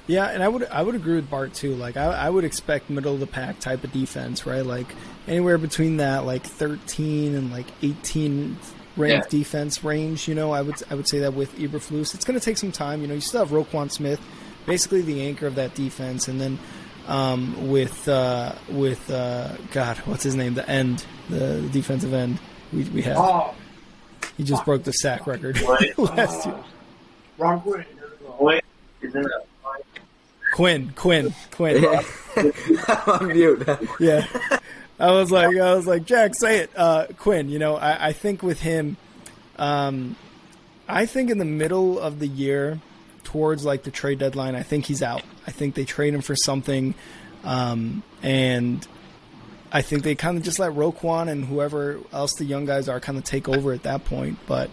yeah, 0.07 0.27
and 0.27 0.43
I 0.43 0.49
would 0.49 0.65
I 0.69 0.83
would 0.83 0.95
agree 0.95 1.17
with 1.17 1.29
Bart 1.29 1.53
too. 1.55 1.75
Like 1.75 1.97
I, 1.97 2.05
I 2.07 2.31
would 2.31 2.45
expect 2.45 2.89
middle 2.91 3.15
of 3.15 3.21
the 3.21 3.27
pack 3.27 3.59
type 3.61 3.85
of 3.85 3.93
defense, 3.93 4.47
right? 4.47 4.65
Like 4.65 4.87
anywhere 5.29 5.59
between 5.59 5.99
that 5.99 6.25
like 6.25 6.45
thirteen 6.45 7.35
and 7.35 7.51
like 7.53 7.67
eighteen 7.83 8.57
ranked 8.97 9.33
Yeah. 9.33 9.39
defense 9.41 9.85
range. 9.85 10.27
You 10.29 10.35
know, 10.35 10.53
I 10.53 10.63
would 10.63 10.83
I 10.91 10.95
would 10.95 11.09
say 11.09 11.19
that 11.21 11.35
with 11.35 11.55
Eberflus, 11.59 12.15
it's 12.15 12.25
going 12.25 12.39
to 12.39 12.45
take 12.45 12.57
some 12.57 12.73
time. 12.73 13.03
You 13.03 13.09
know, 13.09 13.15
you 13.15 13.21
still 13.21 13.45
have 13.45 13.51
Roquan 13.51 13.91
Smith, 13.93 14.21
basically 14.67 15.03
the 15.03 15.23
anchor 15.27 15.47
of 15.47 15.55
that 15.55 15.75
defense, 15.75 16.29
and 16.29 16.41
then 16.41 16.59
um, 17.09 17.69
with 17.71 18.09
uh, 18.09 18.55
with 18.71 19.11
uh, 19.11 19.57
God, 19.73 19.97
what's 19.99 20.23
his 20.25 20.35
name? 20.35 20.55
The 20.55 20.69
end, 20.69 21.05
the 21.31 21.63
defensive 21.73 22.13
end. 22.13 22.39
We 22.73 22.85
we 22.85 23.03
have. 23.03 23.17
Oh, 23.19 23.55
He 24.37 24.45
just 24.45 24.65
broke 24.65 24.83
the 24.85 24.93
sack 24.93 25.27
record 25.27 25.61
last 25.99 26.47
year. 26.47 26.57
wrong 27.39 27.61
Quinn. 27.61 27.85
There 27.97 28.09
we 28.21 28.27
go. 28.27 28.33
what 28.39 28.65
isn't? 29.03 29.27
Quinn, 30.53 30.93
Quinn, 30.97 31.35
Quinn. 31.51 31.85
on 33.07 33.27
mute 33.29 33.69
yeah. 34.01 34.27
I 34.99 35.11
was 35.11 35.31
like, 35.31 35.55
I 35.55 35.75
was 35.75 35.87
like, 35.87 36.07
Jack, 36.07 36.35
say 36.35 36.59
it, 36.61 36.71
uh, 36.75 37.07
Quinn. 37.19 37.51
You 37.51 37.59
know, 37.59 37.77
I, 37.77 38.09
I 38.09 38.13
think 38.13 38.43
with 38.43 38.61
him, 38.63 38.97
um, 39.59 40.17
I 40.89 41.05
think 41.05 41.29
in 41.31 41.37
the 41.37 41.45
middle 41.45 41.99
of 41.99 42.19
the 42.21 42.27
year, 42.27 42.81
towards 43.37 43.67
like 43.67 43.83
the 43.83 43.91
trade 43.91 44.19
deadline, 44.19 44.55
I 44.55 44.63
think 44.63 44.87
he's 44.87 45.03
out. 45.03 45.23
I 45.47 45.51
think 45.51 45.75
they 45.75 45.85
trade 45.85 46.15
him 46.15 46.23
for 46.23 46.35
something, 46.35 46.95
um, 47.45 48.03
and 48.23 48.87
I 49.71 49.83
think 49.83 50.05
they 50.05 50.15
kind 50.15 50.39
of 50.39 50.43
just 50.43 50.59
let 50.59 50.73
Roquan 50.73 51.29
and 51.29 51.45
whoever 51.45 52.01
else 52.15 52.33
the 52.39 52.47
young 52.47 52.65
guys 52.65 52.89
are 52.89 52.99
kind 52.99 53.19
of 53.19 53.25
take 53.25 53.47
over 53.47 53.75
at 53.75 53.83
that 53.83 54.07
point. 54.07 54.39
But 54.47 54.71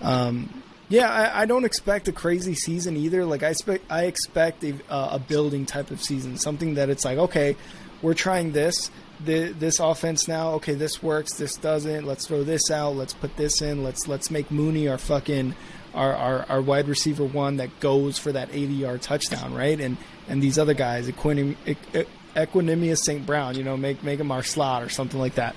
um, 0.00 0.62
Yeah, 0.92 1.10
I, 1.10 1.42
I 1.42 1.46
don't 1.46 1.64
expect 1.64 2.08
a 2.08 2.12
crazy 2.12 2.54
season 2.54 2.98
either. 2.98 3.24
Like 3.24 3.42
I 3.42 3.48
expect, 3.48 3.90
I 3.90 4.04
expect 4.04 4.62
a, 4.62 4.74
a 4.90 5.18
building 5.18 5.64
type 5.64 5.90
of 5.90 6.02
season, 6.02 6.36
something 6.36 6.74
that 6.74 6.90
it's 6.90 7.02
like, 7.02 7.16
okay, 7.16 7.56
we're 8.02 8.12
trying 8.12 8.52
this, 8.52 8.90
the, 9.24 9.52
this 9.52 9.80
offense 9.80 10.28
now. 10.28 10.52
Okay, 10.54 10.74
this 10.74 11.02
works, 11.02 11.32
this 11.34 11.56
doesn't. 11.56 12.04
Let's 12.04 12.26
throw 12.26 12.44
this 12.44 12.70
out. 12.70 12.94
Let's 12.96 13.14
put 13.14 13.38
this 13.38 13.62
in. 13.62 13.82
Let's 13.82 14.06
let's 14.06 14.30
make 14.30 14.50
Mooney 14.50 14.86
our 14.86 14.98
fucking 14.98 15.54
our, 15.94 16.14
our, 16.14 16.46
our 16.48 16.62
wide 16.62 16.88
receiver 16.88 17.24
one 17.24 17.58
that 17.58 17.80
goes 17.80 18.18
for 18.18 18.32
that 18.32 18.50
80 18.52 18.74
yard 18.74 19.02
touchdown, 19.02 19.54
right? 19.54 19.80
And 19.80 19.96
and 20.28 20.42
these 20.42 20.58
other 20.58 20.74
guys, 20.74 21.08
Equinim, 21.08 21.56
Equanimeous 22.34 22.98
St. 22.98 23.26
Brown, 23.26 23.56
you 23.56 23.64
know, 23.64 23.76
make 23.76 24.02
make 24.02 24.20
him 24.20 24.30
our 24.30 24.42
slot 24.42 24.82
or 24.82 24.88
something 24.88 25.20
like 25.20 25.34
that. 25.34 25.54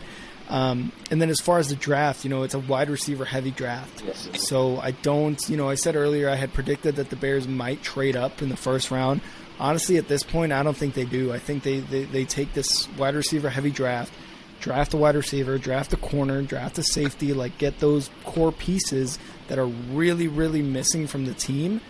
Um, 0.47 0.91
and 1.09 1.19
then 1.21 1.29
as 1.29 1.39
far 1.39 1.57
as 1.57 1.69
the 1.69 1.75
draft, 1.75 2.23
you 2.23 2.29
know, 2.29 2.43
it's 2.43 2.53
a 2.53 2.59
wide 2.59 2.89
receiver 2.89 3.25
heavy 3.25 3.51
draft. 3.51 4.03
Yes. 4.05 4.47
So 4.47 4.77
I 4.77 4.91
don't, 4.91 5.39
you 5.49 5.57
know, 5.57 5.67
I 5.69 5.75
said 5.75 5.95
earlier 5.95 6.29
I 6.29 6.35
had 6.35 6.53
predicted 6.53 6.97
that 6.97 7.09
the 7.09 7.15
Bears 7.15 7.47
might 7.47 7.81
trade 7.81 8.15
up 8.15 8.41
in 8.41 8.49
the 8.49 8.57
first 8.57 8.91
round. 8.91 9.21
Honestly, 9.59 9.97
at 9.97 10.07
this 10.07 10.21
point, 10.21 10.51
I 10.51 10.61
don't 10.63 10.77
think 10.77 10.93
they 10.93 11.05
do. 11.05 11.31
I 11.33 11.39
think 11.39 11.63
they, 11.63 11.79
they, 11.79 12.03
they 12.03 12.25
take 12.25 12.53
this 12.53 12.87
wide 12.95 13.15
receiver 13.15 13.49
heavy 13.49 13.71
draft, 13.71 14.13
draft 14.59 14.93
a 14.93 14.97
wide 14.97 15.15
receiver, 15.15 15.57
draft 15.57 15.93
a 15.93 15.97
corner, 15.97 16.41
draft 16.43 16.77
a 16.77 16.83
safety, 16.83 17.33
like 17.33 17.57
get 17.57 17.79
those 17.79 18.09
core 18.23 18.51
pieces 18.51 19.17
that 19.47 19.59
are 19.59 19.67
really, 19.67 20.27
really 20.27 20.61
missing 20.61 21.07
from 21.07 21.25
the 21.25 21.33
team. 21.33 21.81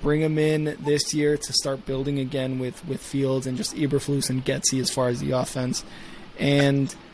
Bring 0.00 0.20
them 0.20 0.38
in 0.38 0.76
this 0.80 1.12
year 1.12 1.36
to 1.36 1.52
start 1.52 1.84
building 1.84 2.18
again 2.18 2.58
with, 2.58 2.86
with 2.86 3.02
Fields 3.02 3.46
and 3.46 3.56
just 3.56 3.74
Eberflus 3.74 4.30
and 4.30 4.44
Getsy 4.44 4.80
as 4.80 4.90
far 4.90 5.08
as 5.08 5.20
the 5.20 5.32
offense. 5.32 5.84
And– 6.38 6.94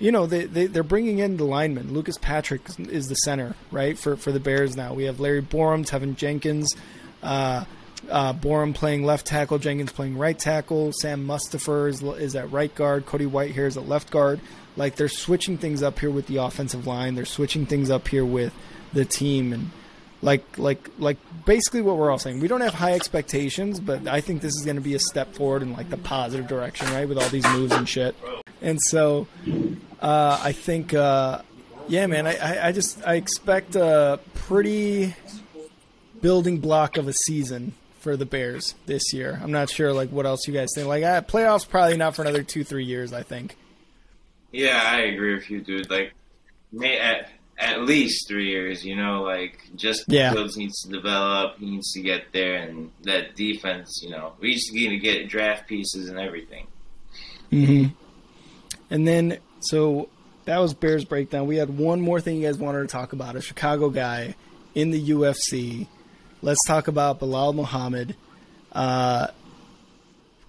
you 0.00 0.10
know 0.10 0.26
they, 0.26 0.46
they 0.46 0.66
they're 0.66 0.82
bringing 0.82 1.18
in 1.18 1.36
the 1.36 1.44
linemen. 1.44 1.92
Lucas 1.92 2.18
Patrick 2.18 2.62
is 2.78 3.08
the 3.08 3.14
center, 3.14 3.54
right 3.70 3.98
for 3.98 4.16
for 4.16 4.32
the 4.32 4.40
Bears 4.40 4.76
now. 4.76 4.92
We 4.92 5.04
have 5.04 5.20
Larry 5.20 5.42
Borom, 5.42 5.86
Teven 5.86 6.16
Jenkins, 6.16 6.74
uh, 7.22 7.64
uh, 8.10 8.32
Borom 8.32 8.74
playing 8.74 9.04
left 9.04 9.26
tackle, 9.26 9.58
Jenkins 9.58 9.92
playing 9.92 10.18
right 10.18 10.38
tackle. 10.38 10.92
Sam 10.92 11.26
Mustipher 11.26 11.88
is, 11.88 12.02
is 12.02 12.34
at 12.34 12.50
right 12.50 12.74
guard. 12.74 13.06
Cody 13.06 13.26
Whitehair 13.26 13.66
is 13.66 13.76
at 13.76 13.88
left 13.88 14.10
guard. 14.10 14.40
Like 14.76 14.96
they're 14.96 15.08
switching 15.08 15.58
things 15.58 15.82
up 15.82 16.00
here 16.00 16.10
with 16.10 16.26
the 16.26 16.38
offensive 16.38 16.86
line. 16.86 17.14
They're 17.14 17.24
switching 17.24 17.64
things 17.64 17.90
up 17.90 18.08
here 18.08 18.24
with 18.24 18.52
the 18.94 19.04
team 19.04 19.52
and 19.52 19.70
like 20.22 20.58
like 20.58 20.88
like 20.98 21.18
basically 21.44 21.82
what 21.82 21.96
we're 21.96 22.10
all 22.10 22.18
saying. 22.18 22.40
We 22.40 22.48
don't 22.48 22.62
have 22.62 22.74
high 22.74 22.94
expectations, 22.94 23.78
but 23.78 24.08
I 24.08 24.20
think 24.20 24.40
this 24.40 24.54
is 24.54 24.64
going 24.64 24.76
to 24.76 24.82
be 24.82 24.94
a 24.94 24.98
step 24.98 25.34
forward 25.34 25.62
in 25.62 25.74
like 25.74 25.90
the 25.90 25.98
positive 25.98 26.48
direction, 26.48 26.86
right? 26.88 27.06
With 27.06 27.18
all 27.18 27.28
these 27.28 27.46
moves 27.48 27.72
and 27.72 27.88
shit. 27.88 28.16
And 28.62 28.80
so 28.80 29.26
uh, 30.00 30.40
I 30.42 30.52
think, 30.52 30.94
uh, 30.94 31.42
yeah, 31.88 32.06
man, 32.06 32.26
I, 32.26 32.68
I, 32.68 32.72
just 32.72 33.06
I 33.06 33.16
expect 33.16 33.76
a 33.76 34.18
pretty 34.32 35.14
building 36.22 36.58
block 36.58 36.96
of 36.96 37.06
a 37.06 37.12
season 37.12 37.74
for 38.00 38.16
the 38.16 38.24
Bears 38.24 38.74
this 38.86 39.12
year. 39.12 39.38
I'm 39.42 39.52
not 39.52 39.68
sure 39.68 39.92
like 39.92 40.08
what 40.08 40.24
else 40.24 40.48
you 40.48 40.54
guys 40.54 40.70
think. 40.74 40.88
Like 40.88 41.02
playoffs 41.28 41.68
probably 41.68 41.98
not 41.98 42.16
for 42.16 42.22
another 42.22 42.42
two 42.42 42.64
three 42.64 42.84
years. 42.84 43.12
I 43.12 43.22
think. 43.22 43.56
Yeah, 44.52 44.80
I 44.82 45.00
agree 45.00 45.34
with 45.34 45.50
you, 45.50 45.60
dude. 45.60 45.90
Like, 45.90 46.12
may 46.72 46.96
at 47.58 47.82
least 47.82 48.28
three 48.28 48.48
years. 48.48 48.84
You 48.84 48.96
know, 48.96 49.22
like 49.22 49.60
just 49.76 50.04
Yeah. 50.08 50.32
Fields 50.32 50.56
needs 50.56 50.80
to 50.82 50.90
develop. 50.90 51.58
He 51.58 51.70
needs 51.70 51.92
to 51.92 52.00
get 52.00 52.32
there, 52.32 52.56
and 52.56 52.90
that 53.02 53.36
defense. 53.36 54.00
You 54.02 54.10
know, 54.10 54.32
we 54.40 54.54
just 54.54 54.72
need 54.72 54.88
to 54.90 54.98
get 54.98 55.28
draft 55.28 55.68
pieces 55.68 56.08
and 56.08 56.18
everything. 56.18 56.66
Mm-hmm. 57.52 57.94
And 58.90 59.08
then, 59.08 59.38
so 59.60 60.08
that 60.44 60.58
was 60.58 60.74
Bears 60.74 61.04
breakdown. 61.04 61.46
We 61.46 61.56
had 61.56 61.76
one 61.76 62.00
more 62.00 62.20
thing 62.20 62.36
you 62.36 62.46
guys 62.46 62.58
wanted 62.58 62.82
to 62.82 62.88
talk 62.88 63.12
about: 63.12 63.36
a 63.36 63.40
Chicago 63.40 63.90
guy 63.90 64.34
in 64.74 64.90
the 64.90 65.10
UFC. 65.10 65.86
Let's 66.42 66.60
talk 66.66 66.88
about 66.88 67.20
Belal 67.20 67.54
Muhammad. 67.54 68.16
Uh, 68.72 69.28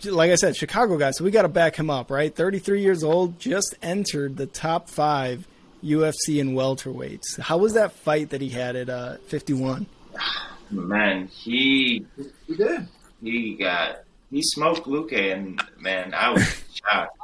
like 0.03 0.31
I 0.31 0.35
said, 0.35 0.55
Chicago 0.55 0.97
guy. 0.97 1.11
So 1.11 1.23
we 1.23 1.31
got 1.31 1.43
to 1.43 1.47
back 1.47 1.75
him 1.75 1.89
up, 1.89 2.11
right? 2.11 2.35
33 2.35 2.81
years 2.81 3.03
old, 3.03 3.39
just 3.39 3.75
entered 3.81 4.35
the 4.37 4.45
top 4.45 4.89
five 4.89 5.47
UFC 5.85 6.41
and 6.41 6.51
welterweights. 6.57 7.39
How 7.39 7.57
was 7.57 7.73
that 7.73 7.91
fight 7.93 8.31
that 8.31 8.41
he 8.41 8.49
had 8.49 8.75
at 8.75 8.89
uh, 8.89 9.17
51? 9.27 9.85
Man, 10.71 11.27
he 11.27 12.05
He 12.47 12.55
did. 12.55 12.87
he 13.21 13.55
got 13.55 13.99
he 14.31 14.41
smoked 14.41 14.87
Luque, 14.87 15.13
and 15.33 15.61
man, 15.79 16.13
I 16.13 16.31
was 16.31 16.43
shocked. 16.73 17.17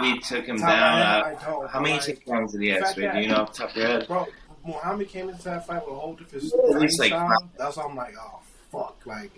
He 0.00 0.18
took 0.18 0.44
him 0.44 0.58
Top 0.58 0.68
down. 0.68 0.98
man, 1.24 1.36
Uh, 1.36 1.66
how 1.68 1.80
many 1.80 1.94
like, 1.94 2.02
takedowns 2.02 2.52
did 2.52 2.60
he 2.62 2.68
have? 2.70 2.94
Do 2.94 3.00
you 3.02 3.28
know 3.28 3.36
off 3.36 3.52
the 3.52 3.58
top 3.58 3.70
of 3.70 3.76
your 3.76 3.86
head? 3.86 4.06
Bro, 4.08 4.26
Muhammad 4.66 5.08
came 5.08 5.28
into 5.30 5.42
that 5.44 5.66
fight 5.66 5.86
with 5.86 5.94
a 5.94 5.98
whole 5.98 6.14
different 6.14 6.44
At 6.74 6.80
least, 6.80 6.98
like, 6.98 7.10
style. 7.10 7.48
That's 7.56 7.76
why 7.76 7.84
I'm 7.84 7.94
like, 7.96 8.14
oh 8.20 8.40
fuck, 8.72 8.96
like 9.06 9.30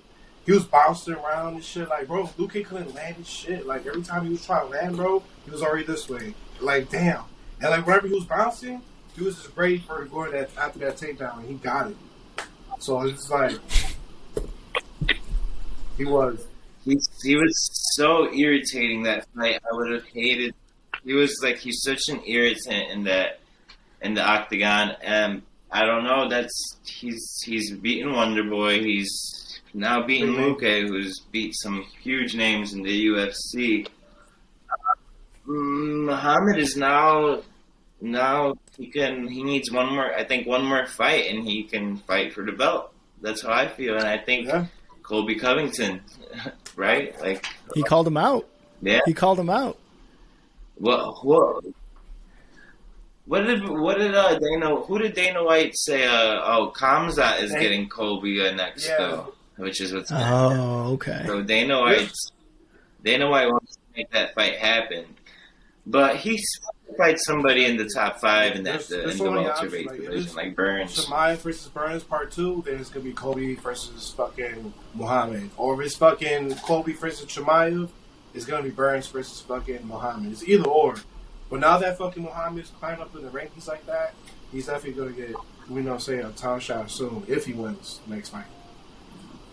he 0.46 0.52
was 0.52 0.64
bouncing 0.64 1.14
around 1.14 1.54
and 1.56 1.62
shit. 1.64 1.88
Like, 1.90 2.08
bro, 2.08 2.24
Luque 2.38 2.64
couldn't 2.64 2.94
land 2.94 3.16
his 3.16 3.28
shit. 3.28 3.66
Like 3.66 3.86
every 3.86 4.02
time 4.02 4.24
he 4.24 4.30
was 4.30 4.44
trying 4.46 4.66
to 4.66 4.72
land, 4.72 4.96
bro, 4.96 5.22
he 5.44 5.50
was 5.50 5.62
already 5.62 5.84
this 5.84 6.08
way. 6.08 6.34
Like, 6.60 6.88
damn. 6.88 7.24
And 7.60 7.70
like 7.70 7.86
whenever 7.86 8.06
he 8.06 8.14
was 8.14 8.24
bouncing, 8.24 8.82
he 9.16 9.24
was 9.24 9.36
just 9.36 9.56
ready 9.56 9.78
for 9.78 10.04
going 10.04 10.32
that 10.32 10.50
after 10.56 10.78
that 10.80 10.96
takedown, 10.96 11.38
and 11.40 11.48
he 11.48 11.54
got 11.54 11.90
it. 11.90 11.96
So 12.78 13.00
it's 13.02 13.28
like 13.30 13.58
he 15.96 16.04
was. 16.04 16.46
He, 16.84 16.98
he 17.22 17.36
was 17.36 17.70
so 17.96 18.32
irritating 18.32 19.02
that 19.02 19.26
fight. 19.36 19.60
I 19.70 19.74
would 19.74 19.90
have 19.92 20.04
hated. 20.06 20.54
He 21.04 21.12
was 21.12 21.34
like 21.42 21.58
he's 21.58 21.82
such 21.82 22.08
an 22.08 22.22
irritant 22.26 22.90
in 22.90 23.04
that 23.04 23.40
in 24.00 24.14
the 24.14 24.22
octagon, 24.22 24.92
and 25.02 25.42
I 25.70 25.84
don't 25.84 26.04
know. 26.04 26.28
That's 26.28 26.76
he's 26.84 27.42
he's 27.44 27.72
beaten 27.72 28.12
Wonder 28.12 28.44
Boy. 28.44 28.80
He's 28.80 29.60
now 29.74 30.02
beaten 30.06 30.34
Mhm. 30.34 30.56
Luque, 30.56 30.88
who's 30.88 31.20
beat 31.32 31.54
some 31.56 31.84
huge 32.02 32.34
names 32.36 32.72
in 32.72 32.82
the 32.82 33.06
UFC. 33.08 33.86
Uh, 35.48 35.52
Muhammad 35.52 36.58
is 36.58 36.76
now 36.76 37.40
now 38.00 38.54
he 38.76 38.86
can 38.88 39.26
he 39.28 39.42
needs 39.42 39.70
one 39.70 39.92
more. 39.94 40.12
I 40.14 40.24
think 40.24 40.46
one 40.46 40.64
more 40.64 40.86
fight, 40.86 41.30
and 41.30 41.46
he 41.48 41.64
can 41.64 41.96
fight 41.96 42.32
for 42.32 42.44
the 42.44 42.52
belt. 42.52 42.92
That's 43.20 43.42
how 43.42 43.52
I 43.52 43.66
feel, 43.68 43.96
and 43.96 44.06
I 44.06 44.18
think 44.18 44.46
Yeah. 44.48 44.66
Colby 45.02 45.36
Covington, 45.36 46.02
right? 46.76 47.18
Like 47.20 47.44
He 47.74 47.82
called 47.82 48.06
him 48.06 48.16
out. 48.18 48.46
yeah. 48.82 49.00
He 49.06 49.14
called 49.14 49.40
him 49.40 49.50
out. 49.50 49.78
What 50.76 51.24
what 51.24 51.64
what 53.26 53.40
did 53.42 53.68
what 53.68 53.98
did 53.98 54.14
uh 54.14 54.38
Dana 54.38 54.76
who 54.76 54.98
did 54.98 55.14
Dana 55.14 55.42
White 55.44 55.72
say 55.76 56.06
uh 56.06 56.40
oh 56.44 56.72
Khamzat 56.76 57.42
is 57.42 57.52
Hey. 57.52 57.60
getting 57.60 57.88
Colby 57.88 58.40
uh, 58.46 58.52
next 58.54 58.86
Yeah. 58.86 58.96
though 58.98 59.34
which 59.56 59.80
is 59.80 59.92
what's 59.92 60.10
Oh, 60.12 60.92
okay. 60.94 61.24
so 61.26 61.42
Dana 61.42 61.80
White 61.80 62.12
Dana 63.04 63.28
White 63.28 63.48
wants 63.50 63.74
to 63.74 63.80
make 63.96 64.10
that 64.12 64.34
fight 64.34 64.56
happen 64.56 65.04
but 65.90 66.16
he's 66.16 66.44
fight 66.96 67.18
somebody 67.18 67.64
in 67.66 67.76
the 67.76 67.88
top 67.94 68.20
five 68.20 68.56
in 68.56 68.62
that 68.64 68.72
There's- 68.86 68.92
uh, 68.92 68.96
the, 68.96 69.02
there's 69.02 69.12
in 69.12 69.18
so 69.18 69.24
the 69.24 69.30
many 69.32 69.44
welterweight 69.44 69.86
like, 69.86 69.96
division 70.00 70.18
it's- 70.20 70.34
like 70.36 70.56
Burns 70.56 71.06
Chimaev 71.06 71.36
versus 71.38 71.68
Burns 71.68 72.02
part 72.02 72.30
two, 72.32 72.62
then 72.66 72.78
it's 72.80 72.88
gonna 72.90 73.04
be 73.04 73.12
Colby 73.12 73.54
versus 73.56 74.12
fucking 74.16 74.72
Muhammad. 74.94 75.50
Or 75.56 75.74
if 75.80 75.86
it's 75.86 75.96
fucking 75.96 76.54
Colby 76.56 76.92
versus 76.94 77.26
Chimaev, 77.26 77.88
it's 78.34 78.44
gonna 78.46 78.62
be 78.62 78.70
Burns 78.70 79.06
versus 79.08 79.40
fucking 79.42 79.86
Muhammad. 79.86 80.32
It's 80.32 80.44
either 80.44 80.68
or. 80.68 80.96
But 81.50 81.60
now 81.60 81.78
that 81.78 81.96
fucking 81.98 82.22
Muhammad's 82.22 82.70
climbing 82.70 83.00
up 83.02 83.14
in 83.16 83.22
the 83.22 83.30
rankings 83.30 83.66
like 83.68 83.86
that, 83.86 84.14
he's 84.52 84.66
definitely 84.66 84.92
gonna 85.00 85.12
get, 85.12 85.36
you 85.70 85.82
know, 85.82 85.98
say 85.98 86.18
a 86.18 86.30
time 86.30 86.60
shot 86.60 86.90
soon 86.90 87.24
if 87.28 87.46
he 87.46 87.52
wins 87.54 88.00
next 88.06 88.30
fight. 88.30 88.44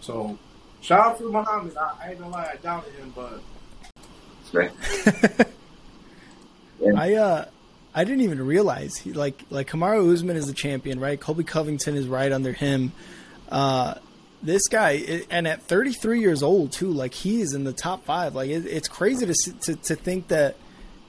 So, 0.02 0.38
shout 0.82 1.00
out 1.06 1.18
to 1.20 1.32
Muhammad. 1.32 1.76
I, 1.78 1.94
I 2.04 2.10
ain't 2.12 2.20
gonna 2.20 2.32
lie, 2.32 2.50
I 2.54 2.56
doubted 2.58 2.94
him, 2.96 3.14
but 3.16 3.42
right 4.54 4.72
I 6.96 7.14
uh 7.16 7.46
I 7.94 8.04
didn't 8.04 8.22
even 8.22 8.46
realize 8.46 8.98
he 8.98 9.14
like 9.14 9.44
like 9.50 9.70
Kamaru 9.70 10.14
Usman 10.14 10.36
is 10.36 10.48
the 10.48 10.54
champion, 10.54 11.00
right? 11.00 11.20
Colby 11.20 11.44
Covington 11.44 11.96
is 11.96 12.08
right 12.08 12.32
under 12.32 12.52
him. 12.52 12.92
Uh 13.50 13.96
this 14.44 14.68
guy 14.68 15.24
and 15.32 15.48
at 15.48 15.64
33 15.64 16.20
years 16.20 16.44
old 16.44 16.72
too, 16.72 16.92
like 16.92 17.14
he 17.14 17.42
is 17.42 17.54
in 17.54 17.64
the 17.64 17.74
top 17.74 18.06
5. 18.06 18.36
Like 18.36 18.50
it, 18.50 18.66
it's 18.66 18.88
crazy 18.88 19.26
to, 19.26 19.60
to 19.62 19.76
to 19.76 19.96
think 19.96 20.28
that 20.28 20.58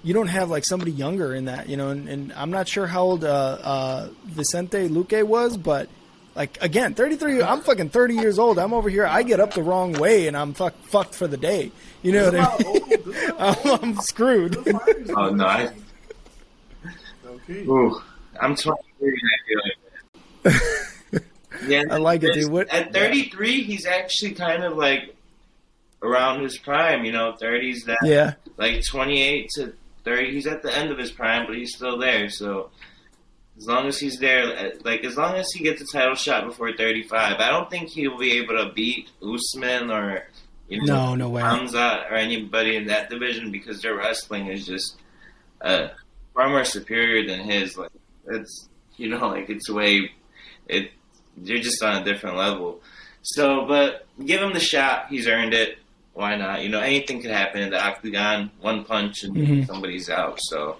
you 0.03 0.15
don't 0.15 0.29
have 0.29 0.49
like 0.49 0.65
somebody 0.65 0.93
younger 0.93 1.35
in 1.35 1.47
that, 1.47 1.69
you 1.69 1.77
know, 1.77 1.91
and, 1.91 2.09
and 2.09 2.33
I'm 2.35 2.51
not 2.51 2.69
sure 2.69 2.87
how 2.87 3.03
old 3.03 3.25
uh 3.25 3.29
uh 3.29 4.09
Vicente 4.25 4.89
Luque 4.89 5.23
was, 5.25 5.57
but 5.57 5.89
like 6.37 6.59
again, 6.61 6.95
33 6.95 7.43
I'm 7.43 7.63
fucking 7.63 7.89
30 7.89 8.15
years 8.15 8.39
old. 8.39 8.59
I'm 8.59 8.73
over 8.75 8.89
here. 8.91 9.07
I 9.07 9.23
get 9.23 9.41
up 9.41 9.55
the 9.55 9.63
wrong 9.63 9.95
way 9.95 10.29
and 10.29 10.37
I'm 10.37 10.53
fuck, 10.53 10.75
fucked 10.83 11.15
for 11.15 11.27
the 11.27 11.37
day. 11.39 11.73
You 12.03 12.13
know 12.13 12.31
what 12.31 12.35
I 12.39 12.63
mean? 12.63 13.35
I'm, 13.39 13.81
I'm 13.83 13.97
screwed. 13.97 14.57
Oh, 15.17 15.31
no, 15.31 15.47
I- 15.47 15.73
Okay. 17.27 17.65
Ooh, 17.67 18.01
I'm 18.41 18.55
23 18.57 19.09
and 19.09 19.21
I 19.35 20.51
feel 20.51 20.53
like. 21.15 21.23
Yeah, 21.69 21.83
I 21.91 21.97
like 21.99 22.23
it, 22.23 22.35
dude. 22.35 22.51
What- 22.51 22.69
at 22.73 22.93
33, 22.93 23.63
he's 23.63 23.87
actually 23.87 24.33
kind 24.33 24.63
of 24.65 24.77
like 24.77 25.17
around 26.03 26.43
his 26.43 26.59
prime. 26.59 27.05
You 27.05 27.13
know, 27.13 27.37
30s 27.41 27.85
that 27.87 27.99
yeah. 28.03 28.35
like 28.57 28.85
28 28.85 29.49
to 29.57 29.73
30. 30.05 30.33
He's 30.33 30.47
at 30.47 30.63
the 30.63 30.77
end 30.77 30.91
of 30.91 30.99
his 30.99 31.11
prime, 31.11 31.47
but 31.47 31.57
he's 31.57 31.75
still 31.75 31.99
there. 31.99 32.29
So 32.31 32.71
As 33.59 33.67
long 33.67 33.87
as 33.87 33.99
he's 33.99 34.19
there, 34.19 34.45
uh, 34.45 34.71
like 34.85 35.05
as 35.05 35.17
long 35.17 35.35
as 35.37 35.51
he 35.53 35.65
gets 35.65 35.81
a 35.81 35.87
title 35.97 36.15
shot 36.15 36.45
before 36.47 36.73
35, 36.77 37.41
I 37.41 37.49
don't 37.49 37.71
think 37.71 37.89
he'll 37.89 38.19
be 38.19 38.33
able 38.33 38.55
to 38.57 38.71
beat 38.75 39.09
Usman 39.23 39.91
or 39.91 40.25
you 40.69 40.85
know, 40.85 40.95
No, 40.95 41.15
no 41.15 41.29
way. 41.31 41.41
Hamza 41.43 42.05
or 42.11 42.17
anybody 42.17 42.77
in 42.77 42.87
that 42.89 43.09
division 43.09 43.51
because 43.51 43.81
their 43.81 43.95
wrestling 43.95 44.49
is 44.49 44.67
just 44.67 44.97
uh, 45.63 45.89
far 46.35 46.49
more 46.51 46.65
superior 46.65 47.27
than 47.27 47.41
his. 47.49 47.79
Like 47.79 47.91
it's 48.29 48.69
you 48.97 49.09
know, 49.09 49.29
like 49.29 49.49
it's 49.49 49.71
way 49.71 50.11
it. 50.69 50.91
You're 51.43 51.59
just 51.61 51.83
on 51.83 52.03
a 52.03 52.05
different 52.05 52.37
level. 52.37 52.81
So, 53.23 53.67
but 53.67 54.07
give 54.25 54.41
him 54.43 54.53
the 54.55 54.61
shot. 54.61 55.07
He's 55.09 55.27
earned 55.29 55.53
it. 55.55 55.79
Why 56.15 56.35
not? 56.37 56.63
You 56.63 56.69
know, 56.71 56.81
anything 56.81 57.21
could 57.21 57.31
happen 57.31 57.61
in 57.63 57.71
the 57.71 57.83
octagon. 57.83 58.51
One 58.61 58.85
punch 58.85 59.23
and 59.23 59.35
Mhm. 59.37 59.67
somebody's 59.67 60.09
out. 60.11 60.39
So. 60.43 60.77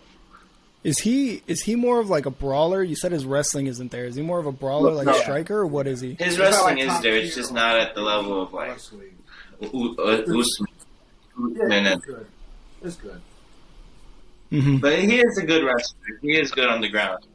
Is 0.87 0.99
he 1.01 1.43
is 1.49 1.63
he 1.63 1.75
more 1.75 1.99
of 1.99 2.09
like 2.09 2.27
a 2.27 2.31
brawler? 2.31 2.81
You 2.83 2.95
said 2.95 3.11
his 3.11 3.25
wrestling 3.27 3.67
isn't 3.67 3.91
there. 3.91 4.05
Is 4.05 4.15
he 4.15 4.23
more 4.23 4.39
of 4.39 4.47
a 4.47 4.53
brawler, 4.53 4.93
like 4.93 5.07
No. 5.07 5.17
a 5.17 5.21
striker, 5.21 5.57
or 5.59 5.67
what 5.67 5.89
is 5.89 6.01
he? 6.01 6.15
His 6.19 6.39
wrestling 6.39 6.77
like, 6.77 6.85
is 6.85 6.93
top 6.93 7.03
there. 7.03 7.17
It's 7.17 7.35
just 7.35 7.53
not 7.53 7.77
at 7.77 7.97
the 7.97 8.03
level 8.03 8.41
of 8.41 8.53
like 8.53 8.69
wrestling. 8.69 9.17
U- 9.61 9.97
uh, 9.99 10.23
Usman. 10.23 10.45
Yeah, 11.57 11.93
it's 11.95 12.05
good. 12.07 12.27
It's 12.85 12.97
good. 12.97 13.21
hmm 14.51 14.77
But 14.77 15.01
he 15.01 15.19
is 15.19 15.39
a 15.39 15.45
good 15.45 15.65
wrestler. 15.65 15.99
He 16.23 16.37
is 16.39 16.53
good 16.53 16.69
on 16.69 16.81
the 16.81 16.89
ground. 16.89 17.27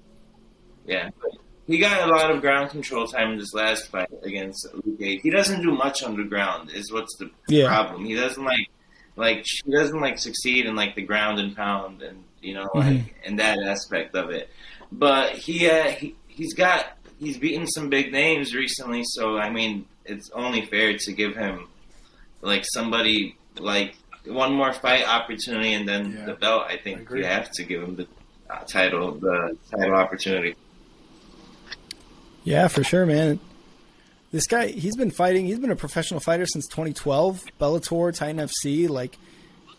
Yeah. 0.85 1.09
But 1.21 1.31
he 1.67 1.77
got 1.77 2.07
a 2.07 2.11
lot 2.11 2.31
of 2.31 2.39
ground 2.39 2.69
control 2.69 3.05
time 3.05 3.33
in 3.33 3.37
this 3.37 3.53
last 3.53 3.87
fight 3.87 4.09
against 4.23 4.65
Luque 4.73 5.19
He 5.21 5.29
doesn't 5.29 5.61
do 5.61 5.71
much 5.73 6.03
on 6.03 6.15
the 6.15 6.23
ground. 6.23 6.69
Is 6.73 6.91
what's 6.91 7.17
the 7.17 7.29
Yeah. 7.49 7.67
problem? 7.67 8.05
He 8.05 8.15
doesn't 8.15 8.43
like 8.45 8.69
like 9.17 9.45
he 9.65 9.71
doesn't 9.73 9.99
like 9.99 10.19
succeed 10.19 10.65
in 10.65 10.75
like 10.77 10.95
the 10.95 11.01
ground 11.01 11.37
and 11.37 11.53
pound 11.53 12.01
and 12.01 12.23
you 12.41 12.53
know 12.53 12.69
like 12.73 12.85
Mhm. 12.97 13.03
in 13.25 13.35
that 13.37 13.59
aspect 13.63 14.15
of 14.15 14.29
it. 14.31 14.49
But 14.91 15.33
he 15.37 15.69
uh, 15.69 15.89
he 15.91 16.15
he's 16.27 16.53
got 16.53 16.97
he's 17.19 17.37
beaten 17.37 17.67
some 17.67 17.89
big 17.89 18.11
names 18.11 18.53
recently. 18.55 19.03
So 19.05 19.37
I 19.37 19.49
mean, 19.49 19.85
it's 20.05 20.29
only 20.31 20.65
fair 20.65 20.97
to 20.97 21.11
give 21.13 21.35
him 21.35 21.67
like 22.41 22.65
somebody 22.73 23.37
like 23.57 23.95
one 24.25 24.53
more 24.53 24.73
fight 24.73 25.07
opportunity 25.07 25.73
and 25.73 25.87
then 25.87 26.15
Yeah. 26.17 26.25
the 26.25 26.33
belt. 26.33 26.63
I 26.67 26.73
I 26.73 26.77
think 26.77 27.01
agree. 27.01 27.19
you 27.21 27.25
have 27.25 27.49
to 27.51 27.63
give 27.63 27.81
him 27.83 27.95
the 27.95 28.07
uh, 28.49 28.63
title, 28.65 29.13
the 29.13 29.57
title 29.71 29.95
opportunity. 29.95 30.55
Yeah, 32.43 32.67
for 32.67 32.83
sure, 32.83 33.05
man. 33.05 33.39
This 34.31 34.47
guy, 34.47 34.67
he's 34.67 34.95
been 34.95 35.11
fighting. 35.11 35.45
He's 35.45 35.59
been 35.59 35.71
a 35.71 35.75
professional 35.75 36.19
fighter 36.19 36.45
since 36.45 36.67
2012. 36.67 37.43
Bellator, 37.59 38.15
Titan 38.15 38.37
FC, 38.37 38.87
like, 38.89 39.17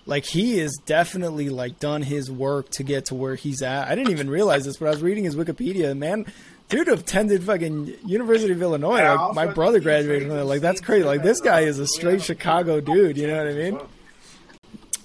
like 0.07 0.25
he 0.25 0.59
is 0.59 0.81
definitely 0.87 1.49
like 1.49 1.79
done 1.79 2.03
his 2.03 2.31
work 2.31 2.71
to 2.71 2.83
get 2.83 3.07
to 3.07 3.15
where 3.15 3.35
he's 3.35 3.63
at. 3.63 3.89
I 3.89 3.95
didn't 3.95 4.11
even 4.13 4.29
realize 4.31 4.65
this, 4.65 4.77
but 4.79 4.87
I 4.87 4.91
was 4.91 5.03
reading 5.03 5.25
his 5.25 5.37
Wikipedia. 5.37 5.97
Man, 5.97 6.27
dude 6.69 6.89
attended 6.89 7.43
fucking 7.45 7.95
University 8.05 8.53
of 8.53 8.61
Illinois. 8.63 9.03
Like 9.15 9.35
my 9.35 9.47
brother 9.47 9.81
graduated 9.81 10.29
from 10.29 10.37
there. 10.37 10.45
Like 10.45 10.61
that's 10.61 10.81
crazy. 10.81 11.05
Like 11.05 11.23
this 11.23 11.41
guy 11.41 11.61
is 11.61 11.79
a 11.79 11.87
straight. 11.87 12.23
Chicago 12.23 12.81
dude. 12.81 13.17
You 13.17 13.29
know 13.29 13.37
what 13.37 13.47
I 13.47 13.55
mean? 13.55 13.81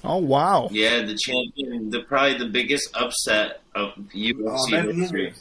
Oh 0.04 0.18
wow. 0.18 0.70
Yeah, 0.72 1.02
the 1.02 1.16
champion, 1.18 1.90
the 1.90 2.02
probably 2.02 2.38
the 2.38 2.46
biggest 2.48 2.90
upset 2.96 3.62
of 3.76 3.92
Oh, 3.98 4.02
UFC 4.16 4.72
man, 4.72 4.96
history. 4.96 5.34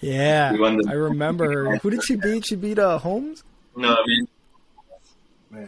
Yeah, 0.00 0.52
the- 0.52 0.84
I 0.88 0.92
remember. 0.94 1.76
Who 1.82 1.90
did 1.90 2.02
she 2.04 2.16
beat? 2.16 2.46
She 2.46 2.56
beat 2.56 2.78
uh, 2.78 2.98
Holmes. 2.98 3.44
No, 3.76 3.88
I 3.94 4.04
mean 4.06 4.26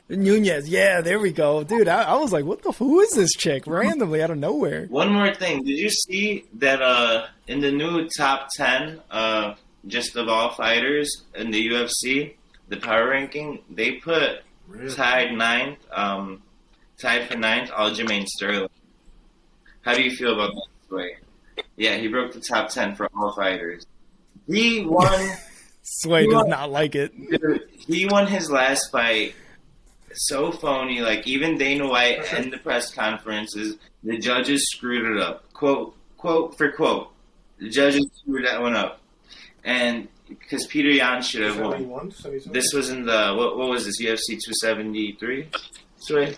Nunes, 0.09 0.69
yeah, 0.69 1.01
there 1.01 1.19
we 1.19 1.32
go, 1.32 1.62
dude. 1.65 1.89
I, 1.89 2.02
I 2.05 2.16
was 2.16 2.32
like, 2.32 2.44
"What 2.44 2.62
the? 2.62 2.73
Who 2.73 3.01
is 3.01 3.11
this 3.11 3.32
chick?" 3.32 3.65
Randomly 3.66 4.23
out 4.23 4.31
of 4.31 4.39
nowhere. 4.39 4.86
One 4.86 5.12
more 5.12 5.35
thing. 5.35 5.62
Did 5.65 5.78
you 5.78 5.90
see 5.90 6.44
that 6.55 6.81
uh, 6.81 7.27
in 7.47 7.61
the 7.61 7.70
new 7.70 8.09
top 8.16 8.48
10 8.56 9.01
uh, 9.11 9.55
just 9.86 10.16
of 10.16 10.28
all 10.28 10.51
fighters 10.55 11.24
in 11.35 11.51
the 11.51 11.69
UFC, 11.69 12.35
the 12.69 12.78
power 12.78 13.09
ranking, 13.11 13.61
they 13.70 13.93
put 13.93 14.40
Really? 14.66 14.94
tied 14.94 15.32
ninth, 15.35 15.78
um, 15.93 16.43
tied 16.98 17.28
for 17.28 17.36
ninth, 17.36 17.70
Aljamain 17.70 18.24
Sterling. 18.27 18.70
How 19.82 19.93
do 19.94 20.02
you 20.02 20.11
feel 20.16 20.32
about 20.32 20.55
that 20.89 20.94
way? 20.97 21.16
Yeah, 21.77 21.97
he 21.98 22.09
broke 22.09 22.32
the 22.32 22.40
top 22.40 22.70
10 22.70 22.94
for 22.94 23.09
all 23.15 23.35
fighters. 23.35 23.85
He 24.47 24.82
won. 24.85 25.31
Sway 25.82 26.27
does 26.27 26.47
not 26.47 26.70
like 26.70 26.94
it. 26.94 27.12
Dude, 27.31 27.69
he 27.77 28.06
won 28.06 28.27
his 28.27 28.51
last 28.51 28.90
fight 28.90 29.35
so 30.15 30.53
phony. 30.53 31.01
Like 31.01 31.27
even 31.27 31.59
Dana 31.59 31.86
White 31.89 32.32
and 32.32 32.53
the 32.53 32.59
press 32.59 32.93
conferences, 32.93 33.77
the 34.03 34.19
judges 34.19 34.70
screwed 34.70 35.16
it 35.16 35.23
up. 35.23 35.53
Quote 35.53 35.97
quote 36.16 36.57
for 36.57 36.70
quote, 36.73 37.09
the 37.59 37.69
judges 37.69 38.07
screwed 38.15 38.47
that 38.47 38.61
one 38.61 38.74
up, 38.74 39.01
and 39.65 40.09
because 40.28 40.66
Petr 40.66 40.95
Yan 40.95 41.23
should 41.23 41.43
have 41.43 41.59
won. 41.61 41.73
71, 41.73 42.11
77? 42.12 42.53
This 42.53 42.73
was 42.73 42.91
in 42.91 43.05
the 43.05 43.35
what, 43.36 43.59
what 43.59 43.69
was 43.69 43.85
this 43.85 44.01
UFC 44.01 44.39
two 44.45 44.55
seventy 44.55 45.16
three? 45.19 45.49
Sorry. 45.99 46.36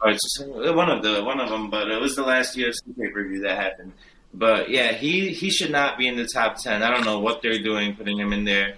Or 0.00 0.10
it's 0.10 0.40
uh, 0.40 0.72
one 0.72 0.90
of 0.90 1.02
the 1.02 1.24
one 1.24 1.40
of 1.40 1.48
them, 1.48 1.70
but 1.70 1.90
it 1.90 2.00
was 2.00 2.14
the 2.16 2.22
last 2.22 2.56
UFC 2.56 2.96
pay 2.98 3.08
per 3.08 3.26
view 3.26 3.40
that 3.42 3.58
happened. 3.58 3.92
But 4.34 4.68
yeah, 4.70 4.92
he 4.92 5.32
he 5.32 5.50
should 5.50 5.70
not 5.70 5.96
be 5.96 6.06
in 6.06 6.16
the 6.16 6.26
top 6.26 6.56
ten. 6.62 6.82
I 6.82 6.90
don't 6.90 7.04
know 7.04 7.20
what 7.20 7.42
they're 7.42 7.62
doing 7.62 7.96
putting 7.96 8.18
him 8.18 8.32
in 8.32 8.44
there, 8.44 8.76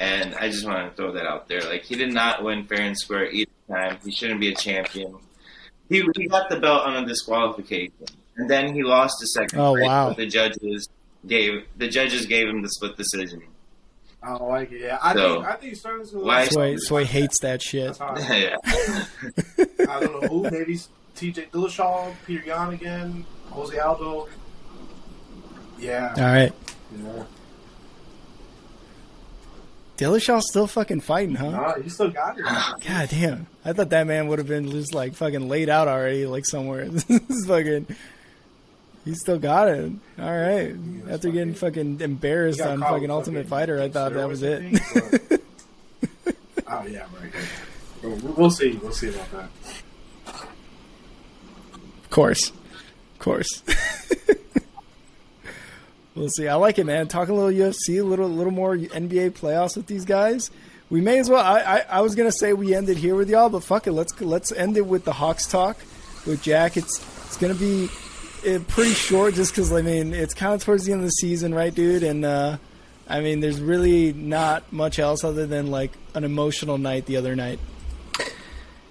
and 0.00 0.34
I 0.34 0.48
just 0.50 0.64
want 0.66 0.88
to 0.90 0.96
throw 0.96 1.12
that 1.12 1.26
out 1.26 1.46
there. 1.46 1.60
Like 1.60 1.84
he 1.84 1.94
did 1.94 2.12
not 2.12 2.42
win 2.42 2.64
fair 2.64 2.80
and 2.80 2.98
square 2.98 3.30
either 3.30 3.50
time. 3.68 3.98
He 4.04 4.10
shouldn't 4.10 4.40
be 4.40 4.48
a 4.48 4.54
champion. 4.54 5.14
He 5.88 6.02
he 6.16 6.26
got 6.26 6.48
the 6.48 6.58
belt 6.58 6.86
on 6.86 7.02
a 7.02 7.06
disqualification, 7.06 7.92
and 8.36 8.48
then 8.48 8.74
he 8.74 8.82
lost 8.82 9.16
the 9.20 9.26
second 9.26 9.58
Oh, 9.60 9.74
fight, 9.76 9.86
wow. 9.86 10.08
but 10.08 10.16
the 10.16 10.26
judges 10.26 10.88
gave 11.26 11.66
the 11.76 11.86
judges 11.88 12.26
gave 12.26 12.48
him 12.48 12.62
the 12.62 12.68
split 12.70 12.96
decision. 12.96 13.42
I 14.22 14.28
don't 14.38 14.48
like 14.48 14.70
it. 14.72 14.82
Yeah, 14.82 14.98
I 15.02 15.14
So, 15.14 15.34
think 15.34 15.46
I 15.46 15.52
think 15.56 15.76
Sterling's 15.76 16.10
gonna 16.10 16.24
why- 16.24 16.44
Sway 16.48 16.76
Sway 16.78 17.04
hates 17.04 17.38
that 17.40 17.60
shit. 17.62 17.96
That's 17.98 18.00
I, 18.00 18.36
yeah. 18.36 18.56
I 19.88 20.00
don't 20.00 20.22
know 20.22 20.28
who. 20.28 20.50
Maybe 20.50 20.78
T.J. 21.16 21.46
Dillashaw, 21.52 22.14
Petr 22.26 22.46
Yan 22.46 22.72
again, 22.72 23.24
Jose 23.50 23.78
Aldo. 23.78 24.28
Yeah, 25.78 26.14
All 26.16 26.22
right, 26.24 26.52
yeah. 26.96 27.22
Dillashaw's 30.00 30.48
still 30.48 30.66
fucking 30.66 31.02
fighting, 31.02 31.34
huh? 31.34 31.50
Nah, 31.50 31.76
you 31.76 31.90
still 31.90 32.08
got 32.08 32.38
it. 32.38 32.44
Ah, 32.48 32.74
God 32.80 33.08
damn! 33.10 33.46
I 33.66 33.74
thought 33.74 33.90
that 33.90 34.06
man 34.06 34.28
would 34.28 34.38
have 34.38 34.48
been 34.48 34.70
just 34.70 34.94
like 34.94 35.14
fucking 35.14 35.46
laid 35.46 35.68
out 35.68 35.88
already, 35.88 36.24
like 36.24 36.46
somewhere. 36.46 36.88
this 36.88 37.04
is 37.10 37.44
fucking. 37.46 37.86
He 39.04 39.14
still 39.14 39.38
got 39.38 39.68
it. 39.68 39.92
All 40.18 40.36
right. 40.36 40.74
that's 41.04 41.16
After 41.16 41.30
getting 41.30 41.52
fucking 41.52 42.00
embarrassed 42.00 42.62
on 42.62 42.80
fucking 42.80 43.10
Ultimate 43.10 43.46
fucking 43.46 43.50
Fighter, 43.50 43.82
I 43.82 43.90
thought 43.90 44.14
that 44.14 44.26
was 44.26 44.42
it. 44.42 44.78
think, 44.78 45.40
but- 46.24 46.34
oh 46.68 46.86
yeah, 46.86 47.06
right. 47.20 47.32
We'll 48.38 48.50
see. 48.50 48.78
We'll 48.82 48.92
see 48.92 49.10
about 49.10 49.30
that. 49.32 49.50
Of 52.04 52.10
course. 52.10 52.48
Of 52.48 53.18
course. 53.18 53.62
we'll 56.20 56.28
see. 56.28 56.46
I 56.46 56.54
like 56.54 56.78
it, 56.78 56.84
man. 56.84 57.08
Talking 57.08 57.34
a 57.34 57.38
little 57.38 57.66
UFC, 57.68 58.00
a 58.00 58.04
little 58.04 58.28
little 58.28 58.52
more 58.52 58.76
NBA 58.76 59.32
playoffs 59.32 59.76
with 59.76 59.86
these 59.86 60.04
guys. 60.04 60.50
We 60.90 61.00
may 61.00 61.18
as 61.18 61.30
well. 61.30 61.40
I, 61.40 61.60
I, 61.60 61.84
I 61.90 62.00
was 62.00 62.14
gonna 62.14 62.32
say 62.32 62.52
we 62.52 62.74
ended 62.74 62.98
here 62.98 63.14
with 63.14 63.30
y'all, 63.30 63.48
but 63.48 63.64
fuck 63.64 63.86
it. 63.86 63.92
Let's 63.92 64.20
let's 64.20 64.52
end 64.52 64.76
it 64.76 64.86
with 64.86 65.04
the 65.04 65.12
Hawks 65.12 65.46
talk 65.46 65.78
with 66.26 66.42
Jack. 66.42 66.76
It's 66.76 66.98
it's 67.26 67.36
gonna 67.36 67.54
be 67.54 67.88
uh, 68.46 68.58
pretty 68.68 68.92
short, 68.92 69.34
just 69.34 69.52
because 69.52 69.72
I 69.72 69.82
mean 69.82 70.12
it's 70.12 70.34
kind 70.34 70.54
of 70.54 70.62
towards 70.62 70.84
the 70.84 70.92
end 70.92 71.00
of 71.00 71.06
the 71.06 71.12
season, 71.12 71.54
right, 71.54 71.74
dude? 71.74 72.02
And 72.02 72.24
uh, 72.24 72.58
I 73.08 73.20
mean 73.20 73.40
there's 73.40 73.60
really 73.60 74.12
not 74.12 74.72
much 74.72 74.98
else 74.98 75.24
other 75.24 75.46
than 75.46 75.70
like 75.70 75.92
an 76.14 76.24
emotional 76.24 76.76
night 76.76 77.06
the 77.06 77.16
other 77.16 77.34
night. 77.34 77.58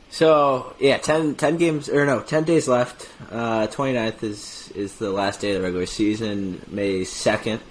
So 0.10 0.76
yeah, 0.80 0.98
10, 0.98 1.36
10 1.36 1.58
games 1.58 1.90
or 1.90 2.06
no, 2.06 2.22
ten 2.22 2.44
days 2.44 2.68
left. 2.68 3.10
Uh, 3.32 3.68
29th 3.68 4.24
is 4.24 4.72
is 4.76 4.96
the 4.96 5.12
last 5.12 5.42
day 5.42 5.52
of 5.52 5.58
the 5.58 5.64
regular 5.64 5.86
season. 5.86 6.62
May 6.68 7.04
second 7.04 7.62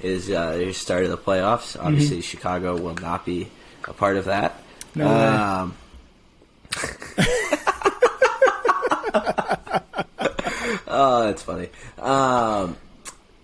is 0.00 0.30
uh, 0.30 0.56
the 0.56 0.72
start 0.72 1.04
of 1.04 1.10
the 1.10 1.18
playoffs. 1.18 1.76
Obviously, 1.80 2.20
Chicago 2.22 2.76
will 2.76 2.94
not 2.94 3.26
be 3.26 3.48
a 3.84 3.92
part 3.92 4.16
of 4.16 4.26
that. 4.26 4.62
No 4.94 5.08
um, 5.08 5.76
oh, 10.86 11.24
that's 11.26 11.42
funny. 11.42 11.68
Um, 11.98 12.76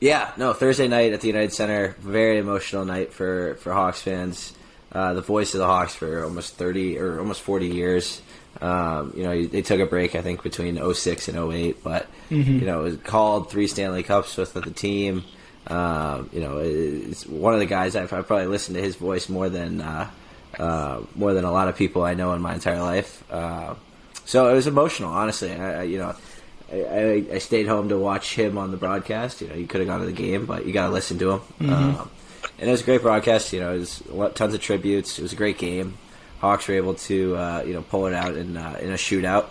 yeah, 0.00 0.32
no, 0.36 0.52
Thursday 0.52 0.88
night 0.88 1.12
at 1.12 1.20
the 1.20 1.26
United 1.26 1.52
Center, 1.52 1.96
very 1.98 2.38
emotional 2.38 2.84
night 2.84 3.12
for 3.12 3.56
for 3.56 3.72
Hawks 3.72 4.00
fans. 4.02 4.52
Uh, 4.96 5.12
the 5.12 5.20
voice 5.20 5.54
of 5.54 5.58
the 5.58 5.66
Hawks 5.66 5.94
for 5.94 6.24
almost 6.24 6.54
thirty 6.54 6.98
or 6.98 7.18
almost 7.18 7.42
forty 7.42 7.68
years. 7.68 8.22
Um, 8.60 9.12
you 9.14 9.22
know, 9.22 9.44
they 9.44 9.60
took 9.60 9.80
a 9.80 9.86
break, 9.86 10.14
I 10.14 10.22
think, 10.22 10.42
between 10.42 10.80
06 10.94 11.28
and 11.28 11.52
08, 11.52 11.84
but 11.84 12.06
you 12.30 12.64
know, 12.64 12.80
it 12.80 12.82
was 12.84 12.96
called 12.96 13.50
three 13.50 13.66
Stanley 13.66 14.02
Cups 14.02 14.34
with, 14.38 14.54
the 14.54 14.62
team. 14.70 15.24
Um, 15.66 16.30
you 16.32 16.40
know, 16.40 16.58
it's 16.58 17.26
one 17.26 17.52
of 17.52 17.60
the 17.60 17.66
guys 17.66 17.96
I've, 17.96 18.14
I've 18.14 18.26
probably 18.26 18.46
listened 18.46 18.76
to 18.76 18.82
his 18.82 18.96
voice 18.96 19.28
more 19.28 19.50
than 19.50 19.82
uh, 19.82 20.08
uh, 20.58 21.00
more 21.14 21.34
than 21.34 21.44
a 21.44 21.52
lot 21.52 21.68
of 21.68 21.76
people 21.76 22.02
I 22.02 22.14
know 22.14 22.32
in 22.32 22.40
my 22.40 22.54
entire 22.54 22.80
life. 22.80 23.22
Uh, 23.30 23.74
so 24.24 24.48
it 24.48 24.54
was 24.54 24.66
emotional, 24.66 25.12
honestly. 25.12 25.52
I, 25.52 25.80
I, 25.80 25.82
you 25.82 25.98
know, 25.98 26.16
I, 26.72 27.26
I, 27.32 27.38
stayed 27.38 27.66
home 27.66 27.90
to 27.90 27.98
watch 27.98 28.34
him 28.34 28.58
on 28.58 28.70
the 28.70 28.76
broadcast. 28.76 29.40
You 29.40 29.48
know, 29.48 29.54
you 29.54 29.66
could 29.66 29.80
have 29.80 29.88
gone 29.88 30.00
to 30.00 30.06
the 30.06 30.12
game, 30.12 30.46
but 30.46 30.66
you 30.66 30.72
got 30.72 30.86
to 30.86 30.92
listen 30.92 31.18
to 31.18 31.32
him. 31.32 31.40
Um, 31.70 32.10
and 32.58 32.68
it 32.68 32.72
was 32.72 32.82
a 32.82 32.84
great 32.84 33.02
broadcast. 33.02 33.52
You 33.52 33.60
know, 33.60 33.74
it 33.74 33.78
was 33.78 34.02
tons 34.34 34.54
of 34.54 34.60
tributes. 34.60 35.18
It 35.18 35.22
was 35.22 35.32
a 35.32 35.36
great 35.36 35.58
game. 35.58 35.98
Hawks 36.40 36.68
were 36.68 36.74
able 36.74 36.94
to 36.94 37.36
uh, 37.36 37.62
you 37.66 37.74
know 37.74 37.82
pull 37.82 38.06
it 38.06 38.14
out 38.14 38.36
in 38.36 38.56
uh, 38.56 38.78
in 38.80 38.90
a 38.90 38.96
shootout, 38.96 39.46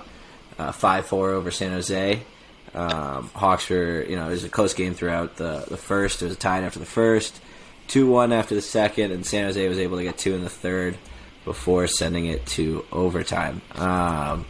five 0.73 1.05
four 1.05 1.31
over 1.31 1.51
San 1.51 1.71
Jose. 1.71 2.21
Um, 2.73 3.29
Hawks 3.33 3.69
were 3.69 4.03
you 4.03 4.15
know 4.15 4.27
it 4.27 4.31
was 4.31 4.43
a 4.43 4.49
close 4.49 4.73
game 4.73 4.93
throughout 4.93 5.37
the 5.37 5.65
the 5.67 5.77
first. 5.77 6.21
It 6.21 6.25
was 6.25 6.35
a 6.35 6.39
tie 6.39 6.61
after 6.61 6.79
the 6.79 6.85
first, 6.85 7.39
two 7.87 8.09
one 8.09 8.31
after 8.31 8.55
the 8.55 8.61
second, 8.61 9.11
and 9.11 9.25
San 9.25 9.45
Jose 9.45 9.67
was 9.67 9.79
able 9.79 9.97
to 9.97 10.03
get 10.03 10.17
two 10.17 10.33
in 10.33 10.43
the 10.43 10.49
third 10.49 10.97
before 11.45 11.87
sending 11.87 12.25
it 12.25 12.45
to 12.47 12.83
overtime. 12.91 13.61
Um, 13.75 14.45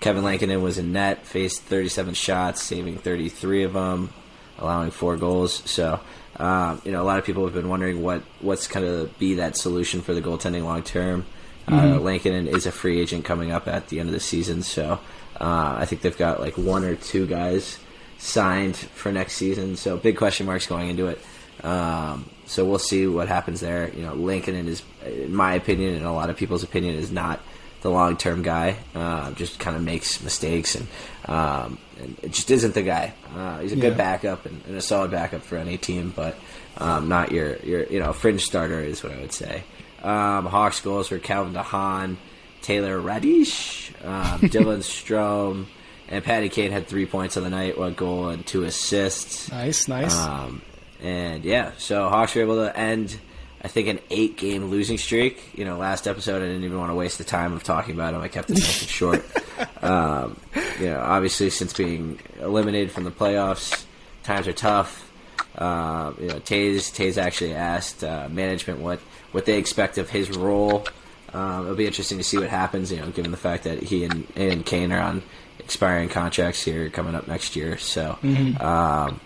Kevin 0.00 0.24
Lankinen 0.24 0.62
was 0.62 0.78
in 0.78 0.92
net, 0.92 1.26
faced 1.26 1.62
37 1.62 2.14
shots, 2.14 2.62
saving 2.62 2.96
33 2.98 3.64
of 3.64 3.74
them, 3.74 4.10
allowing 4.58 4.90
four 4.90 5.16
goals. 5.16 5.62
So, 5.66 6.00
um, 6.40 6.80
you 6.84 6.92
know, 6.92 7.02
a 7.02 7.04
lot 7.04 7.18
of 7.18 7.24
people 7.24 7.44
have 7.44 7.54
been 7.54 7.68
wondering 7.68 8.02
what 8.02 8.22
what's 8.40 8.66
going 8.66 8.86
to 8.86 9.12
be 9.18 9.34
that 9.34 9.56
solution 9.56 10.00
for 10.00 10.14
the 10.14 10.22
goaltending 10.22 10.64
long 10.64 10.82
term. 10.82 11.26
Uh, 11.68 12.00
Lankinen 12.00 12.48
is 12.48 12.66
a 12.66 12.72
free 12.72 13.00
agent 13.00 13.24
coming 13.24 13.52
up 13.52 13.68
at 13.68 13.88
the 13.88 14.00
end 14.00 14.08
of 14.08 14.12
the 14.12 14.20
season, 14.20 14.62
so 14.62 14.98
uh, 15.40 15.76
I 15.78 15.84
think 15.84 16.02
they've 16.02 16.16
got 16.16 16.40
like 16.40 16.58
one 16.58 16.84
or 16.84 16.96
two 16.96 17.26
guys 17.26 17.78
signed 18.18 18.76
for 18.76 19.12
next 19.12 19.34
season. 19.34 19.76
So 19.76 19.96
big 19.96 20.16
question 20.16 20.46
marks 20.46 20.66
going 20.66 20.88
into 20.88 21.06
it. 21.06 21.20
Um, 21.62 22.28
so 22.46 22.64
we'll 22.64 22.78
see 22.78 23.06
what 23.06 23.28
happens 23.28 23.60
there. 23.60 23.90
You 23.94 24.02
know, 24.02 24.14
Lankinen 24.14 24.66
is, 24.66 24.82
in 25.04 25.34
my 25.34 25.54
opinion, 25.54 25.94
and 25.94 26.04
a 26.04 26.12
lot 26.12 26.30
of 26.30 26.36
people's 26.36 26.64
opinion, 26.64 26.96
is 26.96 27.12
not 27.12 27.40
the 27.82 27.90
long 27.90 28.16
term 28.16 28.42
guy. 28.42 28.76
Uh, 28.94 29.32
just 29.32 29.58
kind 29.58 29.76
of 29.76 29.82
makes 29.82 30.22
mistakes 30.22 30.74
and, 30.74 30.86
um, 31.26 31.78
and 32.00 32.16
it 32.22 32.32
just 32.32 32.50
isn't 32.50 32.74
the 32.74 32.82
guy. 32.82 33.12
Uh, 33.34 33.60
he's 33.60 33.72
a 33.72 33.76
good 33.76 33.96
backup 33.96 34.46
and, 34.46 34.62
and 34.66 34.76
a 34.76 34.82
solid 34.82 35.10
backup 35.10 35.42
for 35.42 35.56
any 35.56 35.76
team, 35.78 36.12
but 36.14 36.36
um, 36.78 37.08
not 37.08 37.32
your 37.32 37.56
your 37.58 37.84
you 37.84 37.98
know 37.98 38.12
fringe 38.12 38.44
starter 38.44 38.80
is 38.80 39.02
what 39.02 39.12
I 39.12 39.20
would 39.20 39.32
say. 39.32 39.62
Um, 40.02 40.46
Hawks 40.46 40.80
goals 40.80 41.10
were 41.10 41.18
Calvin 41.18 41.52
DeHaan, 41.52 42.16
Taylor 42.62 43.00
Raddysh, 43.00 43.92
um, 44.04 44.40
Dylan 44.48 44.78
Strome, 44.78 45.66
and 46.08 46.24
Patty 46.24 46.48
Kane 46.48 46.72
had 46.72 46.86
three 46.86 47.06
points 47.06 47.36
on 47.36 47.42
the 47.42 47.50
night, 47.50 47.78
one 47.78 47.94
goal 47.94 48.28
and 48.28 48.46
two 48.46 48.64
assists. 48.64 49.50
Nice, 49.50 49.88
nice. 49.88 50.16
Um, 50.16 50.62
and 51.02 51.44
yeah, 51.44 51.72
so 51.78 52.08
Hawks 52.08 52.34
were 52.34 52.42
able 52.42 52.64
to 52.64 52.76
end, 52.76 53.18
I 53.62 53.68
think, 53.68 53.88
an 53.88 54.00
eight 54.10 54.36
game 54.36 54.66
losing 54.66 54.98
streak. 54.98 55.56
You 55.56 55.64
know, 55.64 55.76
last 55.76 56.06
episode 56.06 56.42
I 56.42 56.46
didn't 56.46 56.64
even 56.64 56.78
want 56.78 56.90
to 56.90 56.94
waste 56.94 57.18
the 57.18 57.24
time 57.24 57.52
of 57.52 57.62
talking 57.62 57.94
about 57.94 58.14
him. 58.14 58.20
I 58.20 58.28
kept 58.28 58.50
it 58.50 58.54
nice 58.54 58.82
and 58.82 58.90
short. 58.90 59.24
Um, 59.82 60.38
you 60.78 60.86
know, 60.86 61.00
obviously 61.00 61.50
since 61.50 61.72
being 61.72 62.18
eliminated 62.40 62.92
from 62.92 63.04
the 63.04 63.10
playoffs, 63.10 63.84
times 64.22 64.46
are 64.46 64.54
tough. 64.54 65.10
Um, 65.56 66.16
you 66.20 66.28
know, 66.28 66.40
Toews 66.40 66.92
Toews 66.92 67.18
actually 67.18 67.54
asked 67.54 68.04
uh, 68.04 68.28
management 68.30 68.80
what 68.80 69.00
what 69.32 69.44
they 69.46 69.58
expect 69.58 69.98
of 69.98 70.08
his 70.10 70.30
role. 70.30 70.86
Um, 71.32 71.64
it'll 71.64 71.76
be 71.76 71.86
interesting 71.86 72.18
to 72.18 72.24
see 72.24 72.38
what 72.38 72.48
happens. 72.48 72.90
You 72.90 73.00
know, 73.00 73.10
given 73.10 73.30
the 73.30 73.36
fact 73.36 73.64
that 73.64 73.82
he 73.82 74.04
and, 74.04 74.26
and 74.36 74.64
Kane 74.64 74.92
are 74.92 75.00
on 75.00 75.22
expiring 75.58 76.08
contracts 76.08 76.62
here 76.62 76.90
coming 76.90 77.14
up 77.14 77.28
next 77.28 77.56
year. 77.56 77.78
So, 77.78 78.18
um, 78.60 79.20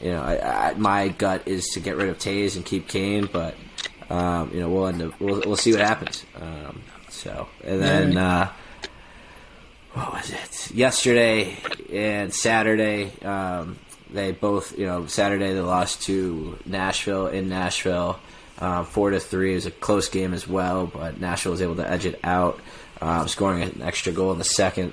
you 0.00 0.10
know, 0.12 0.22
I, 0.22 0.70
I, 0.70 0.74
my 0.74 1.08
gut 1.08 1.42
is 1.46 1.68
to 1.70 1.80
get 1.80 1.96
rid 1.96 2.08
of 2.08 2.18
Toews 2.18 2.56
and 2.56 2.64
keep 2.64 2.88
Kane, 2.88 3.28
but 3.30 3.54
um, 4.10 4.50
you 4.52 4.60
know, 4.60 4.68
we'll 4.68 4.88
end 4.88 5.02
up 5.02 5.18
we'll 5.20 5.40
we'll 5.46 5.56
see 5.56 5.72
what 5.72 5.80
happens. 5.80 6.24
Um, 6.40 6.82
so, 7.08 7.48
and 7.64 7.82
then. 7.82 8.16
Uh, 8.16 8.52
what 9.92 10.12
was 10.12 10.30
it? 10.30 10.70
Yesterday 10.72 11.56
and 11.92 12.32
Saturday, 12.32 13.12
um, 13.22 13.76
they 14.12 14.32
both, 14.32 14.78
you 14.78 14.86
know, 14.86 15.06
Saturday 15.06 15.52
they 15.52 15.60
lost 15.60 16.02
to 16.02 16.58
Nashville 16.64 17.26
in 17.26 17.48
Nashville, 17.48 18.20
um, 18.58 18.84
four 18.84 19.10
to 19.10 19.20
three. 19.20 19.52
It 19.52 19.56
was 19.56 19.66
a 19.66 19.70
close 19.70 20.08
game 20.08 20.32
as 20.32 20.46
well, 20.46 20.86
but 20.86 21.20
Nashville 21.20 21.52
was 21.52 21.62
able 21.62 21.76
to 21.76 21.90
edge 21.90 22.06
it 22.06 22.20
out, 22.22 22.60
um, 23.00 23.26
scoring 23.26 23.62
an 23.62 23.82
extra 23.82 24.12
goal 24.12 24.32
in 24.32 24.38
the 24.38 24.44
second. 24.44 24.92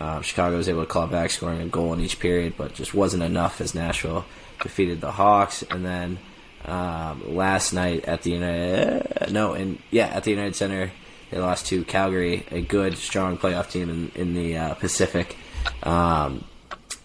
Um, 0.00 0.22
Chicago 0.22 0.56
was 0.56 0.68
able 0.68 0.82
to 0.82 0.86
claw 0.86 1.06
back, 1.06 1.30
scoring 1.30 1.60
a 1.60 1.66
goal 1.66 1.92
in 1.94 2.00
each 2.00 2.18
period, 2.18 2.54
but 2.58 2.74
just 2.74 2.94
wasn't 2.94 3.22
enough 3.22 3.60
as 3.60 3.74
Nashville 3.74 4.24
defeated 4.62 5.00
the 5.00 5.12
Hawks. 5.12 5.62
And 5.62 5.84
then 5.84 6.18
um, 6.64 7.36
last 7.36 7.72
night 7.72 8.04
at 8.04 8.22
the 8.22 8.30
United, 8.30 9.32
no, 9.32 9.52
and 9.52 9.78
yeah, 9.90 10.06
at 10.06 10.24
the 10.24 10.30
United 10.30 10.56
Center, 10.56 10.90
they 11.30 11.38
lost 11.38 11.66
to 11.66 11.84
Calgary, 11.84 12.46
a 12.50 12.60
good, 12.60 12.96
strong 12.96 13.36
playoff 13.36 13.70
team 13.70 13.90
in, 13.90 14.12
in 14.14 14.34
the 14.34 14.56
uh, 14.56 14.74
Pacific 14.74 15.36
um, 15.82 16.44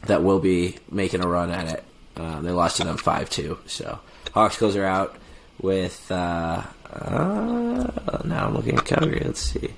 that 0.06 0.24
will 0.24 0.40
be 0.40 0.78
making 0.92 1.24
a 1.24 1.28
run 1.28 1.52
at 1.52 1.68
it. 1.68 1.84
Um, 2.16 2.44
they 2.44 2.52
lost 2.52 2.78
to 2.78 2.84
them 2.84 2.98
5 2.98 3.30
2. 3.30 3.60
So 3.66 4.00
Hawks 4.34 4.58
goes 4.58 4.76
are 4.76 4.86
out 4.86 5.18
with. 5.62 6.12
Uh, 6.12 6.64
uh, 6.92 8.22
now 8.24 8.48
I'm 8.48 8.54
looking 8.54 8.78
at 8.78 8.86
Calgary. 8.86 9.22
Let's 9.24 9.42
see. 9.42 9.74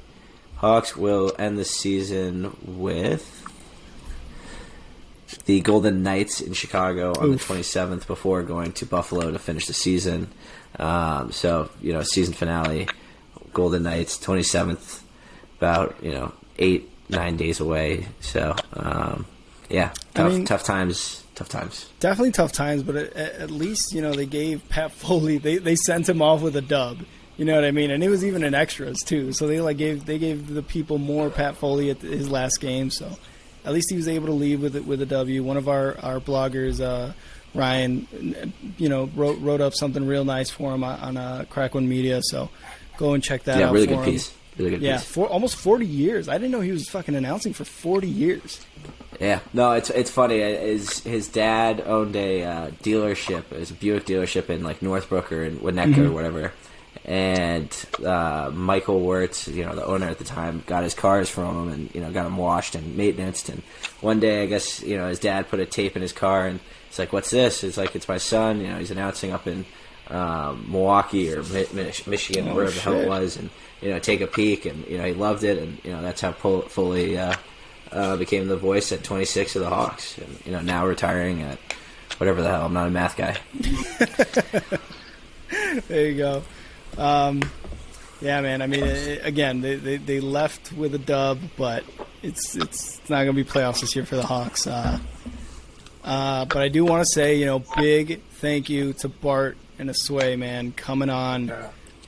Hawks 0.55 0.95
will 0.95 1.33
end 1.39 1.57
the 1.57 1.65
season 1.65 2.55
with 2.65 3.40
the 5.45 5.61
Golden 5.61 6.03
Knights 6.03 6.41
in 6.41 6.53
Chicago 6.53 7.13
on 7.19 7.31
Oof. 7.33 7.47
the 7.47 7.53
27th 7.53 8.07
before 8.07 8.43
going 8.43 8.71
to 8.73 8.85
Buffalo 8.85 9.31
to 9.31 9.39
finish 9.39 9.67
the 9.67 9.73
season. 9.73 10.29
Um, 10.79 11.31
so, 11.31 11.69
you 11.81 11.93
know, 11.93 12.03
season 12.03 12.33
finale, 12.33 12.87
Golden 13.53 13.83
Knights, 13.83 14.17
27th, 14.17 15.01
about, 15.57 15.95
you 16.01 16.11
know, 16.11 16.33
eight, 16.57 16.89
nine 17.09 17.37
days 17.37 17.59
away. 17.59 18.07
So, 18.21 18.55
um, 18.73 19.25
yeah, 19.69 19.91
I 20.15 20.17
tough, 20.17 20.31
mean- 20.33 20.45
tough 20.45 20.63
times, 20.63 21.23
tough 21.35 21.49
times. 21.49 21.89
Definitely 21.99 22.31
tough 22.31 22.51
times, 22.51 22.83
but 22.83 22.95
at, 22.95 23.13
at 23.15 23.51
least 23.51 23.93
you 23.93 24.01
know 24.01 24.13
they 24.13 24.25
gave 24.25 24.67
Pat 24.69 24.91
Foley. 25.01 25.37
They 25.37 25.57
they 25.57 25.75
sent 25.75 26.09
him 26.09 26.21
off 26.21 26.41
with 26.41 26.55
a 26.55 26.61
dub. 26.61 26.99
You 27.37 27.45
know 27.45 27.55
what 27.55 27.63
I 27.63 27.71
mean? 27.71 27.89
And 27.89 28.03
it 28.03 28.09
was 28.09 28.23
even 28.25 28.43
in 28.43 28.53
extras 28.53 28.99
too. 28.99 29.31
So 29.31 29.47
they 29.47 29.61
like 29.61 29.77
gave 29.77 30.05
they 30.05 30.19
gave 30.19 30.53
the 30.53 30.61
people 30.61 30.97
more 30.97 31.29
Pat 31.29 31.55
Foley 31.55 31.89
at 31.89 32.01
his 32.01 32.29
last 32.29 32.59
game. 32.59 32.89
So 32.89 33.17
at 33.65 33.73
least 33.73 33.89
he 33.89 33.95
was 33.95 34.07
able 34.07 34.27
to 34.27 34.33
leave 34.33 34.61
with 34.61 34.75
it 34.75 34.85
with 34.85 35.01
a 35.01 35.05
W. 35.05 35.43
One 35.43 35.57
of 35.57 35.67
our 35.69 35.97
our 35.99 36.19
bloggers, 36.19 36.79
uh, 36.81 37.13
Ryan, 37.53 38.53
you 38.77 38.89
know, 38.89 39.09
wrote 39.15 39.39
wrote 39.39 39.61
up 39.61 39.73
something 39.73 40.05
real 40.05 40.23
nice 40.25 40.49
for 40.49 40.73
him 40.73 40.83
on, 40.83 40.99
on 40.99 41.17
uh, 41.17 41.45
Crack 41.49 41.73
One 41.75 41.87
Media. 41.87 42.21
So 42.23 42.49
go 42.97 43.13
and 43.13 43.23
check 43.23 43.43
that 43.43 43.59
yeah, 43.59 43.67
out. 43.67 43.73
really 43.73 43.87
for 43.87 43.95
good 43.95 43.99
him. 44.05 44.11
piece. 44.13 44.33
Really 44.57 44.71
good 44.71 44.81
Yeah, 44.81 44.97
piece. 44.97 45.05
for 45.05 45.27
almost 45.27 45.55
forty 45.55 45.85
years. 45.85 46.27
I 46.29 46.33
didn't 46.33 46.51
know 46.51 46.61
he 46.61 46.71
was 46.71 46.89
fucking 46.89 47.15
announcing 47.15 47.53
for 47.53 47.63
forty 47.65 48.07
years. 48.09 48.59
Yeah, 49.19 49.39
no, 49.53 49.73
it's 49.73 49.89
it's 49.91 50.09
funny. 50.09 50.39
His 50.39 50.99
his 51.01 51.27
dad 51.27 51.81
owned 51.85 52.15
a 52.15 52.43
uh, 52.43 52.71
dealership. 52.83 53.43
It 53.51 53.59
was 53.59 53.69
a 53.71 53.75
Buick 53.75 54.05
dealership 54.05 54.49
in 54.49 54.63
like 54.63 54.81
Northbrook 54.81 55.31
or 55.31 55.43
in 55.43 55.57
Winnetka 55.59 56.07
or 56.07 56.11
whatever. 56.11 56.53
And 57.03 57.75
uh, 58.05 58.51
Michael 58.53 58.99
Wirtz, 59.01 59.47
you 59.47 59.65
know, 59.65 59.73
the 59.75 59.83
owner 59.85 60.07
at 60.07 60.19
the 60.19 60.23
time, 60.23 60.63
got 60.67 60.83
his 60.83 60.93
cars 60.93 61.29
from 61.29 61.63
him 61.63 61.73
and 61.73 61.95
you 61.95 62.01
know 62.01 62.11
got 62.11 62.23
them 62.25 62.37
washed 62.37 62.75
and 62.75 62.95
maintenanced. 62.95 63.49
And 63.49 63.63
one 64.01 64.19
day, 64.19 64.43
I 64.43 64.45
guess 64.45 64.81
you 64.83 64.97
know 64.97 65.07
his 65.09 65.17
dad 65.19 65.49
put 65.49 65.59
a 65.59 65.65
tape 65.65 65.95
in 65.95 66.01
his 66.03 66.13
car 66.13 66.45
and 66.45 66.59
it's 66.89 66.99
like, 66.99 67.11
"What's 67.11 67.31
this?" 67.31 67.63
It's 67.63 67.77
like, 67.77 67.95
"It's 67.95 68.07
my 68.07 68.17
son." 68.19 68.61
You 68.61 68.67
know, 68.67 68.77
he's 68.77 68.91
announcing 68.91 69.31
up 69.31 69.47
in 69.47 69.65
um, 70.09 70.67
Milwaukee 70.69 71.33
or 71.33 71.41
Mi- 71.41 71.65
Mi- 71.73 71.91
Michigan, 72.05 72.47
Oh, 72.49 72.53
wherever 72.55 72.71
the 72.71 72.81
hell 72.81 72.93
it 72.99 73.07
was, 73.07 73.35
and 73.37 73.49
you 73.81 73.89
know, 73.89 73.97
take 73.97 74.21
a 74.21 74.27
peek. 74.27 74.65
And 74.67 74.85
you 74.87 74.99
know, 74.99 75.05
he 75.05 75.13
loved 75.13 75.43
it, 75.43 75.57
and 75.57 75.79
you 75.83 75.91
know, 75.91 76.01
that's 76.03 76.21
how 76.21 76.31
Foley. 76.33 77.17
Uh, 77.17 77.33
uh, 77.91 78.15
became 78.15 78.47
the 78.47 78.55
voice 78.55 78.93
at 78.93 79.03
26 79.03 79.57
of 79.57 79.63
the 79.63 79.69
Hawks, 79.69 80.17
and 80.17 80.39
you 80.45 80.53
know 80.53 80.61
now 80.61 80.87
retiring 80.87 81.41
at 81.41 81.59
whatever 82.19 82.41
the 82.41 82.47
hell. 82.47 82.65
I'm 82.67 82.73
not 82.73 82.87
a 82.87 82.89
math 82.89 83.17
guy. 83.17 83.37
There 85.87 86.07
you 86.07 86.17
go. 86.17 86.43
Um, 86.97 87.41
yeah, 88.21 88.41
man. 88.41 88.61
I 88.61 88.67
mean, 88.67 88.83
it, 88.83 89.25
again, 89.25 89.61
they, 89.61 89.75
they 89.75 89.97
they 89.97 90.19
left 90.19 90.71
with 90.73 90.93
a 90.93 90.99
dub, 90.99 91.39
but 91.57 91.83
it's 92.21 92.55
it's, 92.55 92.99
it's 92.99 93.09
not 93.09 93.23
going 93.23 93.35
to 93.35 93.43
be 93.43 93.49
playoffs 93.49 93.81
this 93.81 93.95
year 93.95 94.05
for 94.05 94.15
the 94.15 94.25
Hawks. 94.25 94.67
Uh, 94.67 94.99
uh, 96.03 96.45
but 96.45 96.57
I 96.57 96.67
do 96.67 96.85
want 96.85 97.03
to 97.03 97.11
say, 97.11 97.35
you 97.35 97.45
know, 97.45 97.63
big 97.77 98.21
thank 98.33 98.69
you 98.69 98.93
to 98.93 99.09
Bart 99.09 99.57
and 99.79 99.89
Asway, 99.89 100.37
man, 100.37 100.71
coming 100.71 101.09
on, 101.09 101.51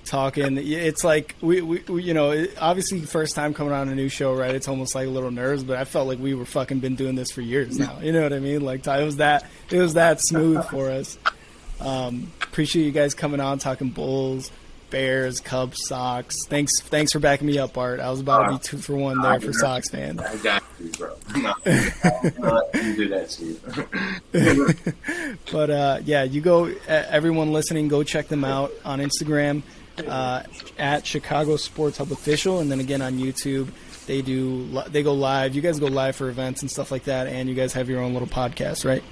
talking. 0.05 0.57
It's 0.57 1.03
like 1.03 1.35
we, 1.41 1.61
we, 1.61 1.79
we 1.87 2.03
you 2.03 2.13
know, 2.13 2.45
obviously 2.59 3.01
first 3.01 3.35
time 3.35 3.53
coming 3.53 3.73
on 3.73 3.89
a 3.89 3.95
new 3.95 4.09
show, 4.09 4.33
right? 4.33 4.53
It's 4.53 4.67
almost 4.67 4.95
like 4.95 5.07
a 5.07 5.09
little 5.09 5.31
nerves, 5.31 5.63
but 5.63 5.77
I 5.77 5.85
felt 5.85 6.07
like 6.07 6.19
we 6.19 6.33
were 6.33 6.45
fucking 6.45 6.79
been 6.79 6.95
doing 6.95 7.15
this 7.15 7.31
for 7.31 7.41
years 7.41 7.77
now. 7.77 7.99
You 8.01 8.11
know 8.11 8.21
what 8.21 8.33
I 8.33 8.39
mean? 8.39 8.61
Like 8.61 8.85
it 8.85 9.03
was 9.03 9.17
that 9.17 9.45
it 9.71 9.79
was 9.79 9.95
that 9.95 10.21
smooth 10.21 10.63
for 10.65 10.89
us. 10.89 11.17
Um, 11.79 12.31
appreciate 12.41 12.85
you 12.85 12.91
guys 12.91 13.13
coming 13.13 13.39
on, 13.39 13.59
talking 13.59 13.89
Bulls, 13.89 14.51
Bears, 14.93 15.39
Cubs, 15.39 15.87
Sox. 15.87 16.45
Thanks, 16.45 16.79
thanks 16.83 17.11
for 17.11 17.17
backing 17.19 17.47
me 17.47 17.57
up, 17.57 17.73
Bart. 17.73 17.99
I 17.99 18.11
was 18.11 18.19
about 18.19 18.45
to 18.45 18.51
be 18.53 18.59
two 18.59 18.77
for 18.77 18.95
one 18.95 19.19
there 19.19 19.39
for 19.39 19.51
Sox 19.51 19.89
fans. 19.89 20.21
I 20.21 20.35
got 20.37 20.63
you, 20.79 20.91
bro. 20.91 21.15
No, 21.35 22.61
you 22.75 22.95
do 22.95 23.07
that, 23.09 23.25
Steve. 23.31 23.59
But 25.51 25.69
uh, 25.71 25.99
yeah, 26.05 26.23
you 26.23 26.41
go. 26.41 26.65
Everyone 26.87 27.51
listening, 27.51 27.87
go 27.87 28.03
check 28.03 28.27
them 28.27 28.43
out 28.43 28.71
on 28.85 28.99
Instagram 28.99 29.63
uh, 30.07 30.43
at 30.77 31.07
Chicago 31.07 31.57
Sports 31.57 31.97
Hub 31.97 32.11
Official, 32.11 32.59
and 32.59 32.71
then 32.71 32.79
again 32.79 33.01
on 33.01 33.13
YouTube 33.17 33.69
They 34.05 34.21
do. 34.21 34.67
They 34.89 35.01
go 35.01 35.13
live. 35.15 35.55
You 35.55 35.61
guys 35.63 35.79
go 35.79 35.87
live 35.87 36.15
for 36.15 36.29
events 36.29 36.61
and 36.61 36.69
stuff 36.69 36.91
like 36.91 37.05
that, 37.05 37.25
and 37.25 37.49
you 37.49 37.55
guys 37.55 37.73
have 37.73 37.89
your 37.89 37.99
own 37.99 38.13
little 38.13 38.27
podcast, 38.27 38.85
right? 38.85 39.03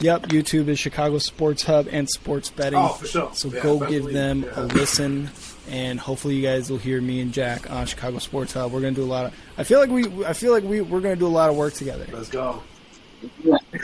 Yep. 0.00 0.22
YouTube 0.28 0.68
is 0.68 0.78
Chicago 0.78 1.18
Sports 1.18 1.62
Hub 1.64 1.88
and 1.90 2.08
Sports 2.08 2.50
Betting. 2.50 2.78
Oh, 2.78 2.88
for 2.88 3.06
sure. 3.06 3.30
So 3.34 3.48
Yeah, 3.48 3.62
go 3.62 3.78
give 3.86 4.04
them 4.04 4.44
Yeah. 4.44 4.60
a 4.60 4.62
listen, 4.62 5.30
and 5.70 5.98
hopefully 5.98 6.36
you 6.36 6.42
guys 6.42 6.70
will 6.70 6.78
hear 6.78 7.00
me 7.00 7.20
and 7.20 7.32
Jack 7.32 7.70
on 7.70 7.86
Chicago 7.86 8.18
Sports 8.18 8.52
Hub. 8.52 8.72
We're 8.72 8.80
gonna 8.80 8.92
do 8.92 9.02
a 9.02 9.06
lot 9.06 9.26
of. 9.26 9.34
I 9.56 9.64
feel 9.64 9.80
like 9.80 9.90
we. 9.90 10.24
I 10.24 10.32
feel 10.34 10.52
like 10.52 10.64
we. 10.64 10.80
We're 10.80 11.00
gonna 11.00 11.16
do 11.16 11.26
a 11.26 11.28
lot 11.28 11.50
of 11.50 11.56
work 11.56 11.74
together. 11.74 12.06
Let's 12.12 12.28
go. 12.28 12.62
Yeah, 13.42 13.56
we 13.72 13.78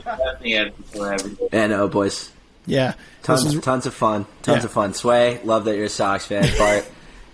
definitely 0.00 0.52
have 0.52 0.76
people 0.76 1.04
every 1.06 1.30
day. 1.30 1.48
And 1.52 1.72
oh, 1.72 1.88
boys, 1.88 2.30
Yeah. 2.66 2.92
tons, 3.22 3.44
This 3.44 3.54
was- 3.54 3.64
tons 3.64 3.86
of 3.86 3.94
fun, 3.94 4.26
tons 4.42 4.58
Yeah. 4.58 4.64
of 4.66 4.72
fun. 4.72 4.92
Sway, 4.92 5.40
love 5.44 5.64
that 5.64 5.76
you're 5.76 5.86
a 5.86 5.88
Sox 5.88 6.26
fan, 6.26 6.46
Bart. 6.58 6.84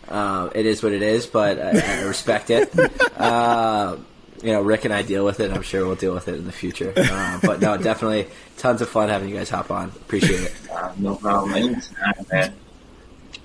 uh, 0.08 0.48
it 0.54 0.66
is 0.66 0.80
what 0.82 0.92
it 0.92 1.02
is, 1.02 1.26
but 1.26 1.58
I, 1.60 2.02
I 2.02 2.02
respect 2.02 2.50
it. 2.50 2.72
Uh, 3.18 3.96
you 4.42 4.52
know, 4.52 4.60
Rick 4.60 4.84
and 4.84 4.94
I 4.94 5.02
deal 5.02 5.24
with 5.24 5.40
it. 5.40 5.50
I'm 5.50 5.62
sure 5.62 5.86
we'll 5.86 5.96
deal 5.96 6.14
with 6.14 6.28
it 6.28 6.36
in 6.36 6.46
the 6.46 6.52
future. 6.52 6.92
Uh, 6.96 7.38
but 7.42 7.60
no, 7.60 7.76
definitely 7.82 8.26
tons 8.56 8.80
of 8.80 8.88
fun 8.88 9.08
having 9.08 9.28
you 9.28 9.36
guys 9.36 9.50
hop 9.50 9.70
on. 9.70 9.88
Appreciate 9.88 10.40
it. 10.40 10.54
Uh, 10.70 10.92
no 10.98 11.16
problem. 11.16 11.54
Anytime, 11.54 12.26
man. 12.32 12.54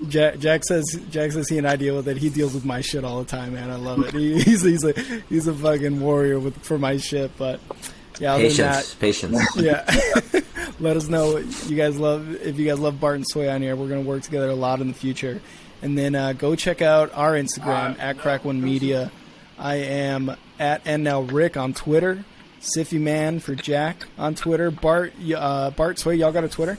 Jack, 0.08 0.38
Jack 0.38 0.64
says 0.64 1.00
Jack 1.10 1.32
says 1.32 1.48
he 1.48 1.58
and 1.58 1.66
I 1.66 1.76
deal 1.76 1.96
with 1.96 2.08
it. 2.08 2.18
He 2.18 2.28
deals 2.28 2.52
with 2.52 2.64
my 2.64 2.80
shit 2.80 3.04
all 3.04 3.18
the 3.20 3.24
time, 3.24 3.54
man. 3.54 3.70
I 3.70 3.76
love 3.76 4.04
it. 4.04 4.14
He, 4.14 4.34
he's 4.42 4.62
he's 4.62 4.84
a 4.84 4.92
he's 5.28 5.46
a 5.46 5.54
fucking 5.54 6.00
warrior 6.00 6.38
with 6.38 6.56
for 6.62 6.78
my 6.78 6.98
shit. 6.98 7.30
But 7.38 7.60
yeah, 8.20 8.34
other 8.34 8.48
than 8.48 8.50
Patience, 8.50 8.94
patience. 8.94 9.56
yeah. 9.56 9.84
Let 10.78 10.98
us 10.98 11.08
know 11.08 11.38
you 11.38 11.76
guys 11.76 11.98
love 11.98 12.30
if 12.42 12.58
you 12.58 12.66
guys 12.66 12.78
love 12.78 13.00
Barton 13.00 13.20
and 13.20 13.28
Sway 13.28 13.48
on 13.48 13.62
here. 13.62 13.74
We're 13.74 13.88
gonna 13.88 14.02
work 14.02 14.22
together 14.22 14.50
a 14.50 14.54
lot 14.54 14.80
in 14.80 14.88
the 14.88 14.94
future. 14.94 15.40
And 15.82 15.96
then 15.96 16.14
uh, 16.14 16.32
go 16.32 16.56
check 16.56 16.82
out 16.82 17.12
our 17.14 17.32
Instagram 17.32 17.98
at 17.98 18.18
Crack 18.18 18.44
One 18.44 18.62
Media. 18.62 19.10
I 19.58 19.76
am 19.76 20.36
at 20.58 20.86
now 20.86 21.20
Rick 21.20 21.56
on 21.56 21.74
Twitter. 21.74 22.24
Siffy 22.60 23.00
Man 23.00 23.40
for 23.40 23.54
Jack 23.54 24.06
on 24.18 24.34
Twitter. 24.34 24.70
Bart 24.70 25.12
uh, 25.34 25.70
Bart 25.70 25.98
Sway, 25.98 26.16
y'all 26.16 26.32
got 26.32 26.44
a 26.44 26.48
Twitter? 26.48 26.78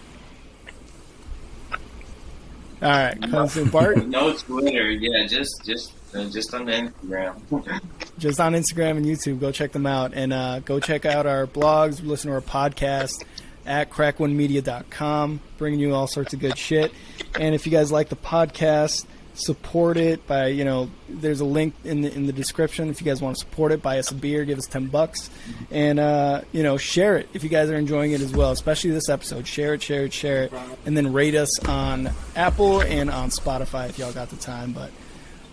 All 2.81 2.89
right, 2.89 3.49
soon, 3.49 3.69
Bart. 3.69 3.97
No 4.07 4.33
Twitter. 4.33 4.91
Yeah, 4.91 5.25
just 5.25 5.65
just 5.65 5.93
uh, 6.13 6.29
just 6.29 6.53
on 6.53 6.67
Instagram. 6.67 7.81
just 8.19 8.39
on 8.39 8.53
Instagram 8.53 8.97
and 8.97 9.05
YouTube. 9.05 9.39
Go 9.39 9.51
check 9.51 9.71
them 9.71 9.85
out. 9.85 10.13
And 10.13 10.31
uh, 10.31 10.59
go 10.59 10.79
check 10.79 11.05
out 11.05 11.25
our 11.25 11.47
blogs, 11.47 12.05
listen 12.05 12.29
to 12.29 12.35
our 12.35 12.41
podcast 12.41 13.23
at 13.65 13.89
crackonemedia.com, 13.89 15.39
bringing 15.57 15.79
you 15.79 15.93
all 15.93 16.07
sorts 16.07 16.33
of 16.33 16.39
good 16.39 16.57
shit. 16.57 16.91
And 17.39 17.55
if 17.55 17.65
you 17.65 17.71
guys 17.71 17.91
like 17.91 18.09
the 18.09 18.15
podcast, 18.15 19.05
support 19.39 19.97
it 19.97 20.25
by, 20.27 20.47
you 20.47 20.65
know, 20.65 20.89
there's 21.07 21.39
a 21.39 21.45
link 21.45 21.73
in 21.83 22.01
the, 22.01 22.13
in 22.13 22.27
the 22.27 22.33
description. 22.33 22.89
If 22.89 23.01
you 23.01 23.05
guys 23.05 23.21
want 23.21 23.37
to 23.37 23.39
support 23.39 23.71
it, 23.71 23.81
buy 23.81 23.99
us 23.99 24.11
a 24.11 24.15
beer, 24.15 24.45
give 24.45 24.57
us 24.57 24.65
10 24.65 24.87
bucks. 24.87 25.29
And, 25.71 25.99
uh, 25.99 26.41
you 26.51 26.63
know, 26.63 26.77
share 26.77 27.17
it 27.17 27.29
if 27.33 27.43
you 27.43 27.49
guys 27.49 27.69
are 27.69 27.75
enjoying 27.75 28.11
it 28.11 28.21
as 28.21 28.33
well, 28.33 28.51
especially 28.51 28.91
this 28.91 29.09
episode. 29.09 29.47
Share 29.47 29.73
it, 29.73 29.81
share 29.81 30.05
it, 30.05 30.13
share 30.13 30.43
it. 30.43 30.53
And 30.85 30.97
then 30.97 31.13
rate 31.13 31.35
us 31.35 31.59
on 31.65 32.11
Apple 32.35 32.81
and 32.81 33.09
on 33.09 33.29
Spotify 33.29 33.89
if 33.89 33.99
y'all 33.99 34.13
got 34.13 34.29
the 34.29 34.37
time. 34.37 34.73
But 34.73 34.91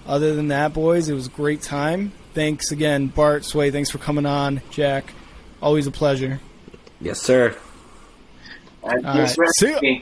other 0.06 0.34
than 0.34 0.48
that, 0.48 0.72
boys, 0.72 1.08
it 1.08 1.14
was 1.14 1.26
a 1.26 1.30
great 1.30 1.62
time. 1.62 2.12
Thanks 2.34 2.72
again, 2.72 3.06
Bart, 3.08 3.44
Sway. 3.44 3.70
Thanks 3.70 3.90
for 3.90 3.98
coming 3.98 4.26
on, 4.26 4.60
Jack. 4.70 5.12
Always 5.62 5.86
a 5.86 5.90
pleasure. 5.90 6.40
Yes, 7.00 7.20
sir. 7.20 7.56
All 8.82 8.90
right, 8.90 9.04
right. 9.04 9.50
See 9.58 9.76
ya. 9.80 10.00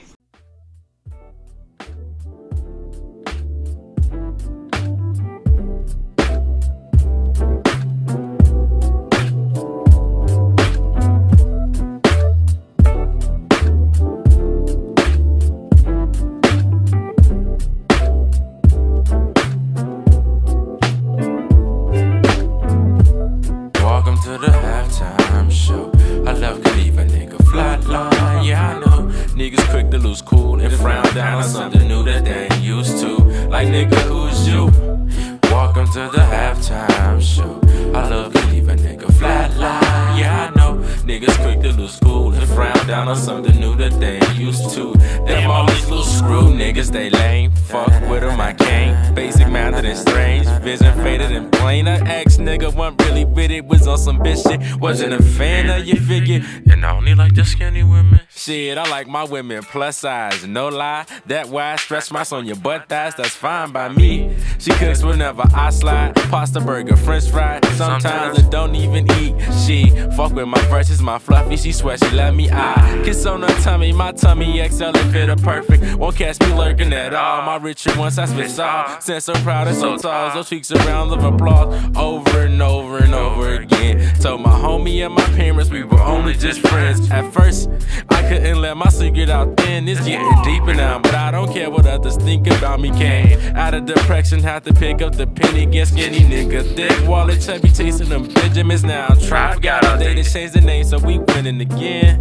My 59.12 59.21
women 59.32 59.62
plus 59.62 59.96
size. 59.96 60.46
No 60.46 60.68
lie, 60.68 61.06
that 61.26 61.48
wide 61.48 61.80
stretch 61.80 62.12
marks 62.12 62.32
on 62.32 62.44
your 62.44 62.56
butt 62.56 62.88
thighs, 62.88 63.14
that's 63.16 63.30
fine 63.30 63.72
by 63.72 63.88
me. 63.88 64.36
She 64.58 64.70
cooks 64.72 65.02
whenever 65.02 65.42
I 65.54 65.70
slide. 65.70 66.14
Pasta 66.30 66.60
burger, 66.60 66.96
french 66.96 67.30
fry. 67.30 67.58
Sometimes 67.74 68.38
I 68.38 68.48
don't 68.50 68.74
even 68.74 69.10
eat. 69.12 69.34
She 69.64 69.88
fuck 70.16 70.32
with 70.32 70.46
my 70.46 70.60
verses, 70.68 71.00
my 71.00 71.18
fluffy. 71.18 71.56
She 71.56 71.72
swear 71.72 71.96
she 71.96 72.10
let 72.10 72.34
me 72.34 72.50
eye. 72.50 73.02
Kiss 73.04 73.24
on 73.24 73.42
her 73.42 73.62
tummy, 73.62 73.92
my 73.92 74.12
tummy 74.12 74.68
XL 74.68 74.84
and 74.84 75.12
fit 75.12 75.28
her 75.30 75.36
perfect. 75.36 75.96
Won't 75.96 76.16
catch 76.16 76.38
me 76.40 76.52
lurking 76.54 76.92
at 76.92 77.14
all. 77.14 77.42
My 77.42 77.56
richer 77.56 77.98
once 77.98 78.18
I 78.18 78.26
spit 78.26 78.60
all. 78.60 79.00
Since 79.00 79.24
so 79.24 79.32
proud 79.36 79.66
and 79.66 79.76
so 79.76 79.96
tall, 79.96 80.34
those 80.34 80.50
cheeks 80.50 80.70
a 80.70 80.76
round 80.76 81.10
of 81.10 81.24
applause 81.24 81.72
over 81.96 82.40
and 82.40 82.60
over 82.60 82.98
and 82.98 83.14
over 83.14 83.54
again. 83.54 84.14
Told 84.20 84.42
my 84.42 84.50
homie 84.50 85.04
and 85.04 85.14
my 85.14 85.24
parents 85.36 85.70
we 85.70 85.84
were 85.84 86.02
only 86.02 86.34
just 86.34 86.60
friends. 86.60 87.10
At 87.10 87.32
first, 87.32 87.70
I 88.10 88.28
couldn't 88.28 88.60
let 88.60 88.76
my 88.76 88.90
secret 88.90 89.21
out 89.30 89.56
then. 89.56 89.88
It's 89.88 90.04
getting 90.04 90.42
deeper 90.42 90.74
now, 90.74 90.98
but 90.98 91.14
I 91.14 91.30
don't 91.30 91.52
care 91.52 91.70
what 91.70 91.86
others 91.86 92.16
think 92.16 92.46
about 92.46 92.80
me. 92.80 92.90
Came 92.90 93.38
out 93.56 93.74
of 93.74 93.84
depression, 93.84 94.42
had 94.42 94.64
to 94.64 94.72
pick 94.72 95.02
up 95.02 95.14
the 95.14 95.26
penny, 95.26 95.66
get 95.66 95.88
skinny 95.88 96.20
nigga. 96.20 96.74
Thick 96.74 97.08
wallet, 97.08 97.40
chubby 97.40 97.70
chasing 97.70 98.08
them 98.08 98.28
Benjamins 98.32 98.84
now. 98.84 99.08
Tribe 99.14 99.62
got 99.62 99.84
all 99.86 99.98
day 99.98 100.14
to 100.14 100.22
change 100.22 100.52
the 100.52 100.60
name, 100.60 100.84
so 100.84 100.98
we 100.98 101.18
winning 101.18 101.60
again. 101.60 102.20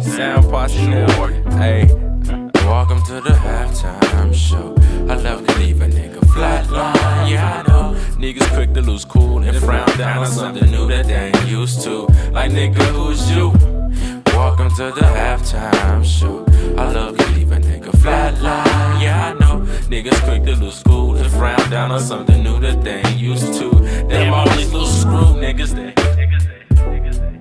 Sound 0.00 0.50
posse 0.50 0.86
now. 0.86 1.26
Hey, 1.58 1.86
welcome 2.64 3.02
to 3.06 3.20
the 3.20 3.30
halftime 3.30 4.34
show. 4.34 4.74
I 5.10 5.16
love 5.16 5.46
to 5.46 5.58
leave 5.58 5.80
a 5.80 5.86
nigga 5.86 6.20
flatline. 6.20 7.30
Yeah, 7.30 7.62
I 7.64 7.68
know. 7.68 7.94
Niggas 8.16 8.54
quick 8.54 8.72
to 8.74 8.82
lose 8.82 9.04
cool 9.04 9.38
and 9.42 9.56
frown 9.56 9.88
down 9.98 10.18
on 10.18 10.26
something 10.26 10.70
new 10.70 10.86
that 10.88 11.06
they 11.06 11.14
ain't 11.14 11.48
used 11.48 11.82
to. 11.82 12.06
Like, 12.32 12.52
nigga, 12.52 12.82
who's 12.92 13.30
you? 13.30 13.79
Welcome 14.40 14.70
to 14.76 14.84
the 14.84 15.02
halftime 15.02 16.02
show. 16.02 16.46
I 16.74 16.90
love 16.90 17.14
to 17.18 17.26
leave 17.32 17.52
a 17.52 17.56
nigga 17.56 17.90
flatline. 18.00 19.02
Yeah, 19.02 19.34
I 19.34 19.38
know. 19.38 19.66
Niggas 19.90 20.18
quick 20.24 20.44
to 20.44 20.56
lose 20.56 20.76
school 20.76 21.14
and 21.14 21.30
frown 21.30 21.68
down 21.68 21.90
on 21.92 22.00
something 22.00 22.42
new 22.42 22.58
that 22.60 22.82
they 22.82 23.02
ain't 23.02 23.18
used 23.18 23.52
to. 23.60 23.68
Them 24.08 24.32
all 24.32 24.48
these 24.56 24.72
little 24.72 24.88
screw 24.88 25.36
niggas, 25.44 25.74
they. 25.74 25.92
niggas, 25.92 27.20
they 27.20 27.39